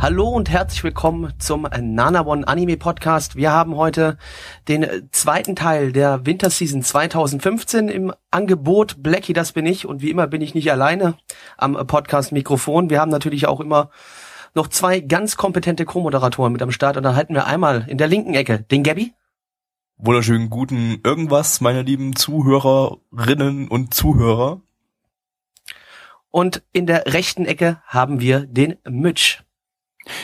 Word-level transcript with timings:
Hallo 0.00 0.28
und 0.28 0.48
herzlich 0.48 0.84
willkommen 0.84 1.32
zum 1.38 1.66
Nana 1.76 2.24
One 2.24 2.46
Anime 2.46 2.76
Podcast. 2.76 3.34
Wir 3.34 3.50
haben 3.50 3.74
heute 3.74 4.16
den 4.68 5.08
zweiten 5.10 5.56
Teil 5.56 5.90
der 5.90 6.24
Winterseason 6.24 6.84
2015 6.84 7.88
im 7.88 8.12
Angebot. 8.30 9.02
Blackie, 9.02 9.32
das 9.32 9.50
bin 9.50 9.66
ich 9.66 9.86
und 9.86 10.00
wie 10.00 10.10
immer 10.10 10.28
bin 10.28 10.40
ich 10.40 10.54
nicht 10.54 10.70
alleine 10.70 11.18
am 11.56 11.74
Podcast 11.88 12.30
Mikrofon. 12.30 12.90
Wir 12.90 13.00
haben 13.00 13.10
natürlich 13.10 13.48
auch 13.48 13.58
immer 13.58 13.90
noch 14.54 14.68
zwei 14.68 15.00
ganz 15.00 15.36
kompetente 15.36 15.84
Co-Moderatoren 15.84 16.52
mit 16.52 16.62
am 16.62 16.70
Start 16.70 16.96
und 16.96 17.02
da 17.02 17.16
halten 17.16 17.34
wir 17.34 17.48
einmal 17.48 17.84
in 17.88 17.98
der 17.98 18.06
linken 18.06 18.34
Ecke 18.34 18.60
den 18.70 18.84
Gabby. 18.84 19.14
Wunderschönen 19.96 20.48
guten 20.48 21.00
irgendwas, 21.02 21.60
meine 21.60 21.82
lieben 21.82 22.14
Zuhörerinnen 22.14 23.66
und 23.66 23.94
Zuhörer. 23.94 24.60
Und 26.30 26.62
in 26.72 26.86
der 26.86 27.12
rechten 27.12 27.46
Ecke 27.46 27.82
haben 27.84 28.20
wir 28.20 28.46
den 28.46 28.76
Mitch. 28.88 29.42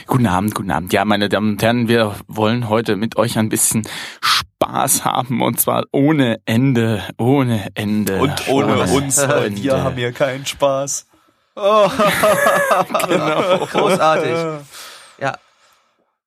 Guten 0.06 0.26
Abend, 0.26 0.54
guten 0.54 0.70
Abend. 0.70 0.92
Ja, 0.92 1.04
meine 1.04 1.28
Damen 1.28 1.52
und 1.52 1.62
Herren, 1.62 1.88
wir 1.88 2.14
wollen 2.28 2.68
heute 2.68 2.96
mit 2.96 3.16
euch 3.16 3.38
ein 3.38 3.48
bisschen 3.48 3.86
Spaß 4.20 5.04
haben 5.04 5.42
und 5.42 5.60
zwar 5.60 5.84
ohne 5.92 6.40
Ende, 6.44 7.02
ohne 7.18 7.68
Ende. 7.74 8.20
Und 8.20 8.48
ohne 8.48 8.76
Spaß. 8.76 8.92
uns, 8.92 9.28
weil 9.28 9.46
Ende. 9.46 9.62
wir 9.62 9.82
haben 9.82 9.96
hier 9.96 10.12
keinen 10.12 10.46
Spaß. 10.46 11.06
genau. 11.54 11.88
Großartig. 13.66 14.32
Ja, 15.20 15.34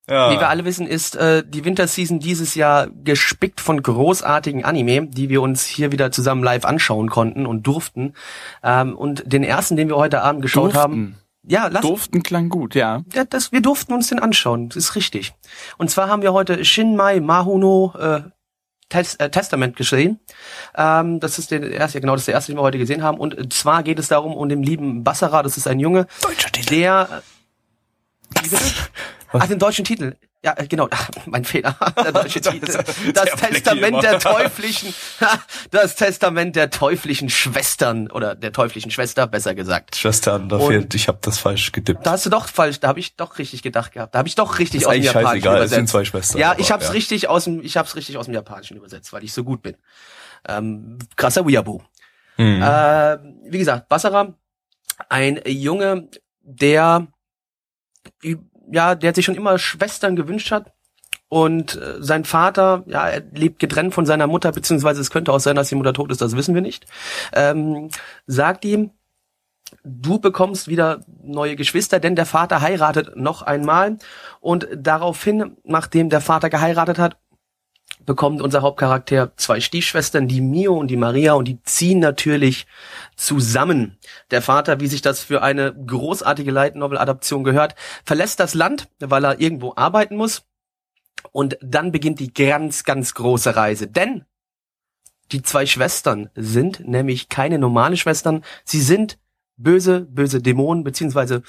Ja. 0.10 0.32
Wie 0.32 0.40
wir 0.40 0.48
alle 0.48 0.64
wissen, 0.64 0.88
ist 0.88 1.18
äh, 1.18 1.44
die 1.46 1.66
Winterseason 1.66 2.20
dieses 2.20 2.56
Jahr 2.56 2.88
gespickt 3.04 3.60
von 3.60 3.84
großartigen 3.84 4.64
Anime, 4.64 5.08
die 5.08 5.28
wir 5.28 5.42
uns 5.42 5.66
hier 5.66 5.92
wieder 5.92 6.12
zusammen 6.12 6.44
live 6.44 6.64
anschauen 6.64 7.10
konnten 7.10 7.46
und 7.46 7.68
durften. 7.68 8.14
Ähm, 8.64 8.96
und 8.96 9.24
den 9.26 9.44
ersten, 9.44 9.76
den 9.76 9.90
wir 9.90 9.98
heute 9.98 10.22
Abend 10.22 10.42
geschaut 10.42 10.76
haben, 10.76 10.94
Durften. 10.94 11.27
Ja, 11.48 11.68
lass, 11.68 11.82
Durften 11.82 12.24
klang 12.24 12.50
gut, 12.50 12.76
ja. 12.76 13.04
ja, 13.14 13.24
das, 13.26 13.52
wir 13.52 13.62
durften 13.62 13.94
uns 13.94 14.08
den 14.08 14.20
anschauen. 14.20 14.70
Das 14.70 14.78
ist 14.78 14.96
richtig. 14.96 15.34
Und 15.78 15.90
zwar 15.90 16.10
haben 16.10 16.22
wir 16.22 16.34
heute 16.34 16.64
Shinmai 16.64 17.20
Mahuno 17.20 17.94
äh, 17.98 18.22
Tes 18.90 19.16
äh, 19.16 19.30
Testament 19.30 19.76
gesehen. 19.76 20.20
Ähm, 20.76 21.20
das 21.20 21.40
ist 21.40 21.52
der 21.52 21.70
erste, 21.72 22.00
genau, 22.00 22.14
das 22.14 22.22
ist 22.22 22.28
der 22.28 22.36
erste, 22.36 22.52
den 22.52 22.58
wir 22.58 22.64
heute 22.64 22.78
gesehen 22.78 23.04
haben. 23.04 23.18
Und 23.18 23.52
zwar 23.54 23.84
geht 23.84 24.00
es 24.00 24.08
darum 24.08 24.34
um 24.34 24.48
den 24.48 24.64
lieben 24.64 25.04
Bassara. 25.04 25.44
Das 25.44 25.58
ist 25.58 25.68
ein 25.68 25.80
Junge, 25.80 26.08
Deutscher 26.22 26.52
Titel. 26.52 26.70
der 26.70 27.24
wie 28.30 28.50
bitte? 28.50 28.64
Ach, 29.34 29.48
den 29.48 29.60
deutschen 29.60 29.86
Titel. 29.86 30.16
Ja, 30.44 30.54
äh, 30.56 30.68
genau, 30.68 30.88
mein 31.26 31.44
Fehler. 31.44 31.76
Der 32.04 32.12
deutsche 32.12 32.40
Titel. 32.42 32.84
Das 33.14 33.32
Testament 33.32 34.04
der 34.04 34.20
teuflischen, 34.20 34.94
das 35.72 35.96
Testament 35.96 36.56
der 36.56 36.70
teuflischen 36.70 37.30
Schwestern 37.30 38.10
oder 38.12 38.36
der 38.36 38.54
teuflischen 38.54 38.92
Schwester, 38.92 39.26
besser 39.28 39.56
gesagt. 39.56 39.96
Schwestern, 39.96 40.48
da 40.48 40.60
fehlt, 40.60 40.94
ich 40.94 41.08
habe 41.08 41.18
das 41.22 41.40
falsch 41.40 41.72
gedippt. 41.72 42.06
Da 42.06 42.12
hast 42.12 42.26
du 42.26 42.30
doch 42.30 42.48
falsch, 42.48 42.80
da 42.80 42.88
habe 42.90 43.00
ich 43.00 43.16
doch 43.16 43.40
richtig 43.40 43.64
gedacht 43.64 43.94
gehabt. 43.94 44.14
Da 44.14 44.20
habe 44.20 44.28
ich 44.28 44.36
doch 44.36 44.60
richtig 44.60 44.82
Ist 44.82 44.88
aus 44.88 44.94
dem 44.94 45.04
Japanischen 45.04 45.28
scheißegal, 45.32 45.54
es 45.56 45.60
übersetzt. 45.60 45.74
sind 45.76 45.90
zwei 45.90 46.06
Schwestern, 46.06 46.40
Ja, 46.40 46.52
aber, 46.52 46.60
ich 46.60 46.72
hab's 46.72 46.86
ja. 46.86 46.92
richtig 46.92 47.28
aus 47.30 47.44
dem, 47.46 47.62
ich 47.64 47.76
hab's 47.76 47.96
richtig 47.96 48.18
aus 48.18 48.26
dem 48.26 48.34
Japanischen 48.36 48.78
übersetzt, 48.78 49.12
weil 49.14 49.24
ich 49.24 49.34
so 49.34 49.44
gut 49.44 49.64
bin. 49.64 49.76
Ähm, 50.48 51.00
krasser 51.16 51.46
Weeaboo. 51.48 51.82
Hm. 52.36 52.62
Äh, 52.62 53.18
wie 53.52 53.58
gesagt, 53.58 53.90
Bassara, 53.90 54.36
ein 55.10 55.42
Junge, 55.48 56.10
der 56.44 57.08
ja, 58.72 58.96
der 58.96 59.14
sich 59.14 59.26
schon 59.26 59.36
immer 59.36 59.58
Schwestern 59.58 60.16
gewünscht 60.16 60.52
hat. 60.52 60.72
Und 61.30 61.76
äh, 61.76 61.96
sein 62.00 62.24
Vater, 62.24 62.84
ja, 62.88 63.10
er 63.10 63.22
lebt 63.34 63.60
getrennt 63.60 63.94
von 63.94 64.06
seiner 64.06 64.28
Mutter, 64.28 64.52
beziehungsweise 64.52 65.02
es 65.02 65.12
könnte 65.12 65.34
auch 65.34 65.40
sein, 65.40 65.58
dass 65.58 65.70
die 65.70 65.76
Mutter 65.76 65.94
tot 65.94 66.12
ist, 66.12 66.22
das 66.22 66.38
wissen 66.38 66.56
wir 66.56 66.62
nicht. 66.62 66.86
Ähm, 67.34 67.90
sagt 68.28 68.64
ihm, 68.64 68.92
du 69.84 70.20
bekommst 70.20 70.70
wieder 70.70 71.02
neue 71.22 71.58
Geschwister, 71.58 72.00
denn 72.00 72.16
der 72.16 72.26
Vater 72.26 72.62
heiratet 72.62 73.18
noch 73.18 73.42
einmal. 73.42 73.98
Und 74.40 74.70
daraufhin, 74.74 75.58
nachdem 75.64 76.10
der 76.10 76.22
Vater 76.22 76.50
geheiratet 76.50 76.98
hat, 76.98 77.18
bekommt 78.08 78.42
unser 78.42 78.62
Hauptcharakter 78.64 79.34
zwei 79.36 79.60
Stiefschwestern, 79.60 80.28
die 80.30 80.42
Mio 80.42 80.76
und 80.76 80.88
die 80.88 80.98
Maria, 80.98 81.34
und 81.34 81.46
die 81.46 81.62
ziehen 81.64 82.00
natürlich 82.00 82.66
zusammen. 83.18 83.98
Der 84.32 84.42
Vater, 84.42 84.80
wie 84.80 84.88
sich 84.88 85.02
das 85.02 85.20
für 85.20 85.44
eine 85.44 85.76
großartige 85.76 86.50
Light 86.50 86.76
Novel 86.76 86.98
Adaption 86.98 87.44
gehört, 87.44 87.76
verlässt 88.06 88.40
das 88.40 88.56
Land, 88.56 88.88
weil 89.00 89.26
er 89.26 89.40
irgendwo 89.42 89.74
arbeiten 89.76 90.16
muss. 90.16 90.44
Und 91.34 91.58
dann 91.62 91.92
beginnt 91.92 92.20
die 92.22 92.34
ganz, 92.34 92.86
ganz 92.86 93.14
große 93.14 93.56
Reise. 93.56 93.88
Denn 93.88 94.24
die 95.34 95.42
zwei 95.42 95.66
Schwestern 95.66 96.30
sind 96.34 96.88
nämlich 96.88 97.28
keine 97.28 97.60
normale 97.60 97.98
Schwestern. 97.98 98.46
Sie 98.64 98.80
sind 98.80 99.20
böse, 99.58 100.02
böse 100.02 100.42
Dämonen, 100.42 100.86
beziehungsweise, 100.86 101.44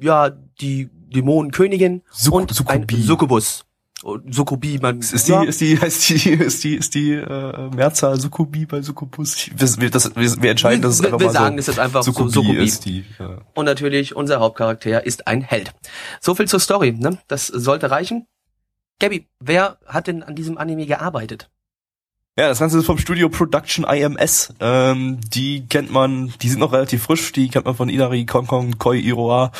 ja, 0.00 0.30
die 0.30 0.88
Dämonenkönigin 0.92 2.02
Suk- 2.12 2.34
und 2.34 2.54
Succubi. 2.54 2.94
ein 2.94 3.02
Succubus. 3.02 3.64
Succubi, 4.02 4.78
man, 4.78 5.00
ist 5.00 5.28
die, 5.28 5.46
ist 5.46 5.60
die, 5.60 5.72
ist 5.74 6.08
die, 6.08 6.30
ist 6.30 6.64
die, 6.64 6.74
ist 6.74 6.94
die 6.94 7.12
äh, 7.12 7.68
Mehrzahl 7.74 8.18
Sukubi 8.18 8.64
bei 8.64 8.80
Sukubus? 8.80 9.50
Wir, 9.54 9.68
wir, 9.78 9.90
das, 9.90 10.16
wir, 10.16 10.42
wir 10.42 10.50
entscheiden, 10.50 10.80
dass 10.80 10.94
es 10.94 11.02
wir, 11.02 11.08
einfach 11.08 11.20
wir 11.20 11.26
mal 11.26 11.32
sagen, 11.32 11.54
so 11.54 11.56
das 11.56 11.68
ist 11.68 11.78
einfach 11.78 12.02
so 12.02 12.12
Sukubi 12.12 12.64
ist 12.64 12.86
die. 12.86 13.04
Ja. 13.18 13.42
Und 13.54 13.66
natürlich, 13.66 14.16
unser 14.16 14.40
Hauptcharakter 14.40 15.04
ist 15.04 15.26
ein 15.26 15.42
Held. 15.42 15.74
So 16.20 16.34
viel 16.34 16.48
zur 16.48 16.60
Story, 16.60 16.92
ne? 16.92 17.18
Das 17.28 17.46
sollte 17.46 17.90
reichen. 17.90 18.26
Gabby, 19.00 19.28
wer 19.38 19.78
hat 19.86 20.06
denn 20.06 20.22
an 20.22 20.34
diesem 20.34 20.56
Anime 20.56 20.86
gearbeitet? 20.86 21.50
Ja, 22.38 22.48
das 22.48 22.60
Ganze 22.60 22.78
ist 22.78 22.86
vom 22.86 22.96
Studio 22.96 23.28
Production 23.28 23.84
IMS. 23.84 24.54
Ähm, 24.60 25.18
die 25.20 25.66
kennt 25.66 25.90
man, 25.90 26.32
die 26.40 26.48
sind 26.48 26.60
noch 26.60 26.72
relativ 26.72 27.02
frisch, 27.02 27.32
die 27.32 27.48
kennt 27.48 27.64
man 27.64 27.74
von 27.74 27.88
Inari, 27.88 28.24
Kong, 28.24 28.78
Koi 28.78 28.98
Iroha 28.98 29.50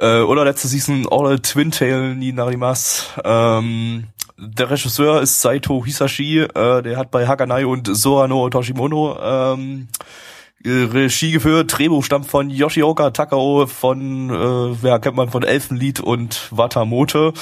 äh, 0.00 0.20
oder 0.20 0.44
letzte 0.44 0.66
Season 0.66 1.06
All 1.08 1.38
Twin 1.38 1.70
Tail 1.70 2.16
ni 2.16 2.32
Narimas. 2.32 3.10
Ähm, 3.24 4.08
der 4.36 4.70
Regisseur 4.70 5.22
ist 5.22 5.40
Saito 5.40 5.84
Hisashi, 5.84 6.40
äh, 6.40 6.82
der 6.82 6.96
hat 6.96 7.12
bei 7.12 7.28
Hakanai 7.28 7.64
und 7.64 7.88
Sorano 7.96 8.50
Toshimono 8.50 9.16
ähm, 9.22 9.86
äh, 10.64 10.70
Regie 10.70 11.30
geführt. 11.30 11.78
Drehbuch 11.78 12.04
stammt 12.04 12.26
von 12.26 12.50
Yoshioka 12.50 13.10
Takao 13.10 13.66
von, 13.66 14.30
äh, 14.82 14.86
ja, 14.86 14.98
kennt 14.98 15.16
man 15.16 15.30
von 15.30 15.44
Elfenlied 15.44 16.00
und 16.00 16.48
Watamote. 16.50 17.32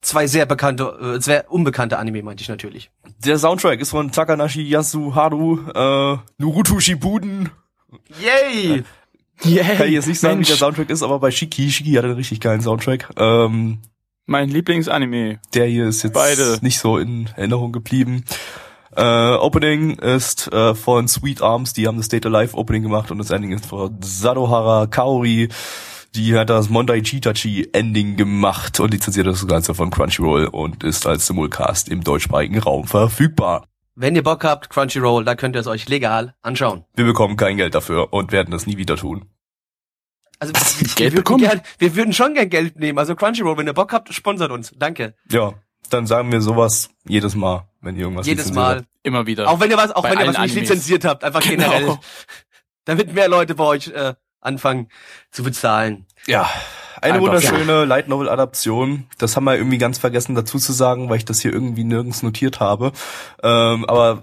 Zwei 0.00 0.26
sehr 0.26 0.46
bekannte, 0.46 1.16
äh, 1.16 1.20
sehr 1.20 1.50
unbekannte 1.50 1.98
Anime, 1.98 2.22
meinte 2.22 2.42
ich 2.42 2.48
natürlich. 2.48 2.90
Der 3.24 3.38
Soundtrack 3.38 3.80
ist 3.80 3.90
von 3.90 4.12
Takanashi 4.12 4.62
Yasuharu, 4.62 5.58
äh, 5.74 6.18
Naruto 6.38 6.78
Shippuden. 6.78 7.50
Yay! 8.20 8.84
Yeah, 9.44 9.76
Kann 9.76 9.86
ich 9.86 9.92
jetzt 9.94 10.08
nicht 10.08 10.20
sagen, 10.20 10.36
Mensch, 10.36 10.48
wie 10.48 10.52
der 10.52 10.58
Soundtrack 10.58 10.90
ist, 10.90 11.02
aber 11.02 11.20
bei 11.20 11.30
Shiki, 11.30 11.70
Shiki 11.70 11.92
hat 11.92 12.04
einen 12.04 12.14
richtig 12.14 12.40
geilen 12.40 12.60
Soundtrack. 12.60 13.10
Ähm, 13.16 13.78
mein 14.26 14.48
Lieblingsanime. 14.50 15.40
der 15.54 15.66
hier 15.66 15.86
ist 15.86 16.02
jetzt 16.02 16.14
Beide. 16.14 16.58
nicht 16.60 16.78
so 16.78 16.98
in 16.98 17.28
Erinnerung 17.36 17.72
geblieben. 17.72 18.24
Äh, 18.96 19.02
Opening 19.02 19.98
ist 19.98 20.52
äh, 20.52 20.74
von 20.74 21.06
Sweet 21.08 21.40
Arms, 21.40 21.72
die 21.72 21.86
haben 21.86 21.98
das 21.98 22.08
Date 22.08 22.26
Alive 22.26 22.56
Opening 22.56 22.82
gemacht 22.82 23.10
und 23.10 23.18
das 23.18 23.30
Ending 23.30 23.52
ist 23.52 23.66
von 23.66 23.96
Sadohara 24.02 24.86
Kaori. 24.86 25.48
Die 26.14 26.36
hat 26.36 26.50
das 26.50 26.68
Mondai 26.70 27.00
Chitachi 27.02 27.68
Ending 27.72 28.16
gemacht 28.16 28.80
und 28.80 28.92
lizenziert 28.92 29.26
das 29.26 29.46
Ganze 29.46 29.74
von 29.74 29.90
Crunchyroll 29.90 30.46
und 30.46 30.82
ist 30.82 31.06
als 31.06 31.26
Simulcast 31.26 31.88
im 31.88 32.02
deutschsprachigen 32.02 32.58
Raum 32.58 32.86
verfügbar. 32.86 33.66
Wenn 33.94 34.16
ihr 34.16 34.22
Bock 34.22 34.44
habt, 34.44 34.70
Crunchyroll, 34.70 35.24
da 35.24 35.34
könnt 35.34 35.54
ihr 35.56 35.60
es 35.60 35.66
euch 35.66 35.88
legal 35.88 36.34
anschauen. 36.40 36.84
Wir 36.94 37.04
bekommen 37.04 37.36
kein 37.36 37.56
Geld 37.56 37.74
dafür 37.74 38.12
und 38.12 38.32
werden 38.32 38.50
das 38.52 38.66
nie 38.66 38.76
wieder 38.78 38.96
tun. 38.96 39.26
Also 40.38 40.54
Was, 40.54 40.80
wir, 40.80 40.86
Geld 40.86 40.98
wir, 40.98 41.04
würden 41.06 41.16
bekommen? 41.16 41.40
gern, 41.44 41.60
wir 41.78 41.96
würden 41.96 42.12
schon 42.12 42.34
gern 42.34 42.48
Geld 42.48 42.78
nehmen. 42.78 42.98
Also 42.98 43.14
Crunchyroll, 43.16 43.58
wenn 43.58 43.66
ihr 43.66 43.72
Bock 43.74 43.92
habt, 43.92 44.12
sponsert 44.14 44.50
uns. 44.52 44.72
Danke. 44.76 45.14
Ja, 45.30 45.54
dann 45.90 46.06
sagen 46.06 46.30
wir 46.32 46.40
sowas 46.40 46.90
jedes 47.06 47.34
Mal, 47.34 47.68
wenn 47.80 47.96
ihr 47.96 48.02
irgendwas 48.02 48.26
Jedes 48.26 48.52
Mal. 48.52 48.76
habt. 48.78 48.88
Immer 49.02 49.26
wieder. 49.26 49.48
Auch 49.48 49.58
wenn 49.60 49.70
ihr 49.70 49.76
was, 49.76 49.90
auch 49.90 50.02
Bei 50.02 50.10
wenn 50.12 50.18
ihr 50.20 50.26
was 50.28 50.38
nicht 50.38 50.38
Animes. 50.38 50.54
lizenziert 50.60 51.04
habt, 51.04 51.24
einfach 51.24 51.40
Genau. 51.42 51.70
generell. 51.70 51.98
Damit 52.84 53.12
mehr 53.14 53.28
Leute 53.28 53.54
bei 53.54 53.64
euch 53.64 53.88
äh, 53.88 54.14
anfangen 54.40 54.88
zu 55.30 55.42
bezahlen. 55.42 56.06
Ja, 56.26 56.48
eine 57.00 57.14
Einfach, 57.14 57.26
wunderschöne 57.26 57.84
Light 57.84 58.08
Novel 58.08 58.28
Adaption. 58.28 59.06
Das 59.18 59.36
haben 59.36 59.44
wir 59.44 59.56
irgendwie 59.56 59.78
ganz 59.78 59.98
vergessen 59.98 60.34
dazu 60.34 60.58
zu 60.58 60.72
sagen, 60.72 61.08
weil 61.08 61.18
ich 61.18 61.24
das 61.24 61.40
hier 61.40 61.52
irgendwie 61.52 61.84
nirgends 61.84 62.22
notiert 62.22 62.60
habe. 62.60 62.92
Ähm, 63.42 63.84
aber 63.84 64.22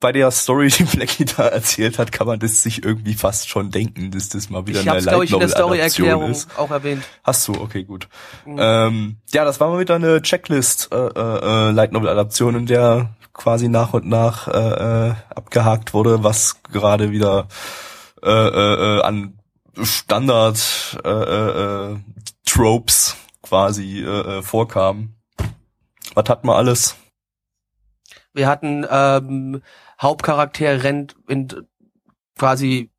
bei 0.00 0.12
der 0.12 0.30
Story, 0.30 0.68
die 0.78 0.84
Blackie 0.84 1.24
da 1.24 1.48
erzählt 1.48 1.98
hat, 1.98 2.12
kann 2.12 2.26
man 2.26 2.38
das 2.38 2.62
sich 2.62 2.84
irgendwie 2.84 3.14
fast 3.14 3.48
schon 3.48 3.70
denken, 3.70 4.10
dass 4.10 4.28
das 4.28 4.50
mal 4.50 4.66
wieder 4.66 4.80
Ich 4.80 4.88
eine 4.88 4.98
hab's, 4.98 5.06
Light 5.06 5.22
ich, 5.22 5.32
in 5.32 5.38
der 5.38 5.48
Novel 5.48 5.56
Story-Erklärung 5.56 6.22
Adaption 6.24 6.50
ist. 6.50 6.58
auch 6.58 6.70
erwähnt. 6.70 7.04
Hast 7.22 7.48
du, 7.48 7.52
okay, 7.54 7.84
gut. 7.84 8.08
Mhm. 8.44 8.56
Ähm, 8.58 9.16
ja, 9.32 9.44
das 9.44 9.60
war 9.60 9.70
mal 9.70 9.80
wieder 9.80 9.94
eine 9.94 10.20
Checklist 10.22 10.90
äh, 10.92 10.96
äh, 10.96 11.68
äh, 11.68 11.70
Light 11.70 11.92
Novel 11.92 12.08
Adaption, 12.08 12.54
in 12.54 12.66
der 12.66 13.14
quasi 13.32 13.68
nach 13.68 13.94
und 13.94 14.06
nach 14.06 14.46
äh, 14.48 15.08
äh, 15.08 15.14
abgehakt 15.34 15.94
wurde, 15.94 16.22
was 16.22 16.62
gerade 16.70 17.10
wieder 17.10 17.48
äh, 18.22 18.30
äh, 18.30 18.98
äh, 18.98 19.02
an 19.02 19.38
Standard 19.82 20.98
äh, 21.04 21.08
äh, 21.08 21.92
äh, 21.92 21.96
Tropes 22.46 23.16
quasi 23.42 24.00
äh, 24.00 24.38
äh, 24.38 24.42
vorkam. 24.42 25.14
Was 26.14 26.28
hat 26.28 26.44
man 26.44 26.56
alles? 26.56 26.96
Wir 28.32 28.48
hatten 28.48 28.86
ähm, 28.90 29.62
Hauptcharakter 30.00 30.82
rennt 30.82 31.16
in, 31.28 31.48
quasi 32.38 32.90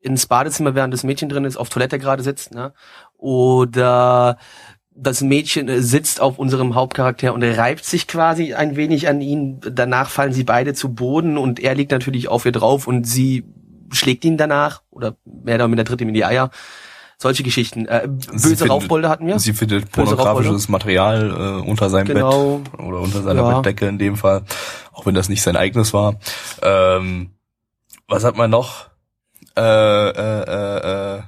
ins 0.00 0.26
Badezimmer, 0.26 0.74
während 0.74 0.94
das 0.94 1.04
Mädchen 1.04 1.28
drin 1.28 1.44
ist, 1.44 1.56
auf 1.56 1.68
Toilette 1.68 1.98
gerade 1.98 2.22
sitzt, 2.22 2.54
ne? 2.54 2.72
Oder 3.16 4.38
das 4.90 5.20
Mädchen 5.20 5.82
sitzt 5.82 6.20
auf 6.20 6.38
unserem 6.38 6.74
Hauptcharakter 6.74 7.32
und 7.32 7.42
reibt 7.44 7.84
sich 7.84 8.08
quasi 8.08 8.54
ein 8.54 8.76
wenig 8.76 9.08
an 9.08 9.20
ihn. 9.20 9.60
Danach 9.60 10.10
fallen 10.10 10.32
sie 10.32 10.44
beide 10.44 10.74
zu 10.74 10.92
Boden 10.92 11.38
und 11.38 11.60
er 11.60 11.74
liegt 11.74 11.92
natürlich 11.92 12.28
auf 12.28 12.46
ihr 12.46 12.52
drauf 12.52 12.86
und 12.86 13.04
sie 13.04 13.44
schlägt 13.92 14.24
ihn 14.24 14.36
danach 14.36 14.82
oder 14.90 15.16
mehr 15.24 15.56
oder 15.56 15.68
minder 15.68 15.84
tritt 15.84 16.00
ihm 16.00 16.08
in 16.08 16.14
die 16.14 16.24
Eier. 16.24 16.50
Solche 17.20 17.42
Geschichten. 17.42 17.86
Äh, 17.86 18.06
böse 18.06 18.48
findet- 18.50 18.70
Raufbolde 18.70 19.08
hatten 19.08 19.26
wir. 19.26 19.38
Sie 19.40 19.52
findet 19.52 19.90
pornografisches 19.90 20.68
Material 20.68 21.30
äh, 21.64 21.68
unter 21.68 21.90
seinem 21.90 22.06
Genau. 22.06 22.58
Bett 22.58 22.78
oder 22.80 23.00
unter 23.00 23.22
seiner 23.22 23.42
Ja. 23.42 23.54
Bettdecke 23.56 23.88
in 23.88 23.98
dem 23.98 24.16
Fall, 24.16 24.44
auch 24.92 25.04
wenn 25.04 25.14
das 25.16 25.28
nicht 25.28 25.42
sein 25.42 25.56
eigenes 25.56 25.92
war. 25.92 26.14
Ähm, 26.62 27.30
was 28.06 28.22
hat 28.22 28.36
man 28.36 28.50
noch? 28.50 28.86
Äh, 29.56 29.60
äh, 29.60 30.42
äh, 30.42 31.16
äh, 31.16 31.22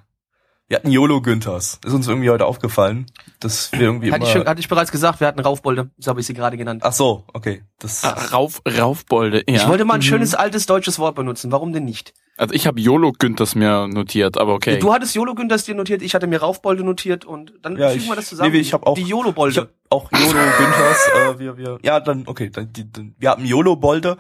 wir 0.71 0.77
hatten 0.77 0.91
YOLO 0.93 1.21
Günthers. 1.21 1.81
Ist 1.85 1.93
uns 1.93 2.07
irgendwie 2.07 2.31
heute 2.31 2.47
aufgefallen, 2.47 3.07
dass 3.41 3.73
wir 3.73 3.81
irgendwie 3.81 4.13
Hatte 4.13 4.19
immer... 4.19 4.27
ich, 4.27 4.33
schon, 4.33 4.47
hatte 4.47 4.61
ich 4.61 4.69
bereits 4.69 4.93
gesagt, 4.93 5.19
wir 5.19 5.27
hatten 5.27 5.41
Raufbolde. 5.41 5.91
So 5.99 6.11
habe 6.11 6.21
ich 6.21 6.27
sie 6.29 6.33
gerade 6.35 6.57
genannt. 6.57 6.83
Ach 6.85 6.93
so, 6.93 7.25
okay. 7.33 7.65
Das 7.81 8.05
Ah, 8.05 8.11
Rauf, 8.33 8.63
Raufbolde, 8.79 9.39
ja. 9.49 9.57
Ich 9.57 9.67
wollte 9.69 9.85
mal 9.85 9.95
ein 9.95 9.99
Mhm. 9.99 10.05
schönes 10.05 10.35
altes 10.37 10.67
deutsches 10.67 11.01
Wort 11.01 11.17
benutzen. 11.17 11.51
Warum 11.51 11.73
denn 11.73 11.85
nicht? 11.85 12.15
Also 12.37 12.55
ich 12.55 12.69
habe 12.69 12.81
YOLO 12.81 13.11
Günthers 13.19 13.57
mir 13.57 13.89
notiert, 13.89 14.39
aber 14.39 14.55
okay. 14.55 14.79
Du 14.79 14.93
hattest 14.95 15.15
YOLO 15.17 15.35
Günthers 15.35 15.65
dir 15.65 15.75
notiert, 15.75 16.03
ich 16.03 16.15
hatte 16.15 16.29
mir 16.29 16.41
Raufbolde 16.41 16.85
notiert 16.85 17.25
und 17.25 17.53
dann 17.63 17.77
Ja, 17.77 17.89
fügen 17.89 18.05
ich- 18.05 18.09
wir 18.09 18.15
das 18.17 18.29
zusammen. 18.29 18.53
nee, 18.53 18.59
ich 18.61 18.73
hab 18.73 18.87
auch- 18.87 18.95
Die 18.95 19.03
Ich 19.03 19.09
YOLO-Bolde. 19.09 19.61
hab 19.63 19.69
auch 19.91 20.11
YOLO 20.13 20.33
Günthers, 20.57 21.09
äh, 21.17 21.39
wir, 21.41 21.57
wir, 21.59 21.79
ja, 21.83 21.99
dann, 21.99 22.23
okay, 22.27 22.49
dann, 22.49 22.73
die, 22.73 22.91
dann, 22.91 23.15
wir 23.19 23.29
hatten 23.31 23.45
YOLO 23.45 23.75
Bolde, 23.75 24.17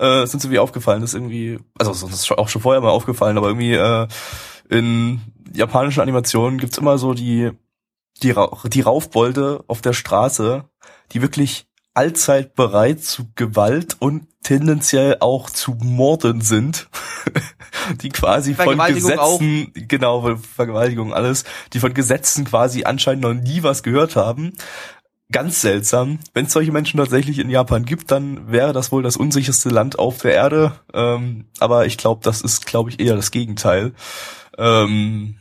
äh, 0.00 0.24
ist 0.24 0.34
uns 0.34 0.42
irgendwie 0.44 0.58
aufgefallen, 0.58 1.00
das 1.00 1.10
ist 1.10 1.14
irgendwie, 1.14 1.60
also, 1.78 1.92
das 1.92 2.02
ist 2.02 2.32
auch 2.32 2.48
schon 2.48 2.60
vorher 2.60 2.80
mal 2.82 2.90
aufgefallen, 2.90 3.38
aber 3.38 3.46
irgendwie, 3.46 3.72
äh, 3.74 4.06
in 4.68 5.20
japanischen 5.52 6.00
Animationen 6.00 6.58
gibt's 6.58 6.78
immer 6.78 6.98
so 6.98 7.14
die, 7.14 7.50
die, 8.22 8.34
die 8.66 8.80
Raufbolde 8.80 9.64
auf 9.66 9.82
der 9.82 9.92
Straße, 9.92 10.64
die 11.12 11.22
wirklich 11.22 11.66
allzeit 11.94 12.54
bereit 12.54 13.04
zu 13.04 13.30
Gewalt 13.34 13.96
und 13.98 14.26
tendenziell 14.42 15.18
auch 15.20 15.50
zu 15.50 15.76
Morden 15.80 16.40
sind, 16.40 16.88
die 18.02 18.08
quasi 18.08 18.54
von 18.54 18.64
Vergewaltigung 18.64 19.18
auch. 19.18 19.38
Gesetzen, 19.38 19.88
genau, 19.88 20.36
Vergewaltigung 20.36 21.12
alles, 21.12 21.44
die 21.72 21.80
von 21.80 21.94
Gesetzen 21.94 22.44
quasi 22.44 22.84
anscheinend 22.84 23.22
noch 23.22 23.34
nie 23.34 23.62
was 23.62 23.82
gehört 23.82 24.16
haben. 24.16 24.52
Ganz 25.30 25.62
seltsam. 25.62 26.18
Wenn 26.34 26.46
es 26.46 26.52
solche 26.52 26.72
Menschen 26.72 26.98
tatsächlich 26.98 27.38
in 27.38 27.48
Japan 27.48 27.86
gibt, 27.86 28.10
dann 28.10 28.52
wäre 28.52 28.74
das 28.74 28.92
wohl 28.92 29.02
das 29.02 29.16
unsicherste 29.16 29.70
Land 29.70 29.98
auf 29.98 30.18
der 30.18 30.34
Erde. 30.34 30.72
Ähm, 30.92 31.46
aber 31.58 31.86
ich 31.86 31.96
glaube, 31.96 32.20
das 32.22 32.42
ist, 32.42 32.66
glaube 32.66 32.90
ich, 32.90 33.00
eher 33.00 33.16
das 33.16 33.30
Gegenteil. 33.30 33.92
Ähm, 34.58 35.36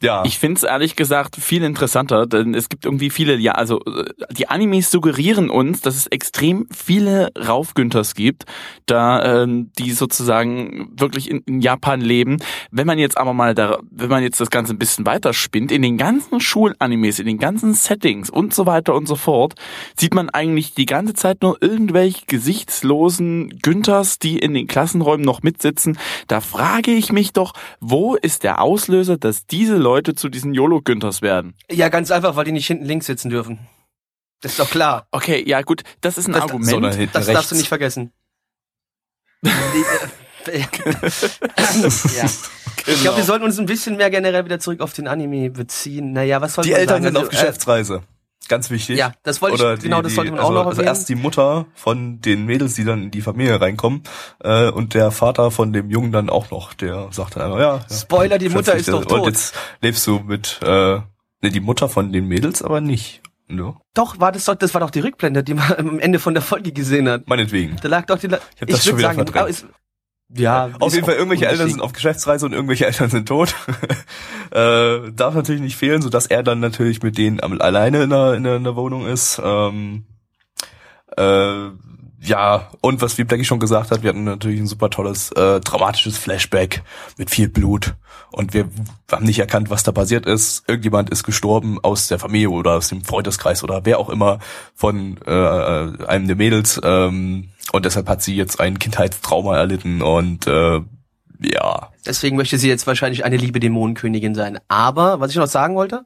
ja. 0.00 0.22
Ich 0.24 0.38
finde 0.38 0.58
es 0.58 0.62
ehrlich 0.62 0.94
gesagt 0.94 1.34
viel 1.34 1.64
interessanter, 1.64 2.26
denn 2.26 2.54
es 2.54 2.68
gibt 2.68 2.84
irgendwie 2.84 3.10
viele, 3.10 3.36
ja, 3.36 3.52
also 3.52 3.80
äh, 3.84 4.04
die 4.30 4.48
Animes 4.48 4.92
suggerieren 4.92 5.50
uns, 5.50 5.80
dass 5.80 5.96
es 5.96 6.06
extrem 6.06 6.68
viele 6.70 7.32
Raufgünthers 7.36 8.14
gibt, 8.14 8.44
da 8.86 9.42
ähm, 9.42 9.72
die 9.76 9.90
sozusagen 9.90 10.92
wirklich 10.96 11.28
in, 11.28 11.40
in 11.46 11.60
Japan 11.60 12.00
leben. 12.00 12.36
Wenn 12.70 12.86
man 12.86 13.00
jetzt 13.00 13.18
aber 13.18 13.32
mal 13.32 13.56
da, 13.56 13.80
wenn 13.90 14.08
man 14.08 14.22
jetzt 14.22 14.40
das 14.40 14.50
Ganze 14.50 14.72
ein 14.72 14.78
bisschen 14.78 15.04
weiter 15.04 15.32
spinnt, 15.32 15.72
in 15.72 15.82
den 15.82 15.96
ganzen 15.96 16.40
Schulanimes, 16.40 17.18
in 17.18 17.26
den 17.26 17.38
ganzen 17.38 17.74
Settings 17.74 18.30
und 18.30 18.54
so 18.54 18.66
weiter 18.66 18.94
und 18.94 19.08
so 19.08 19.16
fort, 19.16 19.54
sieht 19.96 20.14
man 20.14 20.30
eigentlich 20.30 20.74
die 20.74 20.86
ganze 20.86 21.14
Zeit 21.14 21.42
nur 21.42 21.60
irgendwelche 21.60 22.24
gesichtslosen 22.26 23.58
Günthers, 23.62 24.20
die 24.20 24.38
in 24.38 24.54
den 24.54 24.68
Klassenräumen 24.68 25.26
noch 25.26 25.42
mitsitzen. 25.42 25.98
Da 26.28 26.40
frage 26.40 26.92
ich 26.92 27.10
mich 27.10 27.32
doch, 27.32 27.52
wo 27.80 28.14
ist 28.14 28.44
der 28.44 28.62
Auslöser, 28.62 29.16
dass 29.16 29.46
diese 29.46 29.76
Leute 29.76 29.87
zu 30.14 30.28
diesen 30.28 30.54
YOLO-Günthers 30.54 31.22
werden? 31.22 31.54
Ja, 31.70 31.88
ganz 31.88 32.10
einfach, 32.10 32.36
weil 32.36 32.44
die 32.44 32.52
nicht 32.52 32.66
hinten 32.66 32.84
links 32.84 33.06
sitzen 33.06 33.30
dürfen. 33.30 33.58
Das 34.40 34.52
ist 34.52 34.60
doch 34.60 34.70
klar. 34.70 35.08
Okay, 35.10 35.42
ja 35.46 35.62
gut, 35.62 35.82
das 36.00 36.16
ist 36.18 36.28
ein 36.28 36.32
Das- 36.32 36.42
Argument. 36.42 36.94
hinten 36.94 37.12
Das 37.12 37.26
rechts. 37.26 37.32
darfst 37.38 37.50
du 37.52 37.56
nicht 37.56 37.68
vergessen. 37.68 38.12
Äh, 40.46 40.60
ja. 42.16 42.24
Ich 42.86 43.00
glaube, 43.02 43.16
wir 43.18 43.24
sollten 43.24 43.44
uns 43.44 43.58
ein 43.58 43.66
bisschen 43.66 43.96
mehr 43.96 44.08
generell 44.10 44.44
wieder 44.44 44.58
zurück 44.60 44.80
auf 44.80 44.92
den 44.92 45.08
Anime 45.08 45.50
beziehen. 45.50 46.12
Naja, 46.12 46.40
was 46.40 46.54
soll 46.54 46.64
die 46.64 46.70
man 46.70 46.80
Eltern 46.80 47.02
sagen? 47.02 47.04
sind 47.04 47.16
Also, 47.16 47.26
auf 47.28 47.30
Geschäftsreise. 47.30 48.02
Ganz 48.48 48.70
wichtig. 48.70 48.98
Ja, 48.98 49.12
das 49.22 49.40
wollte 49.42 49.56
ich- 49.56 49.60
Oder 49.62 49.76
genau, 49.76 50.02
das 50.02 50.14
sollte 50.14 50.30
man 50.32 50.40
auch 50.40 50.44
also, 50.48 50.54
noch 50.54 50.66
Also 50.66 50.80
erwähnen. 50.80 50.88
erst 50.96 51.08
die 51.08 51.14
Mutter 51.14 51.66
von 51.74 52.20
den 52.20 52.46
Mädels, 52.46 52.74
die 52.74 52.84
dann 52.84 53.02
in 53.04 53.10
die 53.10 53.20
Familie 53.20 53.60
reinkommen, 53.60 54.02
äh, 54.42 54.70
und 54.70 54.94
der 54.94 55.10
Vater 55.10 55.50
von 55.50 55.72
dem 55.72 55.90
Jungen 55.90 56.12
dann 56.12 56.30
auch 56.30 56.50
noch, 56.50 56.72
der 56.74 57.08
sagt 57.10 57.36
dann 57.36 57.42
einfach, 57.44 57.58
ja. 57.58 57.76
ja 57.88 57.94
Spoiler, 57.94 58.38
die 58.38 58.48
Mutter 58.48 58.74
ist 58.74 58.88
doch 58.88 59.00
Und 59.00 59.08
tot. 59.08 59.26
jetzt 59.26 59.54
lebst 59.82 60.06
du 60.06 60.20
mit, 60.20 60.60
äh, 60.62 60.66
ne, 60.66 61.04
die 61.42 61.60
Mutter 61.60 61.88
von 61.88 62.12
den 62.12 62.26
Mädels 62.26 62.62
aber 62.62 62.80
nicht. 62.80 63.22
Ne? 63.50 63.74
Doch, 63.94 64.20
war 64.20 64.30
das 64.32 64.44
doch, 64.44 64.54
das 64.56 64.74
war 64.74 64.80
doch 64.82 64.90
die 64.90 65.00
Rückblende, 65.00 65.42
die 65.42 65.54
man 65.54 65.72
am 65.78 65.98
Ende 65.98 66.18
von 66.18 66.34
der 66.34 66.42
Folge 66.42 66.70
gesehen 66.72 67.08
hat. 67.08 67.26
Meinetwegen. 67.28 67.76
Da 67.82 67.88
lag 67.88 68.04
doch 68.04 68.18
die. 68.18 68.26
La 68.26 68.38
Ich 68.56 68.60
hab 68.60 68.68
das 68.68 68.84
schon 68.84 68.92
würd 68.92 68.98
wieder 68.98 69.08
sagen, 69.14 69.26
verdrängt. 69.26 69.66
Ja, 70.34 70.70
Auf 70.78 70.92
jeden 70.92 71.06
Fall, 71.06 71.14
irgendwelche 71.14 71.46
Eltern 71.46 71.70
sind 71.70 71.80
auf 71.80 71.92
Geschäftsreise 71.92 72.44
und 72.44 72.52
irgendwelche 72.52 72.86
Eltern 72.86 73.08
sind 73.08 73.26
tot. 73.26 73.54
äh, 74.50 75.10
darf 75.12 75.34
natürlich 75.34 75.62
nicht 75.62 75.76
fehlen, 75.76 76.02
so 76.02 76.10
dass 76.10 76.26
er 76.26 76.42
dann 76.42 76.60
natürlich 76.60 77.02
mit 77.02 77.16
denen 77.16 77.40
alleine 77.40 78.02
in 78.02 78.10
der, 78.10 78.34
in 78.34 78.44
der, 78.44 78.56
in 78.56 78.64
der 78.64 78.76
Wohnung 78.76 79.06
ist. 79.06 79.40
Ähm, 79.42 80.04
äh, 81.16 81.70
ja, 82.20 82.68
und 82.80 83.00
was 83.00 83.16
wie 83.16 83.24
Blackie 83.24 83.44
schon 83.44 83.60
gesagt 83.60 83.90
hat, 83.90 84.02
wir 84.02 84.10
hatten 84.10 84.24
natürlich 84.24 84.60
ein 84.60 84.66
super 84.66 84.90
tolles, 84.90 85.30
äh, 85.32 85.60
dramatisches 85.60 86.18
Flashback 86.18 86.82
mit 87.16 87.30
viel 87.30 87.48
Blut. 87.48 87.94
Und 88.30 88.54
wir 88.54 88.68
haben 89.10 89.24
nicht 89.24 89.38
erkannt, 89.38 89.70
was 89.70 89.84
da 89.84 89.92
passiert 89.92 90.26
ist. 90.26 90.64
Irgendjemand 90.66 91.10
ist 91.10 91.22
gestorben 91.22 91.78
aus 91.82 92.08
der 92.08 92.18
Familie 92.18 92.50
oder 92.50 92.72
aus 92.72 92.88
dem 92.88 93.04
Freundeskreis 93.04 93.62
oder 93.62 93.84
wer 93.84 93.98
auch 93.98 94.10
immer 94.10 94.40
von 94.74 95.18
äh, 95.26 95.30
einem 95.30 96.26
der 96.26 96.36
Mädels. 96.36 96.80
Ähm, 96.82 97.50
und 97.72 97.84
deshalb 97.84 98.08
hat 98.08 98.22
sie 98.22 98.34
jetzt 98.34 98.60
ein 98.60 98.78
Kindheitstrauma 98.78 99.56
erlitten 99.56 100.02
und 100.02 100.46
äh, 100.46 100.80
ja. 101.40 101.92
Deswegen 102.04 102.36
möchte 102.36 102.58
sie 102.58 102.68
jetzt 102.68 102.86
wahrscheinlich 102.86 103.24
eine 103.24 103.36
liebe 103.36 103.60
Dämonenkönigin 103.60 104.34
sein. 104.34 104.58
Aber, 104.66 105.20
was 105.20 105.30
ich 105.30 105.36
noch 105.36 105.46
sagen 105.46 105.76
wollte, 105.76 106.04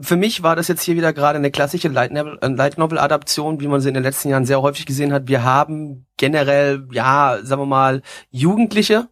für 0.00 0.16
mich 0.16 0.42
war 0.42 0.56
das 0.56 0.68
jetzt 0.68 0.82
hier 0.82 0.96
wieder 0.96 1.12
gerade 1.12 1.38
eine 1.38 1.50
klassische 1.50 1.88
äh, 1.88 2.48
Light 2.48 2.78
Novel 2.78 2.98
Adaption, 2.98 3.60
wie 3.60 3.68
man 3.68 3.80
sie 3.80 3.88
in 3.88 3.94
den 3.94 4.02
letzten 4.02 4.28
Jahren 4.28 4.46
sehr 4.46 4.62
häufig 4.62 4.86
gesehen 4.86 5.12
hat. 5.12 5.28
Wir 5.28 5.44
haben 5.44 6.06
generell, 6.16 6.86
ja, 6.92 7.38
sagen 7.42 7.62
wir 7.62 7.66
mal, 7.66 8.02
Jugendliche 8.30 9.08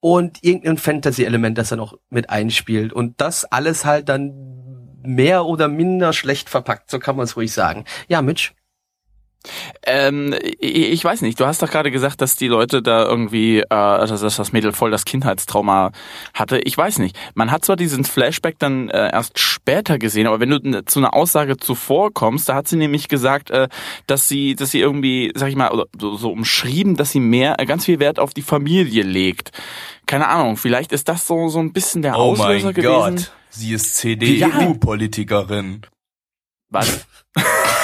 und 0.00 0.42
irgendein 0.42 0.78
Fantasy-Element, 0.78 1.58
das 1.58 1.68
da 1.68 1.76
noch 1.76 1.98
mit 2.10 2.30
einspielt. 2.30 2.92
Und 2.92 3.20
das 3.20 3.44
alles 3.44 3.84
halt 3.84 4.08
dann 4.08 4.32
mehr 5.02 5.46
oder 5.46 5.68
minder 5.68 6.12
schlecht 6.12 6.48
verpackt, 6.48 6.90
so 6.90 6.98
kann 6.98 7.16
man 7.16 7.24
es 7.24 7.36
ruhig 7.36 7.52
sagen. 7.52 7.84
Ja, 8.08 8.22
Mitch. 8.22 8.55
Ähm, 9.84 10.34
ich 10.58 11.04
weiß 11.04 11.22
nicht, 11.22 11.38
du 11.40 11.46
hast 11.46 11.62
doch 11.62 11.70
gerade 11.70 11.90
gesagt, 11.90 12.20
dass 12.20 12.36
die 12.36 12.48
Leute 12.48 12.82
da 12.82 13.04
irgendwie, 13.04 13.60
äh, 13.60 13.66
dass 13.68 14.20
dass 14.20 14.36
das 14.36 14.52
Mädel 14.52 14.72
voll 14.72 14.90
das 14.90 15.04
Kindheitstrauma 15.04 15.92
hatte. 16.34 16.58
Ich 16.58 16.76
weiß 16.76 16.98
nicht. 16.98 17.16
Man 17.34 17.50
hat 17.50 17.64
zwar 17.64 17.76
diesen 17.76 18.04
Flashback 18.04 18.58
dann 18.58 18.88
äh, 18.90 19.12
erst 19.12 19.38
später 19.38 19.98
gesehen, 19.98 20.26
aber 20.26 20.40
wenn 20.40 20.50
du 20.50 20.84
zu 20.84 20.98
einer 20.98 21.14
Aussage 21.14 21.56
zuvor 21.56 22.12
kommst, 22.12 22.48
da 22.48 22.54
hat 22.54 22.68
sie 22.68 22.76
nämlich 22.76 23.08
gesagt, 23.08 23.50
äh, 23.50 23.68
dass 24.06 24.28
sie, 24.28 24.54
dass 24.54 24.70
sie 24.70 24.80
irgendwie, 24.80 25.32
sag 25.34 25.48
ich 25.48 25.56
mal, 25.56 25.70
oder 25.70 25.86
so, 25.98 26.16
so 26.16 26.30
umschrieben, 26.30 26.96
dass 26.96 27.10
sie 27.10 27.20
mehr, 27.20 27.60
äh, 27.60 27.66
ganz 27.66 27.84
viel 27.84 27.98
Wert 27.98 28.18
auf 28.18 28.34
die 28.34 28.42
Familie 28.42 29.02
legt. 29.02 29.52
Keine 30.06 30.28
Ahnung, 30.28 30.56
vielleicht 30.56 30.92
ist 30.92 31.08
das 31.08 31.26
so, 31.26 31.48
so 31.48 31.58
ein 31.58 31.72
bisschen 31.72 32.02
der 32.02 32.14
Oh 32.16 32.32
Auslöser 32.32 32.66
mein 32.66 32.74
gewesen. 32.74 33.16
Gott. 33.16 33.32
Sie 33.50 33.72
ist. 33.72 33.96
CDU-Politikerin. 33.96 35.82
Was? 36.70 37.06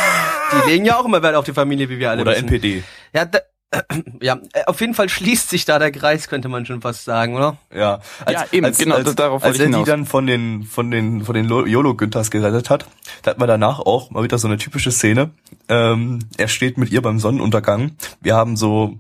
Die 0.53 0.71
legen 0.71 0.85
ja 0.85 0.99
auch 0.99 1.05
immer 1.05 1.23
Wert 1.23 1.35
auf 1.35 1.45
die 1.45 1.53
Familie, 1.53 1.89
wie 1.89 1.99
wir 1.99 2.11
alle 2.11 2.23
Oder 2.23 2.33
wissen. 2.33 2.49
NPD. 2.49 2.83
Ja, 3.15 3.25
da, 3.25 3.41
ja, 4.21 4.39
äh, 4.53 4.65
auf 4.67 4.81
jeden 4.81 4.95
Fall 4.95 5.09
schließt 5.09 5.49
sich 5.49 5.65
da 5.65 5.79
der 5.79 5.93
Kreis, 5.93 6.29
könnte 6.29 6.49
man 6.49 6.67
schon 6.67 6.83
fast 6.83 7.05
sagen, 7.05 7.35
oder? 7.37 7.57
Ja, 7.75 8.01
als, 8.25 8.33
Ja, 8.41 8.47
eben, 8.53 8.67
als, 8.67 8.79
genau, 8.79 8.97
als, 8.97 9.15
darauf 9.15 9.43
als 9.43 9.59
er 9.59 9.69
die 9.69 9.85
dann 9.85 10.05
von 10.05 10.27
den 10.27 10.65
von 10.65 10.91
den 10.91 11.25
von 11.25 11.35
den 11.35 11.47
Lo- 11.47 11.65
YOLO 11.67 11.95
Günthers 11.95 12.31
gerettet 12.31 12.69
hat, 12.71 12.87
da 13.23 13.31
hat 13.31 13.39
man 13.39 13.49
danach 13.49 13.79
auch 13.81 14.11
mal 14.11 14.23
wieder 14.23 14.39
so 14.39 14.47
eine 14.47 14.59
typische 14.59 14.93
Szene. 14.93 15.31
Ähm, 15.69 16.19
er 16.37 16.49
steht 16.49 16.77
mit 16.77 16.91
ihr 16.91 17.01
beim 17.03 17.19
Sonnenuntergang. 17.19 17.93
Wir 18.21 18.35
haben 18.37 18.57
so 18.57 18.99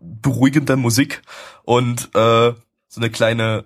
beruhigende 0.00 0.76
Musik 0.76 1.22
und 1.64 2.10
äh, 2.14 2.52
so 2.88 3.00
eine 3.00 3.10
kleine 3.10 3.64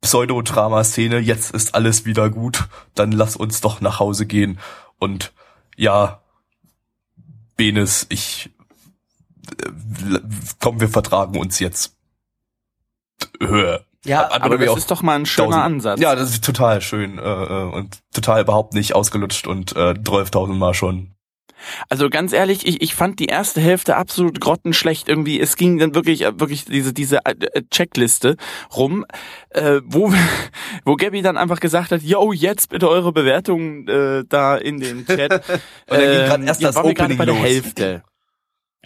Pseudodrama-Szene, 0.00 1.18
jetzt 1.18 1.52
ist 1.54 1.74
alles 1.74 2.04
wieder 2.04 2.30
gut, 2.30 2.68
dann 2.94 3.12
lass 3.12 3.34
uns 3.36 3.60
doch 3.60 3.80
nach 3.80 3.98
Hause 3.98 4.26
gehen. 4.26 4.58
Und 4.98 5.32
ja, 5.76 6.20
Benes, 7.56 8.06
ich 8.08 8.50
äh, 9.62 9.70
komm, 10.60 10.80
wir 10.80 10.88
vertragen 10.88 11.38
uns 11.38 11.58
jetzt. 11.58 11.96
Höher. 13.40 13.84
Ja, 14.04 14.28
Hat- 14.30 14.42
Aber 14.42 14.56
das 14.58 14.68
auch 14.68 14.76
ist 14.76 14.90
doch 14.90 15.02
mal 15.02 15.16
ein 15.16 15.26
schöner 15.26 15.48
tausend- 15.48 15.62
Ansatz. 15.64 16.00
Ja, 16.00 16.14
das 16.14 16.30
ist 16.30 16.44
total 16.44 16.80
schön 16.80 17.18
äh, 17.18 17.22
äh, 17.22 17.62
und 17.72 17.98
total 18.12 18.42
überhaupt 18.42 18.74
nicht 18.74 18.94
ausgelutscht 18.94 19.46
und 19.48 19.72
äh, 19.74 19.94
12.000 19.94 20.54
Mal 20.54 20.74
schon. 20.74 21.15
Also 21.88 22.10
ganz 22.10 22.32
ehrlich, 22.32 22.66
ich, 22.66 22.82
ich 22.82 22.94
fand 22.94 23.18
die 23.18 23.26
erste 23.26 23.60
Hälfte 23.60 23.96
absolut 23.96 24.40
grottenschlecht 24.40 25.08
irgendwie. 25.08 25.40
Es 25.40 25.56
ging 25.56 25.78
dann 25.78 25.94
wirklich 25.94 26.22
äh, 26.22 26.38
wirklich 26.38 26.64
diese 26.64 26.92
diese 26.92 27.18
äh, 27.24 27.34
äh, 27.52 27.62
Checkliste 27.70 28.36
rum, 28.74 29.04
äh, 29.50 29.80
wo 29.84 30.12
wo 30.84 30.96
Gabby 30.96 31.22
dann 31.22 31.36
einfach 31.36 31.60
gesagt 31.60 31.90
hat, 31.90 32.02
yo, 32.02 32.32
jetzt 32.32 32.68
bitte 32.70 32.88
eure 32.88 33.12
Bewertungen 33.12 33.88
äh, 33.88 34.24
da 34.28 34.56
in 34.56 34.80
den 34.80 35.06
Chat. 35.06 35.32
Und 35.88 35.98
dann 35.98 36.00
ging 36.00 36.26
grad 36.26 36.42
erst 36.42 36.60
ja, 36.60 36.68
das 36.68 36.76
gerade 36.76 36.88
Opening 36.90 37.18
bei 37.18 37.24
der 37.24 37.34
los. 37.34 37.44
Hälfte. 37.44 38.02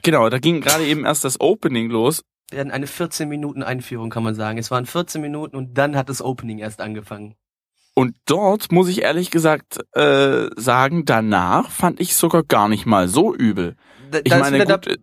Genau, 0.03 0.29
da 0.31 0.39
ging 0.39 0.61
gerade 0.61 0.85
eben 0.85 1.05
erst 1.05 1.25
das 1.25 1.41
Opening 1.41 1.91
los. 1.91 2.23
Wir 2.51 2.61
hatten 2.61 2.71
eine 2.71 2.87
14 2.87 3.29
Minuten 3.29 3.63
Einführung, 3.63 4.11
kann 4.11 4.23
man 4.25 4.35
sagen. 4.35 4.59
Es 4.59 4.71
waren 4.71 4.87
14 4.87 5.21
Minuten 5.21 5.57
und 5.57 5.79
dann 5.79 5.97
hat 5.97 6.09
das 6.09 6.21
Opening 6.21 6.59
erst 6.59 6.81
angefangen. 6.81 7.35
Und 8.01 8.17
dort 8.25 8.73
muss 8.73 8.89
ich 8.89 9.03
ehrlich 9.03 9.31
gesagt 9.31 9.79
äh, 9.95 10.47
sagen, 10.57 11.05
danach 11.05 11.71
fand 11.71 12.01
ich 12.01 12.17
sogar 12.17 12.43
gar 12.43 12.67
nicht 12.67 12.87
mal 12.87 13.09
so 13.09 13.35
übel. 13.35 13.77
Da, 14.11 14.21
Ich 14.25 14.35
meine, 14.35 14.65
gut, 14.65 14.87
äh, 14.87 14.97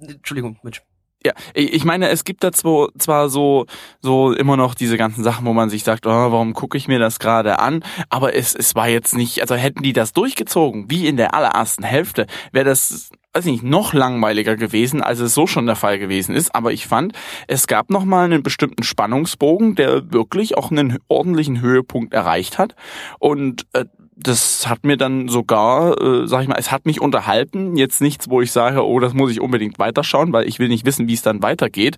da, 0.00 0.08
Entschuldigung, 0.12 0.58
Mitch. 0.64 0.82
Ja, 1.24 1.34
ich 1.54 1.72
ich 1.72 1.84
meine, 1.84 2.08
es 2.08 2.24
gibt 2.24 2.42
da 2.42 2.50
zwar, 2.50 2.88
zwar 2.98 3.28
so, 3.28 3.66
so 4.00 4.32
immer 4.32 4.56
noch 4.56 4.74
diese 4.74 4.96
ganzen 4.96 5.22
Sachen, 5.22 5.46
wo 5.46 5.52
man 5.52 5.70
sich 5.70 5.84
sagt, 5.84 6.04
oh, 6.04 6.10
warum 6.10 6.52
gucke 6.52 6.76
ich 6.76 6.88
mir 6.88 6.98
das 6.98 7.20
gerade 7.20 7.60
an? 7.60 7.84
Aber 8.08 8.34
es, 8.34 8.56
es 8.56 8.74
war 8.74 8.88
jetzt 8.88 9.14
nicht, 9.14 9.40
also 9.40 9.54
hätten 9.54 9.84
die 9.84 9.92
das 9.92 10.12
durchgezogen, 10.12 10.90
wie 10.90 11.06
in 11.06 11.16
der 11.16 11.34
allerersten 11.34 11.84
Hälfte, 11.84 12.26
wäre 12.50 12.64
das, 12.64 13.10
weiß 13.34 13.46
nicht, 13.46 13.62
noch 13.62 13.94
langweiliger 13.94 14.56
gewesen, 14.56 15.02
als 15.02 15.20
es 15.20 15.34
so 15.34 15.46
schon 15.46 15.66
der 15.66 15.76
Fall 15.76 15.98
gewesen 15.98 16.34
ist. 16.34 16.54
Aber 16.54 16.72
ich 16.72 16.86
fand, 16.86 17.12
es 17.48 17.66
gab 17.66 17.90
noch 17.90 18.04
mal 18.04 18.24
einen 18.24 18.42
bestimmten 18.42 18.82
Spannungsbogen, 18.82 19.74
der 19.74 20.12
wirklich 20.12 20.56
auch 20.56 20.70
einen 20.70 20.98
ordentlichen 21.08 21.60
Höhepunkt 21.60 22.12
erreicht 22.12 22.58
hat. 22.58 22.74
Und 23.18 23.66
äh, 23.72 23.86
das 24.16 24.68
hat 24.68 24.84
mir 24.84 24.96
dann 24.96 25.28
sogar, 25.28 26.00
äh, 26.00 26.26
sag 26.26 26.42
ich 26.42 26.48
mal, 26.48 26.58
es 26.58 26.70
hat 26.70 26.84
mich 26.84 27.00
unterhalten. 27.00 27.76
Jetzt 27.76 28.00
nichts, 28.00 28.28
wo 28.28 28.40
ich 28.42 28.52
sage, 28.52 28.84
oh, 28.84 29.00
das 29.00 29.14
muss 29.14 29.32
ich 29.32 29.40
unbedingt 29.40 29.78
weiterschauen, 29.78 30.32
weil 30.32 30.46
ich 30.46 30.58
will 30.58 30.68
nicht 30.68 30.84
wissen, 30.84 31.08
wie 31.08 31.14
es 31.14 31.22
dann 31.22 31.42
weitergeht. 31.42 31.96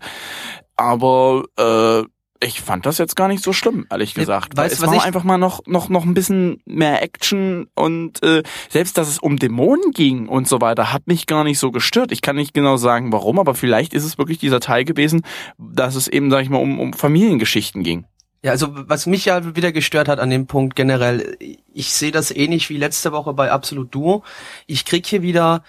Aber 0.77 1.45
äh, 1.57 2.05
ich 2.41 2.61
fand 2.61 2.85
das 2.85 2.99
jetzt 2.99 3.17
gar 3.17 3.29
nicht 3.29 3.43
so 3.43 3.53
schlimm, 3.53 3.87
ehrlich 3.91 4.15
gesagt. 4.15 4.57
weißt 4.57 4.75
es 4.75 4.83
was 4.83 4.89
war 4.89 4.97
ich- 4.97 5.03
einfach 5.05 5.25
mal 5.25 5.39
noch, 5.39 5.61
noch, 5.67 5.89
noch 5.89 6.05
ein 6.05 6.15
bisschen 6.15 6.61
mehr 6.67 7.03
Action 7.03 7.69
und 7.75 8.23
äh, 8.23 8.43
selbst, 8.69 8.99
dass 8.99 9.09
es 9.09 9.19
um 9.19 9.39
Dämonen 9.39 9.93
ging 9.93 10.29
und 10.29 10.47
so 10.49 10.61
weiter, 10.61 10.93
hat 10.93 11.07
mich 11.07 11.27
gar 11.27 11.45
nicht 11.45 11.59
so 11.59 11.71
gestört. 11.71 12.13
Ich 12.13 12.23
kann 12.23 12.37
nicht 12.37 12.53
genau 12.55 12.77
sagen, 12.77 13.13
warum, 13.13 13.39
aber 13.39 13.55
vielleicht 13.55 13.95
ist 13.95 14.05
es 14.05 14.19
wirklich 14.19 14.39
dieser 14.39 14.61
Teil 14.61 14.85
gewesen, 14.85 15.23
dass 15.59 15.95
es 15.95 16.09
eben, 16.09 16.31
sag 16.31 16.43
ich 16.43 16.51
mal, 16.51 16.59
um, 16.59 16.81
um 16.81 16.93
Familiengeschichten 16.93 17.83
ging. 17.83 18.05
Ja, 18.43 18.51
also 18.51 18.69
was 18.73 19.07
mich 19.07 19.25
ja 19.25 19.57
wieder 19.57 19.73
gestört 19.73 20.07
hat 20.07 20.21
an 20.21 20.29
dem 20.29 20.47
Punkt 20.47 20.77
generell, 20.77 21.35
ich 21.73 21.95
sehe 21.95 22.11
das 22.11 22.31
ähnlich 22.31 22.69
wie 22.69 22.77
letzte 22.77 23.11
Woche 23.11 23.33
bei 23.33 23.51
Absolut 23.51 23.95
Duo. 23.95 24.23
Ich 24.67 24.85
krieg 24.85 25.07
hier 25.07 25.23
wieder 25.23 25.63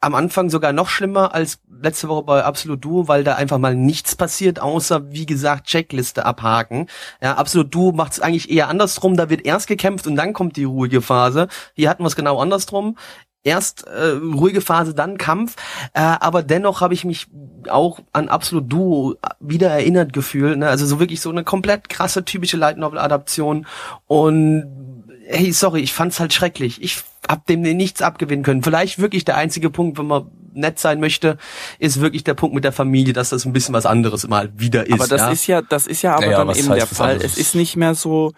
am 0.00 0.14
Anfang 0.14 0.48
sogar 0.48 0.72
noch 0.72 0.88
schlimmer 0.88 1.34
als 1.34 1.58
letzte 1.82 2.08
Woche 2.08 2.22
bei 2.22 2.44
Absolut 2.44 2.84
Duo, 2.84 3.08
weil 3.08 3.24
da 3.24 3.34
einfach 3.34 3.58
mal 3.58 3.74
nichts 3.74 4.14
passiert, 4.14 4.60
außer 4.60 5.10
wie 5.10 5.26
gesagt 5.26 5.66
Checkliste 5.66 6.24
abhaken. 6.24 6.86
Ja, 7.20 7.34
Absolut 7.34 7.74
Duo 7.74 7.92
macht 7.92 8.12
es 8.12 8.20
eigentlich 8.20 8.50
eher 8.50 8.68
andersrum, 8.68 9.16
da 9.16 9.28
wird 9.28 9.44
erst 9.44 9.66
gekämpft 9.66 10.06
und 10.06 10.16
dann 10.16 10.32
kommt 10.32 10.56
die 10.56 10.64
ruhige 10.64 11.02
Phase. 11.02 11.48
Hier 11.74 11.90
hatten 11.90 12.02
wir 12.02 12.08
es 12.08 12.16
genau 12.16 12.38
andersrum. 12.38 12.96
Erst 13.44 13.86
äh, 13.86 14.18
ruhige 14.20 14.60
Phase, 14.60 14.94
dann 14.94 15.16
Kampf. 15.16 15.56
Äh, 15.94 16.00
aber 16.00 16.42
dennoch 16.42 16.80
habe 16.80 16.94
ich 16.94 17.04
mich 17.04 17.28
auch 17.68 18.00
an 18.12 18.28
Absolut 18.28 18.70
Duo 18.70 19.14
wieder 19.40 19.70
erinnert 19.70 20.12
gefühlt. 20.12 20.58
Ne? 20.58 20.68
Also 20.68 20.86
so 20.86 21.00
wirklich 21.00 21.20
so 21.20 21.30
eine 21.30 21.44
komplett 21.44 21.88
krasse, 21.88 22.24
typische 22.24 22.56
Light 22.56 22.78
Novel-Adaption. 22.78 23.66
Und 24.06 25.08
hey, 25.26 25.52
sorry, 25.52 25.80
ich 25.80 25.92
fand's 25.92 26.20
halt 26.20 26.32
schrecklich. 26.32 26.82
Ich 26.82 27.04
hab 27.28 27.46
dem 27.46 27.62
nichts 27.62 28.02
abgewinnen 28.02 28.44
können. 28.44 28.62
Vielleicht 28.62 28.98
wirklich 28.98 29.24
der 29.24 29.36
einzige 29.36 29.70
Punkt, 29.70 29.98
wenn 29.98 30.06
man 30.06 30.30
nett 30.54 30.78
sein 30.78 31.00
möchte, 31.00 31.38
ist 31.78 32.00
wirklich 32.00 32.24
der 32.24 32.34
Punkt 32.34 32.54
mit 32.54 32.64
der 32.64 32.72
Familie, 32.72 33.12
dass 33.12 33.30
das 33.30 33.44
ein 33.44 33.52
bisschen 33.52 33.74
was 33.74 33.86
anderes 33.86 34.26
mal 34.28 34.50
wieder 34.56 34.86
ist. 34.86 34.92
aber 34.92 35.06
das 35.06 35.20
ja? 35.20 35.30
ist 35.30 35.46
ja, 35.46 35.62
das 35.62 35.86
ist 35.86 36.02
ja 36.02 36.14
aber 36.14 36.26
Naja, 36.26 36.44
dann 36.44 36.56
eben 36.56 36.68
der 36.68 36.86
Fall. 36.86 37.12
anderes? 37.12 37.32
Es 37.32 37.38
ist 37.38 37.54
nicht 37.54 37.76
mehr 37.76 37.94
so 37.94 38.32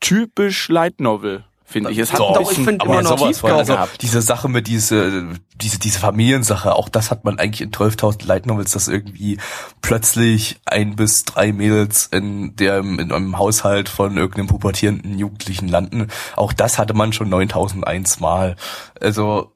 typisch 0.00 0.68
Light 0.68 1.00
Novel, 1.00 1.44
finde 1.72 1.90
ich. 1.90 1.98
Es 1.98 2.12
hat 2.12 2.20
Doch, 2.20 2.40
ich 2.40 2.48
bisschen 2.48 2.64
find 2.64 2.82
aber 2.82 3.00
immer 3.00 3.10
noch 3.10 3.26
Tiefgang 3.26 3.52
also 3.58 3.72
gehabt. 3.74 4.02
diese 4.02 4.22
Sache 4.22 4.48
mit 4.48 4.68
diese, 4.68 5.26
diese, 5.56 5.78
diese 5.78 5.98
Familiensache, 5.98 6.74
auch 6.74 6.88
das 6.88 7.10
hat 7.10 7.24
man 7.24 7.38
eigentlich 7.38 7.62
in 7.62 7.70
12.000 7.70 8.26
Light 8.26 8.46
Novels, 8.46 8.72
dass 8.72 8.88
irgendwie 8.88 9.38
plötzlich 9.80 10.60
ein 10.64 10.94
bis 10.96 11.24
drei 11.24 11.52
Mädels 11.52 12.06
in 12.06 12.54
der, 12.56 12.78
in 12.78 13.12
einem 13.12 13.38
Haushalt 13.38 13.88
von 13.88 14.16
irgendeinem 14.16 14.46
pubertierenden 14.46 15.18
Jugendlichen 15.18 15.68
landen. 15.68 16.08
Auch 16.36 16.52
das 16.52 16.78
hatte 16.78 16.94
man 16.94 17.12
schon 17.12 17.28
9001 17.28 18.20
Mal. 18.20 18.56
Also, 19.00 19.52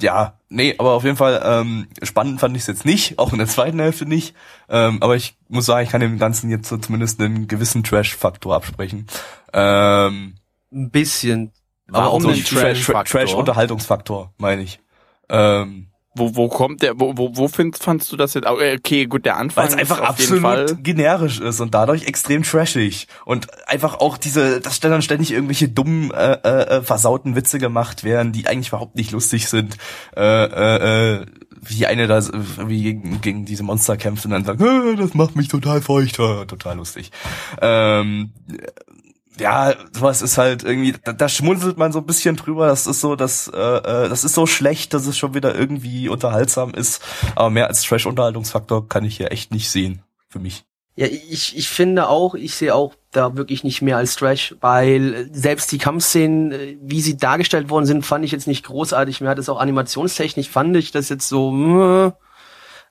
ja, 0.00 0.38
nee, 0.48 0.74
aber 0.78 0.92
auf 0.92 1.04
jeden 1.04 1.16
Fall 1.16 1.40
ähm, 1.44 1.86
spannend 2.02 2.40
fand 2.40 2.56
ich 2.56 2.62
es 2.62 2.66
jetzt 2.66 2.84
nicht, 2.84 3.18
auch 3.18 3.32
in 3.32 3.38
der 3.38 3.46
zweiten 3.46 3.78
Hälfte 3.78 4.06
nicht. 4.06 4.34
Ähm, 4.68 4.98
aber 5.00 5.16
ich 5.16 5.36
muss 5.48 5.66
sagen, 5.66 5.84
ich 5.84 5.90
kann 5.90 6.00
dem 6.00 6.18
Ganzen 6.18 6.50
jetzt 6.50 6.68
so 6.68 6.76
zumindest 6.76 7.20
einen 7.20 7.46
gewissen 7.46 7.84
Trash-Faktor 7.84 8.54
absprechen. 8.54 9.06
Ähm, 9.52 10.34
ein 10.72 10.90
bisschen. 10.90 11.52
Aber 11.90 12.10
auch 12.10 12.20
so 12.20 12.28
ein 12.28 12.42
Trash-? 12.42 12.86
Trash-Unterhaltungsfaktor, 12.86 14.32
meine 14.38 14.62
ich. 14.62 14.80
Ähm, 15.28 15.88
Wo, 16.14 16.36
wo 16.36 16.48
kommt 16.48 16.82
der, 16.82 16.98
wo, 17.00 17.16
wo, 17.16 17.36
wo 17.36 17.48
findest, 17.48 17.82
fandst 17.84 18.12
du 18.12 18.16
das 18.16 18.34
jetzt? 18.34 18.46
äh, 18.46 18.76
Okay, 18.76 19.06
gut, 19.06 19.24
der 19.24 19.36
Anfang 19.36 19.64
weil 19.64 19.72
es 19.72 19.78
einfach 19.78 20.00
ist 20.02 20.08
auf 20.08 20.18
jeden 20.18 20.40
Fall. 20.40 20.62
absolut 20.62 20.84
generisch 20.84 21.40
ist 21.40 21.60
und 21.60 21.74
dadurch 21.74 22.04
extrem 22.04 22.42
trashig. 22.42 23.08
Und 23.24 23.48
einfach 23.68 24.00
auch 24.00 24.18
diese, 24.18 24.60
dass 24.60 24.80
dann 24.80 25.02
ständig 25.02 25.32
irgendwelche 25.32 25.68
dummen, 25.68 26.10
äh, 26.10 26.32
äh, 26.44 26.78
äh, 26.78 26.82
versauten 26.82 27.34
Witze 27.34 27.58
gemacht 27.58 28.04
werden, 28.04 28.32
die 28.32 28.46
eigentlich 28.46 28.68
überhaupt 28.68 28.96
nicht 28.96 29.10
lustig 29.12 29.48
sind. 29.48 29.76
Äh, 30.16 30.22
äh, 30.22 31.14
äh, 31.22 31.26
wie 31.64 31.86
eine 31.86 32.06
da 32.08 32.20
wie 32.66 32.82
gegen, 32.82 33.20
gegen 33.20 33.44
diese 33.44 33.62
Monster 33.62 33.96
kämpft 33.96 34.24
und 34.24 34.32
dann 34.32 34.44
sagt, 34.44 34.60
äh, 34.60 34.96
das 34.96 35.14
macht 35.14 35.36
mich 35.36 35.48
total 35.48 35.80
feucht, 35.80 36.18
äh, 36.18 36.44
total 36.46 36.76
lustig. 36.76 37.10
Ähm, 37.60 38.32
ja, 39.38 39.74
sowas 39.92 40.22
ist 40.22 40.38
halt 40.38 40.62
irgendwie, 40.62 40.94
da, 41.04 41.12
da 41.12 41.28
schmunzelt 41.28 41.78
man 41.78 41.92
so 41.92 42.00
ein 42.00 42.06
bisschen 42.06 42.36
drüber. 42.36 42.66
Das 42.66 42.86
ist 42.86 43.00
so, 43.00 43.16
dass 43.16 43.48
äh, 43.48 43.58
äh, 43.58 44.08
das 44.08 44.24
ist 44.24 44.34
so 44.34 44.46
schlecht, 44.46 44.94
dass 44.94 45.06
es 45.06 45.16
schon 45.16 45.34
wieder 45.34 45.54
irgendwie 45.54 46.08
unterhaltsam 46.08 46.74
ist. 46.74 47.02
Aber 47.34 47.50
mehr 47.50 47.68
als 47.68 47.82
Trash-Unterhaltungsfaktor 47.82 48.88
kann 48.88 49.04
ich 49.04 49.16
hier 49.16 49.32
echt 49.32 49.52
nicht 49.52 49.70
sehen 49.70 50.02
für 50.28 50.38
mich. 50.38 50.64
Ja, 50.94 51.06
ich, 51.06 51.56
ich 51.56 51.68
finde 51.70 52.08
auch, 52.08 52.34
ich 52.34 52.54
sehe 52.54 52.74
auch 52.74 52.94
da 53.12 53.34
wirklich 53.34 53.64
nicht 53.64 53.80
mehr 53.80 53.96
als 53.96 54.16
Trash, 54.16 54.54
weil 54.60 55.30
selbst 55.32 55.72
die 55.72 55.78
Kampfszenen, 55.78 56.52
äh, 56.52 56.76
wie 56.82 57.00
sie 57.00 57.16
dargestellt 57.16 57.70
worden 57.70 57.86
sind, 57.86 58.04
fand 58.04 58.24
ich 58.24 58.32
jetzt 58.32 58.46
nicht 58.46 58.64
großartig. 58.66 59.20
Mir 59.20 59.28
hat 59.28 59.38
es 59.38 59.48
auch 59.48 59.58
animationstechnisch, 59.58 60.50
fand 60.50 60.76
ich 60.76 60.90
das 60.90 61.08
jetzt 61.08 61.28
so, 61.28 61.50
mh. 61.50 62.14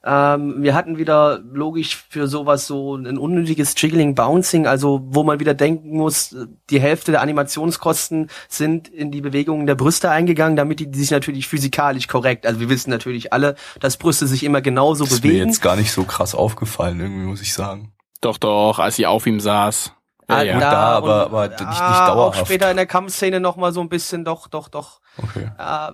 Ähm, 0.03 0.55
wir 0.63 0.73
hatten 0.73 0.97
wieder 0.97 1.39
logisch 1.53 2.03
für 2.09 2.27
sowas 2.27 2.65
so 2.67 2.95
ein 2.95 3.17
unnötiges 3.17 3.75
Jiggling, 3.77 4.15
Bouncing, 4.15 4.65
also 4.67 5.01
wo 5.05 5.23
man 5.23 5.39
wieder 5.39 5.53
denken 5.53 5.95
muss, 5.95 6.35
die 6.69 6.81
Hälfte 6.81 7.11
der 7.11 7.21
Animationskosten 7.21 8.29
sind 8.47 8.87
in 8.87 9.11
die 9.11 9.21
Bewegungen 9.21 9.67
der 9.67 9.75
Brüste 9.75 10.09
eingegangen, 10.09 10.55
damit 10.55 10.79
die, 10.79 10.89
die 10.89 10.99
sich 10.99 11.11
natürlich 11.11 11.47
physikalisch 11.47 12.07
korrekt, 12.07 12.45
also 12.47 12.59
wir 12.59 12.69
wissen 12.69 12.89
natürlich 12.89 13.31
alle, 13.33 13.55
dass 13.79 13.97
Brüste 13.97 14.25
sich 14.27 14.43
immer 14.43 14.61
genauso 14.61 15.03
Das 15.03 15.13
ist 15.13 15.23
mir 15.23 15.31
bewegen. 15.31 15.49
jetzt 15.49 15.61
gar 15.61 15.75
nicht 15.75 15.91
so 15.91 16.03
krass 16.03 16.33
aufgefallen, 16.35 16.99
irgendwie 16.99 17.25
muss 17.25 17.41
ich 17.41 17.53
sagen. 17.53 17.93
Doch, 18.21 18.37
doch, 18.37 18.79
als 18.79 18.95
sie 18.95 19.05
auf 19.07 19.25
ihm 19.27 19.39
saß. 19.39 19.93
Ah, 20.27 20.43
Ja, 20.43 20.53
gut, 20.53 20.61
ja. 20.61 20.71
da, 20.71 20.77
aber- 20.97 21.25
und- 21.27 21.33
aber 21.33 21.47
nicht- 21.49 21.59
nicht 21.59 21.81
ah, 21.81 22.07
dauerhaft. 22.07 22.41
Auch 22.41 22.45
später 22.45 22.71
in 22.71 22.77
der 22.77 22.85
Kampfszene 22.85 23.39
noch 23.39 23.57
mal 23.57 23.73
so 23.73 23.81
ein 23.81 23.89
bisschen, 23.89 24.23
doch, 24.23 24.47
doch, 24.47 24.69
doch. 24.69 25.01
Okay. 25.17 25.43
Äh, 25.45 25.51
da, 25.57 25.93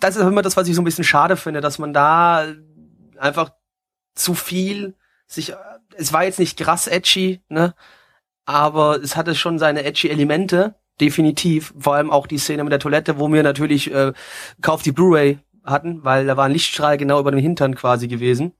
das 0.00 0.16
ist 0.16 0.22
immer 0.22 0.42
das, 0.42 0.56
was 0.56 0.68
ich 0.68 0.74
so 0.74 0.82
ein 0.82 0.84
bisschen 0.84 1.04
schade 1.04 1.36
finde, 1.36 1.60
dass 1.60 1.78
man 1.78 1.92
da 1.92 2.46
einfach 3.18 3.50
zu 4.14 4.34
viel 4.34 4.94
sich, 5.26 5.54
es 5.96 6.12
war 6.12 6.24
jetzt 6.24 6.38
nicht 6.38 6.58
krass 6.58 6.86
edgy, 6.86 7.40
ne, 7.48 7.74
aber 8.44 8.96
es 9.02 9.16
hatte 9.16 9.34
schon 9.34 9.58
seine 9.58 9.84
edgy 9.84 10.08
Elemente, 10.08 10.74
definitiv. 11.00 11.74
Vor 11.78 11.94
allem 11.94 12.10
auch 12.10 12.26
die 12.26 12.38
Szene 12.38 12.64
mit 12.64 12.72
der 12.72 12.80
Toilette, 12.80 13.18
wo 13.18 13.30
wir 13.32 13.42
natürlich 13.42 13.92
äh, 13.92 14.12
Kauf 14.62 14.82
die 14.82 14.92
Blu-ray 14.92 15.38
hatten, 15.64 16.02
weil 16.02 16.26
da 16.26 16.36
war 16.36 16.46
ein 16.46 16.52
Lichtstrahl 16.52 16.96
genau 16.96 17.20
über 17.20 17.30
dem 17.30 17.40
Hintern 17.40 17.74
quasi 17.74 18.08
gewesen. 18.08 18.52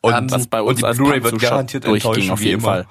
Und, 0.00 0.12
Ähm, 0.14 0.30
Was 0.30 0.48
bei 0.48 0.60
und 0.60 0.68
uns 0.70 0.80
die 0.80 0.84
als 0.86 0.96
Blu-ray 0.96 1.22
wird 1.22 1.38
garantiert 1.38 1.86
durchging, 1.86 2.10
enttäuschen, 2.10 2.30
auf 2.32 2.42
jeden. 2.42 2.60
Fall. 2.60 2.86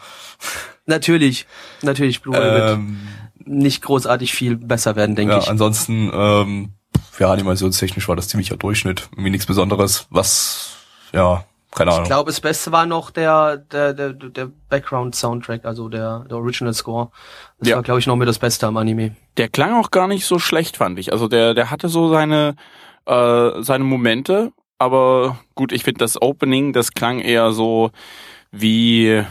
Natürlich, 0.86 1.46
natürlich 1.82 2.22
Blu-ray 2.22 2.54
wird 2.54 2.70
Ähm, 2.72 3.00
nicht 3.46 3.84
großartig 3.84 4.34
viel 4.34 4.56
besser 4.56 4.96
werden, 4.96 5.16
denke 5.16 5.34
ja, 5.34 5.40
ich. 5.40 5.50
ansonsten, 5.50 6.10
ähm, 6.14 6.74
ja, 7.20 7.32
animationstechnisch 7.32 8.08
war 8.08 8.16
das 8.16 8.28
ziemlicher 8.28 8.58
Durchschnitt. 8.58 9.10
Irgendwie 9.12 9.30
nichts 9.32 9.46
Besonderes. 9.46 10.08
Was 10.10 10.78
ja, 11.14 11.44
keine 11.72 11.92
Ich 11.92 11.96
Ahnung. 11.98 12.08
glaube, 12.08 12.32
das 12.32 12.42
Beste 12.42 12.72
war 12.72 12.86
noch 12.86 13.12
der, 13.12 13.58
der, 13.58 13.94
der, 13.94 14.14
der 14.14 14.50
Background-Soundtrack, 14.70 15.66
also 15.66 15.90
der, 15.90 16.26
der 16.30 16.38
Original 16.38 16.74
Score. 16.74 17.12
Das 17.60 17.70
Ja. 17.70 17.76
war, 17.78 17.84
glaube 17.84 18.00
ich, 18.00 18.08
noch 18.08 18.16
mit 18.16 18.28
das 18.28 18.40
Beste 18.40 18.68
am 18.68 18.78
Anime. 18.78 19.16
Der 19.38 19.48
klang 19.50 19.74
auch 19.74 19.92
gar 19.92 20.08
nicht 20.08 20.26
so 20.26 20.40
schlecht, 20.40 20.78
fand 20.78 21.00
ich. 21.00 21.12
Also 21.12 21.28
der, 21.28 21.54
der 21.54 21.70
hatte 21.72 21.88
so 21.90 22.10
seine, 22.10 22.56
äh, 23.06 23.62
seine 23.62 23.84
Momente, 23.84 24.52
aber 24.80 25.38
gut, 25.56 25.72
ich 25.72 25.84
finde 25.84 26.00
das 26.00 26.22
Opening, 26.22 26.74
das 26.74 26.92
klang 26.92 27.20
eher 27.20 27.52
so 27.52 27.92
wie, 28.52 29.24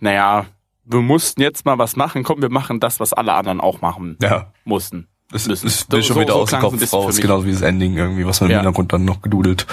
naja, 0.00 0.46
wir 0.84 1.00
mussten 1.00 1.40
jetzt 1.42 1.64
mal 1.64 1.78
was 1.78 1.96
machen, 1.96 2.22
komm, 2.24 2.42
wir 2.42 2.50
machen 2.50 2.78
das, 2.80 3.00
was 3.00 3.12
alle 3.12 3.32
anderen 3.34 3.60
auch 3.60 3.80
machen 3.80 4.18
ja, 4.22 4.52
mussten. 4.64 5.08
Es 5.32 5.46
müssen. 5.48 5.66
ist 5.66 5.90
mir 5.92 6.02
So- 6.02 6.06
schon 6.08 6.14
so- 6.16 6.20
wieder 6.20 6.32
so 6.34 6.40
aus 6.40 6.50
dem 6.50 6.60
Kopf 6.60 6.92
raus, 6.92 7.16
genauso 7.20 7.46
wie 7.46 7.52
das 7.52 7.62
Ending 7.62 7.96
irgendwie, 7.96 8.26
was 8.26 8.40
man 8.40 8.50
Ja. 8.50 8.56
im 8.58 8.62
Hintergrund 8.64 8.92
dann 8.92 9.04
noch 9.04 9.22
gedudelt. 9.22 9.66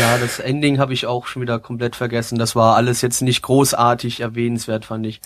Ja, 0.00 0.16
das 0.18 0.38
Ending 0.38 0.78
habe 0.78 0.92
ich 0.94 1.06
auch 1.06 1.26
schon 1.26 1.42
wieder 1.42 1.58
komplett 1.58 1.94
vergessen. 1.96 2.38
Das 2.38 2.56
war 2.56 2.76
alles 2.76 3.02
jetzt 3.02 3.20
nicht 3.22 3.42
großartig 3.42 4.20
erwähnenswert, 4.20 4.84
fand 4.84 5.06
ich. 5.06 5.20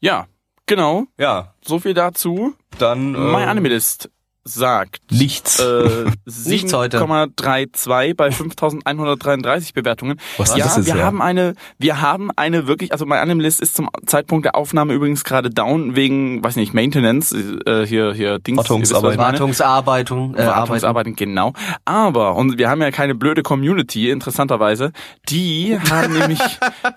Ja, 0.00 0.26
genau, 0.66 1.04
Ja, 1.18 1.54
so 1.64 1.78
viel 1.78 1.94
dazu. 1.94 2.54
dann 2.78 3.14
äh, 3.14 3.18
My 3.18 3.44
Animalist 3.44 4.10
sagt 4.44 5.00
nichts. 5.10 5.58
äh, 5.58 6.04
Nichts 6.46 6.72
heute. 6.72 6.98
7,32 6.98 8.14
bei 8.14 8.30
5133 8.30 9.72
Bewertungen. 9.74 10.20
Was 10.36 10.50
ist 10.50 10.56
ja, 10.58 10.64
das 10.64 10.76
jetzt, 10.76 10.86
wir 10.86 10.96
ja? 10.96 11.04
haben 11.04 11.22
eine, 11.22 11.54
wir 11.78 12.00
haben 12.00 12.30
eine 12.36 12.66
wirklich, 12.66 12.92
also 12.92 13.06
My 13.06 13.16
Animalist 13.16 13.60
ist 13.60 13.74
zum 13.74 13.88
Zeitpunkt 14.06 14.44
der 14.44 14.54
Aufnahme 14.54 14.92
übrigens 14.92 15.24
gerade 15.24 15.50
down 15.50 15.96
wegen, 15.96 16.44
weiß 16.44 16.56
nicht, 16.56 16.74
Maintenance, 16.74 17.32
äh, 17.32 17.86
hier, 17.86 18.12
hier 18.12 18.38
Dings. 18.38 18.68
meine. 18.68 19.18
Wartungsarbeitung, 19.18 20.34
äh. 20.34 20.46
Wartungsarbeiten, 20.46 21.16
genau. 21.16 21.52
Aber, 21.84 22.36
und 22.36 22.58
wir 22.58 22.68
haben 22.68 22.82
ja 22.82 22.90
keine 22.90 23.14
blöde 23.14 23.42
Community, 23.42 24.10
interessanterweise, 24.10 24.92
die 25.28 25.78
haben 25.90 26.12
nämlich 26.12 26.40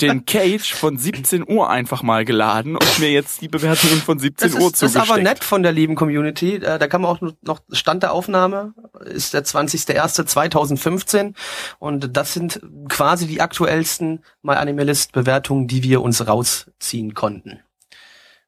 den 0.02 0.26
Cage 0.26 0.74
von 0.74 0.98
17 0.98 1.48
Uhr 1.48 1.70
einfach 1.70 2.04
mal 2.04 2.26
geladen 2.26 2.76
und 2.76 3.00
mir 3.00 3.12
jetzt 3.12 3.42
die 3.42 3.48
Bewertungen 3.48 4.02
von 4.02 4.20
17 4.20 4.52
Das 4.52 4.60
Uhr 4.62 4.68
ist, 4.68 4.82
das 4.82 4.90
ist 4.90 4.94
zugesteckt. 4.94 5.12
aber 5.12 5.22
nett 5.22 5.44
von 5.44 5.64
der 5.64 5.72
lieben 5.72 5.96
Community. 5.96 6.56
Äh, 6.56 6.78
Da 6.80 6.88
kann 6.88 7.02
man 7.02 7.12
auch 7.12 7.22
noch 7.42 7.62
Stand 7.72 8.04
der 8.04 8.14
Aufnahme 8.14 8.74
ist 9.06 9.34
der 9.34 9.46
20.01.2015 9.46 11.34
und 11.80 12.16
das 12.16 12.34
sind 12.34 12.62
quasi 12.90 13.28
die 13.28 13.42
aktuellsten 13.42 14.24
My 14.42 14.54
Animalist 14.54 15.12
Bewertungen, 15.12 15.68
die 15.68 15.84
wir 15.84 16.02
uns 16.02 16.28
rausziehen 16.28 17.14
konnten. 17.14 17.60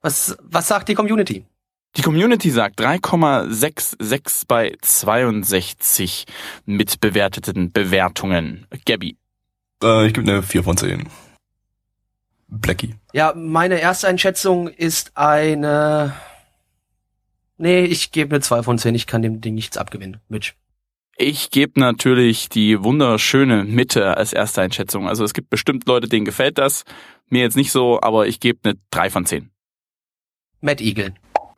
Was 0.01 0.38
was 0.41 0.67
sagt 0.67 0.89
die 0.89 0.96
Community? 0.96 1.46
Die 1.98 2.01
Community 2.01 2.51
sagt 2.51 2.79
3,66 2.79 4.43
bei 4.48 4.75
62 4.81 6.25
mitbewerteten 6.65 7.72
Bewertungen. 7.72 8.67
Gabby. 8.86 9.17
Äh, 9.84 10.08
ich 10.08 10.13
gebe 10.13 10.29
eine 10.29 10.43
4 10.43 10.63
von 10.63 10.77
10. 10.77 11.10
Blackie. 12.48 12.96
Ja, 13.13 13.34
meine 13.36 13.79
Ersteinschätzung 13.79 14.67
ist 14.67 15.12
eine 15.15 16.13
Nee, 17.60 17.84
ich 17.84 18.12
gebe 18.12 18.34
eine 18.36 18.42
2 18.42 18.63
von 18.63 18.78
10. 18.78 18.96
Ich 18.96 19.06
kann 19.06 19.22
dem 19.22 19.42
Ding 19.42 19.54
nichts 19.54 19.78
abgewinnen. 19.78 20.18
Mitch. 20.30 20.54
Ich 21.18 21.51
gebe 21.51 21.78
natürlich 21.80 22.48
die 22.48 22.82
wunderschöne 22.82 23.66
Mitte 23.66 24.16
als 24.16 24.32
erste 24.32 24.62
Einschätzung. 24.62 25.08
Also 25.10 25.25
es 25.25 25.34
gibt 25.34 25.50
bestimmt 25.50 25.86
Leute, 25.86 26.08
denen 26.08 26.24
gefällt 26.24 26.58
das. 26.58 26.86
Mir 27.28 27.42
jetzt 27.42 27.58
nicht 27.58 27.72
so, 27.74 28.00
aber 28.01 28.28
ich 28.28 28.39
gebe 28.39 28.60
eine 28.63 28.80
3 28.92 29.10
von 29.10 29.25
10. 29.25 29.51
Matt 30.62 30.80
Eagle. 30.80 31.13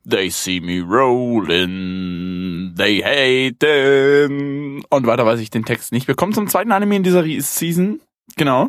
They 0.10 0.31
see 0.31 0.60
me 0.60 0.81
rolling, 0.81 2.74
they 2.75 3.01
hate 3.03 3.63
him. 4.27 4.84
Und 4.89 5.05
weiter 5.05 5.27
weiß 5.27 5.39
ich 5.39 5.51
den 5.51 5.63
Text 5.63 5.91
nicht. 5.91 6.08
Wir 6.08 6.15
kommen 6.15 6.34
zum 6.34 6.48
zweiten 6.48 6.72
Anime 6.72 6.96
in 6.96 7.03
dieser 7.03 7.24
Season. 7.24 8.01
Genau. 8.36 8.67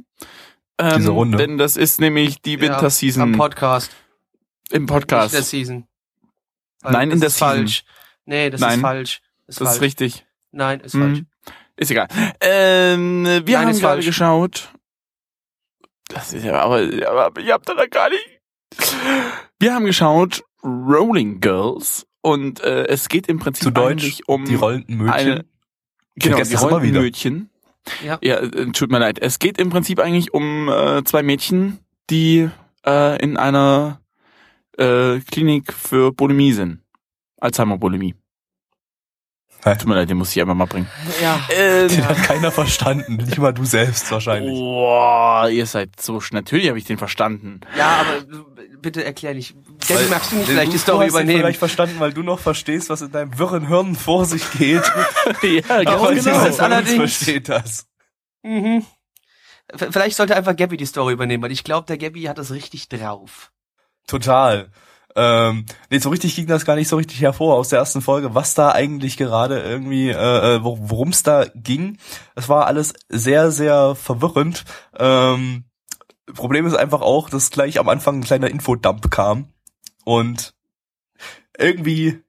Ähm, 0.79 0.99
Diese 0.99 1.11
Runde. 1.11 1.39
Denn 1.39 1.57
das 1.57 1.79
ist 1.79 2.01
nämlich 2.03 2.43
die 2.43 2.55
Ja, 2.57 2.61
Winter 2.61 2.91
Season 2.91 3.23
Am 3.23 3.33
Podcast. 3.33 3.93
im 4.71 4.83
Nicht 4.83 4.91
der 4.91 4.95
Podcast. 4.95 5.35
Season. 5.51 5.87
Weil 6.83 6.93
Nein, 6.93 7.11
in 7.11 7.21
das 7.21 7.21
der 7.21 7.27
ist 7.29 7.39
Season. 7.39 7.49
falsch. 7.57 7.85
Nee, 8.27 8.51
das 8.51 8.61
Nein. 8.61 8.75
ist 8.75 8.81
falsch. 8.81 9.21
Ist 9.47 9.61
Das 9.61 9.69
falsch. 9.69 9.77
ist 9.77 9.83
richtig. 9.83 10.27
Nein, 10.53 10.81
ist 10.81 10.95
Hm. 10.95 11.01
falsch. 11.01 11.23
Ist 11.77 11.91
egal. 11.91 12.09
Ähm, 12.41 13.25
wir 13.25 13.41
Nein, 13.41 13.57
haben 13.57 13.73
gerade 13.73 13.79
falsch. 13.81 14.07
geschaut. 14.07 14.69
Das 16.09 16.33
ist 16.35 16.45
ja, 16.45 16.61
aber, 16.61 16.81
aber 17.09 17.41
ihr 17.41 17.55
habt 17.55 17.69
da 17.69 17.87
gar 17.87 18.11
nicht. 18.11 18.41
Wir 19.59 19.75
haben 19.75 19.85
geschaut 19.87 20.45
Rolling 20.63 21.41
Girls 21.41 22.07
und 22.21 22.61
äh, 22.61 22.85
es 22.87 23.09
geht 23.09 23.29
im 23.29 23.39
Prinzip 23.39 23.65
Zu 23.65 23.71
Deutsch, 23.71 24.03
eigentlich 24.05 24.29
um 24.29 24.45
die 24.45 24.55
rollenden 24.55 24.99
Mädchen. 24.99 25.13
eine 25.13 25.45
Ich 26.15 26.23
genau 26.25 26.37
die 26.43 26.55
rollenden 26.55 26.83
wieder. 26.91 27.01
Mädchen. 27.01 27.51
Ja. 28.05 28.19
Ja, 28.23 28.37
äh, 28.39 28.71
tut 28.73 28.91
mir 28.91 28.99
leid. 28.99 29.19
Es 29.19 29.39
geht 29.39 29.59
im 29.59 29.71
Prinzip 29.71 29.99
eigentlich 29.99 30.33
um 30.35 30.69
äh, 30.69 31.03
zwei 31.05 31.23
Mädchen, 31.23 31.79
die 32.11 32.49
äh, 32.87 33.21
in 33.23 33.37
einer 33.39 34.01
äh, 34.79 35.21
Klinik 35.21 35.73
für 35.73 36.13
Bulimie 36.13 36.53
sind. 36.53 36.81
Alzheimer-Bulimie. 37.41 38.15
Tut 39.65 39.87
mir 39.87 39.95
leid, 39.95 40.11
den 40.11 40.17
muss 40.17 40.35
ich 40.35 40.41
einfach 40.41 40.55
mal 40.57 40.65
bringen. 40.65 40.89
Ja. 41.23 41.41
Ähm, 41.57 41.87
Den 41.87 42.05
hat 42.09 42.17
keiner 42.25 42.51
verstanden. 42.51 43.15
Nicht 43.17 43.39
mal 43.39 43.53
du 43.53 43.65
selbst 43.65 44.11
wahrscheinlich. 44.11 44.51
Boah, 44.53 45.49
ihr 45.49 45.67
seid 45.67 46.01
so 46.01 46.21
schnell. 46.21 46.41
Natürlich 46.43 46.67
habe 46.69 46.79
ich 46.79 46.85
den 46.85 46.99
verstanden. 46.99 47.61
Ja, 47.79 48.01
aber 48.01 48.25
bitte 48.81 49.05
erklär 49.05 49.35
nicht. 49.35 49.55
Gabby, 49.87 50.01
Weil- 50.01 50.09
magst 50.09 50.33
du 50.33 50.37
nicht 50.37 50.49
du- 50.49 50.53
vielleicht 50.53 50.73
die 50.73 50.79
Story 50.79 51.05
hast 51.07 51.13
den 51.15 51.21
übernehmen? 51.23 51.41
vielleicht 51.43 51.61
verstanden, 51.61 52.01
weil 52.01 52.13
du 52.13 52.25
noch 52.25 52.41
verstehst, 52.41 52.91
was 52.91 53.03
in 53.03 53.13
deinem 53.13 53.39
wirren 53.39 53.69
Hirn 53.69 53.95
vor 53.95 54.25
sich 54.25 54.43
geht. 54.53 54.83
ja, 55.43 55.63
Aber 55.87 56.13
genau. 56.13 56.45
Das 56.45 56.59
allerdings- 56.59 56.97
versteht 56.97 57.49
das. 57.49 57.87
Mhm. 58.43 58.85
Vielleicht 59.77 60.17
sollte 60.17 60.35
einfach 60.35 60.57
Gabby 60.57 60.77
die 60.77 60.87
Story 60.87 61.13
übernehmen, 61.13 61.45
weil 61.45 61.53
ich 61.53 61.63
glaube, 61.63 61.87
der 61.87 61.99
Gabby 61.99 62.23
hat 62.25 62.39
das 62.39 62.51
richtig 62.51 62.89
drauf. 62.89 63.53
Total. 64.07 64.71
Ähm, 65.15 65.67
nee, 65.91 65.99
so 65.99 66.09
richtig 66.09 66.35
ging 66.35 66.47
das 66.47 66.65
gar 66.65 66.77
nicht 66.77 66.89
so 66.89 66.97
richtig 66.97 67.21
hervor 67.21 67.57
aus 67.57 67.69
der 67.69 67.79
ersten 67.79 68.01
Folge, 68.01 68.35
was 68.35 68.55
da 68.55 68.73
eigentlich 68.73 69.17
gerade 69.17 69.61
irgendwie, 69.61 70.09
äh, 70.09 70.57
äh, 70.57 70.61
worum 70.63 71.11
es 71.11 71.23
da 71.23 71.45
ging. 71.55 71.99
Es 72.35 72.49
war 72.49 72.67
alles 72.67 72.95
sehr, 73.09 73.51
sehr 73.51 73.95
verwirrend. 73.95 74.65
Ähm, 74.99 75.65
Problem 76.35 76.67
ist 76.67 76.75
einfach 76.75 77.03
auch, 77.03 77.29
dass 77.29 77.51
gleich 77.51 77.79
am 77.79 77.89
Anfang 77.89 78.21
ein 78.21 78.25
kleiner 78.25 78.51
Infodump 78.51 79.11
kam 79.11 79.53
und 80.05 80.55
irgendwie 81.59 82.23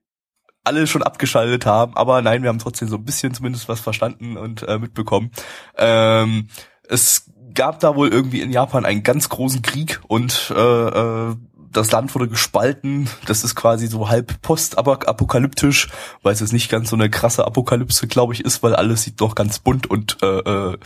alle 0.64 0.88
schon 0.88 1.04
abgeschaltet 1.04 1.66
haben, 1.66 1.96
aber 1.96 2.22
nein, 2.22 2.42
wir 2.42 2.50
haben 2.50 2.60
trotzdem 2.60 2.88
so 2.88 2.96
ein 2.96 3.04
bisschen 3.06 3.34
zumindest 3.34 3.68
was 3.68 3.82
verstanden 3.82 4.38
und 4.38 4.64
äh, 4.64 4.80
mitbekommen. 4.80 5.32
Ähm, 5.78 6.48
es 6.88 7.30
gab 7.54 7.80
da 7.80 7.96
wohl 7.96 8.10
irgendwie 8.10 8.42
in 8.42 8.52
Japan 8.52 8.86
einen 8.86 9.04
ganz 9.04 9.30
großen 9.30 9.62
Krieg 9.62 10.02
und 10.08 10.54
äh, 10.56 10.60
äh, 10.60 11.36
das 11.74 11.92
Land 11.92 12.14
wurde 12.16 12.28
gespalten. 12.28 13.10
Das 13.26 13.44
ist 13.44 13.56
quasi 13.56 13.88
so 13.88 14.10
halb 14.10 14.42
postapokalyptisch, 14.42 15.90
weil 16.22 16.34
es 16.34 16.40
jetzt 16.40 16.54
nicht 16.54 16.70
ganz 16.70 16.90
so 16.90 16.96
eine 16.96 17.10
krasse 17.10 17.46
Apokalypse, 17.46 18.08
glaube 18.08 18.34
ich, 18.34 18.46
ist, 18.46 18.64
weil 18.64 18.76
alles 18.76 19.04
sieht 19.04 19.20
noch 19.20 19.36
ganz 19.36 19.60
bunt 19.60 19.90
und 19.90 20.18
äh, 20.22 20.40
äh, 20.40 20.78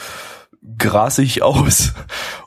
grasig 0.77 1.43
aus. 1.43 1.93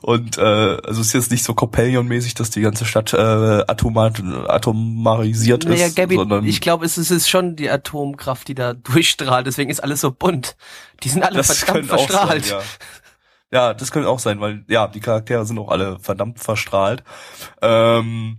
Und 0.01 0.37
äh, 0.37 0.41
also 0.41 1.01
es 1.01 1.07
ist 1.07 1.13
jetzt 1.13 1.31
nicht 1.31 1.43
so 1.43 1.53
Companion-mäßig, 1.53 2.33
dass 2.33 2.49
die 2.49 2.61
ganze 2.61 2.85
Stadt 2.85 3.13
äh, 3.13 3.17
atomat 3.17 4.21
atomarisiert 4.47 5.65
Naja, 5.65 5.87
ist, 5.87 5.95
Gabby, 5.95 6.15
sondern 6.15 6.45
ich 6.45 6.61
glaube, 6.61 6.85
es 6.85 6.97
ist, 6.97 7.11
es 7.11 7.23
ist 7.23 7.29
schon 7.29 7.55
die 7.55 7.69
Atomkraft, 7.69 8.47
die 8.47 8.55
da 8.55 8.73
durchstrahlt, 8.73 9.47
deswegen 9.47 9.69
ist 9.69 9.83
alles 9.83 10.01
so 10.01 10.11
bunt. 10.11 10.55
Die 11.03 11.09
sind 11.09 11.23
alle 11.23 11.43
verdammt 11.43 11.87
verstrahlt. 11.87 12.45
Sein, 12.45 12.59
ja. 12.59 12.65
Ja, 13.51 13.73
das 13.73 13.91
könnte 13.91 14.09
auch 14.09 14.19
sein, 14.19 14.39
weil 14.39 14.63
ja, 14.67 14.87
die 14.87 15.01
Charaktere 15.01 15.45
sind 15.45 15.59
auch 15.59 15.69
alle 15.69 15.99
verdammt 15.99 16.39
verstrahlt. 16.39 17.03
Ähm, 17.61 18.37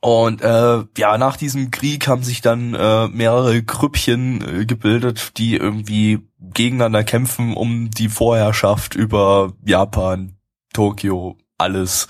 und 0.00 0.42
äh, 0.42 0.84
ja, 0.96 1.18
nach 1.18 1.36
diesem 1.36 1.70
Krieg 1.70 2.06
haben 2.06 2.22
sich 2.22 2.40
dann 2.40 2.74
äh, 2.74 3.08
mehrere 3.08 3.62
Grüppchen 3.62 4.60
äh, 4.60 4.66
gebildet, 4.66 5.38
die 5.38 5.56
irgendwie 5.56 6.20
gegeneinander 6.38 7.02
kämpfen, 7.02 7.54
um 7.54 7.90
die 7.90 8.08
Vorherrschaft 8.08 8.94
über 8.94 9.52
Japan, 9.64 10.36
Tokio, 10.72 11.38
alles 11.58 12.08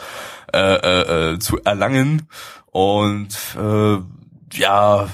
äh, 0.53 0.59
äh, 0.59 1.35
äh, 1.35 1.39
zu 1.39 1.63
erlangen. 1.63 2.29
Und 2.67 3.37
äh, 3.57 3.99
ja, 4.53 5.09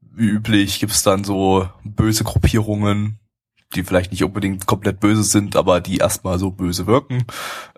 wie 0.00 0.26
üblich 0.26 0.80
gibt's 0.80 1.02
dann 1.02 1.24
so 1.24 1.68
böse 1.84 2.24
Gruppierungen, 2.24 3.18
die 3.76 3.84
vielleicht 3.84 4.10
nicht 4.10 4.24
unbedingt 4.24 4.66
komplett 4.66 5.00
böse 5.00 5.22
sind, 5.22 5.56
aber 5.56 5.80
die 5.80 5.98
erstmal 5.98 6.38
so 6.38 6.50
böse 6.50 6.86
wirken. 6.86 7.24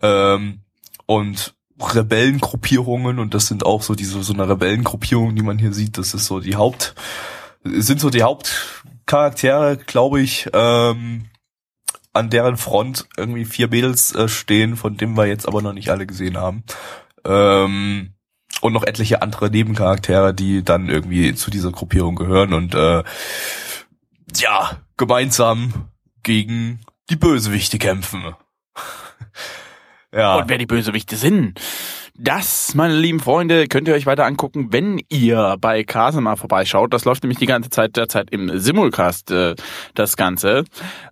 Ähm, 0.03 0.61
und 1.07 1.55
Rebellengruppierungen, 1.81 3.19
und 3.19 3.35
das 3.35 3.47
sind 3.47 3.65
auch 3.65 3.83
so 3.83 3.95
diese 3.95 4.23
so 4.23 4.33
eine 4.33 4.49
Rebellengruppierung, 4.49 5.37
die 5.37 5.43
man 5.43 5.59
hier 5.59 5.73
sieht, 5.73 5.99
das 5.99 6.15
ist 6.15 6.27
so 6.27 6.41
die 6.41 6.57
Haupt, 6.57 6.95
sind 7.65 8.01
so 8.01 8.11
die 8.11 8.23
Hauptcharaktere, 8.23 9.77
glaube 9.77 10.21
ich, 10.21 10.49
ähm, 10.53 11.27
an 12.13 12.31
deren 12.31 12.57
Front 12.57 13.07
irgendwie 13.17 13.45
vier 13.45 13.69
Mädels 13.69 14.15
äh, 14.15 14.29
stehen, 14.29 14.77
von 14.77 14.97
denen 14.97 15.17
wir 15.17 15.27
jetzt 15.27 15.47
aber 15.47 15.63
noch 15.63 15.73
nicht 15.73 15.91
alle 15.91 16.07
gesehen 16.07 16.37
haben. 16.37 16.65
Ähm, 17.25 18.15
und 18.61 18.73
noch 18.73 18.85
etliche 18.85 19.23
andere 19.23 19.51
Nebencharaktere, 19.51 20.35
die 20.35 20.65
dann 20.65 20.89
irgendwie 20.89 21.35
zu 21.35 21.51
dieser 21.51 21.71
Gruppierung 21.71 22.17
gehören 22.17 22.53
und 22.53 22.75
äh, 22.75 23.05
ja, 24.37 24.79
gemeinsam 24.99 25.89
gegen 26.23 26.81
die 27.09 27.17
Bösewichte 27.17 27.79
kämpfen. 27.79 28.35
ja. 30.13 30.37
Und 30.37 30.49
wer 30.49 30.59
die 30.59 30.67
Bösewichte 30.67 31.17
sind, 31.17 31.59
das, 32.21 32.75
meine 32.75 32.97
lieben 32.97 33.21
Freunde, 33.21 33.69
könnt 33.69 33.87
ihr 33.87 33.95
euch 33.95 34.05
weiter 34.05 34.27
angucken, 34.27 34.73
wenn 34.73 35.01
ihr 35.09 35.57
bei 35.61 35.85
Kasema 35.85 36.35
vorbeischaut. 36.35 36.93
Das 36.93 37.05
läuft 37.05 37.23
nämlich 37.23 37.39
die 37.39 37.47
ganze 37.47 37.71
Zeit 37.71 37.97
derzeit 37.97 38.31
im 38.33 38.59
Simulcast, 38.59 39.31
äh, 39.31 39.55
das 39.95 40.17
Ganze. 40.17 40.65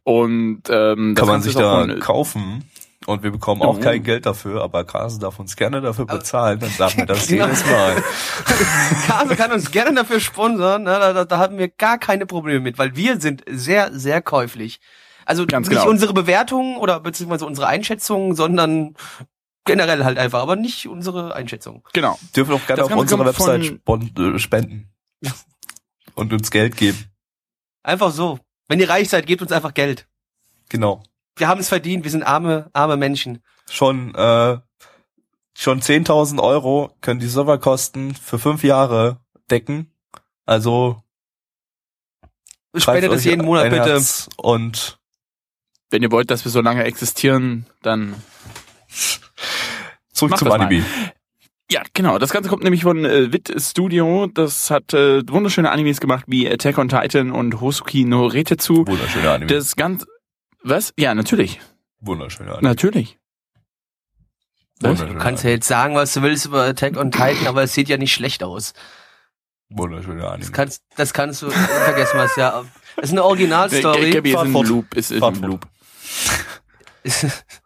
Und 0.03 0.63
ähm, 0.69 1.15
das 1.15 1.21
kann 1.21 1.27
man 1.27 1.27
Ganze 1.27 1.49
sich 1.49 1.55
da 1.55 1.87
kaufen. 2.01 2.65
Und 3.07 3.23
wir 3.23 3.31
bekommen 3.31 3.63
auch 3.63 3.79
Oh. 3.79 3.81
kein 3.81 4.03
Geld 4.03 4.27
dafür, 4.27 4.63
aber 4.63 4.85
Carsten 4.85 5.21
darf 5.21 5.39
uns 5.39 5.55
gerne 5.57 5.81
dafür 5.81 6.07
bezahlen, 6.07 6.59
dann 6.59 6.71
sagen 6.71 6.99
wir 6.99 7.07
das 7.07 7.29
Genau. 7.29 7.47
jedes 7.47 7.65
Mal. 7.67 8.03
Kase 9.07 9.37
kann 9.37 9.53
uns 9.53 9.71
gerne 9.71 9.95
dafür 9.95 10.19
sponsern, 10.21 10.83
ne? 10.83 10.91
da, 10.91 11.13
da, 11.13 11.25
da 11.25 11.39
haben 11.39 11.57
wir 11.59 11.69
gar 11.69 11.99
keine 11.99 12.27
Probleme 12.27 12.61
mit, 12.61 12.79
weil 12.79 12.97
wir 12.97 13.21
sind 13.21 13.45
sehr, 13.49 13.93
sehr 13.93 14.23
käuflich. 14.23 14.81
Also 15.25 15.47
Ganz 15.47 15.69
nicht 15.69 15.79
genau. 15.79 15.91
unsere 15.91 16.15
Bewertungen 16.15 16.77
oder 16.77 17.01
beziehungsweise 17.01 17.47
unsere 17.47 17.67
Einschätzungen, 17.69 18.35
sondern 18.37 18.95
generell 19.65 20.05
halt 20.05 20.19
einfach, 20.19 20.41
aber 20.41 20.55
nicht 20.57 20.87
unsere 20.89 21.35
Einschätzung. 21.35 21.87
Genau. 21.93 22.19
Dürfen 22.35 22.55
auch 22.55 22.67
gerne 22.67 22.83
Das 22.83 22.93
auf 22.93 22.99
unserer 22.99 23.25
Website 23.27 23.81
äh, 24.19 24.39
spenden. 24.39 24.89
Und 26.15 26.33
uns 26.33 26.51
Geld 26.51 26.77
geben. 26.77 27.07
Einfach 27.83 28.11
so. 28.11 28.39
Wenn 28.69 28.81
ihr 28.81 28.89
reich 28.89 29.09
seid, 29.09 29.27
gebt 29.27 29.43
uns 29.43 29.53
einfach 29.53 29.75
Geld. 29.75 30.07
Genau. 30.71 31.03
Wir 31.37 31.49
haben 31.49 31.61
es 31.61 31.69
verdient, 31.69 32.05
wir 32.05 32.11
sind 32.11 32.23
arme, 32.23 32.71
arme 32.73 32.97
Menschen. 32.97 33.43
Schon, 33.71 34.15
äh, 34.15 34.59
schon 35.55 35.81
10.000 35.81 36.41
Euro 36.41 36.91
können 37.01 37.21
die 37.21 37.27
Serverkosten 37.27 38.15
für 38.15 38.39
fünf 38.39 38.65
Jahre 38.65 39.19
decken. 39.51 39.93
Also 40.47 41.03
Spendet 42.75 43.13
es 43.13 43.25
jeden 43.25 43.45
Monat 43.45 43.71
bitte. 43.71 43.85
Herz 43.85 44.29
Und 44.37 44.99
Wenn 45.91 46.03
ihr 46.03 46.11
wollt, 46.11 46.31
dass 46.31 46.45
wir 46.45 46.53
so 46.53 46.61
lange 46.61 46.85
existieren, 46.85 47.67
dann 47.83 48.15
zurück 50.13 50.37
zum 50.37 50.49
mal. 50.49 50.61
Anime. 50.61 50.85
Ja, 51.71 51.83
genau. 51.95 52.19
Das 52.19 52.31
Ganze 52.33 52.49
kommt 52.49 52.63
nämlich 52.63 52.83
von 52.83 53.05
äh, 53.05 53.33
Wit 53.33 53.53
Studio. 53.59 54.27
Das 54.33 54.71
hat 54.71 54.95
äh, 54.95 55.29
wunderschöne 55.29 55.71
Animes 55.71 56.01
gemacht 56.01 56.25
wie 56.29 56.49
Attack 56.49 56.79
on 56.79 56.89
Titan 56.89 57.33
und 57.33 57.61
Hosuki 57.61 58.05
no 58.05 58.27
Retetsu. 58.27 58.87
Wunderschöner 58.87 59.33
Anime. 59.33 59.53
Das 59.53 59.75
Ganze... 59.75 60.07
Was? 60.63 60.93
Ja, 60.99 61.15
natürlich. 61.15 61.61
Wunderschöner 62.01 62.53
Anime. 62.53 62.69
Natürlich. 62.69 63.19
Was? 64.81 64.91
Wunderschöner 64.91 65.13
Du 65.15 65.19
kannst 65.25 65.45
ja 65.45 65.51
jetzt 65.51 65.69
sagen, 65.69 65.95
was 65.95 66.13
du 66.15 66.23
willst 66.23 66.47
über 66.47 66.65
Attack 66.65 66.97
on 66.97 67.11
Titan, 67.11 67.47
aber 67.47 67.63
es 67.63 67.73
sieht 67.75 67.89
ja 67.89 67.97
nicht 67.97 68.13
schlecht 68.13 68.43
aus. 68.43 68.73
Wunderschöner 69.69 70.23
Das 70.23 70.33
Anime. 70.33 70.51
kannst, 70.53 70.83
das 70.97 71.13
kannst 71.13 71.43
du 71.43 71.51
vergessen, 71.51 72.19
was 72.19 72.37
ja. 72.37 72.65
Das 72.97 73.07
ist 73.07 73.11
eine 73.13 73.25
Originalstory. 73.25 74.11
Gabi 74.11 74.31
ist 74.31 74.35
Fahrt 74.37 74.47
in 74.47 74.53
fort. 74.53 74.67
Loop. 74.69 74.95
Ist 74.95 75.11
in 75.13 75.19
Fahrt 75.21 75.37
fort. 75.37 75.47
Loop. 75.49 75.67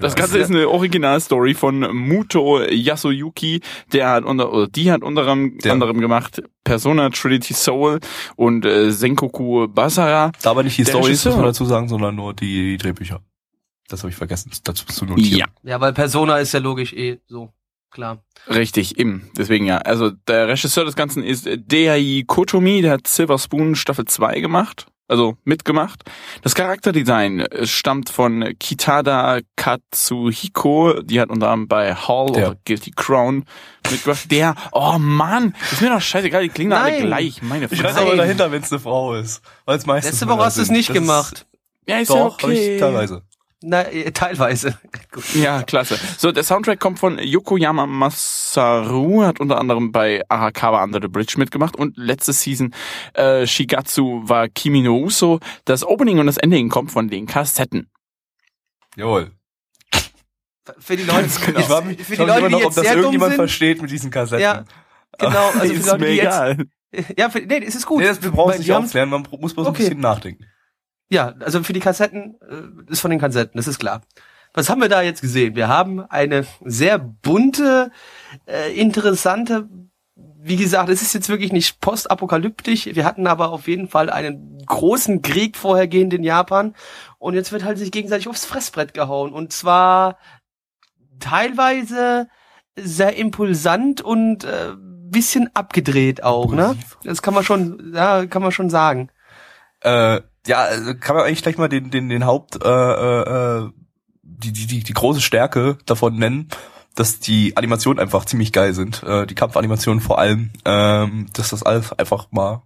Das 0.00 0.14
Ganze 0.14 0.38
ist 0.38 0.50
eine 0.50 0.68
Originalstory 0.68 1.54
von 1.54 1.80
Muto 1.96 2.60
Yasuyuki. 2.62 3.60
Der 3.92 4.10
hat 4.10 4.24
unter, 4.24 4.52
oder 4.52 4.68
die 4.68 4.90
hat 4.90 5.02
unter 5.02 5.22
anderem, 5.22 5.58
Der- 5.58 5.72
anderem 5.72 6.00
gemacht 6.00 6.42
Persona 6.64 7.10
Trinity 7.10 7.54
Soul 7.54 8.00
und 8.36 8.64
äh, 8.64 8.90
Senkoku 8.90 9.68
Basara. 9.68 10.32
Da 10.42 10.50
aber 10.50 10.62
nicht 10.62 10.78
die 10.78 10.82
Regisseur. 10.82 11.32
muss 11.32 11.36
man 11.38 11.46
dazu 11.46 11.64
sagen, 11.64 11.88
sondern 11.88 12.14
nur 12.16 12.34
die 12.34 12.76
Drehbücher. 12.76 13.20
Das 13.88 14.00
habe 14.02 14.10
ich 14.10 14.16
vergessen, 14.16 14.52
dazu 14.64 14.86
zu 14.86 15.04
notieren. 15.04 15.38
Ja. 15.38 15.46
Ja, 15.62 15.80
weil 15.80 15.92
Persona 15.92 16.38
ist 16.38 16.52
ja 16.52 16.60
logisch 16.60 16.92
eh 16.92 17.18
so. 17.26 17.52
Klar. 17.90 18.22
Richtig, 18.48 19.00
eben. 19.00 19.30
Deswegen 19.36 19.66
ja. 19.66 19.78
Also 19.78 20.10
der 20.28 20.46
Regisseur 20.46 20.84
des 20.84 20.94
Ganzen 20.94 21.24
ist 21.24 21.48
Dei 21.66 22.22
Kotomi, 22.24 22.82
der 22.82 22.92
hat 22.92 23.08
Silver 23.08 23.36
Spoon 23.36 23.74
Staffel 23.74 24.04
2 24.04 24.38
gemacht. 24.38 24.86
Also 25.10 25.36
mitgemacht. 25.42 26.04
Das 26.42 26.54
Charakterdesign 26.54 27.40
äh, 27.40 27.66
stammt 27.66 28.10
von 28.10 28.54
Kitada 28.60 29.40
Katsuhiko. 29.56 31.02
Die 31.02 31.20
hat 31.20 31.30
unter 31.30 31.48
anderem 31.48 31.66
bei 31.68 31.94
Hall 31.94 32.30
Der. 32.32 32.48
oder 32.50 32.56
Guilty 32.64 32.92
Crown 32.94 33.44
mitgemacht. 33.90 34.30
Der, 34.30 34.54
oh 34.72 34.98
Mann, 34.98 35.54
ist 35.72 35.80
mir 35.82 35.90
doch 35.90 36.00
scheißegal, 36.00 36.42
die 36.44 36.48
klingen 36.48 36.72
alle 36.72 36.92
Nein. 36.92 37.06
gleich. 37.06 37.42
Meine 37.42 37.64
Ich 37.64 37.70
Fresse. 37.80 37.96
weiß 37.96 37.96
aber 38.02 38.16
dahinter, 38.16 38.52
wenn 38.52 38.62
es 38.62 38.70
eine 38.70 38.78
Frau 38.80 39.14
ist. 39.14 39.42
Weil 39.64 39.78
es 39.78 39.86
meistens 39.86 40.12
Letzte 40.12 40.28
Woche 40.28 40.44
hast 40.44 40.58
du 40.58 40.62
es 40.62 40.70
nicht 40.70 40.88
Das 40.90 40.96
ist- 40.96 41.02
gemacht. 41.02 41.46
Ja, 41.88 41.98
ist 41.98 42.08
ja 42.10 42.14
Doch, 42.16 42.38
hab 42.38 42.44
okay. 42.44 42.74
ich 42.74 42.80
teilweise. 42.80 43.22
Na, 43.62 43.82
äh, 43.82 44.10
teilweise. 44.12 44.78
Ja, 45.34 45.62
klasse. 45.64 45.98
So, 46.18 46.30
der 46.32 46.44
Soundtrack 46.44 46.78
kommt 46.78 46.98
von 47.00 47.18
Yokoyama 47.18 47.86
Masaru, 47.86 49.22
hat 49.24 49.40
unter 49.40 49.58
anderem 49.58 49.90
bei 49.92 50.22
Arakawa 50.28 50.82
Under 50.84 51.00
the 51.02 51.08
Bridge 51.08 51.34
mitgemacht 51.36 51.74
und 51.76 51.96
letzte 51.96 52.32
Season 52.32 52.72
äh, 53.14 53.44
Shigatsu 53.46 54.22
wa 54.24 54.46
Kimi 54.48 54.82
no 54.82 54.96
Uso. 54.96 55.40
Das 55.64 55.84
Opening 55.84 56.20
und 56.20 56.26
das 56.26 56.36
Ending 56.38 56.68
kommt 56.68 56.92
von 56.92 57.08
den 57.08 57.26
Kassetten. 57.26 57.90
Jawohl. 58.96 59.32
Für 60.78 60.96
die 60.96 61.02
Leute, 61.02 61.28
genau. 61.44 61.58
Ich 61.60 61.68
war, 61.68 61.82
für 61.82 61.94
die 61.94 62.04
frag 62.04 62.08
mich 62.08 62.18
Leute, 62.18 62.42
die 62.46 62.52
noch, 62.52 62.58
ob 62.58 62.64
jetzt 62.64 62.76
das 62.78 62.84
sehr 62.84 62.92
dumm 62.94 63.02
irgendjemand 63.02 63.30
sind. 63.32 63.36
versteht 63.40 63.82
mit 63.82 63.90
diesen 63.90 64.10
Kassetten. 64.10 64.42
Ja, 64.42 64.64
genau. 65.18 65.50
Also 65.58 65.60
für 65.60 65.68
die 65.68 65.74
ist 65.74 65.86
Leute, 65.86 65.98
mir 65.98 66.06
die 66.10 66.16
jetzt, 66.16 66.24
egal. 66.26 66.64
ja, 67.18 67.30
für, 67.30 67.40
nee, 67.40 67.64
es 67.66 67.74
ist 67.74 67.86
gut. 67.86 68.00
Nee, 68.00 68.06
das, 68.06 68.22
wir 68.22 68.30
brauchen 68.30 68.52
es 68.52 68.58
nicht 68.60 68.72
aufklären, 68.72 69.08
man 69.10 69.26
muss 69.40 69.54
bloß 69.54 69.66
Okay. 69.66 69.76
ein 69.82 69.88
bisschen 69.88 70.00
nachdenken. 70.00 70.44
Ja, 71.10 71.34
also 71.40 71.62
für 71.62 71.72
die 71.72 71.80
Kassetten 71.80 72.36
äh, 72.48 72.92
ist 72.92 73.00
von 73.00 73.10
den 73.10 73.20
Kassetten, 73.20 73.58
das 73.58 73.66
ist 73.66 73.78
klar. 73.78 74.02
Was 74.54 74.68
haben 74.70 74.80
wir 74.80 74.88
da 74.88 75.02
jetzt 75.02 75.20
gesehen? 75.20 75.54
Wir 75.54 75.68
haben 75.68 76.00
eine 76.00 76.46
sehr 76.64 76.98
bunte, 76.98 77.90
äh, 78.46 78.72
interessante, 78.74 79.68
wie 80.42 80.56
gesagt, 80.56 80.88
es 80.88 81.02
ist 81.02 81.12
jetzt 81.12 81.28
wirklich 81.28 81.52
nicht 81.52 81.80
postapokalyptisch. 81.80 82.86
Wir 82.86 83.04
hatten 83.04 83.26
aber 83.26 83.50
auf 83.50 83.68
jeden 83.68 83.88
Fall 83.88 84.08
einen 84.08 84.58
großen 84.66 85.20
Krieg 85.20 85.56
vorhergehend 85.56 86.14
in 86.14 86.22
Japan 86.22 86.74
und 87.18 87.34
jetzt 87.34 87.52
wird 87.52 87.64
halt 87.64 87.78
sich 87.78 87.90
gegenseitig 87.90 88.28
aufs 88.28 88.46
Fressbrett 88.46 88.94
gehauen 88.94 89.32
und 89.32 89.52
zwar 89.52 90.16
teilweise 91.18 92.28
sehr 92.76 93.16
impulsant 93.16 94.00
und 94.00 94.44
äh, 94.44 94.74
bisschen 94.78 95.50
abgedreht 95.54 96.22
auch, 96.22 96.52
ne? 96.54 96.76
Das 97.02 97.20
kann 97.20 97.34
man 97.34 97.44
schon, 97.44 97.92
ja, 97.94 98.26
kann 98.26 98.42
man 98.42 98.52
schon 98.52 98.70
sagen. 98.70 99.10
Äh, 99.80 100.20
ja, 100.46 100.62
also 100.64 100.94
kann 100.94 101.16
man 101.16 101.26
eigentlich 101.26 101.42
gleich 101.42 101.58
mal 101.58 101.68
den, 101.68 101.90
den, 101.90 102.08
den 102.08 102.24
Haupt, 102.24 102.62
äh, 102.64 102.68
äh, 102.68 103.58
äh, 103.64 103.70
die, 104.22 104.52
die, 104.52 104.66
die, 104.66 104.82
die 104.82 104.92
große 104.92 105.20
Stärke 105.20 105.78
davon 105.86 106.16
nennen, 106.16 106.48
dass 106.94 107.20
die 107.20 107.56
Animationen 107.56 108.00
einfach 108.00 108.24
ziemlich 108.24 108.52
geil 108.52 108.74
sind. 108.74 109.02
Äh, 109.02 109.26
die 109.26 109.34
Kampfanimationen 109.34 110.00
vor 110.00 110.18
allem, 110.18 110.50
ähm, 110.64 111.26
dass 111.32 111.50
das 111.50 111.62
alles 111.62 111.92
einfach 111.92 112.28
mal 112.30 112.62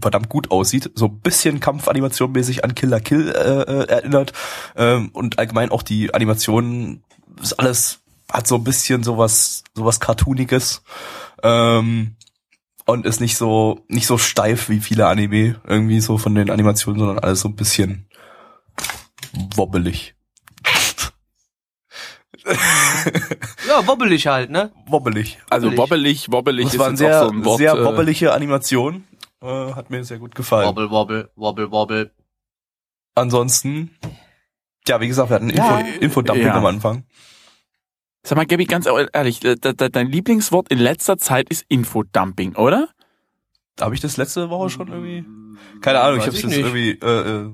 verdammt 0.00 0.28
gut 0.28 0.50
aussieht. 0.50 0.90
So 0.94 1.06
ein 1.06 1.20
bisschen 1.20 1.60
Kampfanimation 1.60 2.32
mäßig 2.32 2.64
an 2.64 2.74
Killer 2.74 3.00
Kill 3.00 3.28
äh, 3.30 3.62
äh, 3.62 3.88
erinnert. 3.88 4.32
Ähm, 4.76 5.10
und 5.12 5.38
allgemein 5.38 5.70
auch 5.70 5.82
die 5.82 6.12
Animationen 6.12 7.04
ist 7.40 7.58
alles, 7.58 8.00
hat 8.30 8.46
so 8.46 8.56
ein 8.56 8.64
bisschen 8.64 9.04
sowas, 9.04 9.62
sowas 9.74 10.00
Cartooniges. 10.00 10.82
Ähm, 11.42 12.16
und 12.86 13.06
ist 13.06 13.20
nicht 13.20 13.36
so 13.36 13.84
nicht 13.88 14.06
so 14.06 14.18
steif 14.18 14.68
wie 14.68 14.80
viele 14.80 15.06
Anime 15.06 15.60
irgendwie 15.66 16.00
so 16.00 16.18
von 16.18 16.34
den 16.34 16.50
Animationen, 16.50 16.98
sondern 17.00 17.18
alles 17.18 17.40
so 17.40 17.48
ein 17.48 17.56
bisschen 17.56 18.08
wobbelig. 19.54 20.14
Ja, 23.68 23.86
wobbelig 23.86 24.26
halt, 24.26 24.50
ne? 24.50 24.70
wobbelig. 24.86 25.38
Also 25.48 25.74
Wobbelig. 25.76 26.30
wobbelig, 26.30 26.64
Das 26.66 26.74
ist 26.74 26.78
waren 26.80 26.96
sehr 26.96 27.20
so 27.24 27.30
ein 27.30 27.44
Wort. 27.44 27.58
sehr 27.58 27.72
äh, 27.74 27.84
wobbelige 27.84 28.32
Animationen. 28.32 29.06
Äh, 29.42 29.72
hat 29.72 29.88
mir 29.90 30.04
sehr 30.04 30.18
gut 30.18 30.34
gefallen. 30.34 30.66
Wobble, 30.68 30.90
wobble, 30.90 31.30
wobble, 31.36 31.70
wobble. 31.70 32.10
Ansonsten 33.14 33.90
ja, 34.86 35.00
wie 35.00 35.08
gesagt, 35.08 35.30
wir 35.30 35.36
hatten 35.36 35.48
Ja. 35.50 35.78
Info, 35.80 36.00
Infodumping 36.04 36.46
Ja. 36.46 36.54
am 36.56 36.66
Anfang. 36.66 37.04
Sag 38.26 38.36
mal, 38.36 38.46
Gabi, 38.46 38.64
ganz 38.64 38.86
ehrlich, 38.86 39.44
äh, 39.44 39.54
de- 39.56 39.74
de- 39.74 39.90
dein 39.90 40.08
Lieblingswort 40.10 40.68
in 40.70 40.78
letzter 40.78 41.18
Zeit 41.18 41.48
ist 41.50 41.64
Infodumping, 41.68 42.56
oder? 42.56 42.88
Habe 43.80 43.94
ich 43.94 44.00
das 44.00 44.16
letzte 44.16 44.48
Woche 44.50 44.70
schon 44.70 44.88
irgendwie? 44.88 45.24
Keine 45.82 46.00
Ahnung, 46.00 46.18
ich 46.20 46.26
Weiß 46.26 46.28
habe 46.28 46.36
ich 46.36 46.42
jetzt 46.42 46.50
nicht. 46.56 46.58
irgendwie 46.66 47.06
äh, 47.06 47.46
äh, 47.48 47.50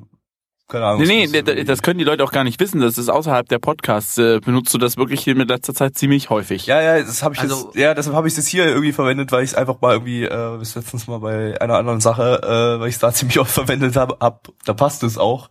keine 0.68 0.85
Ahnung. 0.87 1.00
Nee, 1.02 1.06
nee, 1.09 1.24
es 1.24 1.33
ist 1.33 1.33
d- 1.33 1.38
irgendwie- 1.50 1.64
das 1.64 1.83
können 1.83 1.98
die 1.98 2.04
Leute 2.04 2.22
auch 2.22 2.30
gar 2.30 2.44
nicht 2.44 2.61
wissen. 2.61 2.80
Das 2.80 2.96
ist 2.98 3.09
außerhalb 3.09 3.48
der 3.48 3.59
Podcasts. 3.59 4.16
Äh, 4.18 4.38
benutzt 4.38 4.72
du 4.72 4.78
das 4.78 4.96
wirklich 4.96 5.20
hier 5.22 5.35
mit 5.35 5.48
letzter 5.48 5.74
Zeit 5.74 5.96
ziemlich 5.98 6.30
häufig? 6.30 6.66
Ja, 6.66 6.80
ja, 6.80 6.98
das 7.02 7.22
habe 7.24 7.35
ich 7.35 7.40
Also- 7.40 7.66
jetzt, 7.66 7.76
ja, 7.76 7.92
deshalb 7.94 8.14
habe 8.14 8.28
ich 8.28 8.35
das 8.37 8.46
hier 8.46 8.66
irgendwie 8.66 8.92
verwendet, 8.92 9.33
weil 9.33 9.42
ich 9.42 9.50
es 9.50 9.56
einfach 9.56 9.80
mal 9.80 9.94
irgendwie 9.94 10.22
äh, 10.22 10.56
bis 10.59 10.76
letztens 10.76 11.09
mal 11.09 11.18
bei 11.18 11.61
einer 11.61 11.74
anderen 11.74 12.00
Sache, 12.00 12.40
äh, 12.44 12.80
weil 12.80 12.88
ich 12.88 12.94
es 12.94 13.00
da 13.00 13.12
ziemlich 13.12 13.40
oft 13.40 13.50
verwendet 13.50 13.96
habe, 13.96 14.18
hab, 14.20 14.48
da 14.64 14.72
passt 14.74 15.02
es 15.02 15.18
auch. 15.18 15.50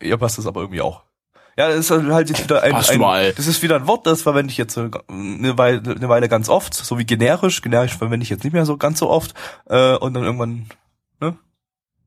Ja, 0.00 0.16
passt 0.16 0.38
es 0.38 0.46
aber 0.46 0.62
irgendwie 0.62 0.80
auch. 0.80 1.02
Ja, 1.56 1.68
das 1.68 1.90
ist 1.90 1.90
halt 1.90 2.28
jetzt 2.30 2.44
wieder 2.44 2.62
ein, 2.62 2.74
ein 2.74 3.32
das 3.36 3.46
ist 3.46 3.62
wieder 3.62 3.76
ein 3.76 3.86
Wort, 3.86 4.06
das 4.06 4.22
verwende 4.22 4.50
ich 4.50 4.56
jetzt 4.58 4.78
eine 4.78 5.58
Weile, 5.58 5.82
eine 5.84 6.08
Weile 6.08 6.28
ganz 6.28 6.48
oft, 6.48 6.72
so 6.74 6.98
wie 6.98 7.04
generisch. 7.04 7.60
Generisch 7.60 7.96
verwende 7.96 8.24
ich 8.24 8.30
jetzt 8.30 8.44
nicht 8.44 8.52
mehr 8.54 8.64
so 8.64 8.76
ganz 8.78 8.98
so 8.98 9.10
oft 9.10 9.34
äh, 9.68 9.94
und 9.96 10.14
dann 10.14 10.24
irgendwann, 10.24 10.66
ne? 11.20 11.36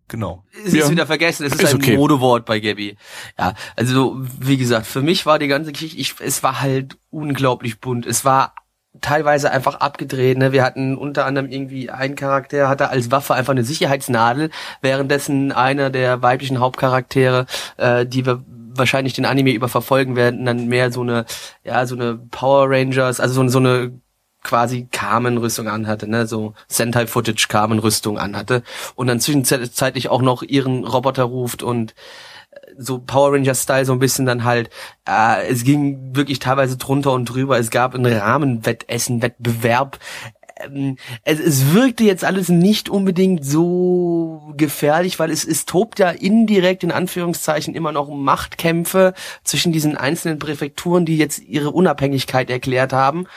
Genau. 0.07 0.43
Es 0.65 0.73
Ja. 0.73 0.85
ist 0.85 0.91
wieder 0.91 1.05
vergessen, 1.05 1.45
es 1.45 1.53
ist, 1.53 1.61
Ist 1.61 1.73
ein 1.75 1.81
okay. 1.81 1.95
Modewort 1.97 2.45
bei 2.45 2.59
Gabby. 2.59 2.97
Ja, 3.37 3.53
also 3.75 4.17
wie 4.39 4.57
gesagt, 4.57 4.87
für 4.87 5.01
mich 5.01 5.25
war 5.25 5.37
die 5.39 5.47
ganze 5.47 5.71
Geschichte, 5.71 5.97
ich, 5.99 6.15
es 6.19 6.41
war 6.43 6.61
halt 6.61 6.97
unglaublich 7.11 7.79
bunt. 7.79 8.05
Es 8.05 8.25
war 8.25 8.55
teilweise 9.01 9.51
einfach 9.51 9.75
abgedreht. 9.75 10.37
Ne? 10.37 10.51
Wir 10.53 10.63
hatten 10.63 10.95
unter 10.97 11.25
anderem 11.25 11.49
irgendwie 11.49 11.89
einen 11.89 12.15
Charakter, 12.15 12.69
hatte 12.69 12.89
als 12.89 13.11
Waffe 13.11 13.33
einfach 13.33 13.51
eine 13.51 13.63
Sicherheitsnadel, 13.63 14.51
währenddessen 14.81 15.51
einer 15.51 15.89
der 15.89 16.21
weiblichen 16.21 16.59
Hauptcharaktere, 16.59 17.45
äh, 17.77 18.05
die 18.05 18.25
wir 18.25 18.43
wahrscheinlich 18.77 19.13
den 19.13 19.25
Anime 19.25 19.51
über 19.51 19.69
verfolgen 19.69 20.15
werden, 20.15 20.45
dann 20.45 20.67
mehr 20.67 20.91
so 20.91 21.01
eine, 21.01 21.25
ja, 21.63 21.85
so 21.85 21.95
eine 21.95 22.15
Power 22.15 22.69
Rangers, 22.69 23.19
also 23.19 23.43
so, 23.43 23.47
so 23.47 23.59
eine 23.59 23.99
quasi 24.43 24.87
Carmen-Rüstung 24.91 25.67
anhatte, 25.67 26.07
ne, 26.07 26.27
so 26.27 26.53
Sentai-Footage 26.67 27.47
Carmen-Rüstung 27.49 28.17
anhatte 28.17 28.63
und 28.95 29.07
dann 29.07 29.19
zwischenzeitlich 29.19 30.09
auch 30.09 30.21
noch 30.21 30.43
ihren 30.43 30.85
Roboter 30.85 31.23
ruft 31.23 31.63
und 31.63 31.95
so 32.77 32.99
Power 32.99 33.33
Ranger 33.33 33.55
Style 33.55 33.85
so 33.85 33.93
ein 33.93 33.99
bisschen 33.99 34.25
dann 34.25 34.43
halt 34.43 34.69
äh, 35.07 35.47
es 35.47 35.63
ging 35.63 36.15
wirklich 36.15 36.39
teilweise 36.39 36.77
drunter 36.77 37.11
und 37.11 37.25
drüber. 37.25 37.57
Es 37.57 37.69
gab 37.69 37.95
einen 37.95 38.11
Rahmenwettessen 38.11 39.21
Wettbewerb 39.21 39.99
ähm, 40.59 40.97
es, 41.23 41.39
es 41.39 41.73
wirkte 41.73 42.03
jetzt 42.03 42.23
alles 42.23 42.49
nicht 42.49 42.89
unbedingt 42.89 43.45
so 43.45 44.53
gefährlich, 44.55 45.19
weil 45.19 45.31
es, 45.31 45.45
es 45.45 45.65
tobt 45.65 45.99
ja 45.99 46.09
indirekt 46.09 46.83
in 46.83 46.91
Anführungszeichen 46.91 47.75
immer 47.75 47.91
noch 47.91 48.09
Machtkämpfe 48.09 49.13
zwischen 49.43 49.71
diesen 49.71 49.97
einzelnen 49.97 50.39
Präfekturen, 50.39 51.05
die 51.05 51.17
jetzt 51.17 51.39
ihre 51.39 51.71
Unabhängigkeit 51.71 52.49
erklärt 52.49 52.93
haben. 52.93 53.27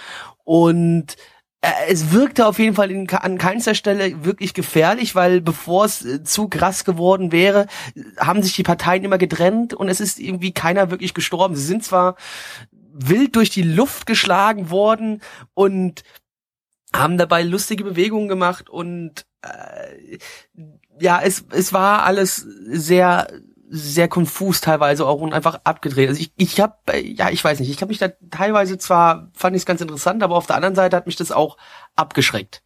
Und 0.44 1.16
äh, 1.60 1.70
es 1.88 2.12
wirkte 2.12 2.46
auf 2.46 2.58
jeden 2.58 2.76
Fall 2.76 2.90
in, 2.90 3.10
an 3.10 3.38
keinster 3.38 3.74
Stelle 3.74 4.24
wirklich 4.24 4.54
gefährlich, 4.54 5.14
weil 5.14 5.40
bevor 5.40 5.84
es 5.84 6.04
äh, 6.04 6.22
zu 6.22 6.48
krass 6.48 6.84
geworden 6.84 7.32
wäre, 7.32 7.66
haben 8.18 8.42
sich 8.42 8.54
die 8.54 8.62
Parteien 8.62 9.04
immer 9.04 9.18
getrennt 9.18 9.74
und 9.74 9.88
es 9.88 10.00
ist 10.00 10.20
irgendwie 10.20 10.52
keiner 10.52 10.90
wirklich 10.90 11.14
gestorben. 11.14 11.56
Sie 11.56 11.64
sind 11.64 11.84
zwar 11.84 12.16
wild 12.92 13.36
durch 13.36 13.50
die 13.50 13.62
Luft 13.62 14.06
geschlagen 14.06 14.70
worden 14.70 15.20
und 15.54 16.02
haben 16.94 17.18
dabei 17.18 17.42
lustige 17.42 17.84
Bewegungen 17.84 18.28
gemacht 18.28 18.70
und 18.70 19.26
äh, 19.42 20.18
ja, 21.00 21.20
es, 21.22 21.44
es 21.50 21.72
war 21.72 22.02
alles 22.02 22.36
sehr 22.36 23.28
sehr 23.70 24.08
konfus 24.08 24.60
teilweise 24.60 25.06
auch 25.06 25.20
und 25.20 25.34
einfach 25.34 25.60
abgedreht. 25.64 26.08
Also 26.08 26.20
ich, 26.20 26.32
ich 26.36 26.60
habe, 26.60 26.74
ja, 27.00 27.30
ich 27.30 27.44
weiß 27.44 27.60
nicht, 27.60 27.70
ich 27.70 27.80
habe 27.82 27.90
mich 27.90 27.98
da 27.98 28.08
teilweise 28.30 28.78
zwar, 28.78 29.30
fand 29.34 29.54
ich 29.56 29.62
es 29.62 29.66
ganz 29.66 29.80
interessant, 29.80 30.22
aber 30.22 30.36
auf 30.36 30.46
der 30.46 30.56
anderen 30.56 30.74
Seite 30.74 30.96
hat 30.96 31.06
mich 31.06 31.16
das 31.16 31.32
auch 31.32 31.58
abgeschreckt. 31.94 32.62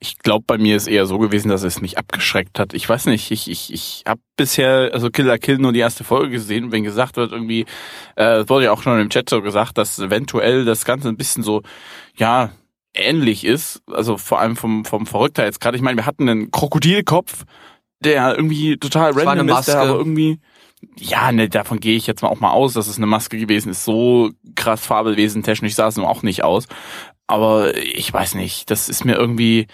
Ich 0.00 0.18
glaube, 0.18 0.44
bei 0.46 0.58
mir 0.58 0.76
ist 0.76 0.86
eher 0.86 1.06
so 1.06 1.18
gewesen, 1.18 1.48
dass 1.48 1.64
es 1.64 1.80
mich 1.80 1.98
abgeschreckt 1.98 2.60
hat. 2.60 2.72
Ich 2.72 2.88
weiß 2.88 3.06
nicht, 3.06 3.32
ich, 3.32 3.50
ich, 3.50 3.72
ich 3.72 4.04
habe 4.06 4.20
bisher, 4.36 4.90
also 4.92 5.10
Killer 5.10 5.38
Kill 5.38 5.58
nur 5.58 5.72
die 5.72 5.80
erste 5.80 6.04
Folge 6.04 6.30
gesehen, 6.30 6.70
wenn 6.70 6.84
gesagt 6.84 7.16
wird, 7.16 7.32
irgendwie, 7.32 7.66
äh, 8.14 8.44
wurde 8.48 8.66
ja 8.66 8.72
auch 8.72 8.82
schon 8.82 9.00
im 9.00 9.10
Chat 9.10 9.28
so 9.28 9.42
gesagt, 9.42 9.76
dass 9.76 9.98
eventuell 9.98 10.64
das 10.64 10.84
Ganze 10.84 11.08
ein 11.08 11.16
bisschen 11.16 11.42
so, 11.42 11.62
ja, 12.14 12.52
ähnlich 12.98 13.44
ist, 13.44 13.82
also 13.90 14.16
vor 14.16 14.40
allem 14.40 14.56
vom, 14.56 14.84
vom 14.84 15.06
Verrücktheitsgrad. 15.06 15.74
Ich 15.74 15.82
meine, 15.82 15.96
wir 15.96 16.06
hatten 16.06 16.28
einen 16.28 16.50
Krokodilkopf, 16.50 17.44
der 18.00 18.36
irgendwie 18.36 18.76
total 18.76 19.12
das 19.12 19.24
random 19.24 19.48
ist, 19.48 19.68
der 19.68 19.80
aber 19.80 19.96
irgendwie 19.96 20.40
ja, 20.96 21.32
ne, 21.32 21.48
davon 21.48 21.80
gehe 21.80 21.96
ich 21.96 22.06
jetzt 22.06 22.22
mal 22.22 22.28
auch 22.28 22.40
mal 22.40 22.52
aus, 22.52 22.74
dass 22.74 22.86
es 22.86 22.98
eine 22.98 23.06
Maske 23.06 23.38
gewesen 23.38 23.70
ist. 23.70 23.84
So 23.84 24.30
krass 24.54 24.86
Fabelwesen 24.86 25.42
technisch 25.42 25.74
sah 25.74 25.88
es 25.88 25.96
nun 25.96 26.06
auch 26.06 26.22
nicht 26.22 26.44
aus. 26.44 26.66
Aber 27.26 27.76
ich 27.76 28.12
weiß 28.12 28.34
nicht, 28.36 28.70
das 28.70 28.88
ist 28.88 29.04
mir 29.04 29.16
irgendwie 29.16 29.66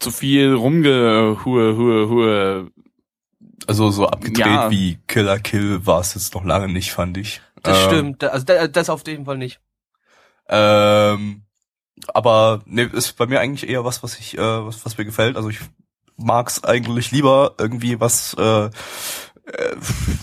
zu 0.00 0.10
viel 0.10 0.54
rumgehue, 0.54 1.76
hue, 1.76 2.08
hue. 2.08 2.70
Also 3.66 3.90
so 3.90 4.06
abgedreht 4.06 4.46
ja. 4.46 4.70
wie 4.70 4.98
Killer 5.06 5.38
Kill 5.38 5.84
war 5.86 6.00
es 6.00 6.14
jetzt 6.14 6.34
noch 6.34 6.44
lange 6.44 6.72
nicht, 6.72 6.92
fand 6.92 7.18
ich. 7.18 7.42
Das 7.62 7.84
ähm, 7.84 7.88
stimmt, 7.88 8.24
also 8.24 8.44
das 8.68 8.88
auf 8.88 9.06
jeden 9.06 9.26
Fall 9.26 9.36
nicht. 9.36 9.60
Ähm, 10.48 11.42
aber 12.12 12.62
ne, 12.66 12.82
ist 12.84 13.16
bei 13.16 13.26
mir 13.26 13.40
eigentlich 13.40 13.68
eher 13.68 13.84
was, 13.84 14.02
was 14.02 14.18
ich, 14.18 14.36
äh, 14.36 14.66
was, 14.66 14.84
was 14.84 14.98
mir 14.98 15.04
gefällt. 15.04 15.36
Also 15.36 15.48
ich 15.48 15.60
mag's 16.16 16.64
eigentlich 16.64 17.10
lieber 17.12 17.54
irgendwie 17.58 18.00
was 18.00 18.34
äh, 18.34 18.64
äh, 18.66 18.70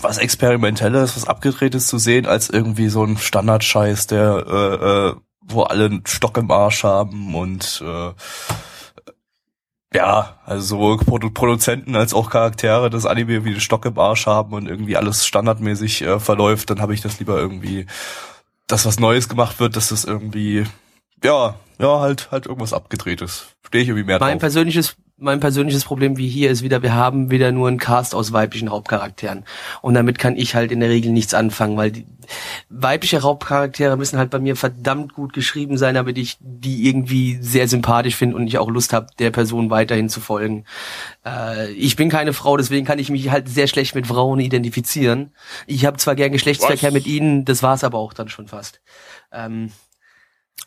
was 0.02 0.18
experimentelles, 0.18 1.16
was 1.16 1.28
abgedrehtes 1.28 1.88
zu 1.88 1.98
sehen, 1.98 2.26
als 2.26 2.50
irgendwie 2.50 2.90
so 2.90 3.04
ein 3.04 3.18
Standardscheiß, 3.18 4.08
der 4.08 4.46
äh, 4.48 5.10
äh, 5.10 5.16
wo 5.42 5.64
alle 5.64 5.86
einen 5.86 6.06
Stock 6.06 6.38
im 6.38 6.52
Arsch 6.52 6.84
haben 6.84 7.36
und 7.36 7.84
äh, 7.86 8.12
ja, 9.96 10.40
also 10.46 10.76
sowohl 10.76 10.98
Produ 10.98 11.30
Produzenten 11.30 11.96
als 11.96 12.14
auch 12.14 12.30
Charaktere 12.30 12.90
des 12.90 13.06
Anime 13.06 13.46
wie 13.46 13.52
den 13.52 13.62
Stock 13.62 13.86
im 13.86 13.98
Arsch 13.98 14.26
haben 14.26 14.54
und 14.54 14.68
irgendwie 14.68 14.98
alles 14.98 15.26
standardmäßig 15.26 16.02
äh, 16.02 16.20
verläuft, 16.20 16.70
dann 16.70 16.82
habe 16.82 16.94
ich 16.94 17.02
das 17.02 17.20
lieber 17.20 17.38
irgendwie, 17.38 17.86
dass 18.68 18.86
was 18.86 19.00
Neues 19.00 19.30
gemacht 19.30 19.60
wird, 19.60 19.76
dass 19.76 19.90
das 19.90 20.04
irgendwie, 20.04 20.66
ja, 21.26 21.56
ja, 21.80 22.00
halt, 22.00 22.32
halt 22.32 22.46
irgendwas 22.46 22.74
abgedrehtes. 22.74 23.48
Stehe 23.66 23.84
ich 23.84 23.90
irgendwie 23.90 24.06
mehr 24.06 24.20
mein 24.20 24.34
drauf. 24.34 24.42
Persönliches, 24.42 24.96
mein 25.18 25.40
persönliches 25.40 25.84
Problem 25.84 26.18
wie 26.18 26.28
hier 26.28 26.52
ist 26.52 26.62
wieder, 26.62 26.84
wir 26.84 26.94
haben 26.94 27.32
wieder 27.32 27.52
nur 27.52 27.68
einen 27.68 27.80
Cast 27.80 28.14
aus 28.14 28.32
weiblichen 28.32 28.70
Hauptcharakteren. 28.70 29.44
Und 29.82 29.96
damit 29.96 30.20
kann 30.20 30.38
ich 30.38 30.56
halt 30.56 30.72
in 30.72 30.80
der 30.80 30.90
Regel 30.90 31.12
nichts 31.12 31.34
anfangen, 31.34 31.76
weil 31.78 31.92
die 31.92 32.06
weibliche 32.70 33.24
Hauptcharaktere 33.24 33.98
müssen 33.98 34.20
halt 34.20 34.30
bei 34.30 34.40
mir 34.40 34.56
verdammt 34.56 35.14
gut 35.14 35.34
geschrieben 35.34 35.78
sein, 35.78 35.96
damit 35.96 36.18
ich 36.18 36.38
die 36.40 36.88
irgendwie 36.88 37.38
sehr 37.42 37.68
sympathisch 37.68 38.16
finde 38.16 38.36
und 38.36 38.48
ich 38.48 38.58
auch 38.58 38.70
Lust 38.70 38.94
habe, 38.94 39.08
der 39.20 39.32
Person 39.32 39.70
weiterhin 39.70 40.10
zu 40.10 40.22
folgen. 40.22 40.66
Äh, 41.26 41.72
ich 41.72 41.96
bin 41.96 42.10
keine 42.10 42.34
Frau, 42.34 42.56
deswegen 42.56 42.86
kann 42.86 43.00
ich 43.00 43.10
mich 43.10 43.32
halt 43.32 43.50
sehr 43.50 43.68
schlecht 43.68 43.96
mit 43.96 44.08
Frauen 44.08 44.40
identifizieren. 44.40 45.34
Ich 45.66 45.86
habe 45.86 45.98
zwar 45.98 46.16
gern 46.16 46.32
Geschlechtsverkehr 46.32 46.90
Was? 46.90 46.94
mit 46.94 47.08
ihnen, 47.08 47.46
das 47.46 47.64
war's 47.64 47.84
aber 47.84 47.98
auch 47.98 48.14
dann 48.14 48.30
schon 48.30 48.48
fast. 48.48 48.80
Ähm, 49.32 49.72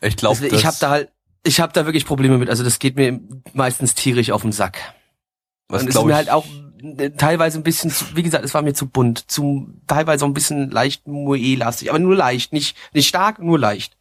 ich 0.00 0.16
glaube, 0.16 0.46
ich 0.46 0.64
habe 0.66 0.76
da 0.80 0.90
halt 0.90 1.10
ich 1.44 1.60
habe 1.60 1.72
da 1.72 1.86
wirklich 1.86 2.04
Probleme 2.04 2.38
mit. 2.38 2.50
Also 2.50 2.64
das 2.64 2.78
geht 2.78 2.96
mir 2.96 3.20
meistens 3.54 3.94
tierisch 3.94 4.30
auf 4.30 4.42
den 4.42 4.52
Sack. 4.52 4.78
Was 5.68 5.82
und 5.82 5.88
es 5.88 5.96
ist 5.96 6.04
mir 6.04 6.16
halt 6.16 6.30
auch 6.30 6.46
äh, 6.98 7.10
teilweise 7.10 7.58
ein 7.58 7.62
bisschen, 7.62 7.90
zu, 7.90 8.04
wie 8.14 8.22
gesagt, 8.22 8.44
es 8.44 8.54
war 8.54 8.62
mir 8.62 8.74
zu 8.74 8.86
bunt, 8.86 9.30
zu 9.30 9.68
teilweise 9.86 10.24
auch 10.24 10.28
ein 10.28 10.34
bisschen 10.34 10.70
leicht 10.70 11.06
Moe-lastig, 11.06 11.90
aber 11.90 11.98
nur 11.98 12.16
leicht, 12.16 12.52
nicht 12.52 12.76
nicht 12.92 13.08
stark, 13.08 13.38
nur 13.38 13.58
leicht. 13.58 13.96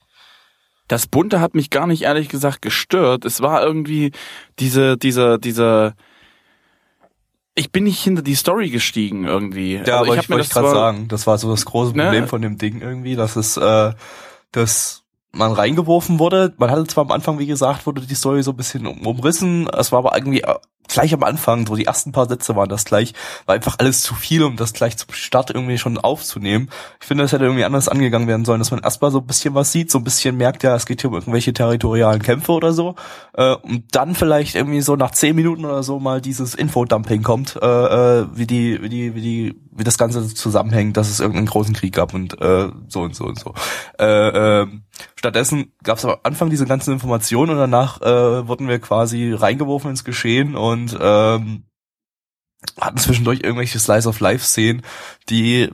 Das 0.87 1.07
Bunte 1.07 1.41
hat 1.41 1.53
mich 1.53 1.69
gar 1.69 1.85
nicht 1.85 2.03
ehrlich 2.03 2.29
gesagt 2.29 2.61
gestört. 2.61 3.25
Es 3.25 3.41
war 3.41 3.61
irgendwie 3.61 4.11
diese, 4.59 4.97
dieser, 4.97 5.37
dieser. 5.37 5.95
Ich 7.55 7.71
bin 7.71 7.85
nicht 7.85 8.01
hinter 8.01 8.21
die 8.21 8.35
Story 8.35 8.69
gestiegen 8.69 9.25
irgendwie. 9.25 9.75
Ja, 9.75 9.79
also 9.79 9.93
aber 9.93 10.15
ich, 10.15 10.21
ich 10.21 10.29
wollte 10.29 10.47
gerade 10.47 10.69
sagen, 10.69 11.07
das 11.09 11.27
war 11.27 11.37
so 11.37 11.49
das 11.49 11.65
große 11.65 11.97
ne? 11.97 12.03
Problem 12.03 12.21
ne? 12.21 12.27
von 12.27 12.41
dem 12.41 12.57
Ding 12.57 12.81
irgendwie, 12.81 13.15
dass 13.15 13.35
es, 13.35 13.57
äh, 13.57 13.93
das 14.51 15.06
man 15.31 15.51
reingeworfen 15.51 16.19
wurde. 16.19 16.53
Man 16.57 16.71
hatte 16.71 16.87
zwar 16.87 17.05
am 17.05 17.11
Anfang, 17.11 17.39
wie 17.39 17.45
gesagt, 17.45 17.85
wurde 17.85 18.01
die 18.01 18.15
Story 18.15 18.43
so 18.43 18.51
ein 18.51 18.57
bisschen 18.57 18.87
umrissen, 18.87 19.69
es 19.77 19.91
war 19.91 19.99
aber 19.99 20.15
irgendwie 20.15 20.41
äh, 20.41 20.55
gleich 20.87 21.13
am 21.13 21.23
Anfang, 21.23 21.67
so 21.67 21.75
die 21.75 21.85
ersten 21.85 22.11
paar 22.11 22.27
Sätze 22.27 22.55
waren 22.55 22.69
das 22.69 22.85
gleich, 22.85 23.13
war 23.45 23.55
einfach 23.55 23.75
alles 23.79 24.01
zu 24.01 24.15
viel, 24.15 24.43
um 24.43 24.55
das 24.55 24.73
gleich 24.73 24.97
zum 24.97 25.13
Start 25.13 25.49
irgendwie 25.51 25.77
schon 25.77 25.97
aufzunehmen. 25.97 26.69
Ich 27.01 27.07
finde, 27.07 27.23
das 27.23 27.33
hätte 27.33 27.43
irgendwie 27.43 27.65
anders 27.65 27.89
angegangen 27.89 28.27
werden 28.27 28.45
sollen, 28.45 28.59
dass 28.59 28.71
man 28.71 28.81
erstmal 28.81 29.11
so 29.11 29.19
ein 29.19 29.27
bisschen 29.27 29.53
was 29.53 29.71
sieht, 29.71 29.91
so 29.91 29.97
ein 29.97 30.03
bisschen 30.03 30.37
merkt, 30.37 30.63
ja, 30.63 30.75
es 30.75 30.85
geht 30.85 31.01
hier 31.01 31.09
um 31.09 31.15
irgendwelche 31.15 31.53
territorialen 31.53 32.21
Kämpfe 32.21 32.53
oder 32.53 32.73
so, 32.73 32.95
äh, 33.33 33.55
und 33.55 33.83
dann 33.91 34.15
vielleicht 34.15 34.55
irgendwie 34.55 34.81
so 34.81 34.95
nach 34.95 35.11
zehn 35.11 35.35
Minuten 35.35 35.65
oder 35.65 35.83
so 35.83 35.99
mal 35.99 36.21
dieses 36.21 36.55
Infodumping 36.55 37.23
kommt, 37.23 37.57
äh, 37.61 37.65
äh, 37.65 38.27
wie 38.33 38.47
die, 38.47 38.81
wie 38.81 38.89
die, 38.89 39.15
wie 39.15 39.21
die, 39.21 39.61
wie 39.77 39.83
das 39.83 39.97
Ganze 39.97 40.33
zusammenhängt, 40.33 40.97
dass 40.97 41.09
es 41.09 41.19
irgendeinen 41.19 41.47
großen 41.47 41.75
Krieg 41.75 41.93
gab 41.93 42.13
und 42.13 42.39
äh, 42.41 42.69
so 42.87 43.01
und 43.01 43.15
so 43.15 43.25
und 43.25 43.39
so. 43.39 43.53
Äh, 43.99 44.61
äh, 44.61 44.67
stattdessen 45.15 45.73
gab 45.83 45.97
es 45.97 46.05
am 46.05 46.17
Anfang 46.23 46.49
diese 46.49 46.65
ganzen 46.65 46.93
Informationen 46.93 47.51
und 47.51 47.57
danach 47.57 48.01
äh, 48.01 48.47
wurden 48.47 48.67
wir 48.67 48.79
quasi 48.79 49.33
reingeworfen 49.33 49.91
ins 49.91 50.03
Geschehen 50.03 50.55
und 50.55 50.97
ähm, 50.99 51.65
hatten 52.81 52.97
zwischendurch 52.97 53.41
irgendwelche 53.43 53.79
Slice 53.79 54.09
of 54.09 54.19
Life 54.19 54.43
Szenen, 54.43 54.81
die 55.29 55.69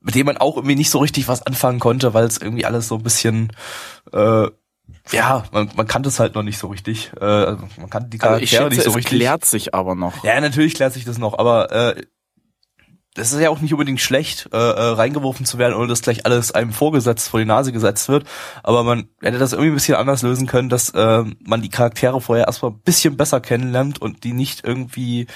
mit 0.00 0.14
denen 0.14 0.26
man 0.26 0.36
auch 0.36 0.56
irgendwie 0.56 0.76
nicht 0.76 0.90
so 0.90 0.98
richtig 0.98 1.28
was 1.28 1.46
anfangen 1.46 1.80
konnte, 1.80 2.12
weil 2.12 2.26
es 2.26 2.36
irgendwie 2.36 2.66
alles 2.66 2.88
so 2.88 2.96
ein 2.96 3.02
bisschen 3.02 3.52
äh, 4.12 4.48
ja, 5.12 5.44
man, 5.52 5.70
man 5.76 5.86
kannte 5.86 6.08
es 6.08 6.18
halt 6.18 6.34
noch 6.34 6.42
nicht 6.42 6.58
so 6.58 6.68
richtig. 6.68 7.10
Äh, 7.20 7.24
also 7.24 7.68
man 7.78 7.90
kannte 7.90 8.10
die 8.10 8.18
Charaktere 8.18 8.64
also 8.64 8.64
schätze, 8.64 8.68
nicht 8.68 8.84
so 8.84 8.90
es 8.90 8.96
richtig. 8.96 9.18
klärt 9.18 9.44
sich 9.44 9.74
aber 9.74 9.94
noch. 9.94 10.24
Ja, 10.24 10.40
natürlich 10.40 10.74
klärt 10.74 10.92
sich 10.92 11.04
das 11.04 11.18
noch, 11.18 11.38
aber 11.38 11.72
äh, 11.72 12.02
das 13.14 13.32
ist 13.32 13.40
ja 13.40 13.48
auch 13.48 13.60
nicht 13.60 13.72
unbedingt 13.72 14.00
schlecht, 14.00 14.48
äh, 14.52 14.56
äh, 14.56 14.90
reingeworfen 14.92 15.46
zu 15.46 15.56
werden, 15.56 15.74
ohne 15.74 15.86
dass 15.86 16.02
gleich 16.02 16.26
alles 16.26 16.50
einem 16.50 16.72
vorgesetzt 16.72 17.28
vor 17.28 17.38
die 17.38 17.46
Nase 17.46 17.72
gesetzt 17.72 18.08
wird. 18.08 18.24
Aber 18.64 18.82
man 18.82 19.08
hätte 19.22 19.38
das 19.38 19.52
irgendwie 19.52 19.70
ein 19.70 19.74
bisschen 19.74 19.94
anders 19.94 20.22
lösen 20.22 20.48
können, 20.48 20.68
dass 20.68 20.90
äh, 20.90 21.24
man 21.44 21.62
die 21.62 21.68
Charaktere 21.68 22.20
vorher 22.20 22.46
erstmal 22.46 22.72
ein 22.72 22.80
bisschen 22.80 23.16
besser 23.16 23.40
kennenlernt 23.40 24.02
und 24.02 24.24
die 24.24 24.32
nicht 24.32 24.64
irgendwie. 24.64 25.28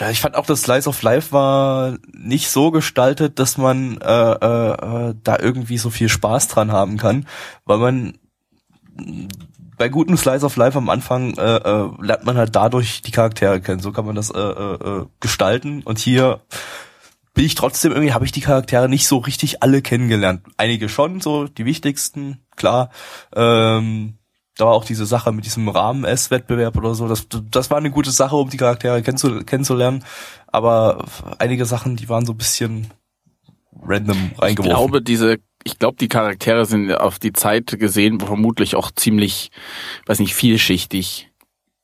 Ja, 0.00 0.10
ich 0.10 0.20
fand 0.20 0.34
auch, 0.34 0.44
das 0.44 0.62
Slice 0.62 0.88
of 0.88 1.00
Life 1.02 1.30
war 1.30 1.98
nicht 2.12 2.50
so 2.50 2.72
gestaltet, 2.72 3.38
dass 3.38 3.58
man 3.58 3.98
äh, 3.98 4.32
äh, 4.32 5.10
äh 5.10 5.14
da 5.22 5.38
irgendwie 5.38 5.78
so 5.78 5.90
viel 5.90 6.08
Spaß 6.08 6.48
dran 6.48 6.72
haben 6.72 6.96
kann, 6.96 7.28
weil 7.64 7.78
man 7.78 8.18
bei 9.78 9.88
gutem 9.88 10.16
Slice 10.16 10.44
of 10.44 10.56
Life 10.56 10.76
am 10.76 10.88
Anfang 10.88 11.34
äh, 11.36 11.56
äh, 11.56 11.90
lernt 12.00 12.24
man 12.24 12.36
halt 12.36 12.56
dadurch 12.56 13.02
die 13.02 13.12
Charaktere 13.12 13.60
kennen. 13.60 13.80
So 13.80 13.92
kann 13.92 14.04
man 14.04 14.16
das 14.16 14.30
äh, 14.30 14.38
äh, 14.38 14.74
äh 14.74 15.06
gestalten. 15.20 15.82
Und 15.84 16.00
hier 16.00 16.40
bin 17.34 17.44
ich 17.44 17.56
trotzdem 17.56 17.92
irgendwie, 17.92 18.12
habe 18.12 18.24
ich 18.24 18.32
die 18.32 18.40
Charaktere 18.40 18.88
nicht 18.88 19.06
so 19.06 19.18
richtig 19.18 19.62
alle 19.62 19.82
kennengelernt. 19.82 20.42
Einige 20.56 20.88
schon, 20.88 21.20
so 21.20 21.46
die 21.46 21.64
wichtigsten, 21.64 22.38
klar. 22.56 22.90
Ähm, 23.34 24.18
da 24.56 24.66
war 24.66 24.72
auch 24.72 24.84
diese 24.84 25.04
Sache 25.04 25.32
mit 25.32 25.44
diesem 25.44 25.68
Rahmen-S-Wettbewerb 25.68 26.76
oder 26.76 26.94
so. 26.94 27.08
Das, 27.08 27.26
das 27.50 27.70
war 27.70 27.78
eine 27.78 27.90
gute 27.90 28.12
Sache, 28.12 28.36
um 28.36 28.50
die 28.50 28.56
Charaktere 28.56 29.02
kennenzu 29.02 29.44
kennenzulernen. 29.44 30.04
Aber 30.46 31.04
einige 31.38 31.66
Sachen, 31.66 31.96
die 31.96 32.08
waren 32.08 32.24
so 32.24 32.32
ein 32.32 32.38
bisschen 32.38 32.86
random 33.82 34.30
reingeworfen. 34.38 34.54
Ich 34.54 34.64
glaube, 34.64 35.02
diese, 35.02 35.38
ich 35.64 35.78
glaube, 35.80 35.96
die 35.98 36.08
Charaktere 36.08 36.66
sind 36.66 36.92
auf 36.92 37.18
die 37.18 37.32
Zeit 37.32 37.66
gesehen 37.80 38.20
vermutlich 38.20 38.76
auch 38.76 38.92
ziemlich, 38.92 39.50
weiß 40.06 40.20
nicht, 40.20 40.34
vielschichtig. 40.36 41.30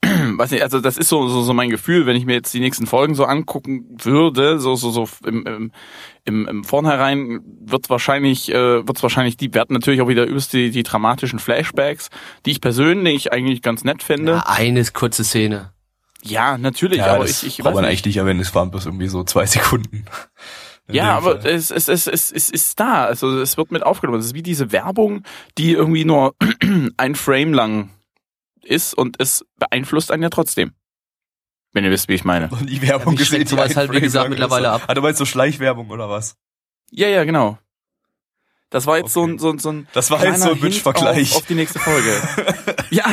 weiß 0.37 0.51
nicht, 0.51 0.63
also 0.63 0.81
das 0.81 0.97
ist 0.97 1.09
so, 1.09 1.29
so, 1.29 1.43
so 1.43 1.53
mein 1.53 1.71
Gefühl, 1.71 2.07
wenn 2.07 2.17
ich 2.17 2.25
mir 2.25 2.33
jetzt 2.35 2.55
die 2.55 2.61
nächsten 2.61 2.87
Folgen 2.87 3.15
so 3.15 3.25
angucken 3.25 3.85
würde, 4.03 4.59
so, 4.59 4.75
so, 4.75 4.91
so 4.91 5.09
im, 5.27 5.47
im, 5.47 5.73
im, 6.25 6.49
im 6.49 6.65
Vornherein 6.65 7.41
wird's 7.61 7.91
wahrscheinlich, 7.91 8.51
äh, 8.51 8.87
wird's 8.87 9.03
wahrscheinlich, 9.03 9.37
die 9.37 9.53
werden 9.53 9.75
natürlich 9.75 10.01
auch 10.01 10.09
wieder 10.09 10.25
übelst 10.25 10.53
die, 10.53 10.71
die 10.71 10.83
dramatischen 10.83 11.39
Flashbacks, 11.39 12.09
die 12.47 12.53
ich 12.53 12.61
persönlich 12.61 13.33
eigentlich 13.33 13.63
ganz 13.63 13.85
nett 13.85 14.03
finde. 14.03 14.33
Ja, 14.33 14.45
eine 14.47 14.83
kurze 14.87 15.25
Szene. 15.25 15.73
Ja, 16.23 16.59
natürlich, 16.59 16.99
Ja, 16.99 17.15
aber 17.15 17.25
das 17.25 17.43
ich, 17.43 17.49
ich 17.49 17.57
braucht 17.59 17.67
weiß 17.69 17.75
man 17.75 17.83
nicht. 17.85 17.91
eigentlich 17.91 18.07
nicht 18.07 18.17
erwähnen, 18.19 18.41
es 18.41 18.55
waren 18.55 18.71
bloß 18.71 18.87
irgendwie 18.87 19.09
so 19.09 19.25
zwei 19.25 19.47
Sekunden. 19.47 20.05
In 20.89 20.95
Ja, 20.97 21.17
aber 21.17 21.41
Fall. 21.41 21.51
es, 21.53 21.71
es, 21.71 21.89
es, 21.89 22.07
es, 22.07 22.33
es 22.33 22.51
ist 22.51 22.81
da. 22.81 23.05
Also 23.05 23.39
es 23.41 23.57
wird 23.57 23.71
mit 23.71 23.85
aufgenommen. 23.85 24.19
Es 24.19 24.27
ist 24.27 24.35
wie 24.35 24.43
diese 24.43 24.73
Werbung, 24.73 25.23
die 25.57 25.73
irgendwie 25.73 26.05
nur 26.05 26.35
ein 26.97 27.15
Frame 27.15 27.53
lang 27.53 27.91
ist 28.65 28.95
und 28.95 29.21
es 29.21 29.45
beeinflusst 29.57 30.11
einen 30.11 30.23
ja 30.23 30.31
trotzdem. 30.31 30.73
Wenn 31.73 31.85
ihr 31.85 31.91
wisst, 31.91 32.09
wie 32.09 32.15
ich 32.15 32.25
meine. 32.25 32.49
Und 32.51 32.69
die 32.69 32.83
Werbung 32.83 33.15
Ja, 33.15 33.19
gesehen, 33.21 33.47
sowas 33.47 33.77
halt, 33.77 33.93
wie 33.93 34.01
gesagt, 34.01 34.29
mittlerweile 34.29 34.71
ab. 34.71 34.83
Ah, 34.89 34.95
du 34.95 35.03
meinst 35.03 35.19
so 35.19 35.25
Schleichwerbung 35.25 35.91
oder 35.91 36.09
was? 36.09 36.37
Ja, 36.91 37.07
ja, 37.09 37.25
genau. 37.25 37.59
Das 38.71 38.87
war 38.87 38.99
jetzt 38.99 39.13
so 39.13 39.23
Okay. 39.23 39.33
ein, 39.33 39.39
so 39.39 39.51
ein, 39.51 39.59
so 39.59 39.69
ein 39.71 39.89
Das 39.93 40.11
war 40.13 40.25
jetzt 40.25 40.43
so 40.43 40.53
ein 40.53 40.61
Bitch-Vergleich. 40.61 41.33
Auf, 41.33 41.39
auf 41.39 41.47
die 41.47 41.57
nächste 41.57 41.81
Folge. 41.81 42.09
ja, 42.91 43.05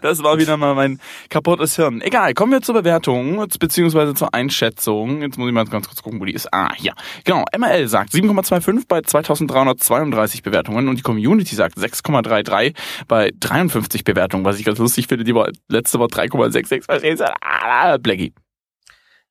das 0.00 0.22
war 0.22 0.38
wieder 0.38 0.56
mal 0.56 0.74
mein 0.76 1.00
kaputtes 1.28 1.74
Hirn. 1.74 2.00
Egal, 2.02 2.34
kommen 2.34 2.52
wir 2.52 2.62
zur 2.62 2.76
Bewertung, 2.76 3.44
beziehungsweise 3.58 4.14
zur 4.14 4.32
Einschätzung. 4.32 5.22
Jetzt 5.22 5.38
muss 5.38 5.48
ich 5.48 5.54
mal 5.54 5.64
ganz 5.64 5.88
kurz 5.88 6.02
gucken, 6.02 6.20
wo 6.20 6.24
die 6.24 6.34
ist. 6.34 6.52
Ah, 6.54 6.72
hier. 6.76 6.92
Genau, 7.24 7.44
ML 7.56 7.88
sagt 7.88 8.12
7,25 8.12 8.84
bei 8.86 9.02
2332 9.02 10.42
Bewertungen 10.44 10.88
und 10.88 10.96
die 10.98 11.02
Community 11.02 11.54
sagt 11.56 11.76
6,33 11.76 12.74
bei 13.08 13.32
53 13.40 14.04
Bewertungen, 14.04 14.44
was 14.44 14.58
ich 14.60 14.64
ganz 14.64 14.78
lustig 14.78 15.08
finde. 15.08 15.24
Die 15.24 15.34
war, 15.34 15.50
letzte 15.68 15.98
war 15.98 16.06
3,66. 16.06 16.84
Verstehst 16.84 17.20
du? 17.20 17.34
Ah, 17.42 17.96
Blackie. 17.98 18.32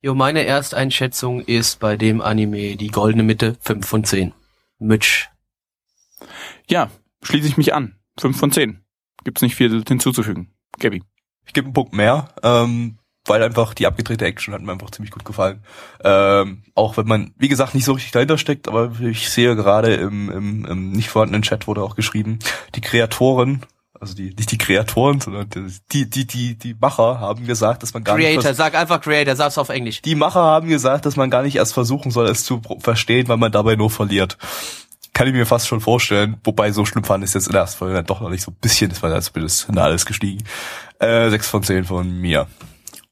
Jo, 0.01 0.13
meine 0.13 0.45
Ersteinschätzung 0.45 1.39
ist 1.41 1.79
bei 1.79 1.95
dem 1.95 2.19
Anime 2.21 2.75
die 2.75 2.89
goldene 2.89 3.23
Mitte 3.23 3.55
5 3.61 3.87
von 3.87 4.03
10. 4.03 4.33
Mitch. 4.79 5.29
Ja, 6.69 6.89
schließe 7.23 7.47
ich 7.47 7.57
mich 7.57 7.73
an. 7.73 7.95
5 8.19 8.37
von 8.37 8.51
10. 8.51 8.81
Gibt's 9.23 9.41
nicht 9.41 9.55
viel 9.55 9.83
hinzuzufügen. 9.87 10.53
Gabby. 10.79 11.03
Ich 11.45 11.53
gebe 11.53 11.65
einen 11.65 11.73
Punkt 11.73 11.93
mehr, 11.93 12.29
ähm, 12.43 12.97
weil 13.25 13.41
einfach 13.43 13.73
die 13.73 13.87
abgedrehte 13.87 14.25
Action 14.25 14.53
hat 14.53 14.61
mir 14.61 14.71
einfach 14.71 14.91
ziemlich 14.91 15.11
gut 15.11 15.25
gefallen. 15.25 15.63
Ähm, 16.03 16.63
auch 16.75 16.97
wenn 16.97 17.07
man, 17.07 17.33
wie 17.37 17.47
gesagt, 17.47 17.75
nicht 17.75 17.85
so 17.85 17.93
richtig 17.93 18.11
dahinter 18.11 18.37
steckt, 18.37 18.67
aber 18.67 18.91
ich 19.01 19.29
sehe 19.29 19.55
gerade 19.55 19.95
im, 19.95 20.29
im, 20.29 20.65
im 20.65 20.91
nicht 20.91 21.09
vorhandenen 21.09 21.41
Chat 21.41 21.67
wurde 21.67 21.83
auch 21.83 21.95
geschrieben, 21.95 22.39
die 22.75 22.81
Kreatoren, 22.81 23.65
also 23.99 24.13
die, 24.13 24.33
nicht 24.35 24.51
die 24.51 24.57
Kreatoren, 24.57 25.21
sondern 25.21 25.49
die, 25.91 26.09
die, 26.09 26.27
die, 26.27 26.55
die 26.55 26.75
Macher 26.75 27.19
haben 27.19 27.47
gesagt, 27.47 27.81
dass 27.81 27.93
man 27.93 28.03
gar 28.03 28.17
nicht 28.17 28.27
Creator, 28.27 28.53
sag 28.53 28.75
einfach 28.75 29.01
Creator, 29.01 29.35
sag's 29.35 29.57
auf 29.57 29.69
Englisch. 29.69 30.01
die 30.01 30.15
Macher 30.15 30.41
haben 30.41 30.67
gesagt, 30.67 31.05
dass 31.05 31.15
man 31.15 31.29
gar 31.29 31.43
nicht 31.43 31.55
erst 31.55 31.73
versuchen 31.73 32.11
soll, 32.11 32.27
es 32.27 32.43
zu 32.43 32.61
verstehen, 32.79 33.27
weil 33.27 33.37
man 33.37 33.51
dabei 33.51 33.75
nur 33.75 33.89
verliert. 33.89 34.37
Kann 35.15 35.27
ich 35.27 35.33
mir 35.33 35.45
fast 35.45 35.65
schon 35.69 35.79
vorstellen, 35.79 36.35
wobei 36.43 36.73
so 36.73 36.83
schlimm 36.83 37.05
fand 37.05 37.23
ich 37.23 37.29
es 37.29 37.35
jetzt 37.35 37.47
in 37.47 37.53
der 37.53 37.61
ersten 37.61 37.77
Folge 37.77 37.93
dann 37.93 38.05
doch 38.05 38.19
noch 38.19 38.29
nicht 38.29 38.43
so 38.43 38.51
ein 38.51 38.57
bisschen, 38.59 38.91
ist 38.91 39.01
man 39.01 39.13
als 39.13 39.31
zumindest 39.31 39.69
in 39.69 39.77
alles 39.77 40.05
gestiegen. 40.05 40.43
Äh, 40.99 41.29
6 41.29 41.47
von 41.47 41.63
10 41.63 41.85
von 41.85 42.19
mir. 42.19 42.47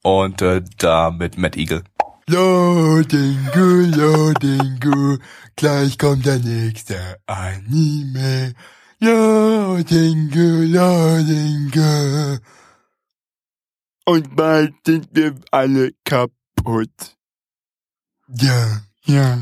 Und 0.01 0.41
äh, 0.41 0.61
da 0.79 1.11
mit 1.11 1.37
Matt 1.37 1.55
Eagle. 1.55 1.85
Loadingu, 2.27 3.85
Loadingu, 3.95 5.17
gleich 5.55 5.97
kommt 5.97 6.25
der 6.25 6.39
nächste 6.39 7.19
Anime. 7.25 8.53
Loadingu, 8.99 10.63
Loadingu. 10.73 12.39
Und 14.03 14.35
bald 14.35 14.73
sind 14.85 15.07
wir 15.13 15.35
alle 15.51 15.91
kaputt. 16.03 17.15
Ja, 18.27 18.81
ja. 19.05 19.37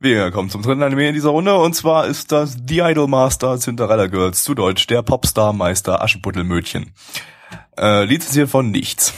Wir 0.00 0.30
kommen 0.30 0.48
zum 0.48 0.62
dritten 0.62 0.84
Anime 0.84 1.08
in 1.08 1.14
dieser 1.14 1.30
Runde 1.30 1.56
und 1.56 1.74
zwar 1.74 2.06
ist 2.06 2.30
das 2.30 2.56
The 2.68 2.78
Idol 2.82 3.08
Master 3.08 3.58
Cinderella 3.58 4.06
Girls, 4.06 4.44
zu 4.44 4.54
Deutsch 4.54 4.86
der 4.86 5.02
Popstar-Meister 5.02 6.00
Aschenputtelmödchen. 6.00 6.92
Äh, 7.76 8.04
lizenziert 8.04 8.48
von 8.48 8.70
nichts. 8.70 9.12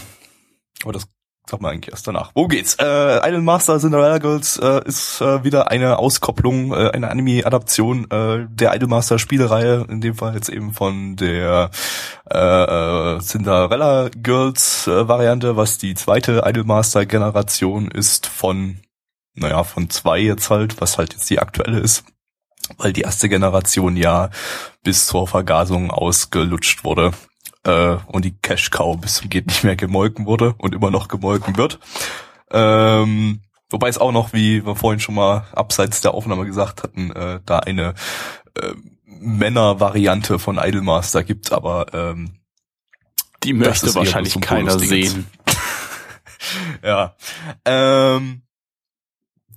Aber 0.82 0.94
das 0.94 1.06
sagt 1.50 1.60
man 1.60 1.72
eigentlich 1.72 1.92
erst 1.92 2.06
danach. 2.06 2.30
Wo 2.34 2.48
geht's? 2.48 2.76
Äh, 2.80 3.28
Idol 3.28 3.42
Master 3.42 3.78
Cinderella 3.78 4.16
Girls 4.16 4.56
äh, 4.56 4.80
ist 4.86 5.20
äh, 5.20 5.44
wieder 5.44 5.70
eine 5.70 5.98
Auskopplung, 5.98 6.72
äh, 6.72 6.92
eine 6.94 7.10
Anime-Adaption 7.10 8.10
äh, 8.10 8.46
der 8.48 8.74
Idol 8.74 8.88
Master 8.88 9.18
Spielereihe, 9.18 9.84
in 9.86 10.00
dem 10.00 10.14
Fall 10.14 10.34
jetzt 10.34 10.48
eben 10.48 10.72
von 10.72 11.14
der 11.16 11.70
äh, 12.32 12.38
äh, 12.38 13.18
Cinderella 13.20 14.08
Girls 14.16 14.86
äh, 14.86 15.06
Variante, 15.06 15.58
was 15.58 15.76
die 15.76 15.92
zweite 15.92 16.42
Idol 16.46 16.64
Master 16.64 17.04
Generation 17.04 17.90
ist 17.90 18.26
von 18.26 18.78
naja, 19.34 19.64
von 19.64 19.90
zwei 19.90 20.18
jetzt 20.18 20.50
halt, 20.50 20.80
was 20.80 20.98
halt 20.98 21.12
jetzt 21.12 21.30
die 21.30 21.38
aktuelle 21.38 21.78
ist, 21.78 22.04
weil 22.78 22.92
die 22.92 23.02
erste 23.02 23.28
Generation 23.28 23.96
ja 23.96 24.30
bis 24.82 25.06
zur 25.06 25.26
Vergasung 25.26 25.90
ausgelutscht 25.90 26.84
wurde 26.84 27.12
äh, 27.64 27.96
und 28.06 28.24
die 28.24 28.36
Cash 28.40 28.70
Cow 28.70 28.98
bis 28.98 29.16
zum 29.16 29.28
geht 29.28 29.46
nicht 29.46 29.64
mehr 29.64 29.76
gemolken 29.76 30.26
wurde 30.26 30.54
und 30.58 30.74
immer 30.74 30.90
noch 30.90 31.08
gemolken 31.08 31.56
wird. 31.56 31.78
Ähm, 32.50 33.40
wobei 33.70 33.88
es 33.88 33.98
auch 33.98 34.12
noch, 34.12 34.32
wie 34.32 34.64
wir 34.64 34.76
vorhin 34.76 35.00
schon 35.00 35.14
mal 35.14 35.46
abseits 35.52 36.00
der 36.00 36.14
Aufnahme 36.14 36.46
gesagt 36.46 36.82
hatten, 36.82 37.12
äh, 37.12 37.40
da 37.44 37.60
eine 37.60 37.94
äh, 38.54 38.74
Männer-Variante 39.04 40.38
von 40.38 40.58
Idolmaster 40.58 41.22
gibt, 41.22 41.52
aber 41.52 41.86
ähm, 41.92 42.40
Die 43.44 43.52
möchte 43.52 43.94
wahrscheinlich 43.94 44.40
keiner 44.40 44.78
sehen. 44.78 45.26
ja. 46.82 47.14
Ähm, 47.64 48.42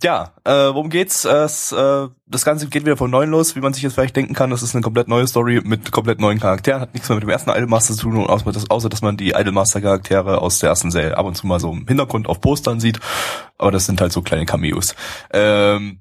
ja, 0.03 0.33
äh, 0.43 0.51
worum 0.51 0.89
geht's? 0.89 1.25
Es, 1.25 1.71
äh, 1.71 2.07
das 2.27 2.43
Ganze 2.45 2.67
geht 2.67 2.85
wieder 2.85 2.97
von 2.97 3.09
neuem 3.09 3.29
los, 3.31 3.55
wie 3.55 3.61
man 3.61 3.73
sich 3.73 3.83
jetzt 3.83 3.93
vielleicht 3.93 4.15
denken 4.15 4.33
kann. 4.33 4.49
Das 4.49 4.61
ist 4.61 4.75
eine 4.75 4.81
komplett 4.83 5.07
neue 5.07 5.25
Story 5.27 5.61
mit 5.63 5.91
komplett 5.91 6.19
neuen 6.19 6.39
Charakteren, 6.39 6.81
hat 6.81 6.93
nichts 6.93 7.07
mehr 7.09 7.15
mit 7.15 7.23
dem 7.23 7.29
ersten 7.29 7.49
Idolmaster 7.49 7.93
zu 7.93 8.09
tun, 8.09 8.25
außer, 8.27 8.89
dass- 8.89 9.01
man 9.01 9.17
die 9.17 9.31
Idolmaster-Charaktere 9.31 10.41
aus 10.41 10.59
der 10.59 10.69
ersten 10.69 10.91
Serie 10.91 11.17
ab 11.17 11.25
und 11.25 11.35
zu 11.35 11.47
mal 11.47 11.59
so 11.59 11.71
im 11.71 11.87
Hintergrund 11.87 12.27
auf 12.27 12.41
Postern 12.41 12.79
sieht. 12.79 12.99
Aber 13.57 13.71
das 13.71 13.85
sind 13.85 13.99
halt 14.01 14.11
so 14.11 14.21
kleine 14.21 14.45
Cameos. 14.45 14.95
Ähm, 15.31 15.99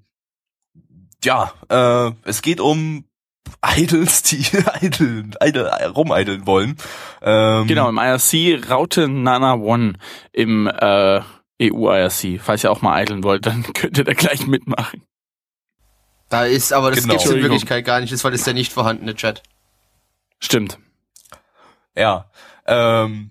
ja, 1.24 1.52
äh, 1.68 2.10
es 2.24 2.42
geht 2.42 2.60
um 2.60 3.04
Idols, 3.76 4.22
die 4.22 4.44
Idol, 4.80 5.30
Idol, 5.40 5.68
rumideln 5.94 6.46
wollen. 6.46 6.76
Ähm, 7.22 7.66
Genau, 7.66 7.88
im 7.88 7.98
IRC 7.98 8.68
Raute 8.70 9.08
Nana 9.08 9.54
One 9.54 9.94
im 10.32 10.66
äh, 10.66 11.20
EU-IRC. 11.70 12.40
Falls 12.40 12.64
ihr 12.64 12.70
auch 12.70 12.82
mal 12.82 13.00
idlen 13.02 13.22
wollt, 13.24 13.46
dann 13.46 13.62
könnt 13.74 13.98
ihr 13.98 14.04
da 14.04 14.12
gleich 14.14 14.46
mitmachen. 14.46 15.02
Da 16.28 16.44
ist, 16.46 16.72
aber 16.72 16.90
das 16.90 17.02
Genau. 17.02 17.14
gibt's 17.14 17.30
in. 17.30 17.42
Wirklichkeit 17.42 17.84
gar 17.84 18.00
nicht, 18.00 18.12
das 18.12 18.24
weil 18.24 18.32
ist 18.34 18.46
der 18.46 18.54
nicht 18.54 18.72
vorhandene 18.72 19.14
Chat. 19.14 19.42
Stimmt. 20.38 20.78
Ja, 21.94 22.30
ähm, 22.66 23.30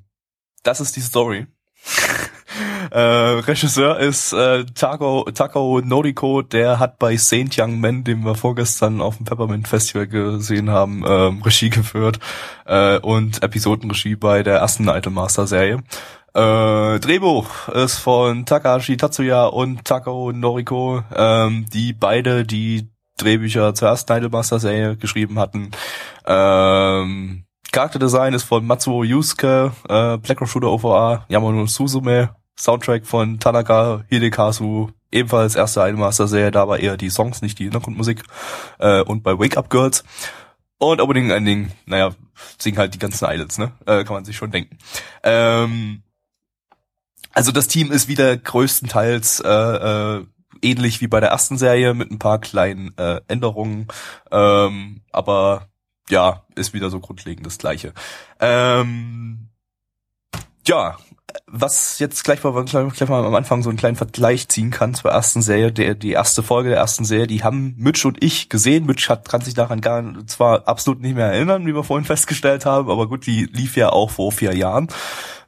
das 0.63 0.81
ist 0.81 0.95
die 0.95 1.01
Story. 1.01 1.47
äh, 2.91 2.99
Regisseur 2.99 3.99
ist 3.99 4.33
äh, 4.33 4.65
Tako, 4.65 5.23
Tako 5.33 5.81
Noriko, 5.83 6.41
der 6.43 6.77
hat 6.77 6.99
bei 6.99 7.17
Saint 7.17 7.57
Young 7.57 7.79
Men, 7.79 8.03
den 8.03 8.23
wir 8.23 8.35
vorgestern 8.35 9.01
auf 9.01 9.17
dem 9.17 9.25
Peppermint 9.25 9.67
Festival 9.67 10.07
gesehen 10.07 10.69
haben, 10.69 11.03
ähm, 11.07 11.41
Regie 11.41 11.69
geführt 11.71 12.19
äh, 12.65 12.99
und 12.99 13.41
Episodenregie 13.41 14.15
bei 14.15 14.43
der 14.43 14.57
ersten 14.57 14.87
Idolmaster 14.87 15.47
Serie. 15.47 15.81
Äh, 16.33 16.99
Drehbuch 16.99 17.67
ist 17.69 17.97
von 17.97 18.45
Takahashi 18.45 18.95
Tatsuya 18.95 19.47
und 19.47 19.83
Tako 19.83 20.31
Noriko, 20.31 21.03
ähm, 21.13 21.65
die 21.73 21.91
beide 21.91 22.45
die 22.45 22.89
Drehbücher 23.17 23.73
zur 23.75 23.89
ersten 23.89 24.13
Idolmaster 24.13 24.59
Serie 24.59 24.95
geschrieben 24.95 25.39
hatten. 25.39 25.71
Ähm, 26.25 27.43
Charakterdesign 27.71 28.33
ist 28.33 28.43
von 28.43 28.65
Matsuo 28.65 29.03
Yusuke, 29.03 29.73
äh, 29.89 30.17
Black 30.17 30.39
Rock 30.41 30.49
Shooter 30.49 30.71
OVA, 30.71 31.25
Yamano 31.27 31.65
Suzume, 31.67 32.35
Soundtrack 32.57 33.05
von 33.05 33.39
Tanaka 33.39 34.03
Hidekazu, 34.09 34.91
ebenfalls 35.11 35.55
erste 35.55 35.81
Idolmaster-Serie, 35.81 36.51
da 36.51 36.67
war 36.67 36.79
eher 36.79 36.95
die 36.95 37.09
Songs, 37.09 37.41
nicht 37.41 37.59
die 37.59 37.63
Hintergrundmusik, 37.63 38.23
äh, 38.79 39.01
und 39.01 39.23
bei 39.23 39.37
Wake 39.37 39.57
Up 39.57 39.69
Girls. 39.69 40.03
Und 40.77 40.99
Opening 40.99 41.29
Ending, 41.29 41.71
naja, 41.85 42.11
singen 42.57 42.77
halt 42.77 42.93
die 42.93 42.99
ganzen 42.99 43.25
Idols, 43.29 43.57
ne? 43.57 43.71
Äh, 43.85 44.03
kann 44.03 44.15
man 44.15 44.25
sich 44.25 44.35
schon 44.35 44.51
denken. 44.51 44.77
Ähm, 45.23 46.01
also 47.33 47.51
das 47.51 47.67
Team 47.67 47.91
ist 47.91 48.07
wieder 48.07 48.35
größtenteils 48.37 49.41
äh, 49.41 49.49
äh, 49.49 50.25
ähnlich 50.61 51.01
wie 51.01 51.07
bei 51.07 51.19
der 51.19 51.29
ersten 51.29 51.57
Serie 51.57 51.93
mit 51.93 52.11
ein 52.11 52.19
paar 52.19 52.39
kleinen 52.39 52.97
äh, 52.97 53.21
Änderungen, 53.27 53.87
ähm, 54.31 55.01
aber 55.11 55.67
ja, 56.09 56.43
ist 56.55 56.73
wieder 56.73 56.89
so 56.89 56.99
grundlegend 56.99 57.45
das 57.45 57.57
Gleiche. 57.57 57.93
Ähm, 58.39 59.49
ja, 60.67 60.97
was 61.47 61.99
jetzt 61.99 62.23
gleich 62.23 62.43
mal, 62.43 62.63
gleich 62.63 63.09
mal 63.09 63.25
am 63.25 63.35
Anfang 63.35 63.63
so 63.63 63.69
einen 63.69 63.77
kleinen 63.77 63.95
Vergleich 63.95 64.47
ziehen 64.47 64.71
kann 64.71 64.93
zur 64.93 65.11
ersten 65.11 65.41
Serie, 65.41 65.71
der, 65.71 65.95
die 65.95 66.11
erste 66.11 66.43
Folge 66.43 66.69
der 66.69 66.77
ersten 66.77 67.05
Serie, 67.05 67.27
die 67.27 67.43
haben 67.43 67.75
Mitch 67.77 68.07
und 68.07 68.23
ich 68.23 68.49
gesehen. 68.49 68.85
Mitch 68.85 69.09
hat, 69.09 69.27
kann 69.29 69.41
sich 69.41 69.53
daran 69.53 69.81
gar 69.81 70.03
zwar 70.27 70.67
absolut 70.67 71.01
nicht 71.01 71.15
mehr 71.15 71.27
erinnern, 71.27 71.65
wie 71.65 71.75
wir 71.75 71.83
vorhin 71.83 72.05
festgestellt 72.05 72.65
haben, 72.65 72.89
aber 72.89 73.07
gut, 73.07 73.25
die 73.25 73.45
lief 73.45 73.75
ja 73.75 73.89
auch 73.89 74.11
vor 74.11 74.31
vier 74.31 74.55
Jahren. 74.55 74.87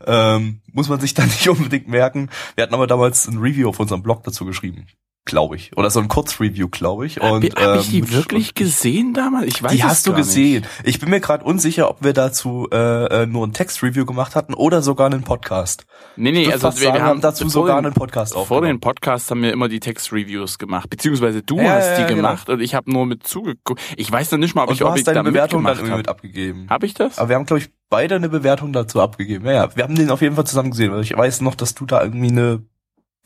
Ähm, 0.05 0.61
muss 0.71 0.89
man 0.89 0.99
sich 0.99 1.13
dann 1.13 1.27
nicht 1.29 1.47
unbedingt 1.47 1.87
merken. 1.87 2.29
Wir 2.55 2.63
hatten 2.63 2.73
aber 2.73 2.87
damals 2.87 3.27
ein 3.27 3.37
Review 3.37 3.69
auf 3.69 3.79
unserem 3.79 4.03
Blog 4.03 4.23
dazu 4.23 4.45
geschrieben 4.45 4.87
glaube 5.25 5.55
ich. 5.55 5.71
Oder 5.77 5.89
so 5.89 5.99
ein 5.99 6.07
Kurzreview, 6.07 6.67
glaube 6.69 7.05
ich. 7.05 7.21
Und, 7.21 7.43
Hab, 7.55 7.61
hab 7.61 7.79
ich 7.79 7.89
die 7.89 7.99
ähm, 7.99 8.11
wirklich 8.11 8.55
gesehen 8.55 9.13
damals? 9.13 9.47
Ich 9.47 9.63
weiß 9.63 9.71
die 9.71 9.83
hast 9.83 10.05
du 10.07 10.13
gesehen. 10.13 10.61
Nicht. 10.61 10.69
Ich 10.83 10.99
bin 10.99 11.09
mir 11.09 11.19
gerade 11.21 11.43
unsicher, 11.45 11.89
ob 11.89 12.03
wir 12.03 12.13
dazu 12.13 12.67
äh, 12.71 13.23
äh, 13.23 13.25
nur 13.25 13.47
ein 13.47 13.53
Textreview 13.53 14.05
gemacht 14.05 14.35
hatten 14.35 14.53
oder 14.53 14.81
sogar 14.81 15.07
einen 15.07 15.23
Podcast. 15.23 15.85
Nee, 16.15 16.31
nee, 16.31 16.51
also 16.51 16.67
wir, 16.67 16.71
sagen, 16.73 16.93
wir 16.95 17.01
haben 17.03 17.21
dazu 17.21 17.45
vor 17.45 17.51
sogar 17.51 17.77
den- 17.79 17.85
einen 17.87 17.93
Podcast 17.95 18.33
Vor 18.33 18.41
aufgenommen. 18.41 18.67
den 18.67 18.79
Podcasts 18.81 19.31
haben 19.31 19.41
wir 19.41 19.51
immer 19.53 19.69
die 19.69 19.79
Textreviews 19.79 20.57
gemacht, 20.57 20.89
beziehungsweise 20.89 21.41
du 21.41 21.57
Ja, 21.57 21.75
hast 21.75 21.87
ja, 21.87 21.95
die 21.97 22.01
genau. 22.03 22.15
gemacht 22.15 22.49
und 22.49 22.59
ich 22.61 22.75
habe 22.75 22.91
nur 22.91 23.05
mit 23.05 23.25
zugeguckt. 23.25 23.81
Ich 23.97 24.11
weiß 24.11 24.31
noch 24.31 24.39
nicht 24.39 24.55
mal, 24.55 24.63
ob 24.63 24.69
Und 24.69 24.75
ich, 24.75 24.83
ob 24.83 24.95
ich 24.97 25.03
deine 25.03 25.19
da 25.19 25.23
Bewertung 25.23 25.63
dann 25.63 25.77
irgendwie 25.77 25.97
mit 25.97 26.07
habe. 26.07 26.17
abgegeben. 26.17 26.67
Hab 26.69 26.83
ich 26.83 26.93
das? 26.93 27.17
Aber 27.17 27.29
wir 27.29 27.35
haben, 27.37 27.45
glaube 27.45 27.59
ich, 27.61 27.69
beide 27.89 28.15
eine 28.15 28.29
Bewertung 28.29 28.73
dazu 28.73 29.01
abgegeben. 29.01 29.45
Ja, 29.45 29.53
ja, 29.53 29.75
wir 29.75 29.83
haben 29.83 29.95
den 29.95 30.09
auf 30.09 30.21
jeden 30.21 30.35
Fall 30.35 30.45
zusammen 30.45 30.71
gesehen. 30.71 30.91
weil 30.91 31.01
Ich 31.01 31.15
weiß 31.15 31.41
noch, 31.41 31.55
dass 31.55 31.73
du 31.75 31.85
da 31.85 32.01
irgendwie 32.03 32.29
eine 32.29 32.63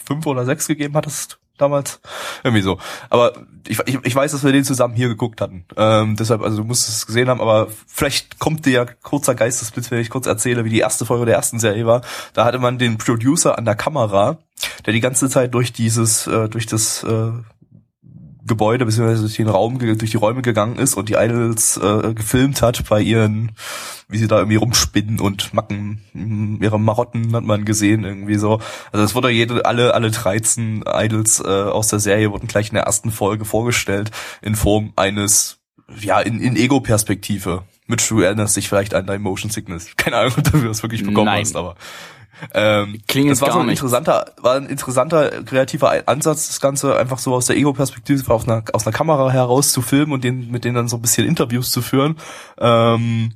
fünf 0.03 0.25
oder 0.25 0.45
sechs 0.45 0.67
gegeben 0.67 0.95
hattest 0.95 1.39
damals. 1.57 1.99
Irgendwie 2.43 2.61
so. 2.61 2.77
Aber 3.09 3.33
ich, 3.67 3.79
ich, 3.85 3.97
ich 4.03 4.15
weiß, 4.15 4.31
dass 4.31 4.43
wir 4.43 4.51
den 4.51 4.63
zusammen 4.63 4.95
hier 4.95 5.07
geguckt 5.07 5.41
hatten. 5.41 5.65
Ähm, 5.75 6.15
deshalb, 6.15 6.41
also 6.41 6.57
du 6.57 6.63
musst 6.63 6.87
es 6.87 7.05
gesehen 7.05 7.29
haben, 7.29 7.41
aber 7.41 7.67
vielleicht 7.87 8.39
kommt 8.39 8.65
dir 8.65 8.71
ja 8.71 8.85
kurzer 8.85 9.35
Geistesblitz, 9.35 9.91
wenn 9.91 9.99
ich 9.99 10.09
kurz 10.09 10.27
erzähle, 10.27 10.65
wie 10.65 10.69
die 10.69 10.79
erste 10.79 11.05
Folge 11.05 11.25
der 11.25 11.35
ersten 11.35 11.59
Serie 11.59 11.85
war. 11.85 12.01
Da 12.33 12.45
hatte 12.45 12.59
man 12.59 12.77
den 12.77 12.97
Producer 12.97 13.57
an 13.57 13.65
der 13.65 13.75
Kamera, 13.75 14.37
der 14.85 14.93
die 14.93 15.01
ganze 15.01 15.29
Zeit 15.29 15.53
durch 15.53 15.73
dieses, 15.73 16.27
äh, 16.27 16.47
durch 16.47 16.65
das 16.65 17.03
äh, 17.03 17.31
Gebäude 18.47 18.85
beziehungsweise 18.85 19.21
durch 19.21 19.35
den 19.35 19.49
Raum, 19.49 19.79
durch 19.79 20.11
die 20.11 20.17
Räume 20.17 20.41
gegangen 20.41 20.77
ist 20.77 20.95
und 20.95 21.09
die 21.09 21.13
Idols 21.13 21.77
äh, 21.77 22.13
gefilmt 22.13 22.61
hat 22.61 22.83
bei 22.89 23.01
ihren, 23.01 23.51
wie 24.07 24.17
sie 24.17 24.27
da 24.27 24.37
irgendwie 24.37 24.57
rumspinnen 24.57 25.19
und 25.19 25.53
Macken, 25.53 26.01
mh, 26.13 26.63
ihre 26.63 26.79
Marotten 26.79 27.35
hat 27.35 27.43
man 27.43 27.65
gesehen 27.65 28.03
irgendwie 28.03 28.35
so. 28.35 28.59
Also 28.91 29.05
es 29.05 29.15
wurde 29.15 29.29
jede, 29.29 29.65
alle, 29.65 29.93
alle 29.93 30.11
13 30.11 30.83
Idols 30.87 31.39
äh, 31.39 31.47
aus 31.47 31.89
der 31.89 31.99
Serie 31.99 32.31
wurden 32.31 32.47
gleich 32.47 32.69
in 32.69 32.75
der 32.75 32.83
ersten 32.83 33.11
Folge 33.11 33.45
vorgestellt 33.45 34.11
in 34.41 34.55
Form 34.55 34.93
eines, 34.95 35.59
ja, 35.99 36.19
in, 36.19 36.39
in 36.39 36.55
Ego-Perspektive. 36.55 37.63
Mitch, 37.87 38.09
du 38.09 38.21
erinnerst 38.21 38.57
dich 38.57 38.67
vielleicht 38.67 38.93
an 38.93 39.05
dein 39.05 39.21
Motion 39.21 39.49
Sickness. 39.49 39.95
Keine 39.95 40.17
Ahnung, 40.17 40.33
ob 40.37 40.51
du 40.51 40.59
das 40.59 40.83
wirklich 40.83 41.03
bekommen 41.03 41.25
Nein. 41.25 41.41
hast, 41.41 41.55
aber 41.55 41.75
ähm, 42.53 42.99
Klingelt 43.07 43.33
das 43.33 43.41
war 43.41 43.51
so 43.51 43.59
ein 43.59 43.65
nicht. 43.65 43.79
interessanter, 43.79 44.31
war 44.37 44.55
ein 44.55 44.67
interessanter 44.67 45.43
kreativer 45.43 46.07
Ansatz, 46.07 46.47
das 46.47 46.59
Ganze 46.59 46.97
einfach 46.97 47.19
so 47.19 47.33
aus 47.33 47.47
der 47.47 47.57
Ego-Perspektive 47.57 48.33
aus 48.33 48.47
einer, 48.47 48.63
aus 48.73 48.85
einer 48.85 48.95
Kamera 48.95 49.29
heraus 49.31 49.71
zu 49.71 49.81
filmen 49.81 50.11
und 50.11 50.23
den, 50.23 50.51
mit 50.51 50.65
denen 50.65 50.75
dann 50.75 50.87
so 50.87 50.97
ein 50.97 51.01
bisschen 51.01 51.27
Interviews 51.27 51.71
zu 51.71 51.81
führen. 51.81 52.17
Ähm, 52.59 53.33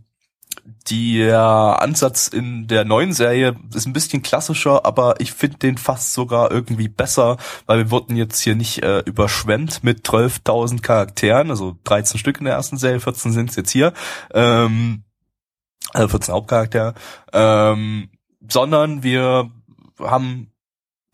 der 0.89 1.81
Ansatz 1.81 2.27
in 2.27 2.67
der 2.67 2.85
neuen 2.85 3.13
Serie 3.13 3.55
ist 3.73 3.85
ein 3.85 3.93
bisschen 3.93 4.21
klassischer, 4.21 4.85
aber 4.85 5.19
ich 5.19 5.31
finde 5.31 5.57
den 5.57 5.77
fast 5.77 6.13
sogar 6.13 6.51
irgendwie 6.51 6.87
besser, 6.87 7.37
weil 7.65 7.77
wir 7.79 7.91
wurden 7.91 8.15
jetzt 8.15 8.39
hier 8.39 8.55
nicht 8.55 8.83
äh, 8.83 8.99
überschwemmt 8.99 9.83
mit 9.83 10.05
12.000 10.07 10.81
Charakteren, 10.81 11.51
also 11.51 11.77
13 11.83 12.19
Stück 12.19 12.39
in 12.39 12.45
der 12.45 12.55
ersten 12.55 12.77
Serie, 12.77 12.99
14 12.99 13.31
sind 13.31 13.49
es 13.51 13.55
jetzt 13.55 13.71
hier, 13.71 13.93
ähm, 14.33 15.03
also 15.93 16.07
14 16.09 16.33
Hauptcharaktere, 16.33 16.93
ähm, 17.31 18.09
sondern 18.47 19.03
wir 19.03 19.51
haben 19.99 20.51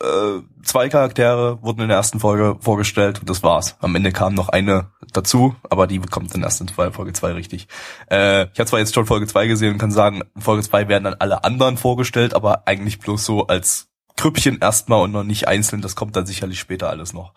äh, 0.01 0.41
zwei 0.63 0.89
Charaktere 0.89 1.61
wurden 1.63 1.81
in 1.81 1.87
der 1.87 1.97
ersten 1.97 2.19
Folge 2.19 2.57
vorgestellt 2.59 3.19
und 3.19 3.29
das 3.29 3.41
war's. 3.41 3.77
Am 3.79 3.95
Ende 3.95 4.11
kam 4.11 4.35
noch 4.35 4.49
eine 4.49 4.91
dazu, 5.11 5.55
aber 5.69 5.87
die 5.87 5.99
kommt 5.99 6.33
dann 6.33 6.43
erst 6.43 6.61
in 6.61 6.69
Folge 6.69 7.13
zwei 7.13 7.31
richtig. 7.31 7.67
Äh, 8.11 8.43
ich 8.53 8.59
habe 8.59 8.65
zwar 8.65 8.79
jetzt 8.79 8.93
schon 8.93 9.07
Folge 9.07 9.27
zwei 9.27 9.47
gesehen 9.47 9.73
und 9.73 9.79
kann 9.79 9.91
sagen, 9.91 10.21
in 10.35 10.41
Folge 10.41 10.63
zwei 10.63 10.87
werden 10.87 11.05
dann 11.05 11.15
alle 11.15 11.43
anderen 11.43 11.77
vorgestellt, 11.77 12.35
aber 12.35 12.67
eigentlich 12.67 12.99
bloß 12.99 13.25
so 13.25 13.47
als 13.47 13.87
Krüppchen 14.17 14.59
erstmal 14.59 15.01
und 15.01 15.11
noch 15.11 15.23
nicht 15.23 15.47
einzeln. 15.47 15.81
Das 15.81 15.95
kommt 15.95 16.15
dann 16.15 16.25
sicherlich 16.25 16.59
später 16.59 16.89
alles 16.89 17.13
noch. 17.13 17.33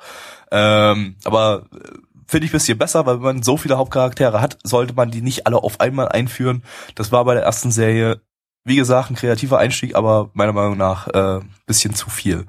Ähm, 0.51 1.17
aber 1.25 1.67
äh, 1.73 1.89
finde 2.27 2.47
ich 2.47 2.53
bisschen 2.53 2.79
besser, 2.79 3.07
weil 3.07 3.17
wenn 3.17 3.37
man 3.37 3.43
so 3.43 3.57
viele 3.57 3.79
Hauptcharaktere 3.79 4.41
hat, 4.41 4.59
sollte 4.65 4.95
man 4.95 5.11
die 5.11 5.23
nicht 5.23 5.47
alle 5.47 5.57
auf 5.57 5.81
einmal 5.81 6.09
einführen. 6.09 6.63
Das 6.95 7.11
war 7.11 7.25
bei 7.25 7.35
der 7.35 7.43
ersten 7.43 7.71
Serie 7.71 8.21
wie 8.65 8.77
gesagt, 8.77 9.11
ein 9.11 9.17
kreativer 9.17 9.59
Einstieg, 9.59 9.95
aber 9.95 10.31
meiner 10.35 10.53
Meinung 10.53 10.77
nach 10.77 11.09
äh, 11.09 11.41
bisschen 11.67 11.95
zu 11.95 12.11
viel. 12.11 12.47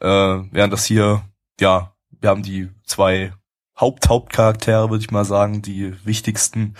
Äh, 0.00 0.06
während 0.06 0.72
das 0.72 0.84
hier, 0.84 1.22
ja, 1.60 1.92
wir 2.20 2.30
haben 2.30 2.42
die 2.42 2.70
zwei 2.84 3.32
Haupt-Hauptcharaktere, 3.78 4.90
würde 4.90 5.04
ich 5.04 5.10
mal 5.10 5.24
sagen, 5.24 5.62
die 5.62 5.94
wichtigsten. 6.04 6.74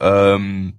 Ähm, 0.00 0.78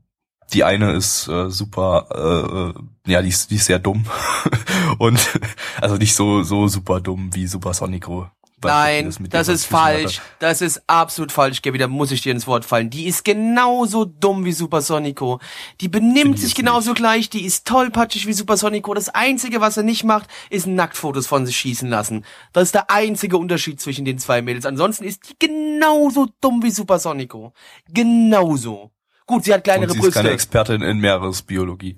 die 0.53 0.63
eine 0.63 0.91
ist 0.93 1.27
äh, 1.27 1.49
super, 1.49 2.07
äh, 2.11 3.09
äh, 3.09 3.11
ja, 3.11 3.21
die 3.21 3.29
ist, 3.29 3.49
die 3.49 3.55
ist 3.55 3.65
sehr 3.65 3.79
dumm. 3.79 4.05
Und 4.99 5.39
also 5.81 5.95
nicht 5.95 6.15
so 6.15 6.43
so 6.43 6.67
super 6.67 7.01
dumm 7.01 7.33
wie 7.33 7.47
Super 7.47 7.73
Sonico. 7.73 8.29
Nein, 8.69 9.05
das 9.05 9.17
dem 9.17 9.25
ist 9.25 9.33
dazwischen 9.33 9.77
hatte. 9.77 9.99
falsch. 10.01 10.21
Das 10.39 10.61
ist 10.61 10.83
absolut 10.87 11.31
falsch, 11.31 11.61
Gaby. 11.61 11.77
Da 11.77 11.87
muss 11.87 12.11
ich 12.11 12.21
dir 12.21 12.31
ins 12.31 12.47
Wort 12.47 12.65
fallen. 12.65 12.89
Die 12.89 13.07
ist 13.07 13.23
genauso 13.23 14.05
dumm 14.05 14.45
wie 14.45 14.51
Super 14.51 14.81
Sonico. 14.81 15.39
Die 15.81 15.87
benimmt 15.87 16.39
sich 16.39 16.55
genauso 16.55 16.93
gleich. 16.93 17.29
Die 17.29 17.45
ist 17.45 17.65
tollpatschig 17.65 18.27
wie 18.27 18.33
Super 18.33 18.57
Sonico. 18.57 18.93
Das 18.93 19.09
Einzige, 19.09 19.61
was 19.61 19.77
er 19.77 19.83
nicht 19.83 20.03
macht, 20.03 20.29
ist 20.49 20.67
Nacktfotos 20.67 21.27
von 21.27 21.45
sich 21.45 21.57
schießen 21.57 21.89
lassen. 21.89 22.25
Das 22.51 22.63
ist 22.63 22.75
der 22.75 22.89
einzige 22.89 23.37
Unterschied 23.37 23.81
zwischen 23.81 24.05
den 24.05 24.17
zwei 24.17 24.41
Mädels. 24.41 24.65
Ansonsten 24.65 25.03
ist 25.03 25.29
die 25.29 25.35
genauso 25.39 26.27
dumm 26.41 26.63
wie 26.63 26.71
Super 26.71 26.99
Sonico. 26.99 27.53
Genauso. 27.89 28.91
Gut, 29.25 29.45
sie 29.45 29.53
hat 29.53 29.63
kleinere 29.63 29.91
Und 29.91 30.01
sie 30.01 30.07
ist 30.07 30.13
keine 30.13 30.29
Brüste. 30.29 30.33
Expertin 30.33 30.81
in 30.81 30.97
Meeresbiologie. 30.99 31.95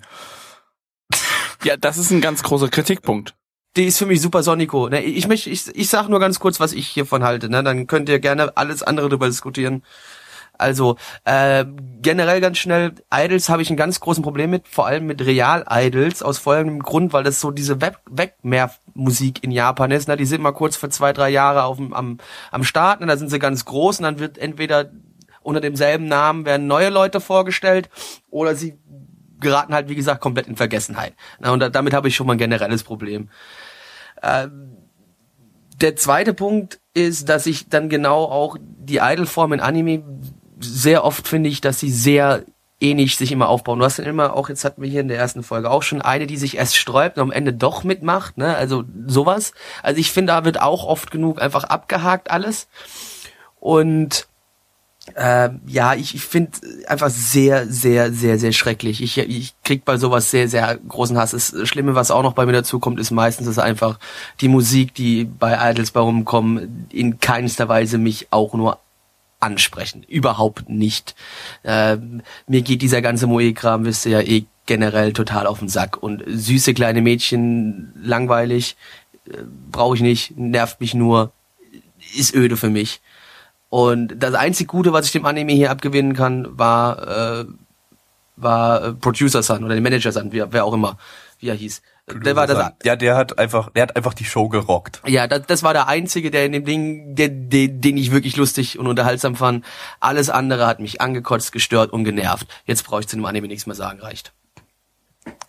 Ja, 1.64 1.78
das 1.78 1.98
ist 1.98 2.12
ein 2.12 2.22
ganz 2.22 2.44
großer 2.44 2.70
Kritikpunkt. 2.70 3.36
Die 3.76 3.86
ist 3.86 3.98
für 3.98 4.06
mich 4.06 4.22
Super 4.22 4.42
Sonico. 4.42 4.88
Ne, 4.88 5.04
Ich, 5.04 5.28
möchte, 5.28 5.50
ich, 5.50 5.68
ich 5.76 5.90
sag 5.90 6.08
nur 6.08 6.20
ganz 6.20 6.40
kurz, 6.40 6.60
was 6.60 6.72
ich 6.72 6.88
hiervon 6.88 7.24
halte. 7.24 7.50
Ne? 7.50 7.64
Dann 7.64 7.88
könnt 7.88 8.08
ihr 8.08 8.20
gerne 8.20 8.56
alles 8.56 8.84
andere 8.84 9.10
darüber 9.10 9.28
diskutieren. 9.28 9.84
Also 10.58 10.96
äh, 11.26 11.66
generell 12.02 12.40
ganz 12.40 12.58
schnell, 12.58 12.94
Idols 13.14 13.50
habe 13.50 13.62
ich 13.62 13.70
einen 13.70 13.78
ganz 13.78 14.00
großen 14.00 14.24
Problem 14.24 14.52
mit, 14.52 14.70
vor 14.70 14.88
allem 14.88 15.06
mit 15.06 15.26
Real-Idols, 15.26 16.24
aus 16.24 16.38
folgendem 16.38 16.82
Grund, 16.82 17.12
weil 17.12 17.24
das 17.24 17.42
so 17.42 17.52
diese 17.52 17.82
Web 17.82 18.00
Wegmehrmusik 18.10 19.44
in 19.44 19.52
Japan 19.52 19.92
ist. 19.92 20.08
Ne? 20.08 20.16
Die 20.16 20.26
sind 20.26 20.42
mal 20.42 20.54
kurz 20.54 20.78
für 20.78 20.88
zwei, 20.88 21.12
drei 21.12 21.30
Jahre 21.30 21.64
auf 21.64 21.78
am, 21.78 22.20
am 22.52 22.64
Start, 22.64 23.02
ne? 23.02 23.08
da 23.08 23.18
sind 23.18 23.30
sie 23.30 23.40
ganz 23.40 23.66
groß 23.66 24.00
und 24.00 24.04
dann 24.04 24.20
wird 24.20 24.38
entweder 24.38 24.92
unter 25.42 25.60
demselben 25.62 26.08
Namen 26.08 26.46
werden 26.46 26.68
neue 26.68 26.90
Leute 26.90 27.20
vorgestellt 27.20 27.90
oder 28.30 28.56
sie 28.56 28.78
geraten 29.40 29.74
halt, 29.74 29.90
wie 29.90 29.96
gesagt, 29.96 30.22
komplett 30.22 30.48
in 30.48 30.56
Vergessenheit. 30.56 31.14
Na, 31.40 31.52
und 31.52 31.60
da, 31.60 31.70
damit 31.70 31.94
habe 31.94 32.08
ich 32.08 32.16
schon 32.16 32.26
mal 32.26 32.34
ein 32.34 32.40
generelles 32.40 32.84
Problem. 32.84 33.30
Ähm, 34.22 34.78
der 35.82 35.96
zweite 35.96 36.34
Punkt 36.34 36.80
ist, 36.94 37.30
dass 37.30 37.46
ich 37.46 37.70
dann 37.70 37.90
genau 37.90 38.24
auch 38.24 38.58
die 38.60 38.98
Idol-Form 38.98 39.54
in 39.54 39.60
Anime 39.60 40.04
sehr 40.60 41.04
oft 41.04 41.28
finde 41.28 41.50
ich, 41.50 41.60
dass 41.62 41.80
sie 41.80 41.92
sehr 41.92 42.44
ähnlich 42.80 43.18
sich 43.18 43.32
immer 43.32 43.50
aufbauen. 43.50 43.80
Du 43.80 43.86
hast 43.86 44.00
dann 44.00 44.06
immer 44.06 44.34
auch, 44.36 44.50
jetzt 44.50 44.66
hatten 44.66 44.82
wir 44.82 44.90
hier 44.90 45.02
in 45.02 45.08
der 45.08 45.18
ersten 45.18 45.44
Folge 45.44 45.70
auch 45.70 45.84
schon 45.84 46.02
eine, 46.02 46.28
die 46.28 46.38
sich 46.38 46.58
erst 46.58 46.76
sträubt 46.76 47.18
und 47.18 47.24
am 47.24 47.32
Ende 47.32 47.54
doch 47.54 47.84
mitmacht, 47.84 48.38
ne? 48.38 48.56
Also 48.56 48.84
sowas. 49.08 49.54
Also 49.82 50.00
ich 50.00 50.12
finde, 50.12 50.34
da 50.34 50.46
wird 50.46 50.62
auch 50.62 50.86
oft 50.86 51.12
genug 51.12 51.42
einfach 51.42 51.64
abgehakt 51.66 52.32
alles. 52.32 52.68
Und 53.60 54.28
ähm, 55.16 55.62
ja, 55.68 55.94
ich, 55.94 56.16
ich 56.16 56.24
finde 56.24 56.52
einfach 56.88 57.10
sehr, 57.10 57.68
sehr, 57.68 58.12
sehr, 58.12 58.40
sehr 58.40 58.52
schrecklich. 58.52 59.04
Ich, 59.04 59.18
ich 59.18 59.54
krieg 59.64 59.86
bei 59.86 59.98
sowas 59.98 60.32
sehr, 60.32 60.50
sehr 60.50 60.78
großen 60.88 61.18
Hass. 61.18 61.32
Das 61.32 61.54
Schlimme, 61.70 61.94
was 61.94 62.10
auch 62.10 62.24
noch 62.24 62.34
bei 62.34 62.46
mir 62.46 62.54
dazu 62.54 62.80
kommt, 62.80 63.00
ist 63.00 63.12
meistens 63.12 63.48
ist 63.48 63.60
einfach 63.60 64.00
die 64.42 64.48
Musik, 64.48 64.96
die 64.96 65.26
bei 65.26 65.72
Idols 65.72 65.92
bei 65.92 66.00
rumkommen, 66.00 66.88
in 66.90 67.20
keinster 67.20 67.70
Weise 67.70 68.00
mich 68.00 68.28
auch 68.32 68.56
nur 68.56 68.80
ansprechen. 69.40 70.04
Überhaupt 70.08 70.70
nicht. 70.70 71.16
Ähm, 71.64 72.22
mir 72.48 72.64
geht 72.64 72.82
dieser 72.82 73.02
ganze 73.04 73.28
Moe-Kram, 73.28 73.86
wisst 73.86 74.08
ihr 74.08 74.20
ja 74.20 74.22
eh 74.22 74.46
generell 74.66 75.14
total 75.14 75.46
auf 75.46 75.60
den 75.60 75.70
Sack. 75.70 76.02
Und 76.02 76.24
süße 76.26 76.74
kleine 76.74 77.04
Mädchen, 77.04 77.94
langweilig, 78.02 78.76
äh, 79.30 79.38
brauche 79.72 79.96
ich 79.96 80.02
nicht, 80.02 80.36
nervt 80.38 80.82
mich 80.82 80.96
nur, 80.96 81.32
ist 82.16 82.34
öde 82.34 82.58
für 82.58 82.72
mich. 82.72 83.02
Und 83.70 84.16
das 84.18 84.34
einzig 84.34 84.68
Gute, 84.68 84.94
was 84.94 85.08
ich 85.08 85.12
dem 85.12 85.26
Anime 85.26 85.54
hier 85.54 85.72
abgewinnen 85.72 86.14
kann, 86.14 86.48
war, 86.58 87.42
äh, 87.42 87.46
war 88.36 88.84
äh, 88.84 88.94
Producer 88.94 89.44
Sun 89.44 89.64
oder 89.64 89.76
den 89.76 89.84
Manager 89.84 90.12
Sun, 90.12 90.32
wer, 90.32 90.54
wer 90.54 90.66
auch 90.66 90.74
immer, 90.74 90.98
wie 91.40 91.50
er 91.50 91.56
hieß. 91.56 91.82
Der 92.08 92.36
war 92.36 92.46
das, 92.46 92.74
ja, 92.84 92.96
der 92.96 93.16
hat 93.16 93.40
einfach, 93.40 93.72
der 93.72 93.82
hat 93.84 93.96
einfach 93.96 94.14
die 94.14 94.26
Show 94.26 94.48
gerockt. 94.48 95.02
ja, 95.08 95.28
das, 95.28 95.48
das 95.48 95.64
war 95.64 95.74
der 95.74 95.88
einzige, 95.88 96.30
der 96.30 96.46
in 96.46 96.52
dem 96.52 96.64
Ding, 96.64 97.16
der, 97.16 97.30
der, 97.30 97.68
den 97.68 97.98
ich 97.98 98.12
wirklich 98.12 98.36
lustig 98.36 98.78
und 98.78 98.86
unterhaltsam 98.86 99.36
fand. 99.36 99.66
Alles 100.00 100.30
andere 100.30 100.68
hat 100.68 100.80
mich 100.80 101.02
angekotzt, 101.02 101.52
gestört 101.52 101.92
und 101.92 102.04
genervt. 102.04 102.48
Jetzt 102.66 102.86
brauche 102.86 103.00
ich 103.00 103.08
zu 103.08 103.16
dem 103.16 103.26
Anime 103.26 103.48
nichts 103.48 103.66
mehr 103.66 103.76
sagen, 103.76 104.00
reicht. 104.02 104.34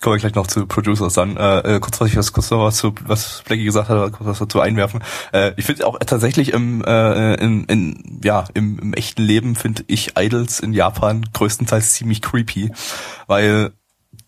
Kommen 0.00 0.16
wir 0.16 0.20
gleich 0.20 0.34
noch 0.34 0.46
zu 0.46 0.66
Producers 0.66 1.14
dann. 1.14 1.36
Äh, 1.36 1.76
äh, 1.76 1.80
kurz 1.80 2.00
was 2.00 2.08
ich 2.08 2.16
was 2.16 2.32
kurz 2.32 2.50
noch 2.50 2.64
was 2.64 2.76
zu 2.76 2.94
was 3.06 3.42
Blackie 3.44 3.64
gesagt 3.64 3.88
hat, 3.88 4.12
kurz 4.12 4.26
was 4.26 4.38
dazu 4.38 4.60
einwerfen. 4.60 5.02
Äh, 5.32 5.52
ich 5.56 5.64
finde 5.64 5.86
auch 5.86 5.98
tatsächlich 5.98 6.52
im 6.52 6.84
äh, 6.84 7.34
in, 7.34 7.64
in 7.64 8.20
ja 8.22 8.44
im, 8.54 8.78
im 8.78 8.94
echten 8.94 9.22
Leben 9.22 9.56
finde 9.56 9.84
ich 9.86 10.12
Idols 10.18 10.60
in 10.60 10.72
Japan 10.72 11.24
größtenteils 11.32 11.94
ziemlich 11.94 12.22
creepy, 12.22 12.70
weil 13.26 13.72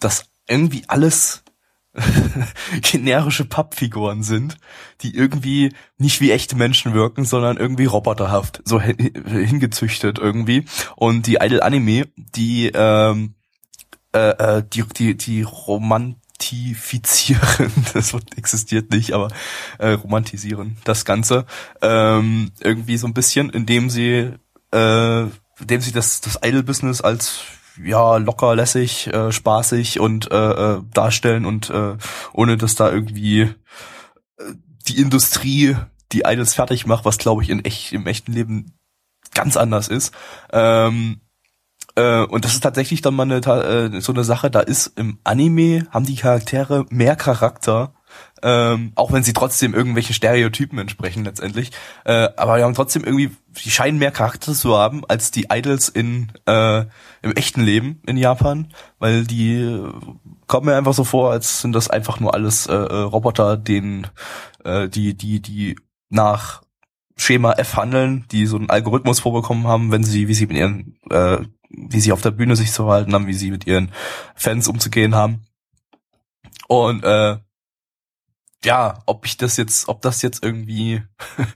das 0.01 0.25
irgendwie 0.49 0.83
alles 0.89 1.45
generische 2.83 3.45
Pappfiguren 3.45 4.23
sind, 4.23 4.59
die 5.01 5.15
irgendwie 5.15 5.73
nicht 5.97 6.21
wie 6.21 6.31
echte 6.31 6.57
Menschen 6.57 6.95
wirken, 6.95 7.25
sondern 7.25 7.57
irgendwie 7.57 7.87
roboterhaft, 7.87 8.63
so 8.65 8.81
hin- 8.81 9.13
hingezüchtet 9.27 10.19
irgendwie. 10.19 10.65
Und 10.97 11.27
die 11.27 11.37
Idol 11.41 11.61
Anime, 11.61 12.07
die 12.17 12.71
ähm, 12.75 13.35
äh, 14.19 14.59
äh, 14.59 14.63
die 14.73 14.83
die 14.83 15.17
die 15.17 15.43
romantifizieren, 15.43 17.73
das 17.95 18.13
Wort 18.13 18.37
existiert 18.37 18.91
nicht, 18.91 19.13
aber 19.13 19.29
äh, 19.79 19.91
romantisieren 19.91 20.79
das 20.85 21.05
Ganze 21.05 21.47
ähm, 21.83 22.51
irgendwie 22.61 22.97
so 22.97 23.07
ein 23.07 23.15
bisschen, 23.15 23.51
indem 23.51 23.91
sie 23.91 24.33
äh, 24.73 25.27
indem 25.61 25.81
sie 25.81 25.93
das 25.93 26.21
das 26.21 26.39
Idol 26.43 26.63
Business 26.63 27.01
als 27.01 27.41
ja 27.83 28.17
locker 28.17 28.57
lässig 28.57 29.09
äh, 29.09 29.33
spaßig 29.33 30.01
und 30.01 30.31
äh, 30.31 30.77
äh, 30.77 30.83
darstellen 30.93 31.45
und 31.45 31.71
äh, 31.71 31.97
ohne 32.33 32.57
dass 32.57 32.75
da 32.75 32.91
irgendwie 32.91 33.43
äh, 33.43 33.55
die 34.89 35.01
Industrie 35.01 35.77
die 36.13 36.23
Idols 36.25 36.55
fertig 36.55 36.87
macht, 36.87 37.05
was 37.05 37.19
glaube 37.19 37.43
ich 37.43 37.51
in 37.51 37.65
echt 37.65 37.93
im 37.93 38.07
echten 38.07 38.33
Leben 38.33 38.79
ganz 39.35 39.57
anders 39.57 39.89
ist. 39.89 40.13
Ähm, 40.53 41.21
äh, 41.99 42.25
und 42.27 42.45
das 42.45 42.55
ist 42.55 42.61
tatsächlich 42.61 43.03
dann 43.03 43.15
mal 43.15 43.25
eine, 43.25 43.39
äh, 43.39 44.01
so 44.01 44.13
eine 44.13 44.23
Sache, 44.23 44.51
da 44.51 44.61
ist 44.61 44.93
im 44.97 45.19
Anime, 45.25 45.89
haben 45.91 46.07
die 46.07 46.15
Charaktere 46.15 46.87
mehr 46.91 47.17
Charakter, 47.17 47.93
ähm, 48.41 48.93
auch 48.95 49.11
wenn 49.11 49.25
sie 49.25 49.33
trotzdem 49.33 49.75
irgendwelchen 49.75 50.15
Stereotypen 50.15 50.79
entsprechen 50.79 51.25
letztendlich. 51.25 51.73
Äh, 52.05 52.29
aber 52.37 52.57
die 52.57 52.63
haben 52.63 52.75
trotzdem 52.75 53.03
irgendwie, 53.03 53.33
die 53.65 53.71
scheinen 53.71 53.99
mehr 53.99 54.13
Charakter 54.13 54.55
zu 54.55 54.79
haben 54.79 55.03
als 55.09 55.33
die 55.33 55.49
Idols 55.51 55.89
in 55.89 56.31
äh, 56.47 56.85
im 57.23 57.33
echten 57.35 57.63
Leben 57.63 58.01
in 58.07 58.17
Japan, 58.17 58.73
weil 59.01 59.25
die 59.25 59.57
äh, 59.57 59.93
kommen 60.47 60.67
mir 60.67 60.77
einfach 60.77 60.95
so 60.95 61.03
vor, 61.03 61.33
als 61.33 61.63
sind 61.63 61.73
das 61.73 61.91
einfach 61.91 62.21
nur 62.21 62.33
alles 62.33 62.67
äh, 62.67 62.75
Roboter, 62.75 63.57
denen 63.57 64.07
äh, 64.65 64.89
die 64.89 65.15
die 65.15 65.41
die 65.41 65.77
nach 66.11 66.63
Schema 67.17 67.55
F 67.55 67.77
handeln, 67.77 68.25
die 68.31 68.47
so 68.47 68.57
einen 68.57 68.71
Algorithmus 68.71 69.19
vorbekommen 69.19 69.67
haben, 69.67 69.91
wenn 69.91 70.05
sie, 70.05 70.29
wie 70.29 70.35
sie 70.35 70.47
mit 70.47 70.57
ihren, 70.57 70.97
äh, 71.11 71.39
wie 71.69 72.01
sie 72.01 72.13
auf 72.13 72.23
der 72.23 72.31
Bühne 72.31 72.57
sich 72.57 72.73
zu 72.73 72.85
verhalten 72.85 73.13
haben, 73.15 73.27
wie 73.27 73.35
sie 73.35 73.51
mit 73.51 73.67
ihren 73.67 73.93
Fans 74.35 74.69
umzugehen 74.69 75.15
haben. 75.15 75.47
Und 76.67 77.05
äh, 77.05 77.39
ja, 78.65 79.03
ob 79.07 79.25
ich 79.27 79.37
das 79.37 79.57
jetzt, 79.57 79.89
ob 79.89 80.03
das 80.03 80.23
jetzt 80.23 80.43
irgendwie 80.43 81.03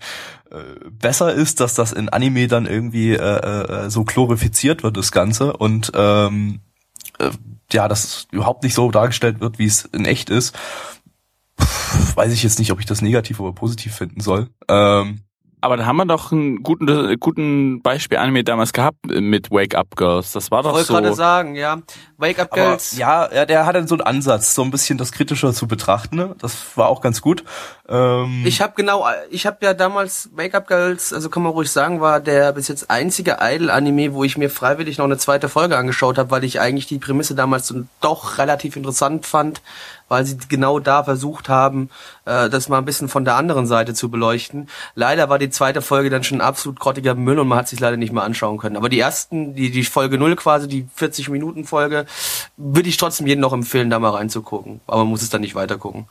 äh, 0.51 0.89
besser 0.91 1.33
ist, 1.33 1.61
dass 1.61 1.75
das 1.75 1.93
in 1.93 2.09
Anime 2.09 2.47
dann 2.47 2.67
irgendwie 2.67 3.13
äh, 3.13 3.17
äh, 3.17 3.91
so 3.91 4.05
glorifiziert 4.05 4.83
wird, 4.83 4.97
das 4.97 5.13
Ganze, 5.13 5.55
und 5.55 5.93
ähm, 5.95 6.61
äh, 7.19 7.31
ja, 7.73 7.89
das 7.89 8.29
überhaupt 8.31 8.63
nicht 8.63 8.75
so 8.75 8.91
dargestellt 8.91 9.41
wird, 9.41 9.59
wie 9.59 9.67
es 9.67 9.85
in 9.87 10.05
echt 10.05 10.31
ist, 10.31 10.57
Pff, 11.61 12.17
weiß 12.17 12.33
ich 12.33 12.43
jetzt 12.43 12.59
nicht, 12.59 12.73
ob 12.73 12.81
ich 12.81 12.87
das 12.87 13.03
negativ 13.03 13.41
oder 13.41 13.53
positiv 13.53 13.95
finden 13.95 14.21
soll. 14.21 14.49
Ähm, 14.69 15.21
Aber 15.63 15.77
da 15.77 15.87
haben 15.87 15.97
wir 15.97 16.07
doch 16.07 16.33
einen 16.33 16.63
guten, 16.65 17.19
guten 17.21 17.83
Beispiel-Anime 17.83 18.43
damals 18.43 18.73
gehabt 18.73 18.99
mit 19.07 19.53
Wake 19.53 19.77
Up 19.77 19.95
Girls. 19.97 20.33
Das 20.33 20.51
war 20.51 20.59
Ich 20.61 20.65
doch 20.67 20.73
wollte 20.73 20.87
so. 20.87 20.95
gerade 20.95 21.15
sagen, 21.15 21.55
ja. 21.55 21.79
Wake 22.19 22.41
Up 22.41 22.49
Aber 22.53 22.61
Girls. 22.63 22.97
ja, 22.99 23.33
ja, 23.33 23.47
der 23.47 23.65
hatte 23.65 23.87
so 23.87 23.95
einen 23.95 24.03
Ansatz, 24.03 24.55
so 24.55 24.63
ein 24.63 24.73
bisschen 24.73 24.99
das 24.99 25.13
kritischer 25.13 25.53
zu 25.53 25.69
betrachten. 25.69 26.17
Ne? 26.17 26.35
Das 26.41 26.77
war 26.77 26.89
auch 26.89 27.01
ganz 27.01 27.21
gut. 27.23 27.45
Ähm, 27.89 28.43
Ich 28.45 28.61
habe 28.61 28.73
genau, 28.77 29.07
ich 29.31 29.47
habe 29.47 29.59
ja 29.61 29.73
damals 29.73 30.31
Wake 30.35 30.55
Up 30.57 30.67
Girls, 30.67 31.13
also 31.13 31.31
kann 31.31 31.45
man 31.45 31.53
ruhig 31.53 31.71
sagen, 31.71 32.01
war 32.01 32.19
der 32.21 32.53
bis 32.53 32.67
jetzt 32.67 32.91
einzige 32.91 33.39
Idol-Anime, 33.41 34.15
wo 34.15 34.25
ich 34.25 34.37
mir 34.37 34.51
freiwillig 34.51 34.99
noch 34.99 35.05
eine 35.05 35.17
zweite 35.19 35.49
Folge 35.49 35.77
angeschaut 35.77 36.19
habe, 36.19 36.31
weil 36.33 36.43
ich 36.43 36.61
eigentlich 36.61 36.89
die 36.89 36.99
Prämisse 36.99 37.37
damals 37.37 37.69
so 37.69 37.83
doch 38.01 38.39
relativ 38.39 38.75
interessant 38.77 39.27
fand, 39.27 39.63
weil 40.13 40.27
sie 40.27 40.37
genau 40.47 40.79
da 40.79 41.03
versucht 41.03 41.49
haben, 41.49 41.89
äh, 42.27 42.51
das 42.51 42.69
mal 42.69 42.77
ein 42.77 42.85
bisschen 42.85 43.09
von 43.09 43.25
der 43.25 43.37
anderen 43.37 43.67
Seite 43.67 43.95
zu 43.95 44.11
beleuchten. 44.11 44.69
Leider 44.95 45.31
war 45.31 45.39
die 45.39 45.49
zweite 45.49 45.81
Folge 45.81 46.11
dann 46.11 46.23
schon 46.23 46.43
absolut 46.43 46.79
grottiger 46.79 47.15
Müll 47.15 47.39
und 47.39 47.49
man 47.49 47.57
hat 47.57 47.69
sich 47.69 47.81
leider 47.81 47.97
nicht 47.97 48.13
mehr 48.13 48.23
anschauen 48.23 48.59
können. 48.59 48.77
Aber 48.77 48.91
die 48.91 49.01
ersten, 49.01 49.55
die, 49.55 49.71
die 49.71 49.85
Folge 49.85 50.19
null 50.19 50.37
quasi, 50.37 50.69
die 50.69 50.87
40-Minuten-Folge, 50.99 52.05
würde 52.59 52.89
ich 52.91 52.99
trotzdem 52.99 53.27
jedem 53.27 53.41
noch 53.41 53.55
empfehlen, 53.55 53.89
da 53.89 53.99
mal 53.99 54.11
reinzugucken. 54.11 54.83
Aber 54.87 54.99
man 54.99 55.09
muss 55.09 55.23
es 55.23 55.31
dann 55.31 55.41
nicht 55.41 55.55
weitergucken. 55.55 56.05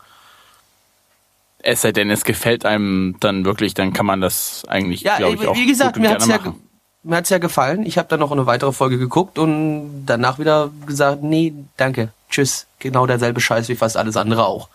Es 1.60 1.82
sei 1.82 1.92
denn, 1.92 2.10
es 2.10 2.24
gefällt 2.24 2.66
einem 2.66 3.18
dann 3.20 3.46
wirklich, 3.46 3.76
dann 3.76 3.94
kann 3.94 4.08
man 4.08 4.20
das 4.20 4.64
eigentlich, 4.68 5.02
Ja, 5.02 5.18
glaube 5.18 5.36
ich, 5.36 5.48
auch 5.48 5.56
wie 5.56 5.68
gesagt, 5.68 5.94
gut 5.94 6.02
mir 6.02 6.10
hat's 6.10 6.26
ja, 6.26 6.38
machen. 6.38 6.60
mir 7.04 7.18
hat's 7.18 7.30
ja 7.30 7.38
gefallen. 7.38 7.86
Ich 7.86 8.00
habe 8.00 8.08
dann 8.08 8.20
noch 8.20 8.32
eine 8.32 8.48
weitere 8.48 8.72
Folge 8.72 8.98
geguckt 8.98 9.38
und 9.38 10.08
danach 10.08 10.40
wieder 10.40 10.72
gesagt, 10.88 11.22
nee, 11.22 11.54
danke, 11.78 12.12
tschüss. 12.32 12.68
Genau 12.80 13.06
derselbe 13.06 13.42
Scheiß 13.42 13.70
wie 13.70 13.76
fast 13.76 13.98
alles 13.98 14.18
andere 14.18 14.46
auch. 14.46 14.70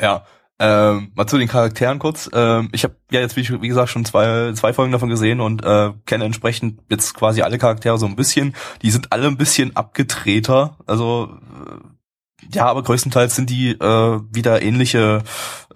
Ja. 0.00 0.24
Ähm, 0.58 1.10
mal 1.14 1.26
zu 1.26 1.38
den 1.38 1.48
Charakteren 1.48 1.98
kurz. 1.98 2.30
Ähm, 2.32 2.68
ich 2.72 2.84
habe 2.84 2.94
ja 3.10 3.20
jetzt, 3.20 3.36
wie, 3.36 3.62
wie 3.62 3.68
gesagt, 3.68 3.90
schon 3.90 4.04
zwei, 4.04 4.52
zwei 4.52 4.72
Folgen 4.72 4.92
davon 4.92 5.08
gesehen 5.08 5.40
und 5.40 5.64
äh, 5.64 5.90
kenne 6.06 6.24
entsprechend 6.24 6.80
jetzt 6.88 7.14
quasi 7.14 7.42
alle 7.42 7.58
Charaktere 7.58 7.98
so 7.98 8.06
ein 8.06 8.14
bisschen. 8.14 8.54
Die 8.82 8.92
sind 8.92 9.12
alle 9.12 9.26
ein 9.26 9.36
bisschen 9.36 9.74
abgedrehter. 9.74 10.76
Also 10.86 11.36
äh, 11.66 12.54
ja, 12.54 12.66
aber 12.66 12.82
größtenteils 12.84 13.34
sind 13.34 13.50
die 13.50 13.70
äh, 13.70 14.20
wieder 14.30 14.62
ähnliche 14.62 15.22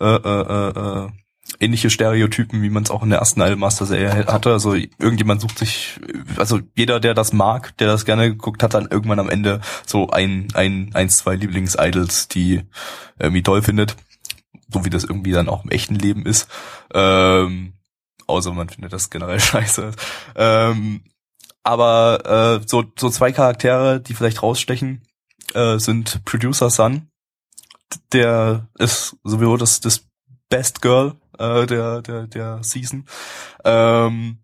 äh, 0.01 0.05
äh, 0.05 0.69
äh, 0.69 1.09
ähnliche 1.61 1.91
Stereotypen, 1.91 2.63
wie 2.63 2.71
man 2.71 2.83
es 2.83 2.91
auch 2.91 3.03
in 3.03 3.11
der 3.11 3.21
ersten 3.21 3.41
Idolmaster-Serie 3.41 4.27
hatte. 4.27 4.53
Also 4.53 4.75
irgendjemand 4.75 5.41
sucht 5.41 5.59
sich, 5.59 6.01
also 6.37 6.61
jeder, 6.75 7.01
der 7.01 7.15
das 7.15 7.33
mag, 7.33 7.77
der 7.79 7.87
das 7.87 8.05
gerne 8.05 8.31
geguckt 8.31 8.63
hat, 8.63 8.75
dann 8.75 8.89
irgendwann 8.91 9.21
am 9.21 9.31
Ende 9.31 9.61
so 9.87 10.11
ein, 10.11 10.49
ein, 10.55 10.91
eins, 10.95 11.19
zwei 11.19 11.37
Lieblings-Idols, 11.37 12.29
die 12.29 12.63
irgendwie 13.19 13.43
toll 13.43 13.63
findet. 13.63 13.97
So 14.69 14.85
wie 14.85 14.91
das 14.91 15.05
irgendwie 15.05 15.33
dann 15.33 15.49
auch 15.49 15.65
im 15.65 15.71
echten 15.71 15.95
Leben 15.95 16.27
ist. 16.27 16.49
Ähm, 16.93 17.75
außer 18.27 18.53
man 18.53 18.69
findet 18.69 18.93
das 18.93 19.11
generell 19.11 19.41
scheiße. 19.41 19.93
Ähm, 20.35 21.03
aber 21.63 22.61
äh, 22.63 22.67
so, 22.67 22.85
so 22.99 23.11
zwei 23.11 23.33
Charaktere, 23.33 24.01
die 24.01 24.15
vielleicht 24.15 24.43
rausstechen, 24.43 25.03
äh, 25.55 25.79
sind 25.79 26.25
Producer 26.25 26.71
Sun. 26.71 27.09
Der 28.13 28.69
ist 28.79 29.17
sowieso 29.23 29.57
das, 29.57 29.81
das 29.81 30.07
Best 30.49 30.83
Girl 30.83 31.17
äh, 31.39 31.67
der, 31.67 32.03
der, 32.03 32.27
der 32.27 32.63
Season. 32.63 33.05
Ähm, 33.65 34.39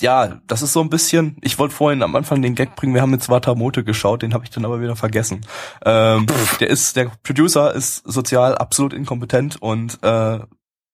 ja, 0.00 0.40
das 0.46 0.62
ist 0.62 0.72
so 0.72 0.80
ein 0.80 0.90
bisschen, 0.90 1.36
ich 1.42 1.58
wollte 1.58 1.74
vorhin 1.74 2.02
am 2.02 2.16
Anfang 2.16 2.42
den 2.42 2.54
Gag 2.54 2.74
bringen, 2.74 2.94
wir 2.94 3.02
haben 3.02 3.12
jetzt 3.12 3.28
Watamote 3.28 3.84
geschaut, 3.84 4.22
den 4.22 4.34
habe 4.34 4.44
ich 4.44 4.50
dann 4.50 4.64
aber 4.64 4.80
wieder 4.80 4.96
vergessen. 4.96 5.42
Ähm, 5.84 6.26
der 6.58 6.68
ist, 6.68 6.96
der 6.96 7.10
Producer 7.22 7.74
ist 7.74 8.02
sozial 8.04 8.56
absolut 8.56 8.92
inkompetent 8.92 9.60
und 9.60 10.02
äh, 10.02 10.40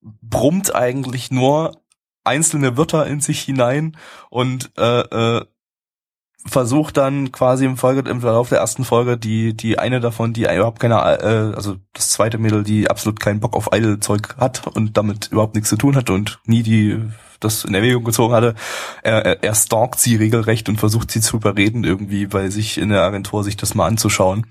brummt 0.00 0.74
eigentlich 0.74 1.30
nur 1.30 1.82
einzelne 2.24 2.76
Wörter 2.76 3.06
in 3.06 3.20
sich 3.20 3.40
hinein 3.42 3.96
und 4.30 4.72
äh, 4.76 5.00
äh, 5.00 5.44
versucht 6.46 6.96
dann 6.96 7.32
quasi 7.32 7.64
im 7.64 7.76
Folge 7.76 8.08
im 8.08 8.20
Verlauf 8.20 8.48
der 8.48 8.58
ersten 8.58 8.84
Folge 8.84 9.16
die 9.16 9.54
die 9.54 9.78
eine 9.78 10.00
davon, 10.00 10.32
die 10.32 10.42
überhaupt 10.42 10.80
keine 10.80 10.96
äh, 10.96 11.54
also 11.54 11.76
das 11.92 12.10
zweite 12.10 12.38
Mädel, 12.38 12.62
die 12.62 12.88
absolut 12.88 13.20
keinen 13.20 13.40
Bock 13.40 13.54
auf 13.54 13.70
Idol 13.72 14.00
Zeug 14.00 14.36
hat 14.38 14.66
und 14.66 14.96
damit 14.96 15.28
überhaupt 15.32 15.54
nichts 15.54 15.70
zu 15.70 15.76
tun 15.76 15.96
hat 15.96 16.10
und 16.10 16.40
nie 16.44 16.62
die 16.62 17.02
das 17.40 17.64
in 17.64 17.74
Erwägung 17.74 18.04
gezogen 18.04 18.34
hatte, 18.34 18.54
er, 19.02 19.42
er, 19.42 19.54
stalkt 19.54 19.98
sie 20.00 20.16
regelrecht 20.16 20.68
und 20.68 20.78
versucht 20.78 21.10
sie 21.10 21.20
zu 21.20 21.36
überreden 21.36 21.84
irgendwie 21.84 22.26
bei 22.26 22.48
sich 22.48 22.78
in 22.78 22.88
der 22.88 23.02
Agentur 23.02 23.44
sich 23.44 23.56
das 23.58 23.74
mal 23.74 23.86
anzuschauen. 23.86 24.46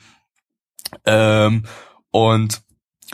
Ähm, 1.05 1.63
und 2.11 2.61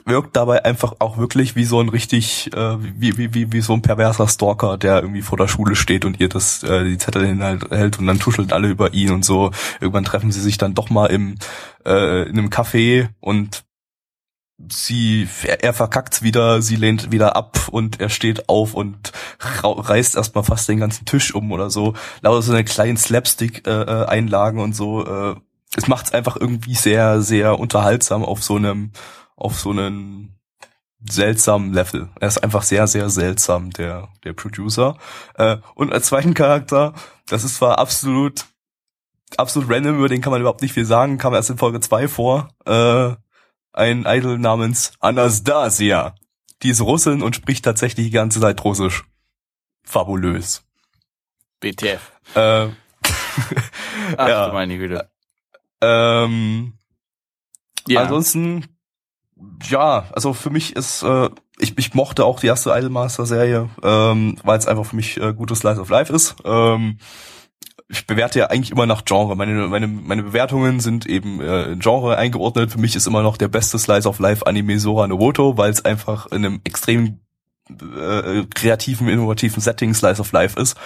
wirkt 0.05 0.35
dabei 0.35 0.63
einfach 0.65 0.95
auch 0.99 1.17
wirklich 1.17 1.55
wie 1.55 1.65
so 1.65 1.79
ein 1.79 1.89
richtig, 1.89 2.51
äh, 2.53 2.77
wie, 2.79 3.17
wie, 3.17 3.33
wie, 3.33 3.51
wie 3.51 3.61
so 3.61 3.73
ein 3.73 3.81
perverser 3.81 4.27
Stalker, 4.27 4.77
der 4.77 5.01
irgendwie 5.01 5.21
vor 5.21 5.37
der 5.37 5.47
Schule 5.47 5.75
steht 5.75 6.05
und 6.05 6.19
ihr 6.19 6.29
das, 6.29 6.63
äh, 6.63 6.83
die 6.85 6.97
Zettel 6.97 7.25
hinhält 7.25 7.99
und 7.99 8.07
dann 8.07 8.19
tuscheln 8.19 8.51
alle 8.51 8.69
über 8.69 8.93
ihn 8.93 9.11
und 9.11 9.25
so. 9.25 9.51
Irgendwann 9.79 10.05
treffen 10.05 10.31
sie 10.31 10.41
sich 10.41 10.57
dann 10.57 10.73
doch 10.73 10.89
mal 10.89 11.07
im, 11.07 11.35
äh, 11.85 12.23
in 12.29 12.37
einem 12.37 12.49
Café 12.49 13.09
und 13.19 13.63
sie, 14.69 15.27
er, 15.43 15.63
er 15.63 15.73
verkackt's 15.73 16.21
wieder, 16.21 16.61
sie 16.61 16.75
lehnt 16.75 17.11
wieder 17.11 17.35
ab 17.35 17.67
und 17.71 17.99
er 17.99 18.09
steht 18.09 18.47
auf 18.49 18.73
und 18.73 19.11
reißt 19.63 20.15
erstmal 20.15 20.43
fast 20.43 20.69
den 20.69 20.79
ganzen 20.79 21.05
Tisch 21.05 21.33
um 21.33 21.51
oder 21.51 21.69
so. 21.69 21.95
Lauter 22.21 22.41
so 22.41 22.53
eine 22.53 22.63
kleinen 22.63 22.97
Slapstick-Einlagen 22.97 24.59
und 24.59 24.75
so, 24.75 25.05
äh, 25.05 25.35
es 25.75 25.87
macht's 25.87 26.13
einfach 26.13 26.35
irgendwie 26.37 26.75
sehr, 26.75 27.21
sehr 27.21 27.59
unterhaltsam 27.59 28.23
auf 28.23 28.43
so 28.43 28.55
einem, 28.55 28.91
auf 29.41 29.59
so 29.59 29.71
einem 29.71 30.35
seltsamen 31.03 31.73
Level. 31.73 32.09
Er 32.19 32.27
ist 32.27 32.43
einfach 32.43 32.61
sehr, 32.61 32.85
sehr 32.87 33.09
seltsam, 33.09 33.71
der, 33.71 34.09
der 34.23 34.33
Producer. 34.33 34.97
Äh, 35.35 35.57
und 35.73 35.91
als 35.91 36.07
zweiten 36.07 36.33
Charakter, 36.35 36.93
das 37.27 37.43
ist 37.43 37.55
zwar 37.55 37.79
absolut, 37.79 38.45
absolut 39.37 39.69
random, 39.71 39.97
über 39.97 40.09
den 40.09 40.21
kann 40.21 40.31
man 40.31 40.41
überhaupt 40.41 40.61
nicht 40.61 40.73
viel 40.73 40.85
sagen, 40.85 41.17
kam 41.17 41.33
erst 41.33 41.49
in 41.49 41.57
Folge 41.57 41.79
2 41.79 42.07
vor, 42.07 42.49
äh, 42.65 43.15
ein 43.73 44.05
Idol 44.05 44.37
namens 44.37 44.93
Anastasia. 44.99 46.13
Die 46.61 46.69
ist 46.69 46.81
Russin 46.81 47.23
und 47.23 47.35
spricht 47.35 47.65
tatsächlich 47.65 48.05
die 48.07 48.11
ganze 48.11 48.39
Zeit 48.39 48.63
Russisch. 48.63 49.03
Fabulös. 49.83 50.63
BTF. 51.61 52.11
Äh, 52.35 52.67
Ach 54.17 54.27
Ja. 54.27 54.47
du 54.47 54.53
meine 54.53 54.77
Güte. 54.77 55.09
ähm, 55.81 56.73
Ja. 57.87 58.01
Ansonsten, 58.03 58.67
ja, 59.69 60.05
also 60.13 60.33
für 60.33 60.49
mich 60.49 60.75
ist, 60.75 61.03
äh, 61.03 61.29
ich, 61.59 61.77
ich 61.77 61.93
mochte 61.93 62.25
auch 62.25 62.39
die 62.39 62.47
erste 62.47 62.71
Idolmaster-Serie, 62.71 63.69
ähm, 63.83 64.37
weil 64.43 64.57
es 64.57 64.67
einfach 64.67 64.85
für 64.85 64.95
mich 64.95 65.17
äh, 65.21 65.33
gutes 65.33 65.59
Slice 65.59 65.79
of 65.79 65.89
Life 65.89 66.13
ist. 66.13 66.35
Ähm, 66.43 66.97
ich 67.87 68.07
bewerte 68.07 68.39
ja 68.39 68.47
eigentlich 68.47 68.71
immer 68.71 68.85
nach 68.85 69.03
Genre. 69.03 69.35
Meine, 69.35 69.67
meine, 69.67 69.87
meine 69.87 70.23
Bewertungen 70.23 70.79
sind 70.79 71.05
eben 71.05 71.41
äh, 71.41 71.75
Genre 71.77 72.17
eingeordnet. 72.17 72.71
Für 72.71 72.79
mich 72.79 72.95
ist 72.95 73.05
immer 73.05 73.21
noch 73.21 73.37
der 73.37 73.49
beste 73.49 73.77
Slice 73.77 74.07
of 74.07 74.19
Life 74.19 74.47
Anime 74.47 74.79
Sora 74.79 75.07
Novoto, 75.07 75.57
weil 75.57 75.71
es 75.71 75.83
einfach 75.83 76.27
in 76.27 76.45
einem 76.45 76.61
extrem 76.63 77.19
äh, 77.69 78.45
kreativen, 78.53 79.09
innovativen 79.09 79.61
Setting 79.61 79.93
Slice 79.93 80.21
of 80.21 80.31
Life 80.31 80.59
ist. 80.59 80.77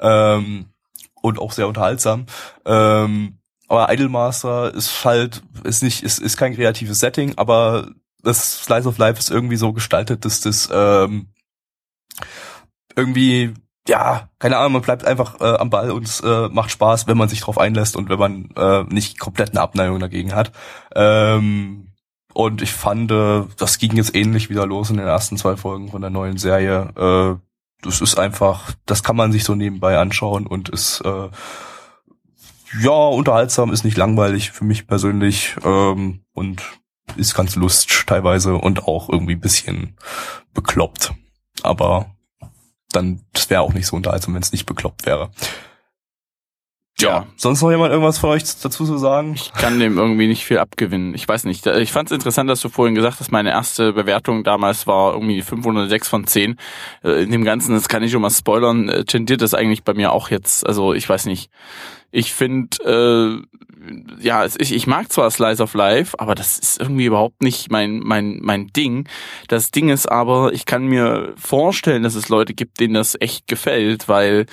Ähm, 0.00 0.66
und 1.22 1.38
auch 1.38 1.52
sehr 1.52 1.68
unterhaltsam. 1.68 2.26
Ähm, 2.64 3.37
aber 3.68 3.92
Idolmaster 3.92 4.74
ist 4.74 5.04
halt, 5.04 5.42
ist 5.64 5.82
nicht, 5.82 6.02
ist, 6.02 6.18
ist 6.18 6.36
kein 6.36 6.54
kreatives 6.54 7.00
Setting, 7.00 7.34
aber 7.36 7.88
das 8.22 8.64
Slice 8.64 8.88
of 8.88 8.98
Life 8.98 9.18
ist 9.18 9.30
irgendwie 9.30 9.56
so 9.56 9.72
gestaltet, 9.72 10.24
dass 10.24 10.40
das 10.40 10.68
ähm, 10.72 11.28
irgendwie, 12.96 13.54
ja, 13.86 14.28
keine 14.38 14.56
Ahnung, 14.56 14.72
man 14.72 14.82
bleibt 14.82 15.04
einfach 15.04 15.40
äh, 15.40 15.56
am 15.56 15.70
Ball 15.70 15.90
und 15.90 16.06
es 16.06 16.20
äh, 16.20 16.48
macht 16.48 16.70
Spaß, 16.70 17.06
wenn 17.06 17.18
man 17.18 17.28
sich 17.28 17.40
drauf 17.40 17.58
einlässt 17.58 17.96
und 17.96 18.08
wenn 18.08 18.18
man 18.18 18.50
äh, 18.56 18.82
nicht 18.92 19.18
komplett 19.18 19.50
eine 19.50 19.60
Abneigung 19.60 20.00
dagegen 20.00 20.34
hat. 20.34 20.52
Ähm, 20.94 21.92
und 22.34 22.62
ich 22.62 22.72
fand, 22.72 23.10
äh, 23.10 23.44
das 23.56 23.78
ging 23.78 23.96
jetzt 23.96 24.14
ähnlich 24.14 24.50
wieder 24.50 24.66
los 24.66 24.90
in 24.90 24.96
den 24.96 25.06
ersten 25.06 25.36
zwei 25.36 25.56
Folgen 25.56 25.90
von 25.90 26.00
der 26.00 26.10
neuen 26.10 26.38
Serie. 26.38 26.90
Äh, 26.96 27.40
das 27.82 28.00
ist 28.00 28.18
einfach, 28.18 28.72
das 28.86 29.02
kann 29.02 29.16
man 29.16 29.32
sich 29.32 29.44
so 29.44 29.54
nebenbei 29.54 29.98
anschauen 29.98 30.46
und 30.46 30.68
ist 30.68 31.00
äh, 31.02 31.28
ja 32.82 32.90
unterhaltsam, 32.90 33.72
ist 33.72 33.84
nicht 33.84 33.96
langweilig 33.96 34.50
für 34.50 34.64
mich 34.64 34.86
persönlich 34.86 35.56
ähm, 35.64 36.24
und 36.32 36.62
ist 37.16 37.34
ganz 37.34 37.56
lustig 37.56 38.04
teilweise 38.06 38.54
und 38.54 38.86
auch 38.86 39.08
irgendwie 39.08 39.34
ein 39.34 39.40
bisschen 39.40 39.96
bekloppt. 40.54 41.14
Aber 41.62 42.14
dann, 42.92 43.22
das 43.32 43.50
wäre 43.50 43.62
auch 43.62 43.74
nicht 43.74 43.86
so 43.86 43.96
unterhaltsam, 43.96 44.34
wenn 44.34 44.42
es 44.42 44.52
nicht 44.52 44.66
bekloppt 44.66 45.06
wäre. 45.06 45.30
Ja. 47.00 47.26
Sonst 47.36 47.62
noch 47.62 47.70
jemand 47.70 47.92
irgendwas 47.92 48.18
von 48.18 48.30
euch 48.30 48.42
dazu 48.42 48.84
zu 48.84 48.98
sagen? 48.98 49.34
Ich 49.34 49.52
kann 49.52 49.78
dem 49.78 49.98
irgendwie 49.98 50.26
nicht 50.26 50.44
viel 50.44 50.58
abgewinnen. 50.58 51.14
Ich 51.14 51.28
weiß 51.28 51.44
nicht. 51.44 51.64
Ich 51.66 51.92
fand 51.92 52.10
es 52.10 52.14
interessant, 52.14 52.50
dass 52.50 52.60
du 52.60 52.68
vorhin 52.68 52.96
gesagt 52.96 53.20
hast, 53.20 53.30
meine 53.30 53.50
erste 53.50 53.92
Bewertung 53.92 54.42
damals 54.42 54.88
war 54.88 55.12
irgendwie 55.12 55.40
506 55.42 56.08
von 56.08 56.26
10. 56.26 56.56
Äh, 57.04 57.22
In 57.22 57.30
dem 57.30 57.44
Ganzen, 57.44 57.74
das 57.74 57.88
kann 57.88 58.02
ich 58.02 58.10
schon 58.10 58.22
mal 58.22 58.30
spoilern, 58.30 58.88
äh, 58.88 59.04
tendiert 59.04 59.42
das 59.42 59.54
eigentlich 59.54 59.84
bei 59.84 59.94
mir 59.94 60.10
auch 60.10 60.30
jetzt. 60.30 60.66
Also 60.66 60.92
ich 60.92 61.08
weiß 61.08 61.26
nicht. 61.26 61.50
Ich 62.10 62.32
finde, 62.32 62.76
äh, 62.84 63.58
ja, 64.20 64.44
ich, 64.44 64.72
ich 64.72 64.86
mag 64.86 65.12
zwar 65.12 65.30
Slice 65.30 65.62
of 65.62 65.74
Life, 65.74 66.18
aber 66.18 66.34
das 66.34 66.58
ist 66.58 66.80
irgendwie 66.80 67.06
überhaupt 67.06 67.42
nicht 67.42 67.70
mein, 67.70 68.00
mein, 68.00 68.38
mein 68.40 68.68
Ding. 68.68 69.08
Das 69.48 69.70
Ding 69.70 69.88
ist 69.88 70.10
aber, 70.10 70.52
ich 70.52 70.66
kann 70.66 70.86
mir 70.86 71.34
vorstellen, 71.36 72.02
dass 72.02 72.14
es 72.14 72.28
Leute 72.28 72.54
gibt, 72.54 72.80
denen 72.80 72.94
das 72.94 73.16
echt 73.20 73.46
gefällt, 73.46 74.08
weil 74.08 74.46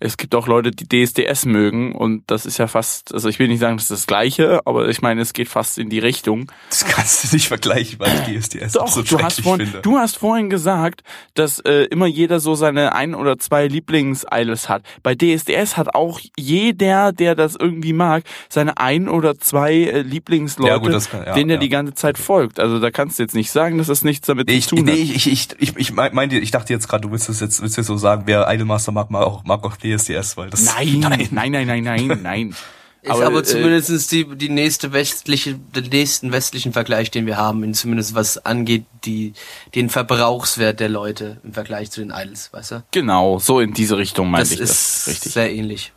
es 0.00 0.16
gibt 0.16 0.34
auch 0.34 0.46
Leute, 0.46 0.70
die 0.70 0.86
DSDS 0.86 1.44
mögen 1.44 1.92
und 1.92 2.22
das 2.28 2.46
ist 2.46 2.58
ja 2.58 2.68
fast, 2.68 3.12
also 3.12 3.28
ich 3.28 3.38
will 3.40 3.48
nicht 3.48 3.58
sagen, 3.58 3.76
das 3.76 3.84
ist 3.84 3.90
das 3.90 4.06
Gleiche, 4.06 4.60
aber 4.64 4.88
ich 4.88 5.02
meine, 5.02 5.20
es 5.22 5.32
geht 5.32 5.48
fast 5.48 5.76
in 5.76 5.90
die 5.90 5.98
Richtung. 5.98 6.50
Das 6.70 6.84
kannst 6.84 7.24
du 7.24 7.34
nicht 7.34 7.48
vergleichen, 7.48 7.98
weil 7.98 8.12
ich 8.28 8.48
DSDS 8.48 8.74
Doch, 8.74 8.82
absolut 8.82 9.10
du 9.10 9.18
hast, 9.18 9.40
vorhin, 9.40 9.66
finde. 9.66 9.82
du 9.82 9.98
hast 9.98 10.18
vorhin 10.18 10.50
gesagt, 10.50 11.02
dass 11.34 11.58
äh, 11.60 11.84
immer 11.86 12.06
jeder 12.06 12.38
so 12.38 12.54
seine 12.54 12.94
ein 12.94 13.14
oder 13.14 13.38
zwei 13.38 13.66
Lieblings-Idols 13.66 14.68
hat. 14.68 14.82
Bei 15.02 15.16
DSDS 15.16 15.76
hat 15.76 15.94
auch 15.96 16.20
jeder, 16.36 16.97
der 17.12 17.34
das 17.34 17.56
irgendwie 17.56 17.92
mag, 17.92 18.24
seine 18.48 18.78
ein 18.78 19.08
oder 19.08 19.38
zwei 19.38 19.72
äh, 19.74 20.02
Lieblingsleute, 20.02 20.70
Ja, 20.70 20.76
gut, 20.78 20.92
das 20.92 21.10
kann- 21.10 21.24
ja, 21.26 21.34
denen 21.34 21.50
er 21.50 21.54
ja. 21.56 21.60
die 21.60 21.68
ganze 21.68 21.94
Zeit 21.94 22.18
folgt. 22.18 22.60
Also 22.60 22.78
da 22.80 22.90
kannst 22.90 23.18
du 23.18 23.22
jetzt 23.22 23.34
nicht 23.34 23.50
sagen, 23.50 23.78
dass 23.78 23.86
das 23.88 24.04
nichts 24.04 24.26
damit 24.26 24.48
Nee, 24.48 24.54
zu 24.54 24.58
ich, 24.58 24.66
tun 24.66 24.84
nee, 24.84 24.92
hat. 24.92 24.98
ich, 25.16 25.26
ich, 25.30 25.48
ich, 25.58 25.76
ich 25.76 25.92
meinte, 25.92 26.36
ich 26.38 26.50
dachte 26.50 26.72
jetzt 26.72 26.88
gerade, 26.88 27.02
du 27.02 27.10
willst 27.12 27.28
es 27.28 27.40
jetzt, 27.40 27.60
willst 27.62 27.76
jetzt 27.76 27.86
so 27.86 27.96
sagen, 27.96 28.22
wer 28.26 28.46
Idolmaster 28.52 28.92
mag, 28.92 29.10
mag 29.10 29.22
auch, 29.22 29.44
mag 29.44 29.64
auch 29.64 29.76
DSDS, 29.76 30.36
weil 30.36 30.50
das, 30.50 30.64
Nein, 30.76 31.00
nein, 31.00 31.28
nein, 31.30 31.52
nein, 31.52 31.66
nein, 31.66 31.82
nein, 32.06 32.20
nein. 32.22 32.54
Ist 33.00 33.12
aber, 33.12 33.38
äh, 33.38 33.42
zumindest 33.44 34.10
die, 34.10 34.24
die 34.36 34.48
nächste 34.48 34.92
westliche, 34.92 35.54
den 35.54 35.84
nächsten 35.84 36.32
westlichen 36.32 36.72
Vergleich, 36.72 37.12
den 37.12 37.26
wir 37.26 37.36
haben, 37.36 37.62
in 37.62 37.72
zumindest 37.72 38.16
was 38.16 38.44
angeht, 38.44 38.84
die, 39.04 39.34
den 39.76 39.88
Verbrauchswert 39.88 40.80
der 40.80 40.88
Leute 40.88 41.40
im 41.44 41.52
Vergleich 41.52 41.92
zu 41.92 42.00
den 42.00 42.10
Idols, 42.10 42.52
weißt 42.52 42.70
du? 42.72 42.82
Genau, 42.90 43.38
so 43.38 43.60
in 43.60 43.72
diese 43.72 43.96
Richtung 43.96 44.30
meinte 44.30 44.48
Das 44.50 44.54
ich 44.56 44.60
ist 44.60 44.70
das. 45.06 45.08
Richtig. 45.14 45.32
sehr 45.32 45.52
ähnlich. 45.54 45.92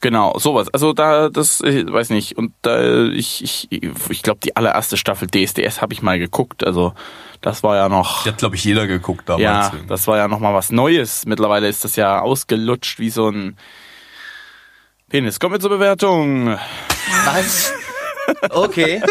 Genau, 0.00 0.38
sowas. 0.38 0.68
Also 0.72 0.94
da, 0.94 1.28
das, 1.28 1.60
ich 1.60 1.90
weiß 1.90 2.08
nicht. 2.10 2.38
Und 2.38 2.54
da, 2.62 3.04
ich, 3.04 3.44
ich, 3.44 3.68
ich 4.08 4.22
glaube, 4.22 4.40
die 4.42 4.56
allererste 4.56 4.96
Staffel 4.96 5.28
DSDS 5.28 5.82
habe 5.82 5.92
ich 5.92 6.00
mal 6.00 6.18
geguckt. 6.18 6.64
Also 6.64 6.94
das 7.42 7.62
war 7.62 7.76
ja 7.76 7.88
noch. 7.90 8.22
Die 8.22 8.30
hat, 8.30 8.38
glaube 8.38 8.56
ich, 8.56 8.64
jeder 8.64 8.86
geguckt 8.86 9.28
damals. 9.28 9.42
Ja, 9.42 9.72
das 9.88 10.06
war 10.06 10.16
ja 10.16 10.26
noch 10.26 10.40
mal 10.40 10.54
was 10.54 10.70
Neues. 10.70 11.26
Mittlerweile 11.26 11.68
ist 11.68 11.84
das 11.84 11.96
ja 11.96 12.20
ausgelutscht 12.20 12.98
wie 12.98 13.10
so 13.10 13.28
ein 13.28 13.58
Penis. 15.10 15.38
Kommen 15.38 15.54
wir 15.54 15.60
zur 15.60 15.70
Bewertung. 15.70 16.56
Was? 17.26 17.72
Okay. 18.48 19.02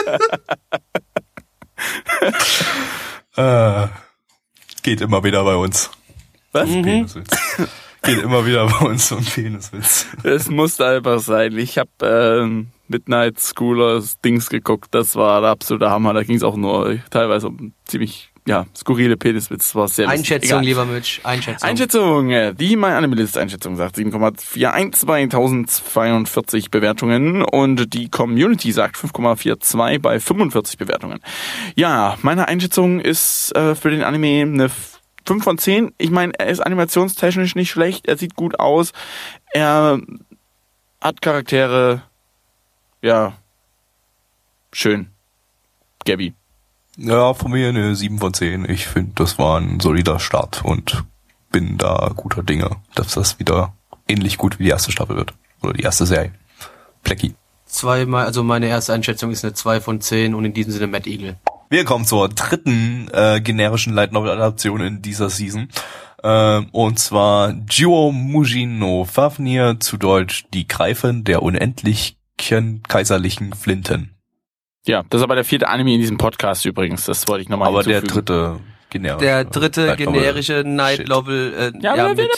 äh, 3.35 3.87
geht 4.81 5.01
immer 5.01 5.23
wieder 5.23 5.43
bei 5.43 5.55
uns. 5.55 5.91
Was? 6.51 6.69
Peniswitz. 6.69 7.29
Geht 8.03 8.19
immer 8.19 8.45
wieder 8.45 8.67
bei 8.67 8.85
uns 8.87 9.11
um 9.11 9.23
Peniswitz. 9.23 10.07
Es 10.23 10.49
musste 10.49 10.85
einfach 10.85 11.19
sein. 11.19 11.57
Ich 11.57 11.77
habe 11.77 11.89
ähm, 12.01 12.67
Midnight 12.87 13.39
Schoolers 13.39 14.19
Dings 14.21 14.49
geguckt. 14.49 14.87
Das 14.91 15.15
war 15.15 15.41
der 15.41 15.51
absolute 15.51 15.89
Hammer. 15.89 16.13
Da 16.13 16.23
ging 16.23 16.35
es 16.35 16.43
auch 16.43 16.55
nur 16.55 16.97
teilweise 17.09 17.47
um 17.47 17.73
ziemlich 17.85 18.31
ja 18.47 18.65
skurrile 18.75 19.15
Peniswitz. 19.15 19.75
War 19.75 19.87
sehr 19.87 20.05
lustig. 20.05 20.19
Einschätzung, 20.19 20.49
Egal. 20.49 20.63
lieber 20.65 20.85
Mitch. 20.85 21.21
Einschätzung. 21.23 21.69
Einschätzung, 21.69 22.29
äh, 22.31 22.53
die 22.53 22.75
My 22.75 22.87
Anime 22.87 23.15
List 23.15 23.37
Einschätzung 23.37 23.75
sagt 23.75 23.95
7,41 23.97 25.05
bei 25.05 25.21
1042 25.21 26.71
Bewertungen 26.71 27.43
und 27.43 27.93
die 27.93 28.09
Community 28.09 28.71
sagt 28.71 28.97
5,42 28.97 29.99
bei 29.99 30.19
45 30.19 30.77
Bewertungen. 30.77 31.19
Ja, 31.75 32.17
meine 32.23 32.47
Einschätzung 32.47 32.99
ist 32.99 33.55
äh, 33.55 33.75
für 33.75 33.91
den 33.91 34.03
Anime 34.03 34.41
eine 34.41 34.69
5 35.25 35.43
von 35.43 35.57
10. 35.57 35.93
Ich 35.97 36.11
meine, 36.11 36.33
er 36.37 36.47
ist 36.47 36.59
animationstechnisch 36.59 37.55
nicht 37.55 37.69
schlecht, 37.69 38.07
er 38.07 38.17
sieht 38.17 38.35
gut 38.35 38.59
aus, 38.59 38.93
er 39.51 39.99
hat 41.01 41.21
Charaktere, 41.21 42.03
ja, 43.01 43.33
schön. 44.71 45.09
Gabby. 46.05 46.33
Ja, 46.97 47.33
von 47.33 47.51
mir 47.51 47.69
eine 47.69 47.95
7 47.95 48.19
von 48.19 48.33
10. 48.33 48.69
Ich 48.69 48.87
finde, 48.87 49.13
das 49.15 49.37
war 49.37 49.59
ein 49.59 49.79
solider 49.79 50.19
Start 50.19 50.65
und 50.65 51.05
bin 51.51 51.77
da 51.77 52.11
guter 52.15 52.43
Dinge, 52.43 52.77
dass 52.95 53.13
das 53.13 53.39
wieder 53.39 53.73
ähnlich 54.07 54.37
gut 54.37 54.59
wie 54.59 54.63
die 54.63 54.69
erste 54.69 54.91
Staffel 54.91 55.15
wird. 55.15 55.33
Oder 55.61 55.73
die 55.73 55.83
erste 55.83 56.05
Serie. 56.05 56.33
Plecki. 57.03 57.35
Zweimal, 57.65 58.25
also 58.25 58.43
meine 58.43 58.67
erste 58.67 58.93
Einschätzung 58.93 59.31
ist 59.31 59.45
eine 59.45 59.53
2 59.53 59.81
von 59.81 60.01
10 60.01 60.33
und 60.33 60.43
in 60.45 60.53
diesem 60.53 60.71
Sinne 60.73 60.87
Matt 60.87 61.07
Eagle. 61.07 61.37
Wir 61.71 61.85
kommen 61.85 62.03
zur 62.03 62.29
dritten 62.29 63.09
äh, 63.13 63.41
generischen 63.41 63.93
Light 63.93 64.11
Novel 64.11 64.31
Adaption 64.31 64.81
in 64.81 65.01
dieser 65.03 65.29
Season. 65.29 65.69
Ähm, 66.23 66.67
und 66.71 66.97
zwar 66.97 67.53
Jiwo 67.69 68.11
Mujin 68.11 68.79
no 68.79 69.05
Fafnir, 69.05 69.79
zu 69.79 69.97
Deutsch 69.97 70.45
Die 70.51 70.67
Greifen 70.67 71.23
der 71.23 71.43
unendlichen 71.43 72.17
kaiserlichen 72.87 73.53
Flinten. 73.53 74.15
Ja, 74.87 75.03
das 75.09 75.19
ist 75.19 75.23
aber 75.23 75.35
der 75.35 75.43
vierte 75.43 75.67
Anime 75.67 75.93
in 75.93 76.01
diesem 76.01 76.17
Podcast 76.17 76.65
übrigens. 76.65 77.05
Das 77.05 77.27
wollte 77.27 77.43
ich 77.43 77.49
nochmal 77.49 77.67
Aber 77.67 77.83
der 77.83 78.01
dritte 78.01 78.59
generische. 78.89 79.25
Der 79.25 79.45
dritte 79.45 79.95
generische 79.95 80.63
Night. 80.65 81.07
Novel. 81.07 81.53
Äh, 81.53 81.71
Ja, 81.81 81.95
ja, 81.95 82.09
mit, 82.09 82.29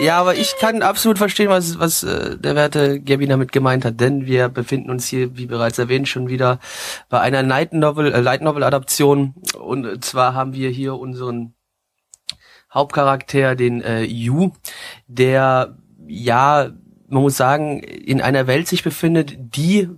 ja, 0.00 0.18
aber 0.18 0.34
ich 0.34 0.54
kann 0.58 0.82
absolut 0.82 1.18
verstehen, 1.18 1.48
was, 1.48 1.78
was 1.78 2.02
äh, 2.02 2.36
der 2.38 2.54
werte 2.54 3.00
Gabby 3.00 3.26
damit 3.26 3.52
gemeint 3.52 3.84
hat, 3.84 4.00
denn 4.00 4.26
wir 4.26 4.48
befinden 4.48 4.90
uns 4.90 5.06
hier, 5.06 5.36
wie 5.36 5.46
bereits 5.46 5.78
erwähnt, 5.78 6.08
schon 6.08 6.28
wieder 6.28 6.58
bei 7.08 7.20
einer 7.20 7.42
Night 7.42 7.72
Novel, 7.72 8.12
äh, 8.12 8.20
Light 8.20 8.42
Novel 8.42 8.62
Adaption. 8.64 9.34
Und 9.58 10.04
zwar 10.04 10.34
haben 10.34 10.54
wir 10.54 10.70
hier 10.70 10.94
unseren 10.94 11.54
Hauptcharakter, 12.72 13.54
den 13.54 13.82
äh, 13.82 14.02
Yu, 14.02 14.52
der 15.06 15.76
ja 16.06 16.70
man 17.08 17.22
muss 17.22 17.36
sagen, 17.36 17.80
in 17.80 18.20
einer 18.20 18.46
Welt 18.46 18.66
sich 18.66 18.82
befindet, 18.82 19.36
die 19.38 19.88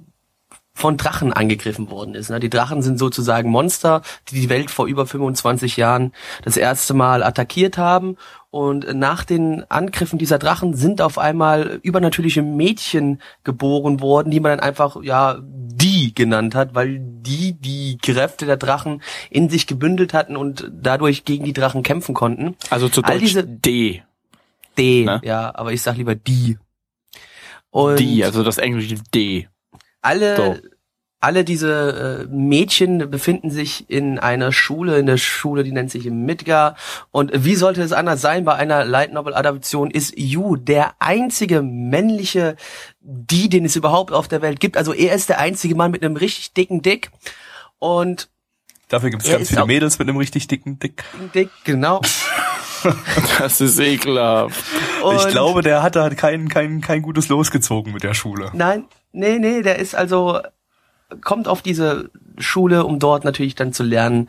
von 0.76 0.98
Drachen 0.98 1.32
angegriffen 1.32 1.90
worden 1.90 2.14
ist. 2.14 2.28
ne? 2.28 2.38
Die 2.38 2.50
Drachen 2.50 2.82
sind 2.82 2.98
sozusagen 2.98 3.48
Monster, 3.50 4.02
die 4.28 4.34
die 4.42 4.50
Welt 4.50 4.70
vor 4.70 4.86
über 4.86 5.06
25 5.06 5.78
Jahren 5.78 6.12
das 6.44 6.58
erste 6.58 6.92
Mal 6.92 7.22
attackiert 7.22 7.78
haben. 7.78 8.16
Und 8.50 8.94
nach 8.94 9.24
den 9.24 9.64
Angriffen 9.70 10.18
dieser 10.18 10.38
Drachen 10.38 10.74
sind 10.74 11.00
auf 11.00 11.16
einmal 11.18 11.80
übernatürliche 11.82 12.42
Mädchen 12.42 13.22
geboren 13.42 14.00
worden, 14.00 14.30
die 14.30 14.38
man 14.40 14.50
dann 14.52 14.60
einfach, 14.60 15.02
ja, 15.02 15.38
die 15.42 16.14
genannt 16.14 16.54
hat, 16.54 16.74
weil 16.74 16.98
die 17.00 17.54
die 17.58 17.96
Kräfte 18.00 18.44
der 18.44 18.58
Drachen 18.58 19.02
in 19.30 19.48
sich 19.48 19.66
gebündelt 19.66 20.12
hatten 20.12 20.36
und 20.36 20.70
dadurch 20.72 21.24
gegen 21.24 21.44
die 21.46 21.54
Drachen 21.54 21.82
kämpfen 21.82 22.14
konnten. 22.14 22.54
Also 22.68 22.90
zu 22.90 23.02
All 23.02 23.12
Deutsch 23.14 23.22
diese- 23.28 23.44
D. 23.46 24.02
D, 24.76 25.04
Ne? 25.06 25.22
ja, 25.24 25.52
aber 25.54 25.72
ich 25.72 25.80
sag 25.80 25.96
lieber 25.96 26.14
die. 26.14 26.58
Und 27.70 27.98
Die, 27.98 28.22
also 28.24 28.42
das 28.44 28.58
englische 28.58 28.96
D. 29.14 29.48
alle, 30.02 30.36
So. 30.36 30.56
alle 31.20 31.44
diese 31.44 32.26
äh, 32.28 32.34
Mädchen 32.34 33.10
befinden 33.10 33.50
sich 33.50 33.88
in 33.90 34.18
einer 34.18 34.52
Schule, 34.52 34.98
in 34.98 35.06
der 35.06 35.16
Schule, 35.16 35.64
die 35.64 35.72
nennt 35.72 35.90
sich 35.90 36.04
Midgar. 36.10 36.76
Und 37.10 37.32
wie 37.34 37.54
sollte 37.56 37.82
es 37.82 37.92
anders 37.92 38.20
sein 38.20 38.44
bei 38.44 38.54
einer 38.54 38.84
Light 38.84 39.12
Novel 39.12 39.34
Adaption? 39.34 39.90
Ist 39.90 40.16
Yu 40.16 40.56
der 40.56 40.94
einzige 41.00 41.62
männliche 41.62 42.56
die, 43.00 43.48
den 43.48 43.64
es 43.64 43.76
überhaupt 43.76 44.12
auf 44.12 44.26
der 44.26 44.42
Welt 44.42 44.58
gibt. 44.58 44.76
Also 44.76 44.92
er 44.92 45.14
ist 45.14 45.28
der 45.28 45.38
einzige 45.38 45.76
Mann 45.76 45.92
mit 45.92 46.02
einem 46.02 46.16
richtig 46.16 46.54
dicken 46.54 46.82
Dick. 46.82 47.10
Und 47.78 48.28
Dafür 48.88 49.10
gibt 49.10 49.24
es 49.24 49.30
ganz 49.30 49.48
viele 49.48 49.66
Mädels 49.66 49.98
mit 49.98 50.08
einem 50.08 50.16
richtig 50.16 50.46
dicken 50.48 50.78
Dick. 50.78 51.04
Dick, 51.34 51.50
genau. 51.64 52.00
Das 53.38 53.60
ist 53.60 53.80
ekelhaft. 53.80 54.62
Und 55.02 55.16
ich 55.16 55.28
glaube, 55.28 55.62
der 55.62 55.82
hat 55.82 55.96
da 55.96 56.08
kein, 56.10 56.48
kein, 56.48 56.80
kein 56.80 57.02
gutes 57.02 57.28
Los 57.28 57.50
gezogen 57.50 57.92
mit 57.92 58.04
der 58.04 58.14
Schule. 58.14 58.50
Nein, 58.52 58.84
nee, 59.16 59.38
nee, 59.38 59.62
der 59.62 59.78
ist 59.78 59.94
also 59.94 60.40
kommt 61.22 61.48
auf 61.48 61.62
diese 61.62 62.10
Schule, 62.38 62.84
um 62.84 62.98
dort 62.98 63.24
natürlich 63.24 63.54
dann 63.54 63.72
zu 63.72 63.82
lernen, 63.82 64.28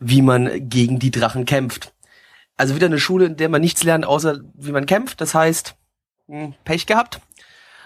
wie 0.00 0.22
man 0.22 0.68
gegen 0.68 0.98
die 0.98 1.10
Drachen 1.10 1.44
kämpft. 1.44 1.92
Also 2.56 2.74
wieder 2.76 2.86
eine 2.86 2.98
Schule, 2.98 3.26
in 3.26 3.36
der 3.36 3.48
man 3.48 3.60
nichts 3.60 3.82
lernt, 3.84 4.06
außer 4.06 4.40
wie 4.54 4.72
man 4.72 4.86
kämpft. 4.86 5.20
Das 5.20 5.34
heißt, 5.34 5.74
hm, 6.28 6.54
Pech 6.64 6.86
gehabt. 6.86 7.20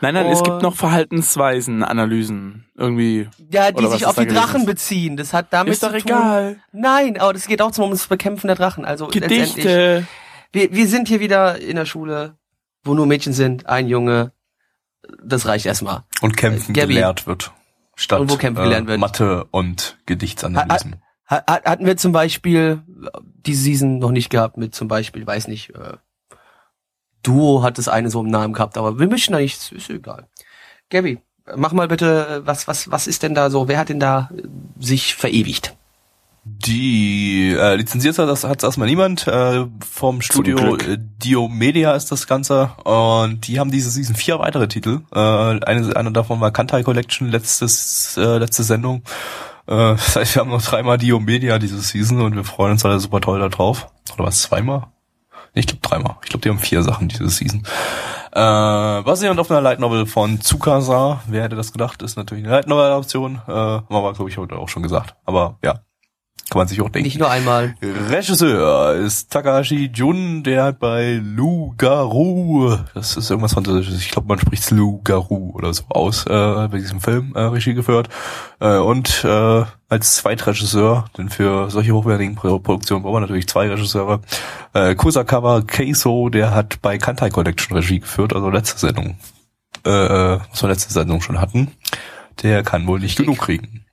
Nein, 0.01 0.15
nein, 0.15 0.27
es 0.27 0.39
Und- 0.39 0.45
gibt 0.45 0.63
noch 0.63 0.77
Verhaltensweisen, 0.77 1.83
Analysen. 1.83 2.67
Irgendwie. 2.77 3.29
Ja, 3.51 3.73
die 3.73 3.85
sich 3.87 4.03
ist 4.03 4.07
auf 4.07 4.15
die? 4.15 4.27
Drachen 4.27 4.65
beziehen. 4.67 5.17
Das 5.17 5.33
hat 5.35 5.47
damit 5.51 5.73
Ist 5.73 5.83
doch 5.83 5.89
zu 5.93 5.99
tun. 5.99 6.07
egal. 6.07 6.61
Nein, 6.73 7.19
aber 7.19 7.33
das 7.33 7.49
geht 7.49 7.61
auch 7.61 7.73
zum 7.73 7.93
Bekämpfen 8.09 8.47
der 8.47 8.55
Drachen. 8.57 8.85
Also 8.85 9.07
letztendlich, 9.07 9.55
Gedichte. 9.57 10.07
wir, 10.53 10.73
wir 10.73 10.87
sind 10.87 11.09
hier 11.09 11.19
wieder 11.19 11.59
in 11.61 11.75
der 11.75 11.87
Schule, 11.87 12.37
wo 12.85 12.95
nur 12.95 13.07
Mädchen 13.07 13.33
sind, 13.33 13.67
ein 13.67 13.89
Junge. 13.89 14.31
Das 15.23 15.47
reicht 15.47 15.67
erstmal. 15.67 16.05
Und 16.21 16.37
Kämpfen 16.37 16.75
Gabby. 16.75 16.95
gelehrt 16.95 17.27
wird. 17.27 17.53
Statt 17.97 18.21
Und 18.21 18.31
wo 18.31 18.37
Kämpfen 18.37 18.63
gelernt 18.63 18.87
wird. 18.89 19.01
Mathe 19.01 19.45
und 19.51 19.99
Gedichtsanalysen. 20.07 21.03
Ha- 21.29 21.43
ha- 21.49 21.63
Hatten 21.65 21.85
wir 21.87 21.97
zum 21.97 22.13
Beispiel 22.13 22.83
äh, 23.03 23.19
diese 23.47 23.63
Season 23.63 23.99
noch 23.99 24.11
nicht 24.13 24.31
gehabt 24.31 24.57
mit 24.57 24.75
zum 24.75 24.89
Beispiel, 24.89 25.27
weiß 25.27 25.49
nicht, 25.49 25.71
äh, 25.75 25.95
Duo 27.23 27.63
hat 27.63 27.79
das 27.79 27.89
eine 27.89 28.11
so 28.11 28.21
im 28.21 28.29
Namen 28.29 28.55
gehabt, 28.55 28.79
aber 28.79 28.99
wir 28.99 29.09
mischen 29.09 29.33
da 29.33 29.39
nichts, 29.41 29.73
ist 29.73 29.91
egal. 29.91 30.29
Gabby, 30.91 31.21
mach 31.57 31.73
mal 31.73 31.89
bitte, 31.89 32.27
äh, 32.43 32.47
was, 32.47 32.69
was, 32.69 32.91
was 32.91 33.07
ist 33.07 33.23
denn 33.23 33.35
da 33.35 33.51
so, 33.51 33.69
wer 33.69 33.79
hat 33.79 33.89
denn 33.89 34.01
da 34.01 34.31
äh, 34.37 34.43
sich 34.79 35.15
verewigt? 35.17 35.77
Die 36.61 37.55
äh, 37.59 37.77
lizenziert 37.77 38.19
hat 38.19 38.29
das 38.29 38.45
hat's 38.45 38.65
erstmal 38.65 38.89
niemand. 38.89 39.27
Äh, 39.27 39.67
vom 39.89 40.21
Studio 40.23 40.77
äh, 40.77 40.99
Dio 40.99 41.49
Media 41.49 41.93
ist 41.93 42.11
das 42.11 42.27
Ganze. 42.27 42.71
Und 42.85 43.47
die 43.47 43.61
haben 43.61 43.71
diese 43.71 43.91
Season 43.91 44.17
vier 44.17 44.39
weitere 44.39 44.67
Titel. 44.69 45.01
Äh, 45.15 45.19
eine, 45.19 45.95
eine 45.95 46.13
davon 46.13 46.41
war 46.41 46.51
Kantai 46.51 46.83
Collection, 46.83 47.29
letztes, 47.29 48.17
äh, 48.17 48.39
letzte 48.39 48.63
Sendung. 48.63 49.03
Äh, 49.67 49.93
das 49.93 50.17
heißt, 50.17 50.35
wir 50.35 50.41
haben 50.41 50.51
noch 50.51 50.63
dreimal 50.63 50.99
Dio 50.99 51.21
Media 51.21 51.59
diese 51.59 51.81
Season 51.81 52.21
und 52.23 52.35
wir 52.35 52.45
freuen 52.45 52.73
uns 52.73 52.85
alle 52.85 52.99
super 52.99 53.21
toll 53.21 53.41
da 53.41 53.49
drauf. 53.49 53.89
Oder 54.15 54.25
was, 54.25 54.43
zweimal? 54.43 54.87
Ich 55.55 55.67
glaube 55.67 55.83
dreimal. 55.83 56.17
Ich 56.23 56.31
glaube, 56.31 56.43
die 56.43 56.49
haben 56.51 56.59
vier 56.59 56.83
Sachen 56.83 57.09
diese 57.09 57.29
Season. 57.29 57.63
Äh, 58.33 59.03
basierend 59.03 59.41
auf 59.41 59.51
einer 59.51 59.61
Light 59.61 59.81
Novel 59.81 60.07
von 60.07 60.41
Tsukasa. 60.41 61.23
Wer 61.27 61.43
hätte 61.43 61.57
das 61.57 61.73
gedacht? 61.73 62.03
Ist 62.03 62.17
natürlich 62.17 62.45
eine 62.45 62.53
Light 62.53 62.67
Novel 62.67 62.85
Adaption. 62.85 63.41
Äh, 63.47 63.53
haben 63.53 63.87
wir 63.89 63.97
aber, 63.97 64.13
glaube 64.13 64.31
ich, 64.31 64.39
heute 64.39 64.57
auch 64.57 64.69
schon 64.69 64.83
gesagt. 64.83 65.17
Aber 65.25 65.59
ja, 65.65 65.81
kann 66.51 66.61
man 66.61 66.69
sich 66.69 66.81
auch 66.81 66.89
denken. 66.89 67.07
Nicht 67.07 67.19
nur 67.19 67.31
einmal. 67.31 67.75
Regisseur 67.83 68.95
ist 68.95 69.31
Takahashi 69.31 69.91
Jun, 69.93 70.43
der 70.43 70.65
hat 70.65 70.79
bei 70.79 71.21
Lou 71.23 71.75
Garou, 71.77 72.77
das 72.95 73.17
ist 73.19 73.31
irgendwas 73.31 73.53
Französisches, 73.53 74.01
ich 74.01 74.11
glaube 74.11 74.29
man 74.29 74.39
spricht 74.39 74.71
Lou 74.71 75.01
Garou 75.03 75.53
oder 75.55 75.75
so 75.75 75.85
aus, 75.91 76.25
äh, 76.27 76.29
bei 76.31 76.79
diesem 76.79 77.01
Film 77.01 77.33
äh, 77.35 77.41
Regie 77.41 77.75
geführt. 77.75 78.09
Äh, 78.61 78.79
und 78.79 79.25
äh, 79.25 79.65
als 79.91 80.17
Zweitregisseur, 80.17 81.07
denn 81.19 81.29
für 81.29 81.71
solche 81.71 81.93
hochwertigen 81.93 82.35
Pro 82.35 82.59
Produktionen 82.59 83.03
braucht 83.03 83.15
man 83.15 83.23
natürlich 83.23 83.49
zwei 83.49 83.69
Regisseure, 83.69 84.21
äh, 84.73 84.95
Kusakawa 84.95 85.61
Keiso, 85.63 86.31
der 86.31 86.55
hat 86.55 86.81
bei 86.81 86.97
Kantai 86.97 87.29
Collection 87.29 87.77
Regie 87.77 88.01
geführt, 88.01 88.35
also 88.35 88.49
letzte 88.49 88.79
Sendung, 88.79 89.19
äh, 89.87 89.91
äh, 89.91 90.41
was 90.51 90.63
wir 90.63 90.69
letzte 90.71 90.93
Sendung 90.95 91.21
schon 91.21 91.41
hatten. 91.41 91.73
Der 92.43 92.63
kann 92.63 92.87
wohl 92.87 93.01
nicht 93.01 93.19
Richtig. 93.19 93.27
genug 93.27 93.39
kriegen. 93.39 93.85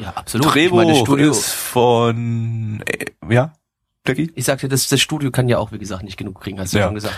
Ja, 0.00 0.12
absolut. 0.14 0.54
Drehbuch 0.54 0.76
meine, 0.76 0.94
Studio, 0.96 1.30
ist 1.30 1.52
von, 1.52 2.82
äh, 2.86 3.06
ja, 3.28 3.52
Jackie? 4.06 4.32
ich 4.34 4.44
sagte, 4.44 4.68
das, 4.68 4.88
das 4.88 5.00
Studio 5.00 5.30
kann 5.30 5.48
ja 5.48 5.58
auch, 5.58 5.72
wie 5.72 5.78
gesagt, 5.78 6.02
nicht 6.04 6.16
genug 6.16 6.40
kriegen, 6.40 6.58
hast 6.58 6.72
du 6.72 6.78
Ja. 6.78 6.86
schon 6.86 6.94
gesagt. 6.94 7.14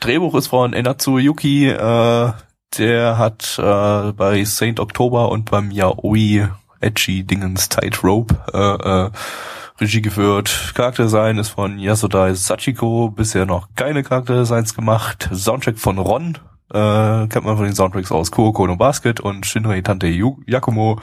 Drehbuch 0.00 0.34
ist 0.34 0.48
von 0.48 0.72
Enatsu 0.72 1.18
Yuki, 1.18 1.68
äh, 1.68 2.32
der 2.78 3.18
hat 3.18 3.58
äh, 3.58 4.12
bei 4.12 4.44
Saint 4.44 4.80
October 4.80 5.30
und 5.30 5.50
beim 5.50 5.70
Yaoi 5.70 6.48
Edgy 6.80 7.24
Dingens 7.24 7.68
Tightrope 7.68 8.34
äh, 8.52 8.58
äh, 9.06 9.10
Regie 9.80 10.02
geführt. 10.02 10.72
Charakterdesign 10.74 11.38
ist 11.38 11.50
von 11.50 11.78
Yasudai 11.78 12.34
Sachiko, 12.34 13.10
bisher 13.10 13.46
noch 13.46 13.68
keine 13.76 14.02
Charakterdesigns 14.02 14.74
gemacht. 14.74 15.28
Soundtrack 15.32 15.78
von 15.78 15.98
Ron, 15.98 16.38
äh, 16.72 17.26
kennt 17.28 17.44
man 17.44 17.56
von 17.56 17.64
den 17.66 17.74
Soundtracks 17.74 18.10
aus 18.12 18.30
Kuroko 18.30 18.66
no 18.66 18.76
Basket 18.76 19.20
und 19.20 19.46
Shinrei 19.46 19.80
Tante 19.82 20.08
Yu- 20.08 20.40
Yakumo. 20.46 20.98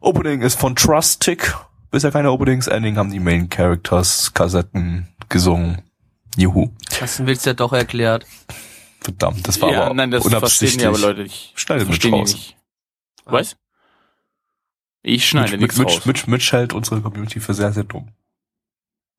Opening 0.00 0.40
ist 0.40 0.58
von 0.58 0.74
Trustic, 0.74 1.54
bisher 1.90 2.10
keine 2.10 2.32
Openings. 2.32 2.66
Ending 2.66 2.96
haben 2.96 3.10
die 3.10 3.20
Main 3.20 3.48
Characters 3.48 4.32
Kassetten 4.32 5.08
gesungen. 5.28 5.82
Juhu. 6.36 6.70
Hast 7.00 7.18
du 7.18 7.26
willst 7.26 7.44
ja 7.46 7.54
doch 7.54 7.72
erklärt. 7.72 8.26
Verdammt, 9.00 9.46
das 9.48 9.60
war 9.60 9.72
ja, 9.72 9.84
aber 9.84 9.94
nein, 9.94 10.10
das 10.10 10.22
verstehen 10.22 10.38
unabsichtlich. 10.38 10.76
die 10.78 10.86
aber 10.86 10.98
Leute 10.98 11.22
nicht. 11.22 11.52
Schneidet 11.54 11.88
Mitch 11.88 12.00
verstehen 12.00 12.14
raus. 12.14 12.32
nicht. 12.32 12.56
Was? 13.24 13.56
Ich 15.02 15.26
schneide 15.26 15.52
Mitch, 15.52 15.62
nichts 15.62 15.78
Mitch, 15.78 15.96
raus. 15.96 16.06
Mitch, 16.06 16.26
Mitch 16.26 16.52
hält 16.52 16.72
unsere 16.72 17.00
Community 17.00 17.40
für 17.40 17.54
sehr, 17.54 17.72
sehr 17.72 17.84
dumm. 17.84 18.08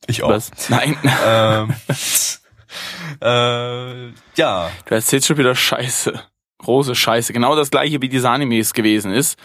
Ich 0.07 0.23
auch. 0.23 0.29
Was? 0.29 0.51
Nein. 0.69 0.97
Ähm, 1.25 1.73
äh, 3.21 4.13
ja, 4.35 4.71
Du 4.85 4.95
erzählst 4.95 5.27
schon 5.27 5.37
wieder 5.37 5.55
Scheiße. 5.55 6.21
Große 6.59 6.93
Scheiße. 6.95 7.33
Genau 7.33 7.55
das 7.55 7.71
gleiche 7.71 8.01
wie 8.01 8.09
diese 8.09 8.29
Animes 8.29 8.73
gewesen 8.73 9.11
ist. 9.11 9.37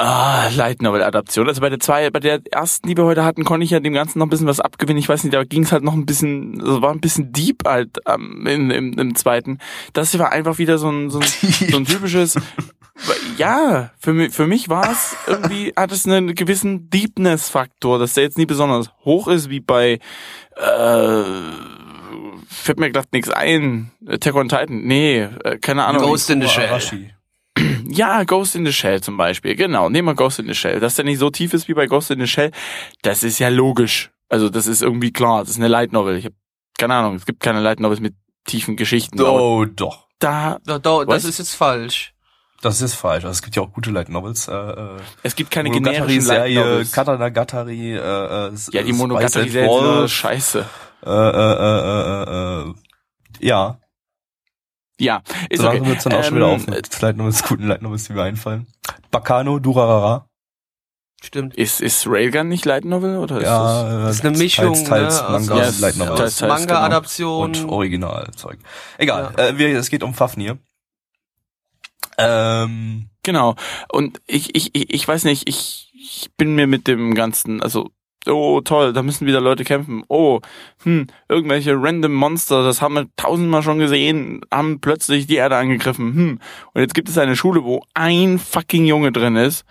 Ah, 0.00 0.48
Light 0.54 0.80
Novel 0.80 1.02
Adaption. 1.02 1.48
Also 1.48 1.60
bei 1.60 1.70
der 1.70 1.80
zwei, 1.80 2.08
bei 2.10 2.20
der 2.20 2.40
ersten, 2.52 2.86
die 2.86 2.96
wir 2.96 3.02
heute 3.02 3.24
hatten, 3.24 3.42
konnte 3.42 3.64
ich 3.64 3.72
ja 3.72 3.80
dem 3.80 3.94
Ganzen 3.94 4.20
noch 4.20 4.26
ein 4.26 4.30
bisschen 4.30 4.46
was 4.46 4.60
abgewinnen. 4.60 4.98
Ich 4.98 5.08
weiß 5.08 5.24
nicht, 5.24 5.34
da 5.34 5.42
ging 5.42 5.64
es 5.64 5.72
halt 5.72 5.82
noch 5.82 5.94
ein 5.94 6.06
bisschen, 6.06 6.60
also 6.60 6.80
war 6.82 6.92
ein 6.92 7.00
bisschen 7.00 7.32
deep 7.32 7.64
halt 7.66 7.98
ähm, 8.06 8.46
in, 8.46 8.70
im, 8.70 8.92
im 8.96 9.16
zweiten. 9.16 9.58
Das 9.94 10.12
hier 10.12 10.20
war 10.20 10.30
einfach 10.30 10.58
wieder 10.58 10.78
so 10.78 10.88
ein, 10.88 11.10
so 11.10 11.18
ein, 11.18 11.26
so 11.26 11.76
ein 11.76 11.84
typisches, 11.84 12.36
ja, 13.38 13.90
für 13.98 14.12
mich, 14.12 14.32
für 14.32 14.46
mich 14.46 14.68
war 14.68 14.88
es 14.88 15.16
irgendwie, 15.26 15.72
hat 15.74 15.90
es 15.90 16.06
einen 16.06 16.36
gewissen 16.36 16.90
Deepness-Faktor, 16.90 17.98
dass 17.98 18.14
der 18.14 18.22
jetzt 18.22 18.38
nie 18.38 18.46
besonders 18.46 18.92
hoch 19.04 19.26
ist, 19.26 19.50
wie 19.50 19.58
bei, 19.58 19.98
äh, 20.54 21.24
fällt 22.48 22.78
mir 22.78 22.92
gerade 22.92 23.08
nichts 23.10 23.30
ein. 23.30 23.90
Attack 24.06 24.36
on 24.36 24.48
Titan, 24.48 24.82
nee, 24.84 25.22
äh, 25.42 25.58
keine 25.58 25.86
Ahnung. 25.86 26.02
Ghost 26.02 26.30
in 26.30 26.40
the 26.40 26.46
Shell. 26.46 26.70
Ja, 27.90 28.24
Ghost 28.24 28.54
in 28.54 28.66
the 28.66 28.72
Shell 28.72 29.00
zum 29.00 29.16
Beispiel. 29.16 29.54
Genau, 29.56 29.88
nehmen 29.88 30.08
wir 30.08 30.14
Ghost 30.14 30.38
in 30.38 30.46
the 30.46 30.54
Shell. 30.54 30.78
Dass 30.78 30.96
der 30.96 31.04
nicht 31.06 31.18
so 31.18 31.30
tief 31.30 31.54
ist 31.54 31.68
wie 31.68 31.74
bei 31.74 31.86
Ghost 31.86 32.10
in 32.10 32.20
the 32.20 32.26
Shell, 32.26 32.50
das 33.02 33.22
ist 33.22 33.38
ja 33.38 33.48
logisch. 33.48 34.10
Also 34.28 34.50
das 34.50 34.66
ist 34.66 34.82
irgendwie 34.82 35.10
klar. 35.12 35.40
Das 35.40 35.50
ist 35.50 35.56
eine 35.56 35.68
Light 35.68 35.92
Novel. 35.92 36.16
Ich 36.16 36.26
habe 36.26 36.34
keine 36.78 36.94
Ahnung. 36.94 37.14
Es 37.16 37.24
gibt 37.24 37.40
keine 37.42 37.60
Light 37.60 37.80
Novels 37.80 38.00
mit 38.00 38.14
tiefen 38.46 38.76
Geschichten. 38.76 39.20
Oh, 39.22 39.64
doch. 39.64 40.06
Da, 40.18 40.58
Da, 40.64 40.78
da, 40.78 41.04
das 41.04 41.24
ist 41.24 41.38
jetzt 41.38 41.54
falsch. 41.54 42.12
Das 42.60 42.82
ist 42.82 42.94
falsch. 42.94 43.24
Also 43.24 43.30
es 43.32 43.42
gibt 43.42 43.54
ja 43.56 43.62
auch 43.62 43.72
gute 43.72 43.90
Light 43.90 44.08
Novels. 44.08 44.48
Äh, 44.48 44.52
äh, 44.52 44.96
es 45.22 45.34
gibt 45.36 45.50
keine 45.50 45.70
generischen 45.70 46.26
Light 46.26 46.52
Novels. 46.54 46.92
Katanagatari, 46.92 47.94
äh, 47.94 47.98
äh, 47.98 48.00
Ja, 48.00 48.82
die 48.82 48.88
Spice 48.88 48.96
Monogatari-Serie 48.98 49.68
and 49.70 49.76
ist 49.76 49.82
nur 49.82 49.96
Wolf, 49.96 50.12
scheiße. 50.12 50.66
äh, 51.06 51.10
äh, 51.10 51.52
äh, 51.52 52.64
äh, 52.64 52.68
äh, 52.70 52.74
ja, 53.40 53.78
Ja, 54.98 55.22
ist 55.48 55.60
so 55.62 55.68
okay. 55.68 55.76
langsam 55.78 55.90
wird's 55.92 56.04
dann 56.04 56.12
auch 56.14 56.24
schon 56.24 56.36
wieder 56.36 56.48
Ähm, 56.48 56.56
auf 56.56 56.66
mit 56.66 57.00
Light 57.00 57.16
Novels, 57.16 57.42
guten 57.44 57.66
Light 57.68 57.82
Novels, 57.82 58.04
die 58.04 58.12
mir 58.14 58.22
einfallen. 58.22 58.66
Bacano, 59.10 59.58
Durarara. 59.58 60.26
Stimmt. 61.20 61.54
Ist, 61.56 61.80
ist 61.80 62.06
Railgun 62.06 62.48
nicht 62.48 62.64
Light 62.64 62.84
Novel 62.84 63.16
oder 63.18 63.36
ist 63.38 63.42
das? 63.44 63.50
Ja, 63.50 64.00
Das 64.02 64.16
ist 64.16 64.24
eine 64.24 64.38
Mischung, 64.38 64.74
teils, 64.74 64.84
teils 64.88 65.22
ne, 65.22 65.28
Manga, 65.30 65.54
aus, 65.54 65.60
Yes, 65.66 65.80
Light 65.80 65.96
Novel. 65.96 66.16
teils, 66.16 66.36
teils, 66.36 66.48
Manga-Adaption. 66.60 67.42
und 67.44 67.64
Originalzeug. 67.68 68.58
Egal, 68.98 69.34
äh, 69.36 69.58
wir, 69.58 69.76
es 69.76 69.90
geht 69.90 70.02
um 70.04 70.14
Fafnir. 70.14 70.58
Ähm, 72.18 73.08
Genau. 73.24 73.56
Und 73.90 74.20
ich, 74.26 74.54
ich, 74.56 74.74
ich, 74.74 74.90
ich 74.94 75.06
weiß 75.08 75.24
nicht, 75.24 75.48
ich, 75.48 75.90
ich 75.92 76.30
bin 76.36 76.54
mir 76.54 76.66
mit 76.66 76.86
dem 76.86 77.14
Ganzen, 77.14 77.62
also, 77.62 77.90
oh 78.28 78.60
toll, 78.60 78.92
da 78.92 79.02
müssen 79.02 79.26
wieder 79.26 79.40
Leute 79.40 79.64
kämpfen. 79.64 80.04
Oh, 80.08 80.40
hm, 80.82 81.06
irgendwelche 81.28 81.74
random 81.74 82.12
Monster, 82.12 82.64
das 82.64 82.82
haben 82.82 82.94
wir 82.94 83.06
tausendmal 83.16 83.62
schon 83.62 83.78
gesehen, 83.78 84.40
haben 84.52 84.80
plötzlich 84.80 85.26
die 85.26 85.36
Erde 85.36 85.56
angegriffen. 85.56 86.14
Hm. 86.14 86.40
Und 86.72 86.80
jetzt 86.80 86.94
gibt 86.94 87.08
es 87.08 87.18
eine 87.18 87.36
Schule, 87.36 87.64
wo 87.64 87.82
ein 87.94 88.38
fucking 88.38 88.84
Junge 88.84 89.12
drin 89.12 89.36
ist. 89.36 89.64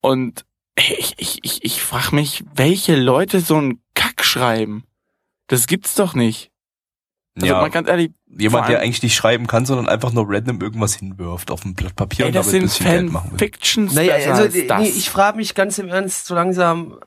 Und 0.00 0.44
ich, 0.76 1.14
ich, 1.18 1.38
ich, 1.42 1.64
ich 1.64 1.82
frage 1.82 2.14
mich, 2.14 2.44
welche 2.54 2.96
Leute 2.96 3.40
so 3.40 3.56
einen 3.56 3.80
Kack 3.94 4.24
schreiben. 4.24 4.84
Das 5.48 5.66
gibt's 5.66 5.94
doch 5.94 6.14
nicht. 6.14 6.50
Also 7.36 7.46
ja, 7.46 7.60
mal 7.60 7.70
ganz 7.70 7.88
ehrlich, 7.88 8.10
jemand, 8.26 8.68
der 8.68 8.80
eigentlich 8.80 9.02
nicht 9.02 9.14
schreiben 9.14 9.46
kann, 9.46 9.64
sondern 9.64 9.88
einfach 9.88 10.12
nur 10.12 10.24
random 10.28 10.60
irgendwas 10.60 10.94
hinwirft 10.94 11.50
auf 11.50 11.64
ein 11.64 11.74
Blatt 11.74 11.94
Papier 11.94 12.24
ey, 12.24 12.28
und 12.28 12.34
das 12.34 12.46
damit 12.46 12.62
ein 12.64 12.68
sind 12.68 12.78
bisschen 12.78 13.00
Geld 13.00 13.12
machen 13.12 13.30
will. 13.30 13.38
Fanfictions 13.38 13.94
Naja, 13.94 14.14
also 14.14 14.42
als 14.42 14.66
das. 14.66 14.80
nee, 14.80 14.88
ich 14.88 15.10
frage 15.10 15.36
mich 15.36 15.54
ganz 15.54 15.78
im 15.78 15.88
Ernst 15.88 16.26
so 16.26 16.34
langsam, 16.34 16.98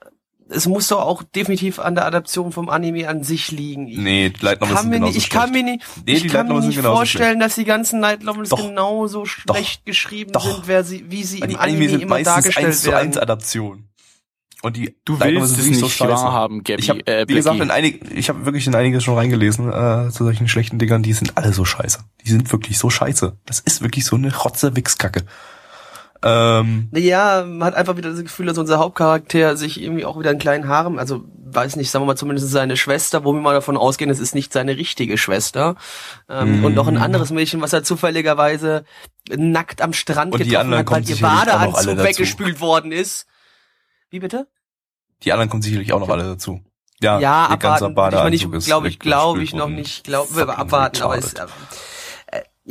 es 0.51 0.67
muss 0.67 0.87
doch 0.87 1.01
auch 1.01 1.23
definitiv 1.23 1.79
an 1.79 1.95
der 1.95 2.05
Adaption 2.05 2.51
vom 2.51 2.69
Anime 2.69 3.07
an 3.07 3.23
sich 3.23 3.51
liegen. 3.51 3.87
Ich, 3.87 3.97
Nee, 3.97 4.29
die 4.29 4.45
Light 4.45 4.61
Novels 4.61 4.75
kann 4.75 4.81
sind 4.83 4.89
mir 4.91 4.95
genauso 4.97 5.13
nicht, 5.13 5.23
ich 5.25 5.29
kann 5.29 5.51
mir 5.51 5.63
nicht, 5.63 5.83
Nee, 6.05 6.13
ich 6.13 6.27
kann 6.27 6.47
mir 6.47 6.59
nicht 6.59 6.79
vorstellen, 6.79 7.39
dass 7.39 7.55
die 7.55 7.65
ganzen 7.65 7.99
Light 8.01 8.23
Novels 8.23 8.49
Doch. 8.49 8.67
genauso 8.67 9.25
schlecht 9.25 9.85
geschrieben 9.85 10.31
Doch. 10.33 10.43
sind, 10.45 10.67
wer 10.67 10.83
sie, 10.83 11.05
wie 11.09 11.23
sie 11.23 11.41
Weil 11.41 11.49
im 11.49 11.55
die 11.55 11.59
Anime 11.59 11.89
sind 11.89 12.01
immer 12.01 12.15
meistens 12.15 12.33
dargestellt 12.35 12.67
1 12.67 12.81
zu 12.81 12.95
1 12.95 13.15
werden. 13.15 13.23
Adaption. 13.23 13.87
Und 14.63 14.77
die 14.77 14.95
Du 15.05 15.17
Light 15.17 15.33
willst 15.33 15.57
es 15.57 15.65
nicht 15.65 15.79
so 15.79 15.89
scheiße. 15.89 16.11
wahrhaben, 16.11 16.63
Gabby. 16.63 16.81
Ich 16.83 16.89
habe, 16.91 17.07
äh, 17.07 17.27
wie 17.27 17.33
gesagt, 17.33 17.59
in 17.59 17.71
einig, 17.71 18.01
ich 18.13 18.29
habe 18.29 18.45
wirklich 18.45 18.67
in 18.67 18.75
einiges 18.75 19.03
schon 19.03 19.15
reingelesen 19.15 19.69
äh, 19.69 20.09
zu 20.11 20.23
solchen 20.23 20.47
schlechten 20.47 20.77
Dingern. 20.77 21.01
Die 21.01 21.13
sind 21.13 21.35
alle 21.35 21.51
so 21.51 21.65
scheiße. 21.65 21.99
Die 22.23 22.29
sind 22.29 22.51
wirklich 22.51 22.77
so 22.77 22.91
scheiße. 22.91 23.37
Das 23.47 23.59
ist 23.59 23.81
wirklich 23.81 24.05
so 24.05 24.17
eine 24.17 24.35
rotze 24.35 24.75
Wichskacke. 24.75 25.23
Ähm, 26.23 26.87
Naja, 26.91 27.45
man 27.47 27.65
hat 27.67 27.75
einfach 27.75 27.97
wieder 27.97 28.11
das 28.11 28.21
Gefühl, 28.21 28.45
dass 28.45 28.57
unser 28.57 28.77
Hauptcharakter 28.79 29.57
sich 29.57 29.81
irgendwie 29.81 30.05
auch 30.05 30.19
wieder 30.19 30.29
einen 30.29 30.39
kleinen 30.39 30.67
Harem, 30.67 30.99
also 30.99 31.23
weiß 31.53 31.75
nicht, 31.75 31.89
sagen 31.91 32.03
wir 32.03 32.07
mal 32.07 32.15
zumindest 32.15 32.49
seine 32.49 32.77
Schwester, 32.77 33.23
wo 33.25 33.33
wir 33.33 33.41
mal 33.41 33.53
davon 33.53 33.75
ausgehen, 33.75 34.09
es 34.09 34.19
ist 34.19 34.35
nicht 34.35 34.53
seine 34.53 34.77
richtige 34.77 35.17
Schwester. 35.17 35.75
Ähm, 36.29 36.59
Mhm. 36.59 36.65
Und 36.65 36.75
noch 36.75 36.87
ein 36.87 36.97
anderes 36.97 37.31
Mädchen, 37.31 37.61
was 37.61 37.73
er 37.73 37.83
zufälligerweise 37.83 38.85
nackt 39.29 39.81
am 39.81 39.93
Strand 39.93 40.33
Und 40.33 40.39
getroffen 40.39 40.75
hat, 40.75 40.89
weil 40.91 41.09
ihr 41.09 41.17
Badeanzug 41.17 41.97
weggespült 41.97 42.61
worden 42.61 42.91
ist. 42.91 43.25
Wie 44.09 44.19
bitte? 44.19 44.47
die 45.23 45.31
anderen 45.31 45.49
kommen 45.49 45.61
sicherlich 45.61 45.93
auch 45.93 45.99
noch 45.99 46.09
alle 46.09 46.23
dazu. 46.23 46.61
Ja, 46.99 47.19
Ja, 47.19 47.45
abwarten. 47.47 47.85
Ich 47.95 47.95
meine, 47.95 48.35
ich 48.35 48.43
ist 48.45 48.65
glaube 48.65 48.87
ich, 48.87 48.99
glaube 48.99 49.43
ich 49.43 49.53
noch 49.53 49.69
nicht, 49.69 50.03
glaube 50.03 50.57
abwarten, 50.57 51.01
aber 51.01 51.15
retarded. 51.17 51.39
äh, 51.39 51.47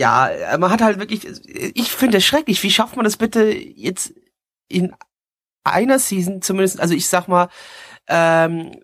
ja, 0.01 0.57
man 0.57 0.71
hat 0.71 0.81
halt 0.81 0.99
wirklich, 0.99 1.27
ich 1.27 1.93
finde 1.93 2.17
es 2.19 2.25
schrecklich. 2.25 2.63
Wie 2.63 2.71
schafft 2.71 2.97
man 2.97 3.05
das 3.05 3.19
bitte 3.19 3.53
jetzt 3.53 4.15
in 4.67 4.95
einer 5.63 5.99
Season 5.99 6.41
zumindest? 6.41 6.81
Also 6.81 6.95
ich 6.95 7.07
sag 7.07 7.29
mal, 7.29 7.51
ähm, 8.09 8.81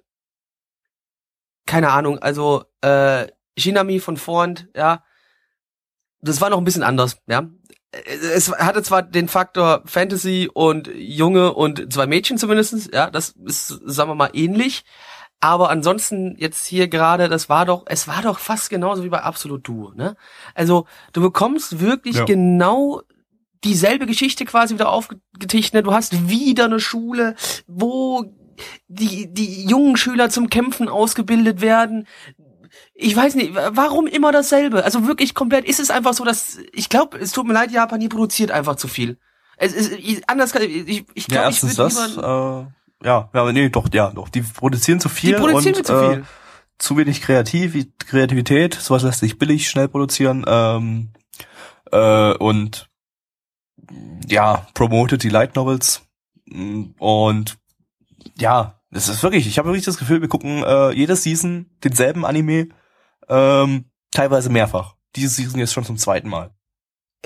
keine 1.65 1.91
Ahnung, 1.91 2.19
also 2.19 2.65
äh, 2.83 3.29
Shinami 3.57 3.99
von 3.99 4.19
Front, 4.19 4.69
ja, 4.77 5.05
das 6.21 6.43
war 6.43 6.51
noch 6.51 6.59
ein 6.59 6.65
bisschen 6.65 6.83
anders, 6.83 7.17
ja. 7.27 7.49
Es 7.93 8.53
hatte 8.53 8.83
zwar 8.83 9.01
den 9.03 9.29
Faktor 9.29 9.85
Fantasy 9.87 10.51
und 10.53 10.87
Junge 10.89 11.55
und 11.55 11.91
zwei 11.95 12.07
Mädchen 12.07 12.37
zumindestens, 12.37 12.91
ja, 12.93 13.11
das 13.11 13.31
ist, 13.31 13.69
sagen 13.69 14.11
wir 14.11 14.15
mal, 14.15 14.31
ähnlich. 14.35 14.85
Aber 15.41 15.71
ansonsten 15.71 16.35
jetzt 16.39 16.67
hier 16.67 16.89
gerade, 16.89 17.29
das 17.29 17.49
war 17.49 17.67
doch, 17.67 17.85
es 17.87 18.09
war 18.09 18.23
doch 18.23 18.39
fast 18.39 18.71
genauso 18.71 19.05
wie 19.05 19.11
bei 19.11 19.23
Absolut 19.23 19.69
Duo, 19.69 19.93
ne? 19.95 20.17
Also 20.55 20.87
du 21.13 21.21
bekommst 21.21 21.81
wirklich 21.81 22.17
Ja. 22.17 22.25
genau 22.25 23.03
dieselbe 23.65 24.07
Geschichte 24.07 24.45
quasi 24.45 24.75
wieder 24.75 24.91
aufgetischt, 24.91 25.75
ne? 25.75 25.83
Du 25.83 25.93
hast 25.93 26.29
wieder 26.29 26.65
eine 26.65 26.81
Schule, 26.81 27.35
wo 27.67 28.25
die, 28.89 29.33
die 29.33 29.67
jungen 29.67 29.97
Schüler 29.97 30.31
zum 30.31 30.49
Kämpfen 30.49 30.89
ausgebildet 30.89 31.61
werden. 31.61 32.07
Ich 32.95 33.15
weiß 33.15 33.35
nicht, 33.35 33.55
warum 33.55 34.07
immer 34.07 34.33
dasselbe? 34.33 34.85
Also 34.85 35.07
wirklich 35.07 35.35
komplett, 35.35 35.67
ist 35.67 35.81
es 35.81 35.91
einfach 35.91 36.15
so, 36.15 36.25
dass, 36.25 36.59
ich 36.73 36.89
glaube, 36.89 37.19
es 37.19 37.33
tut 37.33 37.47
mir 37.47 37.53
leid, 37.53 37.71
Japan, 37.71 38.01
ihr 38.01 38.09
produziert 38.09 38.51
einfach 38.51 38.77
zu 38.77 38.89
viel. 38.89 39.19
Es 39.59 39.73
ist, 39.75 39.93
ich, 39.93 40.29
anders 40.29 40.55
ich, 40.55 40.89
ich, 40.89 41.05
ich 41.15 41.29
Ja, 41.29 41.43
glaube, 41.43 41.51
ich 41.51 41.63
erstens 41.63 41.79
würde 41.79 41.95
das, 41.95 42.09
lieber, 42.17 42.69
äh, 42.69 42.86
ja, 43.03 43.31
ja, 43.33 43.41
aber 43.41 43.53
nee, 43.53 43.69
doch, 43.69 43.89
ja, 43.93 44.11
doch. 44.11 44.29
Die 44.29 44.43
produzieren 44.43 45.01
zu 45.01 45.09
viel 45.09 45.35
die 45.35 45.41
produzieren 45.41 45.77
und 45.77 45.87
zu 45.87 45.99
viel. 45.99 46.19
Äh, 46.21 46.23
zu 46.79 46.97
wenig 46.97 47.23
Kreativ 47.23 47.75
Kreativität. 47.99 48.75
Sowas 48.75 49.03
lässt 49.03 49.21
sich 49.21 49.39
billig 49.39 49.69
schnell 49.69 49.89
produzieren 49.89 50.45
ähm, 50.47 51.13
äh, 51.91 52.33
und 52.35 52.91
ja, 54.29 54.67
promotet 54.75 55.23
die 55.23 55.29
Light 55.29 55.57
Novels 55.57 56.03
und 56.99 57.59
ja, 58.39 58.81
das 58.91 59.09
ist 59.09 59.23
wirklich. 59.23 59.47
Ich 59.47 59.59
habe 59.59 59.69
wirklich 59.69 59.85
das 59.85 59.99
Gefühl, 59.99 60.21
wir 60.21 60.29
gucken 60.29 60.63
äh, 60.63 60.93
jede 60.93 61.17
Season 61.17 61.71
denselben 61.83 62.25
Anime, 62.25 62.69
ähm, 63.29 63.91
teilweise 64.11 64.51
mehrfach. 64.51 64.95
Diese 65.17 65.29
Season 65.29 65.59
jetzt 65.59 65.73
schon 65.73 65.85
zum 65.85 65.97
zweiten 65.97 66.29
Mal. 66.29 66.56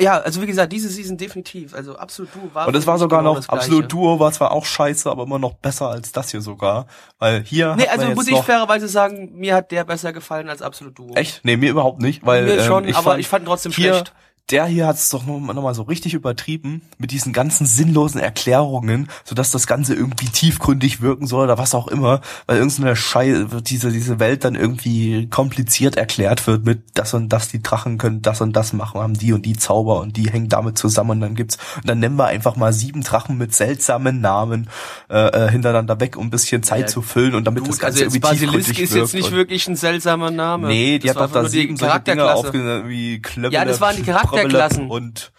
Ja, 0.00 0.18
also 0.18 0.40
wie 0.42 0.46
gesagt, 0.46 0.72
diese 0.72 0.88
Season 0.88 1.16
definitiv. 1.16 1.74
Also 1.74 1.96
Absolut 1.96 2.34
Duo 2.34 2.50
war. 2.52 2.66
Und 2.66 2.74
es 2.74 2.86
war 2.86 2.98
sogar 2.98 3.20
genau 3.20 3.34
noch. 3.34 3.48
Absolut 3.48 3.92
Duo 3.92 4.18
war 4.18 4.32
zwar 4.32 4.52
auch 4.52 4.64
scheiße, 4.64 5.10
aber 5.10 5.24
immer 5.24 5.38
noch 5.38 5.54
besser 5.54 5.88
als 5.88 6.12
das 6.12 6.30
hier 6.30 6.40
sogar. 6.40 6.86
Weil 7.18 7.42
hier 7.42 7.76
Nee, 7.76 7.86
also 7.86 8.08
muss 8.14 8.28
ich 8.28 8.38
fairerweise 8.38 8.88
sagen, 8.88 9.32
mir 9.34 9.54
hat 9.54 9.70
der 9.70 9.84
besser 9.84 10.12
gefallen 10.12 10.48
als 10.48 10.62
Absolut 10.62 10.98
Duo. 10.98 11.14
Echt? 11.14 11.40
Nee, 11.44 11.56
mir 11.56 11.70
überhaupt 11.70 12.00
nicht, 12.00 12.24
weil 12.24 12.44
Mir 12.44 12.58
ähm, 12.58 12.66
schon, 12.66 12.88
ich 12.88 12.96
aber 12.96 13.10
fand, 13.10 13.20
ich 13.20 13.28
fand 13.28 13.44
ihn 13.44 13.46
trotzdem 13.46 13.72
hier, 13.72 13.94
schlecht. 13.94 14.14
Der 14.50 14.66
hier 14.66 14.86
hat 14.86 14.96
es 14.96 15.10
doch 15.10 15.24
nochmal 15.26 15.54
noch 15.54 15.62
mal 15.62 15.74
so 15.74 15.82
richtig 15.82 16.14
übertrieben 16.14 16.82
mit 16.98 17.12
diesen 17.12 17.32
ganzen 17.32 17.66
sinnlosen 17.66 18.20
Erklärungen, 18.20 19.08
sodass 19.24 19.50
das 19.52 19.66
Ganze 19.66 19.94
irgendwie 19.94 20.26
tiefgründig 20.26 21.00
wirken 21.00 21.26
soll 21.26 21.44
oder 21.44 21.56
was 21.58 21.74
auch 21.74 21.86
immer, 21.86 22.20
weil 22.46 22.56
irgendeine 22.58 22.96
Scheiße, 22.96 23.62
diese, 23.62 23.92
diese 23.92 24.18
Welt 24.18 24.44
dann 24.44 24.56
irgendwie 24.56 25.28
kompliziert 25.28 25.96
erklärt 25.96 26.46
wird 26.46 26.64
mit 26.64 26.82
das 26.94 27.14
und 27.14 27.28
das, 27.28 27.48
die 27.48 27.62
Drachen 27.62 27.98
können 27.98 28.22
das 28.22 28.40
und 28.40 28.54
das 28.54 28.72
machen, 28.72 29.00
haben 29.00 29.14
die 29.14 29.32
und 29.32 29.46
die 29.46 29.56
Zauber 29.56 30.00
und 30.00 30.16
die 30.16 30.30
hängen 30.30 30.48
damit 30.48 30.78
zusammen 30.78 31.10
und 31.10 31.20
dann 31.20 31.34
gibt's, 31.36 31.58
und 31.76 31.88
dann 31.88 32.00
nennen 32.00 32.16
wir 32.16 32.26
einfach 32.26 32.56
mal 32.56 32.72
sieben 32.72 33.02
Drachen 33.02 33.38
mit 33.38 33.54
seltsamen 33.54 34.20
Namen 34.20 34.68
äh, 35.08 35.46
äh, 35.46 35.50
hintereinander 35.50 36.00
weg, 36.00 36.16
um 36.16 36.26
ein 36.26 36.30
bisschen 36.30 36.62
Zeit 36.64 36.80
Ja, 36.80 36.86
zu 36.86 37.02
füllen 37.02 37.34
und 37.34 37.44
damit 37.44 37.62
das 37.62 37.70
Gut, 37.70 37.80
Ganze 37.80 38.04
also 38.04 38.04
irgendwie 38.04 38.18
Basilisk 38.18 38.66
tiefgründig 38.66 38.80
ist 38.80 38.94
jetzt 38.94 39.14
nicht 39.14 39.30
wirklich 39.30 39.68
ein 39.68 39.76
seltsamer 39.76 40.30
Name. 40.32 40.68
Nee, 40.68 40.98
die 40.98 41.06
Das 41.06 41.16
hat 41.16 41.30
doch 41.30 41.42
da 41.42 41.48
sieben 41.48 41.76
solche 41.76 41.90
Charakterklasse. 41.92 42.46
aufgenommen, 42.48 42.88
wie 42.88 43.20
Klöbbel, 43.22 43.52
Ja, 43.52 43.64
das 43.64 43.80
waren 43.80 43.94
die 43.96 44.02
Charakterklassen. 44.30 44.90
und 44.90 45.32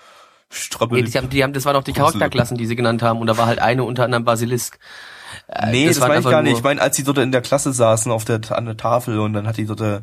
Nee, 0.52 0.58
Strabbel. 0.58 1.04
die 1.04 1.18
haben, 1.18 1.30
die 1.30 1.44
haben, 1.44 1.54
das 1.54 1.64
waren 1.66 1.76
doch 1.76 1.84
die 1.84 1.94
Charakterklassen, 1.94 2.58
die 2.58 2.66
sie 2.66 2.76
genannt 2.76 3.02
haben, 3.02 3.22
und 3.22 3.28
da 3.28 3.38
war 3.38 3.46
halt 3.46 3.60
eine 3.60 3.86
unter 3.86 4.04
anderem 4.04 4.26
Basilisk. 4.26 4.80
Äh, 5.54 5.72
Nee, 5.72 5.88
das, 5.88 5.99
waren 5.99 6.08
meine 6.10 6.22
ich 6.22 6.30
gar 6.30 6.41
nicht. 6.43 6.58
Ich 6.58 6.64
meine, 6.64 6.82
als 6.82 6.95
die 6.95 7.04
dort 7.04 7.18
in 7.18 7.32
der 7.34 7.41
Klasse 7.41 7.74
saßen 7.74 8.12
auf 8.12 8.24
der 8.24 8.39
an 8.52 8.66
der 8.66 8.78
Tafel 8.78 9.20
und 9.20 9.34
dann 9.34 9.47
hat 9.47 9.58
die 9.58 9.66
dort 9.66 9.82
äh, 9.82 9.99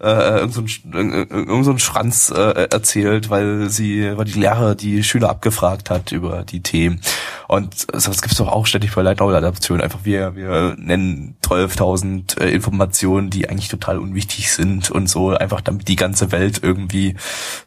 äh, 0.00 0.38
irgend 0.38 0.54
so 0.54 0.60
ein, 0.60 0.66
Sch- 0.68 0.94
irgend 0.94 1.30
irgend 1.30 1.64
so 1.64 1.72
ein 1.72 1.78
Schranz 1.80 2.30
äh, 2.30 2.68
erzählt, 2.70 3.28
weil 3.28 3.68
sie, 3.68 4.16
weil 4.16 4.24
die 4.26 4.38
Lehrer 4.38 4.74
die 4.76 5.02
Schüler 5.02 5.30
abgefragt 5.30 5.90
hat 5.90 6.12
über 6.12 6.44
die 6.44 6.62
Themen. 6.62 7.00
Und 7.48 7.74
so, 7.80 8.10
das 8.10 8.22
gibt's 8.22 8.38
doch 8.38 8.48
auch 8.48 8.66
ständig 8.66 8.94
bei 8.94 9.02
Light 9.02 9.18
Novel 9.20 9.34
Adaptionen. 9.36 9.82
Einfach 9.82 10.00
wir, 10.04 10.36
wir 10.36 10.74
nennen 10.78 11.36
12.000 11.44 12.40
äh, 12.40 12.50
Informationen, 12.50 13.28
die 13.28 13.48
eigentlich 13.48 13.68
total 13.68 13.98
unwichtig 13.98 14.52
sind 14.52 14.90
und 14.90 15.08
so, 15.08 15.30
einfach 15.30 15.60
damit 15.60 15.88
die 15.88 15.96
ganze 15.96 16.30
Welt 16.32 16.60
irgendwie, 16.62 17.16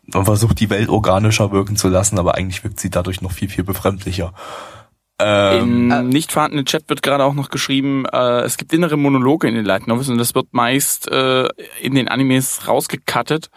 man 0.07 0.25
versucht 0.25 0.59
die 0.59 0.69
Welt 0.69 0.89
organischer 0.89 1.51
wirken 1.51 1.75
zu 1.75 1.89
lassen, 1.89 2.17
aber 2.17 2.35
eigentlich 2.35 2.63
wirkt 2.63 2.79
sie 2.79 2.89
dadurch 2.89 3.21
noch 3.21 3.31
viel, 3.31 3.49
viel 3.49 3.63
befremdlicher. 3.63 4.33
Ähm, 5.19 5.91
Im 5.91 6.09
nicht 6.09 6.31
vorhandenen 6.33 6.65
Chat 6.65 6.89
wird 6.89 7.01
gerade 7.01 7.23
auch 7.23 7.33
noch 7.35 7.49
geschrieben, 7.49 8.05
äh, 8.05 8.41
es 8.41 8.57
gibt 8.57 8.73
innere 8.73 8.97
Monologe 8.97 9.47
in 9.47 9.55
den 9.55 9.63
Light 9.65 9.87
Novels 9.87 10.09
und 10.09 10.17
das 10.17 10.35
wird 10.35 10.47
meist 10.51 11.07
äh, 11.09 11.47
in 11.81 11.95
den 11.95 12.09
Animes 12.09 12.67
rausgecuttet, 12.67 13.49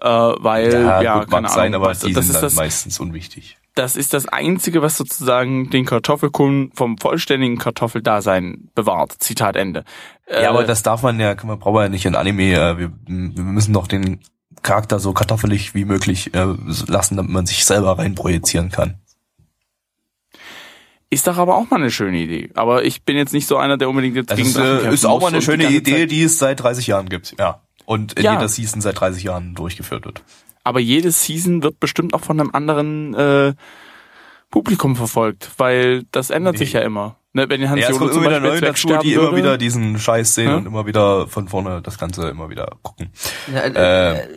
äh, 0.00 0.06
weil 0.08 0.72
ja, 0.72 1.02
ja, 1.02 1.18
gut, 1.18 1.30
keine 1.30 1.42
mag 1.42 1.50
sein, 1.50 1.74
Ahnung, 1.74 1.84
aber 1.84 1.94
du, 1.94 2.06
die 2.06 2.12
das 2.14 2.24
sind 2.26 2.34
ist 2.34 2.36
dann 2.36 2.42
das, 2.42 2.54
meistens 2.54 3.00
unwichtig. 3.00 3.58
das 3.74 3.96
ist 3.96 4.14
das 4.14 4.26
einzige, 4.26 4.80
was 4.82 4.96
sozusagen 4.96 5.68
den 5.68 5.84
Kartoffelkuchen 5.84 6.70
vom 6.74 6.96
vollständigen 6.96 7.58
Kartoffeldasein 7.58 8.70
bewahrt. 8.74 9.12
Zitat 9.18 9.56
Ende. 9.56 9.84
Ja, 10.30 10.40
Äh, 10.42 10.46
aber 10.46 10.64
das 10.64 10.82
darf 10.82 11.02
man 11.02 11.20
ja, 11.20 11.34
kann 11.34 11.48
man 11.48 11.58
braucht 11.58 11.74
man 11.74 11.82
ja 11.84 11.88
nicht 11.90 12.06
in 12.06 12.14
Anime. 12.14 12.54
äh, 12.54 12.78
Wir, 12.78 12.92
wir 13.06 13.44
müssen 13.44 13.74
doch 13.74 13.86
den 13.88 14.20
Charakter 14.62 14.98
so 14.98 15.12
kartoffelig 15.12 15.74
wie 15.74 15.84
möglich 15.84 16.32
äh, 16.34 16.46
lassen, 16.86 17.16
damit 17.16 17.32
man 17.32 17.44
sich 17.44 17.66
selber 17.66 17.98
reinprojizieren 17.98 18.70
kann. 18.70 19.00
Ist 21.10 21.26
doch 21.26 21.36
aber 21.38 21.56
auch 21.56 21.70
mal 21.70 21.76
eine 21.80 21.90
schöne 21.90 22.18
Idee. 22.18 22.50
Aber 22.54 22.84
ich 22.84 23.02
bin 23.04 23.16
jetzt 23.16 23.32
nicht 23.32 23.46
so 23.46 23.56
einer, 23.56 23.76
der 23.76 23.88
unbedingt 23.88 24.16
jetzt 24.16 24.30
Das 24.30 24.36
gegen 24.36 24.48
ist, 24.48 24.56
Drachen 24.56 24.68
äh, 24.68 24.80
kämpfen 24.80 24.94
ist 24.94 25.04
auch 25.04 25.20
mal 25.20 25.28
eine 25.28 25.38
die 25.38 25.44
schöne 25.44 25.62
ganze 25.64 25.78
Idee, 25.78 26.00
Zeit- 26.00 26.10
die 26.10 26.22
es 26.22 26.38
seit 26.38 26.62
30 26.62 26.86
Jahren 26.88 27.08
gibt. 27.08 27.34
Ja. 27.38 27.60
Und 27.86 28.14
in 28.14 28.24
Ja. 28.24 28.32
jeder 28.34 28.48
Season 28.48 28.80
seit 28.80 28.98
30 28.98 29.22
Jahren 29.24 29.54
durchgeführt 29.54 30.04
wird. 30.06 30.22
Aber 30.64 30.80
jede 30.80 31.10
Season 31.10 31.62
wird 31.62 31.78
bestimmt 31.78 32.14
auch 32.14 32.22
von 32.22 32.40
einem 32.40 32.50
anderen 32.52 33.14
äh, 33.14 33.52
Publikum 34.50 34.96
verfolgt, 34.96 35.50
weil 35.58 36.04
das 36.12 36.30
ändert 36.30 36.54
Nee. 36.54 36.58
sich 36.60 36.72
ja 36.72 36.80
immer. 36.80 37.16
Ne, 37.32 37.48
wenn 37.48 37.68
Hans 37.68 37.80
Ja, 37.80 37.86
es 37.88 37.94
Jolo 37.94 37.98
kommt 37.98 38.12
zum 38.14 38.22
immer 38.22 38.30
wieder 38.30 38.40
Beispiel 38.40 38.60
neue 38.60 38.70
dazu, 38.70 39.02
die 39.02 39.12
immer 39.14 39.22
würde. 39.24 39.36
wieder 39.36 39.58
diesen 39.58 39.98
Scheiß 39.98 40.34
sehen 40.36 40.48
Ja? 40.48 40.56
und 40.56 40.66
immer 40.66 40.86
wieder 40.86 41.26
von 41.26 41.48
vorne 41.48 41.82
das 41.82 41.98
Ganze 41.98 42.28
immer 42.28 42.48
wieder 42.48 42.76
gucken. 42.82 43.10
Ja, 43.52 43.60
äh, 43.62 44.28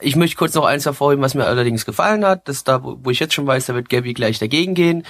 ich 0.00 0.16
möchte 0.16 0.36
kurz 0.36 0.54
noch 0.54 0.64
eins 0.64 0.86
hervorheben, 0.86 1.22
was 1.22 1.34
mir 1.34 1.44
allerdings 1.44 1.84
gefallen 1.84 2.24
hat. 2.24 2.48
Das 2.48 2.56
ist 2.56 2.68
da, 2.68 2.82
wo 2.82 2.98
wo 3.02 3.10
ich 3.10 3.20
jetzt 3.20 3.34
schon 3.34 3.46
weiß, 3.46 3.66
da 3.66 3.74
wird 3.74 3.90
Gabby 3.90 4.14
gleich 4.14 4.38
dagegen 4.38 4.72
gehen. 4.74 5.04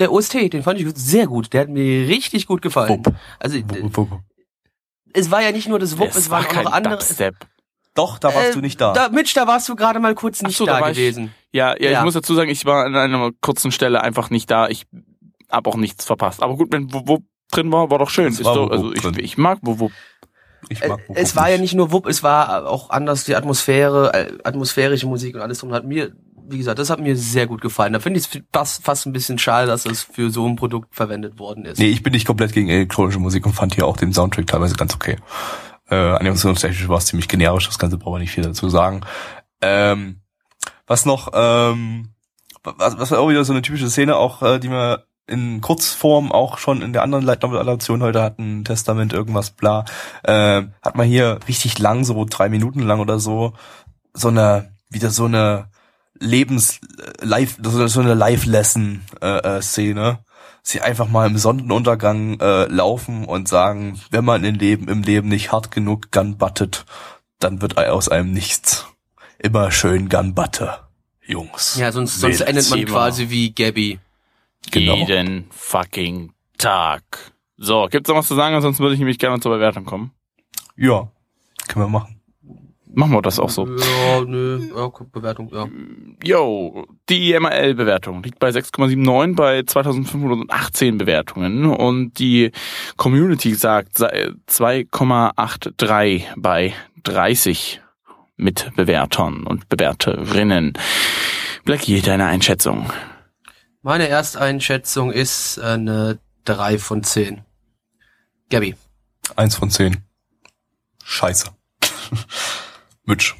Der 0.00 0.10
OST, 0.12 0.52
den 0.52 0.62
fand 0.62 0.80
ich 0.80 0.88
sehr 0.96 1.26
gut. 1.26 1.52
Der 1.52 1.60
hat 1.62 1.68
mir 1.68 2.08
richtig 2.08 2.46
gut 2.46 2.62
gefallen. 2.62 2.88
Wupp. 3.04 3.14
Also 3.38 3.58
äh, 3.58 3.64
Wupp, 3.82 3.96
wupp, 3.96 4.20
es 5.12 5.30
war 5.30 5.42
ja 5.42 5.52
nicht 5.52 5.68
nur 5.68 5.78
das 5.78 5.98
Wupp, 5.98 6.08
es 6.08 6.16
es 6.16 6.30
war 6.30 6.38
waren 6.40 6.46
auch 6.46 6.52
kein 6.52 6.64
noch 6.64 6.72
andere. 6.72 6.94
Dubstep. 6.96 7.36
Doch, 7.94 8.18
da 8.18 8.34
warst 8.34 8.50
Äh, 8.50 8.52
du 8.54 8.60
nicht 8.60 8.80
da. 8.80 8.92
Da, 8.92 9.08
Mitch, 9.08 9.32
da 9.34 9.46
warst 9.46 9.68
du 9.68 9.74
gerade 9.76 9.98
mal 10.00 10.14
kurz 10.14 10.42
nicht 10.42 10.56
so, 10.56 10.64
da 10.64 10.74
da 10.76 10.80
war 10.80 10.90
ich- 10.90 10.96
gewesen. 10.96 11.34
Ja, 11.52 11.74
ja, 11.78 11.90
Ja. 11.90 11.98
ich 11.98 12.04
muss 12.04 12.14
dazu 12.14 12.34
sagen, 12.34 12.48
ich 12.50 12.64
war 12.64 12.84
an 12.86 12.94
einer 12.96 13.30
kurzen 13.40 13.72
Stelle 13.72 14.00
einfach 14.02 14.30
nicht 14.30 14.50
da. 14.50 14.68
Ich 14.68 14.86
hab 15.50 15.66
auch 15.66 15.76
nichts 15.76 16.04
verpasst. 16.04 16.42
Aber 16.42 16.56
gut, 16.56 16.68
wenn 16.72 16.92
Wupp 16.92 17.24
drin 17.50 17.70
war, 17.72 17.90
war 17.90 17.98
doch 17.98 18.10
schön. 18.10 18.32
War 18.44 18.54
doch, 18.54 18.62
Wupp 18.66 18.72
also 18.72 18.84
Wupp 18.86 18.94
ich, 18.96 19.02
drin. 19.02 19.14
ich 19.18 19.36
mag 19.38 19.58
Wupp 19.62 19.80
Wupp. 19.80 19.92
Ich 20.68 20.80
Äh, 20.82 20.88
mag 20.88 21.00
Wupp 21.08 21.16
es 21.18 21.34
war 21.34 21.46
ja 21.48 21.54
nicht. 21.54 21.62
nicht 21.62 21.74
nur 21.74 21.90
Wupp, 21.90 22.06
es 22.06 22.22
war 22.22 22.68
auch 22.68 22.90
anders 22.90 23.24
die 23.24 23.34
Atmosphäre, 23.34 24.12
äh, 24.14 24.38
atmosphärische 24.44 25.06
Musik 25.08 25.34
und 25.34 25.40
alles 25.40 25.58
drum 25.58 25.72
hat 25.72 25.84
mir, 25.84 26.12
wie 26.50 26.58
gesagt, 26.58 26.78
das 26.78 26.90
hat 26.90 27.00
mir 27.00 27.16
sehr 27.16 27.46
gut 27.46 27.60
gefallen. 27.60 27.92
Da 27.92 28.00
finde 28.00 28.20
ich 28.20 28.26
es 28.26 28.42
fast, 28.52 28.84
fast 28.84 29.06
ein 29.06 29.12
bisschen 29.12 29.38
schade, 29.38 29.66
dass 29.66 29.84
das 29.84 30.02
für 30.02 30.30
so 30.30 30.46
ein 30.46 30.56
Produkt 30.56 30.94
verwendet 30.94 31.38
worden 31.38 31.64
ist. 31.64 31.78
Nee, 31.78 31.88
ich 31.88 32.02
bin 32.02 32.12
nicht 32.12 32.26
komplett 32.26 32.52
gegen 32.52 32.68
elektronische 32.68 33.18
Musik 33.18 33.46
und 33.46 33.52
fand 33.52 33.74
hier 33.74 33.86
auch 33.86 33.96
den 33.96 34.12
Soundtrack 34.12 34.46
teilweise 34.46 34.74
ganz 34.74 34.94
okay. 34.94 35.16
Äh, 35.88 35.96
animationstechnisch 35.96 36.88
war 36.88 36.98
es 36.98 37.06
ziemlich 37.06 37.28
generisch, 37.28 37.66
das 37.66 37.78
Ganze 37.78 37.98
braucht 37.98 38.12
man 38.12 38.20
nicht 38.20 38.32
viel 38.32 38.44
dazu 38.44 38.68
sagen. 38.68 39.00
Ähm, 39.60 40.20
was 40.86 41.04
noch, 41.04 41.30
ähm, 41.34 42.10
was, 42.62 42.98
was 42.98 43.10
war 43.10 43.20
auch 43.20 43.28
wieder 43.28 43.44
so 43.44 43.52
eine 43.52 43.62
typische 43.62 43.90
Szene, 43.90 44.16
auch 44.16 44.42
äh, 44.42 44.58
die 44.58 44.70
wir 44.70 45.04
in 45.26 45.60
Kurzform 45.60 46.32
auch 46.32 46.58
schon 46.58 46.82
in 46.82 46.92
der 46.92 47.02
anderen 47.02 47.24
Light 47.24 47.42
Novel 47.42 47.58
Adaption 47.58 48.02
heute 48.02 48.22
hatten, 48.22 48.64
Testament, 48.64 49.12
irgendwas, 49.12 49.50
bla, 49.50 49.84
äh, 50.24 50.62
hat 50.82 50.96
man 50.96 51.06
hier 51.06 51.38
richtig 51.48 51.78
lang, 51.78 52.04
so 52.04 52.24
drei 52.28 52.48
Minuten 52.48 52.80
lang 52.80 53.00
oder 53.00 53.18
so, 53.18 53.54
so 54.12 54.28
eine, 54.28 54.76
wieder 54.88 55.10
so 55.10 55.26
eine 55.26 55.69
Lebens, 56.20 56.80
Live, 57.20 57.56
so 57.62 57.86
so 57.86 58.00
eine 58.00 58.14
Live-Lesson, 58.14 59.02
äh, 59.20 59.56
äh, 59.56 59.62
Szene. 59.62 60.20
Sie 60.62 60.82
einfach 60.82 61.08
mal 61.08 61.26
im 61.26 61.38
Sonnenuntergang 61.38 62.38
äh, 62.38 62.66
laufen 62.66 63.24
und 63.24 63.48
sagen, 63.48 63.98
wenn 64.10 64.24
man 64.26 64.44
im 64.44 64.54
Leben, 64.56 64.88
im 64.88 65.02
Leben 65.02 65.28
nicht 65.28 65.50
hart 65.52 65.70
genug 65.70 66.12
gunbuttet, 66.12 66.84
dann 67.38 67.62
wird 67.62 67.78
aus 67.78 68.10
einem 68.10 68.32
nichts. 68.32 68.86
Immer 69.38 69.70
schön 69.70 70.10
gunbutte, 70.10 70.80
Jungs. 71.26 71.76
Ja, 71.76 71.90
sonst, 71.90 72.20
sonst 72.20 72.40
Mädels. 72.40 72.48
endet 72.48 72.70
man 72.70 72.78
Thema. 72.80 72.90
quasi 72.90 73.30
wie 73.30 73.52
Gabby. 73.52 73.98
Genau. 74.70 74.96
Jeden 74.96 75.46
fucking 75.50 76.34
Tag. 76.58 77.02
So, 77.56 77.88
gibt's 77.90 78.08
noch 78.10 78.16
was 78.16 78.28
zu 78.28 78.34
sagen? 78.34 78.54
Ansonsten 78.54 78.82
würde 78.82 78.94
ich 78.94 79.00
nämlich 79.00 79.18
gerne 79.18 79.40
zur 79.40 79.52
Bewertung 79.52 79.86
kommen. 79.86 80.12
Ja, 80.76 81.10
können 81.68 81.86
wir 81.86 81.88
machen. 81.88 82.19
Machen 82.92 83.12
wir 83.12 83.22
das 83.22 83.38
auch 83.38 83.50
so. 83.50 83.66
Ja, 83.66 84.20
nö, 84.26 84.60
ja, 84.74 84.88
guck, 84.88 85.12
Bewertung, 85.12 85.50
ja. 85.52 85.68
Yo, 86.24 86.86
die 87.08 87.38
MRL-Bewertung 87.38 88.22
liegt 88.22 88.38
bei 88.38 88.50
6,79 88.50 89.34
bei 89.36 89.62
2518 89.62 90.98
Bewertungen 90.98 91.66
und 91.66 92.18
die 92.18 92.50
Community 92.96 93.54
sagt 93.54 93.98
sei 93.98 94.32
2,83 94.48 96.24
bei 96.36 96.74
30 97.04 97.80
Mitbewertern 98.36 99.44
und 99.44 99.68
Bewerterinnen. 99.68 100.72
Blackie, 101.64 102.00
deine 102.00 102.26
Einschätzung. 102.26 102.90
Meine 103.82 104.08
Ersteinschätzung 104.08 105.12
ist 105.12 105.58
eine 105.58 106.18
3 106.44 106.78
von 106.78 107.04
10. 107.04 107.42
Gabby. 108.50 108.74
Eins 109.36 109.54
von 109.54 109.70
zehn. 109.70 109.98
Scheiße. 111.04 111.50
Mitch. 113.10 113.34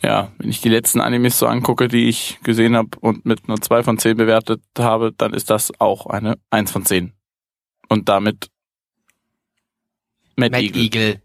Ja, 0.00 0.30
wenn 0.38 0.50
ich 0.50 0.60
die 0.60 0.68
letzten 0.68 1.00
Animes 1.00 1.38
so 1.38 1.46
angucke, 1.46 1.88
die 1.88 2.08
ich 2.08 2.38
gesehen 2.44 2.76
habe 2.76 2.90
und 3.00 3.26
mit 3.26 3.48
einer 3.48 3.60
2 3.60 3.82
von 3.82 3.98
10 3.98 4.16
bewertet 4.16 4.62
habe, 4.78 5.12
dann 5.16 5.34
ist 5.34 5.50
das 5.50 5.72
auch 5.80 6.06
eine 6.06 6.38
1 6.50 6.70
von 6.70 6.84
10. 6.84 7.12
Und 7.88 8.08
damit 8.08 8.50
Mad, 10.36 10.52
Mad 10.52 10.62
Eagle. 10.62 10.82
Eagle. 10.82 11.22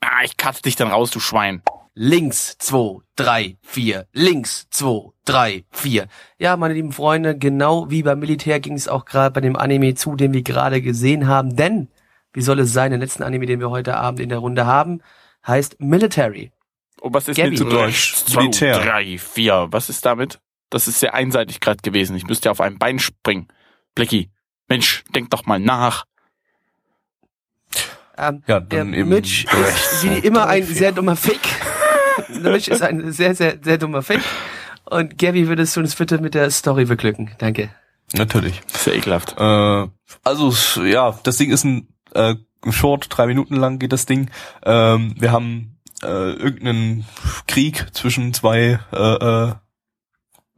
Ah, 0.00 0.22
ich 0.22 0.36
katze 0.36 0.62
dich 0.62 0.76
dann 0.76 0.88
raus, 0.88 1.10
du 1.10 1.18
Schwein. 1.18 1.62
Links 1.94 2.56
2, 2.58 3.00
3, 3.16 3.56
4. 3.62 4.06
Links 4.12 4.68
2, 4.70 5.12
3, 5.24 5.64
4. 5.70 6.06
Ja, 6.38 6.56
meine 6.56 6.74
lieben 6.74 6.92
Freunde, 6.92 7.36
genau 7.36 7.90
wie 7.90 8.02
beim 8.02 8.20
Militär 8.20 8.60
ging 8.60 8.74
es 8.74 8.86
auch 8.86 9.06
gerade 9.06 9.32
bei 9.32 9.40
dem 9.40 9.56
Anime 9.56 9.94
zu, 9.94 10.14
den 10.14 10.34
wir 10.34 10.42
gerade 10.42 10.82
gesehen 10.82 11.26
haben. 11.26 11.56
Denn, 11.56 11.88
wie 12.32 12.42
soll 12.42 12.60
es 12.60 12.72
sein, 12.72 12.90
der 12.90 13.00
letzten 13.00 13.22
Anime, 13.22 13.46
den 13.46 13.60
wir 13.60 13.70
heute 13.70 13.96
Abend 13.96 14.20
in 14.20 14.28
der 14.28 14.38
Runde 14.38 14.66
haben, 14.66 15.00
heißt 15.46 15.80
Military. 15.80 16.52
Oh, 17.00 17.10
was 17.12 17.28
ist 17.28 17.36
Gabby. 17.36 17.50
mit 17.50 17.58
zu 17.58 17.64
Deutsch? 17.64 18.14
Zwei, 18.14 18.42
Militär. 18.42 18.78
drei, 18.80 19.18
vier. 19.18 19.68
Was 19.70 19.88
ist 19.88 20.04
damit? 20.04 20.40
Das 20.70 20.88
ist 20.88 20.98
sehr 21.00 21.14
einseitig 21.14 21.60
gerade 21.60 21.78
gewesen. 21.82 22.16
Ich 22.16 22.26
müsste 22.26 22.46
ja 22.46 22.50
auf 22.52 22.60
ein 22.60 22.78
Bein 22.78 22.98
springen. 22.98 23.48
Blicky, 23.94 24.30
Mensch, 24.68 25.04
denk 25.14 25.30
doch 25.30 25.46
mal 25.46 25.60
nach. 25.60 26.04
Ähm, 28.18 28.42
Ja, 28.46 28.60
der 28.60 28.80
dann 28.80 28.94
eben 28.94 29.08
Mitch 29.08 29.46
ist 29.46 30.04
wie 30.04 30.18
immer 30.26 30.46
ein 30.46 30.64
sehr 30.64 30.92
dummer 30.92 31.16
Fick. 31.16 31.40
der 32.28 32.52
Mitch 32.52 32.70
ist 32.70 32.82
ein 32.82 33.12
sehr, 33.12 33.34
sehr, 33.34 33.58
sehr 33.62 33.78
dummer 33.78 34.02
Fick. 34.02 34.20
Und 34.84 35.18
Gabby, 35.18 35.48
würdest 35.48 35.76
du 35.76 35.80
uns 35.80 35.94
bitte 35.94 36.18
mit 36.18 36.34
der 36.34 36.50
Story 36.50 36.84
beglücken? 36.84 37.32
Danke. 37.38 37.70
Natürlich. 38.14 38.62
Sehr 38.68 38.94
ekelhaft. 38.94 39.34
Äh, 39.38 39.88
also 40.24 40.52
ja, 40.84 41.18
das 41.22 41.36
Ding 41.36 41.50
ist 41.50 41.64
ein 41.64 41.88
äh, 42.14 42.36
Short, 42.70 43.06
drei 43.10 43.26
Minuten 43.26 43.56
lang 43.56 43.78
geht 43.78 43.92
das 43.92 44.06
Ding. 44.06 44.30
Ähm, 44.64 45.14
wir 45.18 45.32
haben 45.32 45.75
äh, 46.06 46.32
irgendeinen 46.32 47.04
Krieg 47.46 47.86
zwischen 47.92 48.32
zwei 48.32 48.78
äh, 48.92 48.96
äh, 48.96 49.54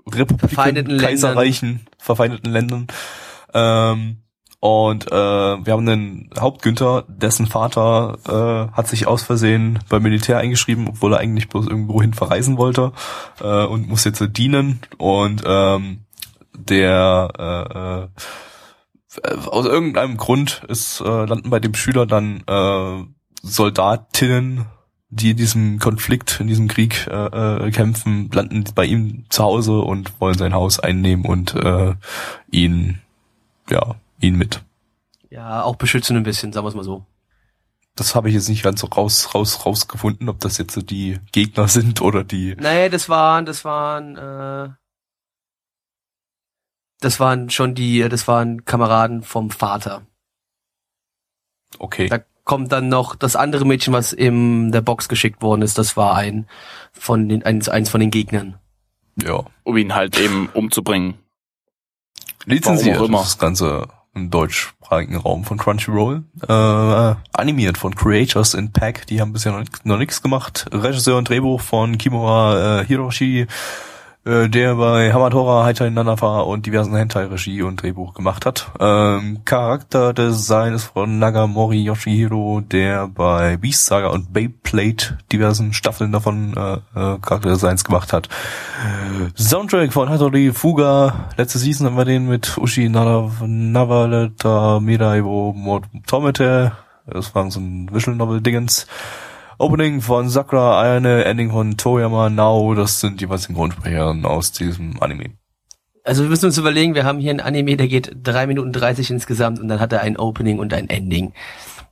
Republiken, 0.06 0.48
Verfeindeten 0.48 0.90
Ländern. 0.92 1.06
Kaiserreichen, 1.06 1.86
verfeindeten 1.98 2.52
Ländern. 2.52 2.86
Ähm, 3.54 4.18
und 4.60 5.06
äh, 5.06 5.14
wir 5.14 5.72
haben 5.72 5.88
einen 5.88 6.30
Hauptgünther, 6.38 7.04
dessen 7.06 7.46
Vater 7.46 8.18
äh, 8.26 8.76
hat 8.76 8.88
sich 8.88 9.06
aus 9.06 9.22
Versehen 9.22 9.78
beim 9.88 10.02
Militär 10.02 10.38
eingeschrieben, 10.38 10.88
obwohl 10.88 11.12
er 11.12 11.20
eigentlich 11.20 11.48
bloß 11.48 11.68
irgendwo 11.68 12.00
hin 12.00 12.12
verreisen 12.12 12.58
wollte 12.58 12.92
äh, 13.40 13.64
und 13.64 13.88
muss 13.88 14.04
jetzt 14.04 14.22
dienen. 14.36 14.80
Und 14.96 15.42
ähm, 15.46 16.00
der 16.54 17.30
äh, 17.38 19.22
äh, 19.22 19.36
aus 19.46 19.66
irgendeinem 19.66 20.16
Grund 20.16 20.62
ist, 20.68 21.00
äh, 21.00 21.24
landen 21.24 21.50
bei 21.50 21.60
dem 21.60 21.74
Schüler 21.74 22.06
dann 22.06 22.42
äh, 22.46 23.04
Soldatinnen, 23.42 24.66
die 25.10 25.30
in 25.30 25.36
diesem 25.36 25.78
Konflikt, 25.78 26.38
in 26.40 26.46
diesem 26.46 26.68
Krieg 26.68 27.06
äh, 27.06 27.66
äh, 27.66 27.70
kämpfen, 27.70 28.30
landen 28.30 28.64
bei 28.74 28.84
ihm 28.84 29.24
zu 29.30 29.42
Hause 29.42 29.80
und 29.80 30.20
wollen 30.20 30.36
sein 30.36 30.54
Haus 30.54 30.78
einnehmen 30.78 31.24
und 31.24 31.54
äh, 31.54 31.94
ihn, 32.50 33.00
ja, 33.70 33.94
ihn 34.20 34.36
mit. 34.36 34.62
Ja, 35.30 35.62
auch 35.62 35.76
beschützen 35.76 36.16
ein 36.16 36.22
bisschen, 36.24 36.52
sagen 36.52 36.64
wir 36.64 36.70
es 36.70 36.74
mal 36.74 36.84
so. 36.84 37.06
Das 37.96 38.14
habe 38.14 38.28
ich 38.28 38.34
jetzt 38.34 38.48
nicht 38.48 38.62
ganz 38.62 38.80
so 38.80 38.86
raus, 38.86 39.34
raus, 39.34 39.66
rausgefunden, 39.66 40.28
ob 40.28 40.40
das 40.40 40.58
jetzt 40.58 40.74
so 40.74 40.82
die 40.82 41.18
Gegner 41.32 41.68
sind 41.68 42.00
oder 42.02 42.22
die. 42.22 42.54
Nee, 42.58 42.88
das 42.90 43.08
waren, 43.08 43.46
das 43.46 43.64
waren, 43.64 44.16
äh, 44.16 44.70
das 47.00 47.18
waren 47.18 47.48
schon 47.48 47.74
die, 47.74 48.06
das 48.08 48.28
waren 48.28 48.64
Kameraden 48.66 49.22
vom 49.22 49.50
Vater. 49.50 50.02
Okay. 51.78 52.08
Da 52.08 52.20
kommt 52.48 52.72
dann 52.72 52.88
noch 52.88 53.14
das 53.14 53.36
andere 53.36 53.64
Mädchen, 53.64 53.92
was 53.92 54.12
in 54.12 54.72
der 54.72 54.80
Box 54.80 55.08
geschickt 55.08 55.42
worden 55.42 55.62
ist, 55.62 55.78
das 55.78 55.96
war 55.96 56.16
ein 56.16 56.48
von 56.92 57.28
den, 57.28 57.44
eins, 57.44 57.68
eins 57.68 57.90
von 57.90 58.00
den 58.00 58.10
Gegnern. 58.10 58.56
Ja. 59.22 59.44
Um 59.62 59.76
ihn 59.76 59.94
halt 59.94 60.18
eben 60.18 60.48
umzubringen. 60.54 61.14
Lizenziert 62.46 63.00
immer. 63.00 63.18
das 63.18 63.38
Ganze 63.38 63.88
im 64.14 64.30
deutschsprachigen 64.30 65.16
Raum 65.16 65.44
von 65.44 65.58
Crunchyroll. 65.58 66.24
Äh, 66.48 67.14
animiert 67.32 67.76
von 67.76 67.94
Creators 67.94 68.54
in 68.54 68.72
Pack, 68.72 69.06
die 69.06 69.20
haben 69.20 69.34
bisher 69.34 69.62
noch 69.84 69.98
nichts 69.98 70.22
gemacht. 70.22 70.66
Regisseur 70.72 71.18
und 71.18 71.28
Drehbuch 71.28 71.60
von 71.60 71.98
Kimura 71.98 72.80
äh, 72.80 72.86
Hiroshi, 72.86 73.46
äh, 74.28 74.48
der 74.48 74.74
bei 74.74 75.12
Hamatora, 75.12 75.64
Heitai 75.64 75.88
Nanafa 75.88 76.40
und 76.40 76.66
diversen 76.66 76.94
Hentai-Regie 76.94 77.62
und 77.62 77.82
Drehbuch 77.82 78.12
gemacht 78.12 78.44
hat. 78.44 78.70
Ähm, 78.78 79.40
Charakterdesign 79.46 80.74
ist 80.74 80.84
von 80.84 81.18
Nagamori 81.18 81.82
Yoshihiro, 81.82 82.60
der 82.60 83.08
bei 83.08 83.56
Beast 83.56 83.86
Saga 83.86 84.08
und 84.08 84.32
Beyblade 84.34 85.16
diversen 85.32 85.72
Staffeln 85.72 86.12
davon 86.12 86.54
äh, 86.54 86.74
äh, 86.74 87.18
Charakterdesigns 87.20 87.84
gemacht 87.84 88.12
hat. 88.12 88.28
Soundtrack 89.34 89.94
von 89.94 90.10
Hattori 90.10 90.52
Fuga. 90.52 91.30
Letzte 91.38 91.58
Season 91.58 91.86
haben 91.86 91.96
wir 91.96 92.04
den 92.04 92.28
mit 92.28 92.58
Ushi 92.58 92.88
Navaleta 92.90 94.78
Miraibo 94.80 95.80
Tomete. 96.06 96.72
Das 97.06 97.34
war 97.34 97.50
so 97.50 97.60
ein 97.60 97.88
Visual 97.90 98.16
Novel 98.16 98.42
Dingens. 98.42 98.86
Opening 99.58 100.00
von 100.00 100.28
Sakura 100.28 100.80
Ayane, 100.80 101.24
Ending 101.24 101.50
von 101.50 101.76
Toyama 101.76 102.30
Now. 102.30 102.74
Das 102.74 103.00
sind 103.00 103.20
jeweils 103.20 103.42
Synchronsprecherinnen 103.44 104.24
aus 104.24 104.52
diesem 104.52 105.02
Anime. 105.02 105.30
Also 106.04 106.22
wir 106.22 106.30
müssen 106.30 106.46
uns 106.46 106.56
überlegen, 106.56 106.94
wir 106.94 107.04
haben 107.04 107.18
hier 107.18 107.32
ein 107.32 107.40
Anime, 107.40 107.76
der 107.76 107.88
geht 107.88 108.16
drei 108.22 108.46
Minuten 108.46 108.72
30 108.72 109.10
insgesamt 109.10 109.58
und 109.58 109.68
dann 109.68 109.80
hat 109.80 109.92
er 109.92 110.00
ein 110.00 110.16
Opening 110.16 110.58
und 110.58 110.72
ein 110.72 110.88
Ending. 110.88 111.32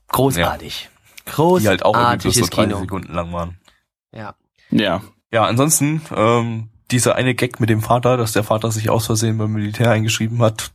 Großartig. 0.08 0.88
Großartiges 1.26 1.62
Die 1.62 1.68
halt 1.68 1.84
auch 1.84 1.96
irgendwie 1.96 2.30
so 2.30 2.46
30 2.46 2.50
Kino. 2.50 2.78
Sekunden 2.78 3.12
lang 3.12 3.32
waren. 3.32 3.58
Ja. 4.12 4.34
Ja. 4.70 5.02
Ja, 5.32 5.44
ansonsten, 5.44 6.00
ähm, 6.14 6.68
dieser 6.92 7.16
eine 7.16 7.34
Gag 7.34 7.58
mit 7.58 7.68
dem 7.68 7.82
Vater, 7.82 8.16
dass 8.16 8.32
der 8.32 8.44
Vater 8.44 8.70
sich 8.70 8.90
aus 8.90 9.06
Versehen 9.06 9.38
beim 9.38 9.52
Militär 9.52 9.90
eingeschrieben 9.90 10.40
hat, 10.40 10.70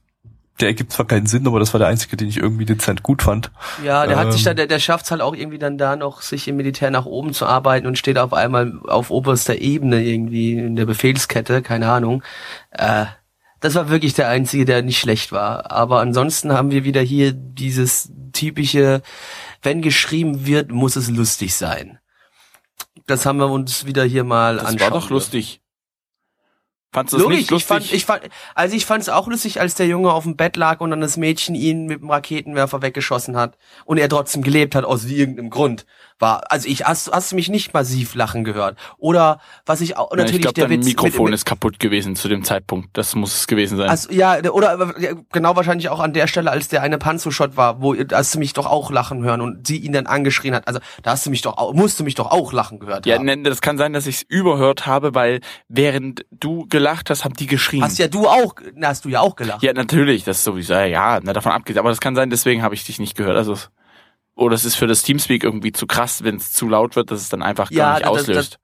der 0.61 0.69
ergibt 0.69 0.91
zwar 0.93 1.05
keinen 1.05 1.25
Sinn, 1.25 1.45
aber 1.47 1.59
das 1.59 1.73
war 1.73 1.79
der 1.79 1.87
einzige, 1.87 2.15
den 2.17 2.29
ich 2.29 2.37
irgendwie 2.37 2.65
dezent 2.65 3.03
gut 3.03 3.21
fand. 3.23 3.51
Ja, 3.83 4.05
der 4.07 4.17
hat 4.17 4.31
sich 4.31 4.41
Ähm. 4.41 4.45
da, 4.45 4.53
der, 4.53 4.67
der 4.67 4.79
schafft 4.79 5.05
es 5.05 5.11
halt 5.11 5.21
auch 5.21 5.35
irgendwie 5.35 5.59
dann 5.59 5.77
da 5.77 5.95
noch, 5.95 6.21
sich 6.21 6.47
im 6.47 6.55
Militär 6.57 6.91
nach 6.91 7.05
oben 7.05 7.33
zu 7.33 7.45
arbeiten 7.45 7.87
und 7.87 7.97
steht 7.97 8.17
auf 8.17 8.33
einmal 8.33 8.79
auf 8.87 9.09
oberster 9.11 9.59
Ebene 9.59 10.03
irgendwie 10.03 10.53
in 10.53 10.75
der 10.75 10.85
Befehlskette, 10.85 11.61
keine 11.61 11.91
Ahnung. 11.91 12.23
Äh, 12.71 13.05
das 13.59 13.75
war 13.75 13.89
wirklich 13.89 14.13
der 14.13 14.27
einzige, 14.27 14.65
der 14.65 14.81
nicht 14.81 14.99
schlecht 14.99 15.31
war. 15.31 15.71
Aber 15.71 15.99
ansonsten 15.99 16.51
haben 16.53 16.71
wir 16.71 16.83
wieder 16.83 17.01
hier 17.01 17.31
dieses 17.33 18.11
typische, 18.33 19.01
wenn 19.61 19.81
geschrieben 19.81 20.45
wird, 20.47 20.71
muss 20.71 20.95
es 20.95 21.09
lustig 21.09 21.53
sein. 21.55 21.99
Das 23.07 23.25
haben 23.25 23.37
wir 23.39 23.49
uns 23.49 23.85
wieder 23.85 24.03
hier 24.03 24.23
mal 24.23 24.55
Das 24.57 24.65
anschauen. 24.65 24.91
war 24.91 24.99
doch 24.99 25.09
lustig. 25.09 25.60
Fandst 26.93 27.13
du 27.13 27.17
das 27.17 27.23
Logisch, 27.23 27.37
nicht 27.39 27.51
lustig? 27.51 27.93
ich 27.93 28.05
fand, 28.05 28.21
ich 28.21 28.27
fand, 28.27 28.33
also 28.53 28.75
ich 28.75 28.85
fand 28.85 29.01
es 29.01 29.07
auch 29.07 29.27
lustig, 29.27 29.61
als 29.61 29.75
der 29.75 29.87
Junge 29.87 30.11
auf 30.11 30.23
dem 30.23 30.35
Bett 30.35 30.57
lag 30.57 30.81
und 30.81 30.89
dann 30.89 30.99
das 30.99 31.15
Mädchen 31.15 31.55
ihn 31.55 31.85
mit 31.85 32.01
dem 32.01 32.09
Raketenwerfer 32.09 32.81
weggeschossen 32.81 33.37
hat 33.37 33.57
und 33.85 33.97
er 33.97 34.09
trotzdem 34.09 34.41
gelebt 34.41 34.75
hat 34.75 34.83
aus 34.83 35.05
irgendeinem 35.05 35.49
Grund. 35.49 35.85
War, 36.21 36.43
also 36.49 36.67
ich 36.67 36.85
hast, 36.85 37.11
hast 37.11 37.31
du 37.31 37.35
mich 37.35 37.49
nicht 37.49 37.73
massiv 37.73 38.15
lachen 38.15 38.43
gehört. 38.43 38.77
Oder 38.97 39.39
was 39.65 39.81
ich 39.81 39.97
auch 39.97 40.11
Ja, 40.11 40.17
natürlich 40.17 40.35
ich 40.35 40.41
glaube, 40.41 40.53
der 40.53 40.67
dein 40.67 40.79
Witz 40.79 40.85
Mikrofon 40.85 41.25
mit, 41.25 41.31
mit, 41.31 41.33
ist 41.39 41.45
kaputt 41.45 41.79
gewesen 41.79 42.15
zu 42.15 42.27
dem 42.29 42.43
Zeitpunkt. 42.43 42.89
Das 42.93 43.15
muss 43.15 43.35
es 43.35 43.47
gewesen 43.47 43.77
sein. 43.77 43.89
also, 43.89 44.11
ja, 44.11 44.41
der- 44.41 44.53
oder 44.53 44.93
ja, 44.99 45.13
genau 45.31 45.55
wahrscheinlich 45.55 45.89
auch 45.89 45.99
an 45.99 46.13
der 46.13 46.27
Stelle, 46.27 46.51
als 46.51 46.67
der 46.67 46.81
eine 46.83 46.97
Panzo-Shot 46.97 47.57
war, 47.57 47.81
wo 47.81 47.95
hast 47.95 48.35
du 48.35 48.39
mich 48.39 48.53
doch 48.53 48.67
auch 48.67 48.91
lachen 48.91 49.23
hören 49.23 49.41
und 49.41 49.67
sie 49.67 49.77
ihn 49.77 49.93
dann 49.93 50.05
angeschrien 50.05 50.53
hat. 50.53 50.67
Also 50.67 50.79
da 51.03 51.11
hast 51.11 51.25
du 51.25 51.29
mich 51.31 51.41
doch 51.41 51.57
auch, 51.57 51.73
musst 51.73 51.99
du 51.99 52.03
mich 52.03 52.15
doch 52.15 52.29
auch 52.29 52.53
lachen 52.53 52.79
gehört 52.79 53.05
ja, 53.05 53.17
haben. 53.17 53.25
ne, 53.25 53.41
das 53.41 53.61
kann 53.61 53.77
sein, 53.77 53.93
dass 53.93 54.05
ich 54.07 54.17
es 54.17 54.21
überhört 54.21 54.85
habe, 54.85 55.15
weil 55.15 55.41
während 55.69 56.25
du 56.31 56.67
gelacht 56.69 57.09
hast, 57.09 57.25
haben 57.25 57.33
die 57.33 57.47
geschrien. 57.47 57.83
Hast 57.83 57.97
ja 57.97 58.07
du 58.07 58.27
auch, 58.27 58.55
hast 58.81 59.05
du 59.05 59.09
ja 59.09 59.21
auch 59.21 59.35
gelacht. 59.35 59.63
Ja, 59.63 59.73
natürlich, 59.73 60.23
das 60.23 60.37
ist 60.37 60.43
sowieso, 60.43 60.73
ja, 60.73 60.85
ja, 60.85 61.19
davon 61.19 61.51
abgesehen. 61.51 61.79
Aber 61.79 61.89
das 61.89 61.99
kann 61.99 62.15
sein, 62.15 62.29
deswegen 62.29 62.61
habe 62.61 62.75
ich 62.75 62.85
dich 62.85 62.99
nicht 62.99 63.15
gehört. 63.15 63.37
Also, 63.37 63.57
oder 64.35 64.55
es 64.55 64.65
ist 64.65 64.75
für 64.75 64.87
das 64.87 65.03
Teamspeak 65.03 65.43
irgendwie 65.43 65.71
zu 65.71 65.87
krass, 65.87 66.23
wenn 66.23 66.35
es 66.37 66.51
zu 66.51 66.67
laut 66.67 66.95
wird, 66.95 67.11
dass 67.11 67.21
es 67.21 67.29
dann 67.29 67.41
einfach 67.41 67.69
Ja, 67.71 67.85
gar 67.85 67.93
nicht 67.93 68.05
das- 68.05 68.13
das- 68.13 68.19
auslöst. 68.29 68.59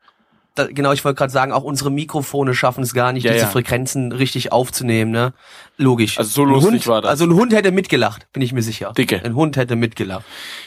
da, 0.55 0.65
genau, 0.67 0.91
ich 0.91 1.05
wollte 1.05 1.17
gerade 1.17 1.31
sagen, 1.31 1.51
auch 1.51 1.63
unsere 1.63 1.91
Mikrofone 1.91 2.53
schaffen 2.55 2.83
es 2.83 2.93
gar 2.93 3.11
nicht, 3.13 3.23
Ja, 3.25 3.33
diese 3.33 3.45
ja. 3.45 3.51
Frequenzen 3.51 4.11
richtig 4.11 4.51
aufzunehmen, 4.51 5.11
ne? 5.11 5.33
Logisch. 5.77 6.17
Also 6.17 6.31
so 6.31 6.41
Ein 6.43 6.49
lustig 6.49 6.71
Hund, 6.71 6.87
war 6.87 7.01
das. 7.01 7.09
Also 7.11 7.25
ein 7.25 7.33
Hund 7.33 7.53
hätte 7.53 7.71
mitgelacht, 7.71 8.27
bin 8.33 8.41
ich 8.41 8.53
mir 8.53 8.63
sicher. 8.63 8.91
Dicke. 8.97 9.23
Ein 9.23 9.35
Hund 9.35 9.55
hätte 9.57 9.75
mitgelacht. 9.75 10.25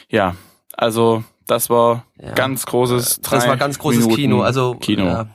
ja, 0.09 0.35
also 0.77 1.23
das 1.47 1.69
war 1.69 2.05
ganz 2.35 2.65
großes 2.65 3.19
Das 3.21 3.45
war 3.47 3.57
ganz 3.57 3.77
großes 3.79 4.01
Minuten 4.05 4.15
Kino. 4.15 4.41
Also 4.43 4.75
Kino. 4.75 5.25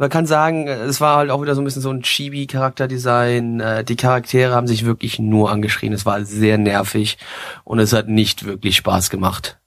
Man 0.00 0.08
kann 0.08 0.24
sagen, 0.24 0.66
es 0.66 1.02
war 1.02 1.18
halt 1.18 1.30
auch 1.30 1.42
wieder 1.42 1.54
so 1.54 1.60
ein 1.60 1.64
bisschen 1.66 1.82
so 1.82 1.90
ein 1.90 2.00
Chibi-Charakterdesign. 2.00 3.60
Äh, 3.60 3.84
Die 3.84 3.96
Charaktere 3.96 4.54
haben 4.54 4.66
sich 4.66 4.86
wirklich 4.86 5.18
nur 5.18 5.50
angeschrien. 5.50 5.92
Es 5.92 6.06
war 6.06 6.24
sehr 6.24 6.56
nervig 6.56 7.18
und 7.64 7.80
es 7.80 7.92
hat 7.92 8.08
nicht 8.08 8.46
wirklich 8.46 8.76
Spaß 8.76 9.10
gemacht. 9.10 9.60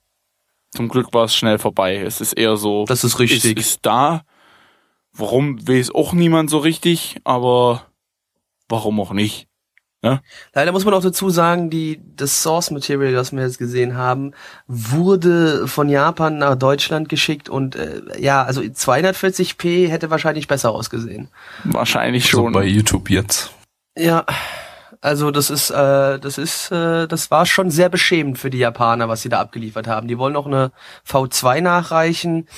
Zum 0.72 0.88
Glück 0.88 1.14
war 1.14 1.26
es 1.26 1.36
schnell 1.36 1.58
vorbei. 1.58 1.98
Es 1.98 2.20
ist 2.20 2.32
eher 2.32 2.56
so, 2.56 2.84
Das 2.84 3.04
ist 3.04 3.20
richtig. 3.20 3.44
ist, 3.44 3.58
ist 3.58 3.78
da. 3.82 4.22
Warum 5.12 5.68
weiß 5.68 5.94
auch 5.94 6.12
niemand 6.12 6.50
so 6.50 6.58
richtig, 6.58 7.20
aber 7.22 7.86
warum 8.68 8.98
auch 8.98 9.12
nicht? 9.12 9.46
Leider 10.54 10.72
muss 10.72 10.84
man 10.84 10.94
auch 10.94 11.02
dazu 11.02 11.30
sagen, 11.30 11.70
die, 11.70 12.00
das 12.16 12.42
Source 12.42 12.70
Material, 12.70 13.12
das 13.12 13.32
wir 13.32 13.42
jetzt 13.42 13.58
gesehen 13.58 13.96
haben, 13.96 14.32
wurde 14.66 15.66
von 15.66 15.88
Japan 15.88 16.38
nach 16.38 16.56
Deutschland 16.56 17.08
geschickt 17.08 17.48
und 17.48 17.76
äh, 17.76 18.02
ja, 18.18 18.42
also 18.42 18.60
240p 18.60 19.88
hätte 19.88 20.10
wahrscheinlich 20.10 20.48
besser 20.48 20.70
ausgesehen. 20.70 21.28
Wahrscheinlich 21.64 22.30
So 22.30 22.44
schon. 22.44 22.52
bei 22.52 22.64
YouTube 22.64 23.10
jetzt. 23.10 23.52
Ja, 23.96 24.24
also 25.00 25.30
das 25.30 25.50
ist, 25.50 25.70
äh, 25.70 26.18
das 26.18 26.38
ist, 26.38 26.70
äh, 26.72 27.06
das 27.06 27.30
war 27.30 27.44
schon 27.44 27.70
sehr 27.70 27.90
beschämend 27.90 28.38
für 28.38 28.48
die 28.48 28.58
Japaner, 28.58 29.08
was 29.08 29.20
sie 29.20 29.28
da 29.28 29.40
abgeliefert 29.40 29.86
haben. 29.86 30.08
Die 30.08 30.16
wollen 30.16 30.32
noch 30.32 30.46
eine 30.46 30.72
V2 31.06 31.60
nachreichen, 31.60 32.48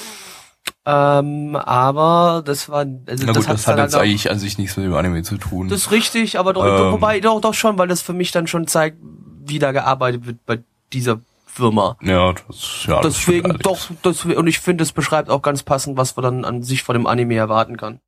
ähm, 0.87 1.57
aber 1.57 2.43
das 2.45 2.69
war, 2.69 2.87
also 3.07 3.25
Na 3.27 3.33
gut, 3.33 3.37
das, 3.37 3.49
hat's 3.49 3.67
hat 3.67 3.79
jetzt 3.79 3.95
auch- 3.97 4.01
eigentlich 4.01 4.31
an 4.31 4.39
sich 4.39 4.57
nichts 4.57 4.77
mit 4.77 4.87
dem 4.87 4.95
Anime 4.95 5.23
zu 5.25 5.37
tun. 5.37 5.69
Das 5.69 5.81
ist 5.81 5.91
richtig, 5.91 6.39
aber 6.39 6.53
doch, 6.53 6.65
Ähm. 6.65 6.93
wobei 6.93 7.21
doch 7.21 7.41
doch 7.41 7.55
schon, 7.55 7.77
weil 7.79 7.89
das 7.89 8.03
für 8.03 8.13
mich 8.13 8.31
dann 8.31 8.47
schon 8.47 8.67
zeigt, 8.67 8.99
wie 9.45 9.59
da 9.59 9.73
gearbeitet 9.73 10.27
wird 10.27 10.45
bei 10.47 10.61
dieser 10.93 11.21
Firma. 11.47 11.97
ja, 12.03 12.33
das, 12.33 12.85
ja, 12.87 13.01
das 13.01 13.15
Deswegen 13.15 13.49
doch, 13.61 13.79
allerdings. 13.91 14.01
das, 14.03 14.25
und 14.25 14.47
ich 14.47 14.61
finde, 14.61 14.83
es 14.85 14.93
beschreibt 14.93 15.31
auch 15.31 15.43
ganz 15.43 15.63
passend, 15.63 15.97
was 15.97 16.15
man 16.17 16.23
dann 16.23 16.45
an 16.45 16.63
sich 16.63 16.83
von 16.83 16.95
dem 16.95 17.07
Anime 17.07 17.35
erwarten 17.35 17.77
kann. 17.77 17.99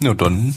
Ja, 0.00 0.14
dann 0.14 0.56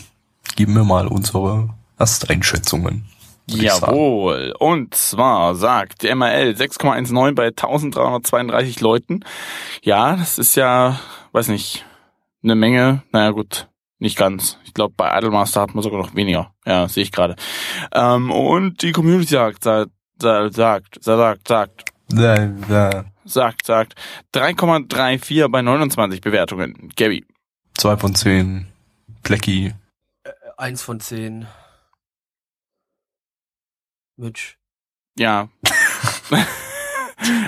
geben 0.55 0.73
wir 0.73 0.83
mal 0.83 1.07
unsere 1.07 1.69
Ersteinschätzungen. 1.99 3.05
Jawohl. 3.47 4.53
Und 4.57 4.95
zwar 4.95 5.55
sagt 5.55 6.03
MRL 6.03 6.51
6,19 6.51 7.35
bei 7.35 7.47
1332 7.47 8.81
Leuten. 8.81 9.21
Ja, 9.81 10.15
das 10.15 10.37
ist 10.37 10.55
ja, 10.55 10.99
weiß 11.33 11.49
nicht, 11.49 11.85
eine 12.43 12.55
Menge. 12.55 13.03
Naja, 13.11 13.31
gut, 13.31 13.67
nicht 13.99 14.17
ganz. 14.17 14.57
Ich 14.65 14.73
glaube, 14.73 14.93
bei 14.95 15.17
Idolmaster 15.17 15.61
hat 15.61 15.75
man 15.75 15.83
sogar 15.83 15.99
noch 15.99 16.15
weniger. 16.15 16.53
Ja, 16.65 16.87
sehe 16.87 17.03
ich 17.03 17.11
gerade. 17.11 17.35
Ähm, 17.93 18.31
und 18.31 18.81
die 18.81 18.91
Community 18.91 19.33
sagt, 19.33 19.63
sagt, 19.63 19.91
sagt, 20.21 20.53
sagt, 20.53 21.03
sagt, 21.03 21.47
sagt. 21.47 21.85
Sagt, 23.25 23.65
sagt. 23.65 23.93
3,34 24.33 25.47
bei 25.47 25.61
29 25.61 26.21
Bewertungen. 26.21 26.89
Gabby. 26.95 27.25
2 27.75 27.97
von 27.97 28.15
10. 28.15 28.67
Blacky. 29.23 29.73
1 30.57 30.81
von 30.81 30.99
10. 30.99 31.47
Wünsch. 34.17 34.57
Ja. 35.17 35.49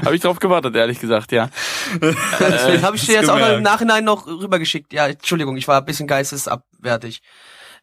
habe 0.06 0.16
ich 0.16 0.22
drauf 0.22 0.40
gewartet, 0.40 0.76
ehrlich 0.76 1.00
gesagt, 1.00 1.32
ja. 1.32 1.50
Deswegen 2.02 2.80
äh, 2.80 2.82
habe 2.82 2.96
ich 2.96 3.06
dir 3.06 3.14
jetzt 3.14 3.28
gemerkt. 3.28 3.46
auch 3.46 3.58
im 3.58 3.64
Nachhinein 3.64 4.04
noch 4.04 4.28
rübergeschickt. 4.28 4.94
Ja, 4.94 5.08
Entschuldigung, 5.08 5.58
ich 5.58 5.68
war 5.68 5.80
ein 5.80 5.86
bisschen 5.86 6.08
geistesabwertig. 6.08 7.22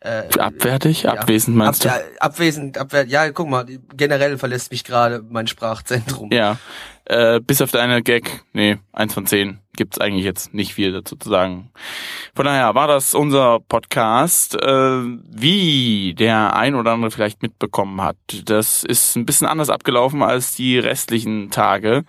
Äh, 0.01 0.24
abwertig? 0.39 1.05
Ja. 1.05 1.12
Abwesend 1.12 1.57
meinst 1.57 1.87
Ab, 1.87 1.95
du? 1.95 2.01
Ja, 2.01 2.20
abwesend, 2.20 2.76
abwertig. 2.76 3.12
Ja, 3.12 3.30
guck 3.30 3.49
mal, 3.49 3.66
generell 3.95 4.37
verlässt 4.37 4.72
mich 4.72 4.83
gerade 4.83 5.22
mein 5.28 5.47
Sprachzentrum. 5.47 6.30
Ja. 6.33 6.59
Äh, 7.05 7.40
bis 7.40 7.61
auf 7.61 7.70
deine 7.72 8.03
Gag, 8.03 8.42
nee, 8.53 8.78
eins 8.92 9.14
von 9.14 9.26
zehn 9.26 9.59
gibt's 9.74 9.98
eigentlich 9.98 10.24
jetzt 10.24 10.55
nicht 10.55 10.74
viel 10.74 10.92
dazu 10.92 11.16
zu 11.16 11.28
sagen. 11.30 11.70
Von 12.34 12.44
daher 12.44 12.74
war 12.74 12.86
das 12.86 13.14
unser 13.14 13.59
Podcast. 13.61 14.55
Äh, 14.55 15.03
wie 15.28 16.14
der 16.16 16.55
ein 16.55 16.74
oder 16.74 16.92
andere 16.92 17.11
vielleicht 17.11 17.42
mitbekommen 17.42 18.00
hat, 18.03 18.16
das 18.44 18.84
ist 18.84 19.16
ein 19.16 19.26
bisschen 19.26 19.46
anders 19.46 19.70
abgelaufen 19.70 20.22
als 20.22 20.55
die 20.55 20.78
restlichen 20.78 21.50
Tage. 21.50 22.05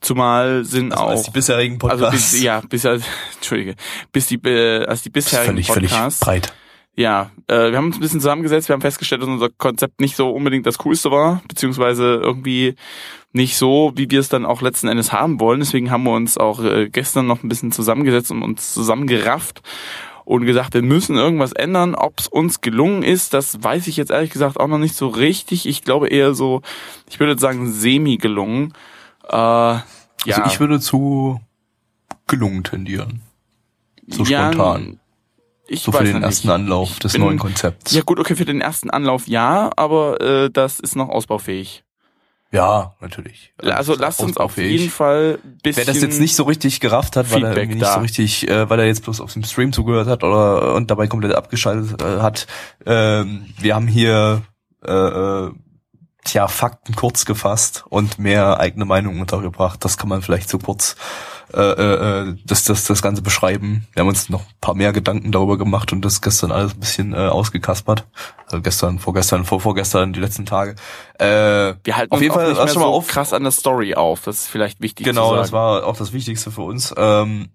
Zumal 0.00 0.64
sind 0.64 0.92
Also 0.92 1.04
auch 1.04 1.10
als 1.10 1.22
die 1.22 1.30
bisherigen 1.30 1.78
Podcasts. 1.78 2.04
also 2.04 2.12
bis, 2.16 2.42
ja, 2.42 2.60
bis 2.68 2.84
Entschuldige, 3.34 3.76
bis 4.12 4.26
die 4.26 4.36
äh, 4.44 4.84
als 4.84 5.02
die 5.02 5.10
bisherigen 5.10 5.46
völlig, 5.52 5.66
völlig 5.68 5.90
Podcasts. 5.90 6.20
breit. 6.20 6.52
Ja, 6.96 7.30
äh, 7.48 7.70
wir 7.70 7.76
haben 7.76 7.86
uns 7.86 7.96
ein 7.96 8.00
bisschen 8.00 8.20
zusammengesetzt, 8.20 8.68
wir 8.68 8.74
haben 8.74 8.80
festgestellt, 8.80 9.22
dass 9.22 9.28
unser 9.28 9.50
Konzept 9.50 10.00
nicht 10.00 10.14
so 10.14 10.30
unbedingt 10.30 10.64
das 10.66 10.78
coolste 10.78 11.10
war, 11.10 11.42
beziehungsweise 11.48 12.20
irgendwie 12.22 12.76
nicht 13.32 13.56
so, 13.56 13.92
wie 13.96 14.08
wir 14.10 14.20
es 14.20 14.28
dann 14.28 14.46
auch 14.46 14.62
letzten 14.62 14.86
Endes 14.86 15.12
haben 15.12 15.40
wollen. 15.40 15.58
Deswegen 15.58 15.90
haben 15.90 16.04
wir 16.04 16.12
uns 16.12 16.38
auch 16.38 16.62
äh, 16.62 16.88
gestern 16.88 17.26
noch 17.26 17.42
ein 17.42 17.48
bisschen 17.48 17.72
zusammengesetzt 17.72 18.30
und 18.30 18.42
uns 18.42 18.72
zusammengerafft 18.72 19.60
und 20.24 20.46
gesagt, 20.46 20.74
wir 20.74 20.82
müssen 20.82 21.16
irgendwas 21.16 21.52
ändern. 21.52 21.96
Ob 21.96 22.20
es 22.20 22.28
uns 22.28 22.60
gelungen 22.60 23.02
ist, 23.02 23.34
das 23.34 23.62
weiß 23.62 23.88
ich 23.88 23.96
jetzt 23.96 24.12
ehrlich 24.12 24.30
gesagt 24.30 24.60
auch 24.60 24.68
noch 24.68 24.78
nicht 24.78 24.94
so 24.94 25.08
richtig. 25.08 25.66
Ich 25.66 25.82
glaube 25.82 26.08
eher 26.08 26.34
so, 26.34 26.62
ich 27.10 27.18
würde 27.18 27.36
sagen, 27.38 27.70
semi 27.72 28.18
gelungen. 28.18 28.72
Äh, 29.28 29.32
ja, 29.32 29.82
Also 30.26 30.42
ich 30.44 30.60
würde 30.60 30.78
zu 30.78 31.40
gelungen 32.28 32.62
tendieren. 32.62 33.20
So 34.06 34.22
ja, 34.24 34.52
spontan. 34.52 35.00
Ich 35.66 35.82
So 35.82 35.92
für 35.92 36.04
den 36.04 36.22
ersten 36.22 36.48
nicht. 36.48 36.54
Anlauf 36.54 36.98
des 36.98 37.12
bin- 37.12 37.22
neuen 37.22 37.38
Konzepts. 37.38 37.92
Ja 37.92 38.02
gut, 38.02 38.18
okay, 38.18 38.36
für 38.36 38.44
den 38.44 38.60
ersten 38.60 38.90
Anlauf 38.90 39.26
ja, 39.26 39.70
aber 39.76 40.20
äh, 40.20 40.50
das 40.50 40.78
ist 40.80 40.94
noch 40.96 41.08
ausbaufähig. 41.08 41.84
Ja, 42.52 42.94
natürlich. 43.00 43.52
Also 43.58 43.96
lasst 43.96 44.20
uns 44.20 44.36
auf 44.36 44.58
jeden 44.58 44.88
Fall 44.88 45.38
bisschen... 45.62 45.86
Wer 45.86 45.92
das 45.92 46.00
jetzt 46.02 46.20
nicht 46.20 46.36
so 46.36 46.44
richtig 46.44 46.78
gerafft 46.78 47.16
hat, 47.16 47.32
weil 47.32 47.42
er 47.42 47.48
Feedback 47.48 47.68
nicht 47.70 47.82
da. 47.82 47.94
so 47.94 48.00
richtig, 48.00 48.46
äh, 48.48 48.70
weil 48.70 48.78
er 48.78 48.86
jetzt 48.86 49.02
bloß 49.02 49.20
auf 49.20 49.32
dem 49.32 49.42
Stream 49.42 49.72
zugehört 49.72 50.06
hat 50.06 50.22
oder 50.22 50.74
und 50.74 50.88
dabei 50.88 51.08
komplett 51.08 51.34
abgeschaltet 51.34 52.00
äh, 52.00 52.20
hat, 52.20 52.46
ähm, 52.86 53.46
wir 53.58 53.74
haben 53.74 53.88
hier 53.88 54.42
äh, 54.86 54.92
äh, 54.92 55.50
tja 56.24 56.46
Fakten 56.46 56.94
kurz 56.94 57.24
gefasst 57.24 57.84
und 57.88 58.20
mehr 58.20 58.60
eigene 58.60 58.84
Meinung 58.84 59.18
untergebracht. 59.20 59.84
Das 59.84 59.96
kann 59.98 60.08
man 60.08 60.22
vielleicht 60.22 60.48
so 60.48 60.58
kurz 60.58 60.94
äh, 61.56 62.28
äh, 62.30 62.36
das, 62.44 62.64
das, 62.64 62.84
das 62.84 63.02
Ganze 63.02 63.22
beschreiben. 63.22 63.86
Wir 63.92 64.00
haben 64.00 64.08
uns 64.08 64.28
noch 64.28 64.40
ein 64.40 64.54
paar 64.60 64.74
mehr 64.74 64.92
Gedanken 64.92 65.32
darüber 65.32 65.56
gemacht 65.56 65.92
und 65.92 66.04
das 66.04 66.20
gestern 66.20 66.52
alles 66.52 66.74
ein 66.74 66.80
bisschen 66.80 67.12
äh, 67.12 67.16
ausgekaspert. 67.16 68.04
Also 68.46 68.60
gestern, 68.60 68.98
vorgestern, 68.98 69.44
vor, 69.44 69.60
vorgestern, 69.60 70.12
die 70.12 70.20
letzten 70.20 70.46
Tage. 70.46 70.74
Äh, 71.18 71.74
Wir 71.84 71.96
halten 71.96 72.12
auf 72.12 72.20
jeden 72.20 72.34
Fall 72.34 72.48
nicht 72.48 72.56
schon 72.56 72.82
mal 72.82 72.88
so 72.88 72.94
auf. 72.94 73.06
krass 73.06 73.32
an 73.32 73.42
der 73.42 73.52
Story 73.52 73.94
auf. 73.94 74.22
Das 74.22 74.40
ist 74.40 74.48
vielleicht 74.48 74.80
wichtig 74.80 75.06
Genau, 75.06 75.36
das 75.36 75.52
war 75.52 75.86
auch 75.86 75.96
das 75.96 76.12
Wichtigste 76.12 76.50
für 76.50 76.62
uns. 76.62 76.92
Ähm, 76.96 77.50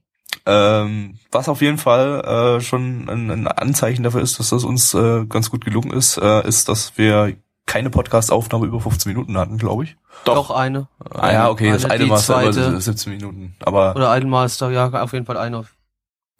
ähm, 0.46 1.20
was 1.32 1.50
auf 1.50 1.62
jeden 1.62 1.78
Fall 1.78 2.58
äh, 2.58 2.62
schon 2.62 3.10
ein, 3.10 3.30
ein 3.30 3.48
Anzeichen 3.48 4.04
dafür 4.04 4.22
ist, 4.22 4.40
dass 4.40 4.50
das 4.50 4.64
uns 4.64 4.94
äh, 4.94 5.26
ganz 5.26 5.50
gut 5.50 5.66
gelungen 5.66 5.92
ist, 5.92 6.18
äh, 6.18 6.48
ist, 6.48 6.70
dass 6.70 6.98
wir 6.98 7.36
keine 7.70 7.92
Podcast-Aufnahme 7.92 8.66
über 8.66 8.82
15 8.82 9.12
Minuten 9.14 9.38
hatten, 9.38 9.58
glaube 9.60 9.84
ich. 9.84 9.96
Doch. 10.26 10.36
Doch 10.36 10.52
eine. 10.52 10.88
Ah, 11.12 11.32
ja, 11.32 11.50
okay, 11.50 11.72
das 11.72 11.86
eine, 11.86 11.94
eine 11.94 12.04
die 12.06 12.10
war 12.10 12.18
es 12.18 12.30
aber 12.30 12.52
zweite. 12.52 12.82
17 12.82 13.14
Minuten. 13.14 13.56
Aber 13.60 13.96
Oder 13.96 14.18
Idolmaster, 14.18 14.72
ja, 14.72 14.90
auf 14.90 15.14
jeden 15.14 15.26
Fall 15.26 15.38
eine. 15.38 15.64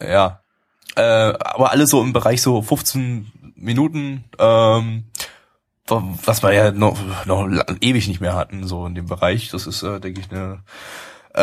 ja. 0.02 0.40
Äh, 0.96 1.02
aber 1.38 1.70
alles 1.70 1.90
so 1.90 2.02
im 2.02 2.12
Bereich 2.12 2.42
so 2.42 2.60
15 2.60 3.30
Minuten, 3.54 4.24
ähm, 4.40 5.04
was 5.86 6.42
wir 6.42 6.52
ja 6.52 6.72
noch, 6.72 6.98
noch 7.26 7.48
ewig 7.80 8.08
nicht 8.08 8.20
mehr 8.20 8.34
hatten, 8.34 8.66
so 8.66 8.84
in 8.86 8.96
dem 8.96 9.06
Bereich. 9.06 9.50
Das 9.50 9.68
ist, 9.68 9.84
äh, 9.84 10.00
denke 10.00 10.20
ich, 10.20 10.32
eine 10.32 10.64
äh, 11.32 11.42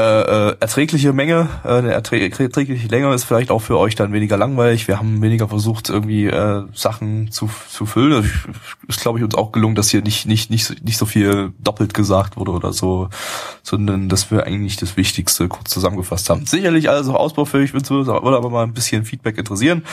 äh, 0.50 0.56
erträgliche 0.60 1.14
Menge, 1.14 1.48
äh, 1.64 1.70
eine 1.70 1.94
erträ 1.94 2.20
erträgliche 2.20 2.88
Länge 2.90 3.14
ist 3.14 3.24
vielleicht 3.24 3.52
auch 3.52 3.60
für 3.62 3.78
euch 3.78 3.96
dann 3.96 4.12
weniger 4.12 4.36
langweilig. 4.36 4.88
Wir 4.90 4.98
haben 4.98 5.22
weniger 5.22 5.48
versucht, 5.48 5.90
irgendwie 5.90 6.26
äh, 6.28 6.64
Sachen 6.74 7.32
zu, 7.32 7.50
zu 7.70 7.86
füllen. 7.86 8.12
Also, 8.14 8.30
ist, 8.90 9.00
glaube 9.00 9.20
ich, 9.20 9.24
uns 9.24 9.36
auch 9.36 9.54
gelungen, 9.54 9.76
dass 9.76 9.90
hier 9.90 10.02
nicht, 10.02 10.26
nicht, 10.26 10.50
nicht, 10.50 10.66
so- 10.66 10.74
nicht 10.84 10.98
so 10.98 11.06
viel 11.06 11.54
doppelt 11.60 11.94
gesagt 11.94 12.36
wurde 12.36 12.52
oder 12.52 12.74
so, 12.74 13.08
sondern 13.64 14.10
dass 14.10 14.30
wir 14.30 14.46
eigentlich 14.46 14.76
das 14.76 14.98
Wichtigste 14.98 15.48
kurz 15.48 15.70
zusammengefasst 15.70 16.30
haben. 16.30 16.46
Sicherlich 16.46 16.90
alles 16.90 17.08
noch 17.08 17.16
ausbaufähig, 17.16 17.74
würde 17.74 17.88
würde 17.90 18.38
aber 18.38 18.50
mal 18.50 18.64
ein 18.64 18.74
bisschen 18.74 19.06
Feedback 19.06 19.38
interessieren. 19.38 19.84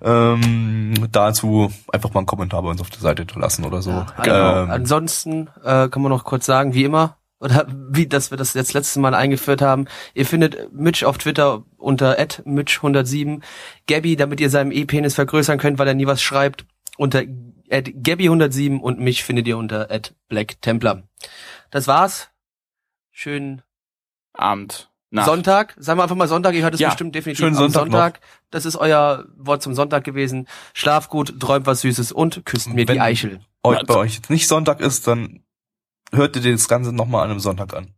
Ähm, 0.00 0.94
dazu 1.10 1.72
einfach 1.92 2.12
mal 2.14 2.20
einen 2.20 2.26
Kommentar 2.26 2.62
bei 2.62 2.70
uns 2.70 2.80
auf 2.80 2.90
der 2.90 3.00
Seite 3.00 3.26
lassen 3.34 3.64
oder 3.64 3.82
so. 3.82 3.90
Ja, 3.90 4.06
genau. 4.22 4.62
ähm, 4.62 4.70
Ansonsten 4.70 5.48
äh, 5.64 5.88
kann 5.88 6.02
man 6.02 6.10
noch 6.10 6.24
kurz 6.24 6.46
sagen, 6.46 6.72
wie 6.74 6.84
immer, 6.84 7.16
oder 7.40 7.66
wie 7.90 8.06
dass 8.06 8.30
wir 8.30 8.38
das 8.38 8.54
jetzt 8.54 8.74
letztes 8.74 8.96
Mal 8.96 9.14
eingeführt 9.14 9.62
haben. 9.62 9.86
Ihr 10.14 10.26
findet 10.26 10.72
Mitch 10.72 11.04
auf 11.06 11.18
Twitter 11.18 11.64
unter 11.78 12.18
@mitch107, 12.18 13.42
Gabby, 13.86 14.16
damit 14.16 14.40
ihr 14.40 14.50
seinem 14.50 14.72
E-Penis 14.72 15.14
vergrößern 15.14 15.58
könnt, 15.58 15.78
weil 15.78 15.88
er 15.88 15.94
nie 15.94 16.06
was 16.06 16.22
schreibt, 16.22 16.66
unter 16.96 17.20
@gabby107 17.70 18.78
und 18.78 19.00
mich 19.00 19.24
findet 19.24 19.46
ihr 19.48 19.56
unter 19.56 19.88
@blacktemplar. 20.28 21.02
Das 21.70 21.86
war's. 21.86 22.28
Schönen 23.10 23.62
Abend. 24.32 24.90
Nacht. 25.12 25.26
Sonntag. 25.26 25.74
Sagen 25.76 25.98
wir 25.98 26.04
einfach 26.04 26.14
mal 26.16 26.28
Sonntag. 26.28 26.54
Ihr 26.54 26.62
hört 26.62 26.74
es 26.74 26.80
Ja, 26.80 26.90
bestimmt 26.90 27.14
definitiv 27.16 27.40
schönen 27.44 27.56
Sonntag 27.56 27.80
Sonntag. 27.82 28.20
Das 28.50 28.64
ist 28.64 28.76
euer 28.76 29.24
Wort 29.36 29.60
zum 29.62 29.74
Sonntag 29.74 30.04
gewesen. 30.04 30.46
Schlaf 30.72 31.08
gut, 31.08 31.40
träumt 31.40 31.66
was 31.66 31.80
Süßes 31.80 32.12
und 32.12 32.44
küsst 32.46 32.68
mir 32.68 32.86
Wenn- 32.86 32.94
die 32.94 33.00
Eichel. 33.00 33.40
euch, 33.64 33.82
bei 33.86 33.96
euch 33.96 34.14
jetzt 34.14 34.30
nicht 34.30 34.46
Sonntag 34.46 34.80
ist, 34.80 35.08
dann 35.08 35.42
hört 36.12 36.36
ihr 36.36 36.52
das 36.52 36.68
Ganze 36.68 36.92
nochmal 36.92 37.24
an 37.24 37.30
einem 37.30 37.40
Sonntag 37.40 37.74
an. 37.74 37.94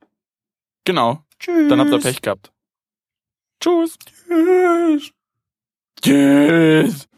Genau. 0.85 1.25
Dann 1.47 1.81
habt 1.81 1.91
ihr 1.91 2.01
Pech 2.01 2.23
gehabt. 2.23 2.53
Tschüss. 3.61 3.97
Tschüss. 4.29 5.13
Tschüss. 6.03 7.09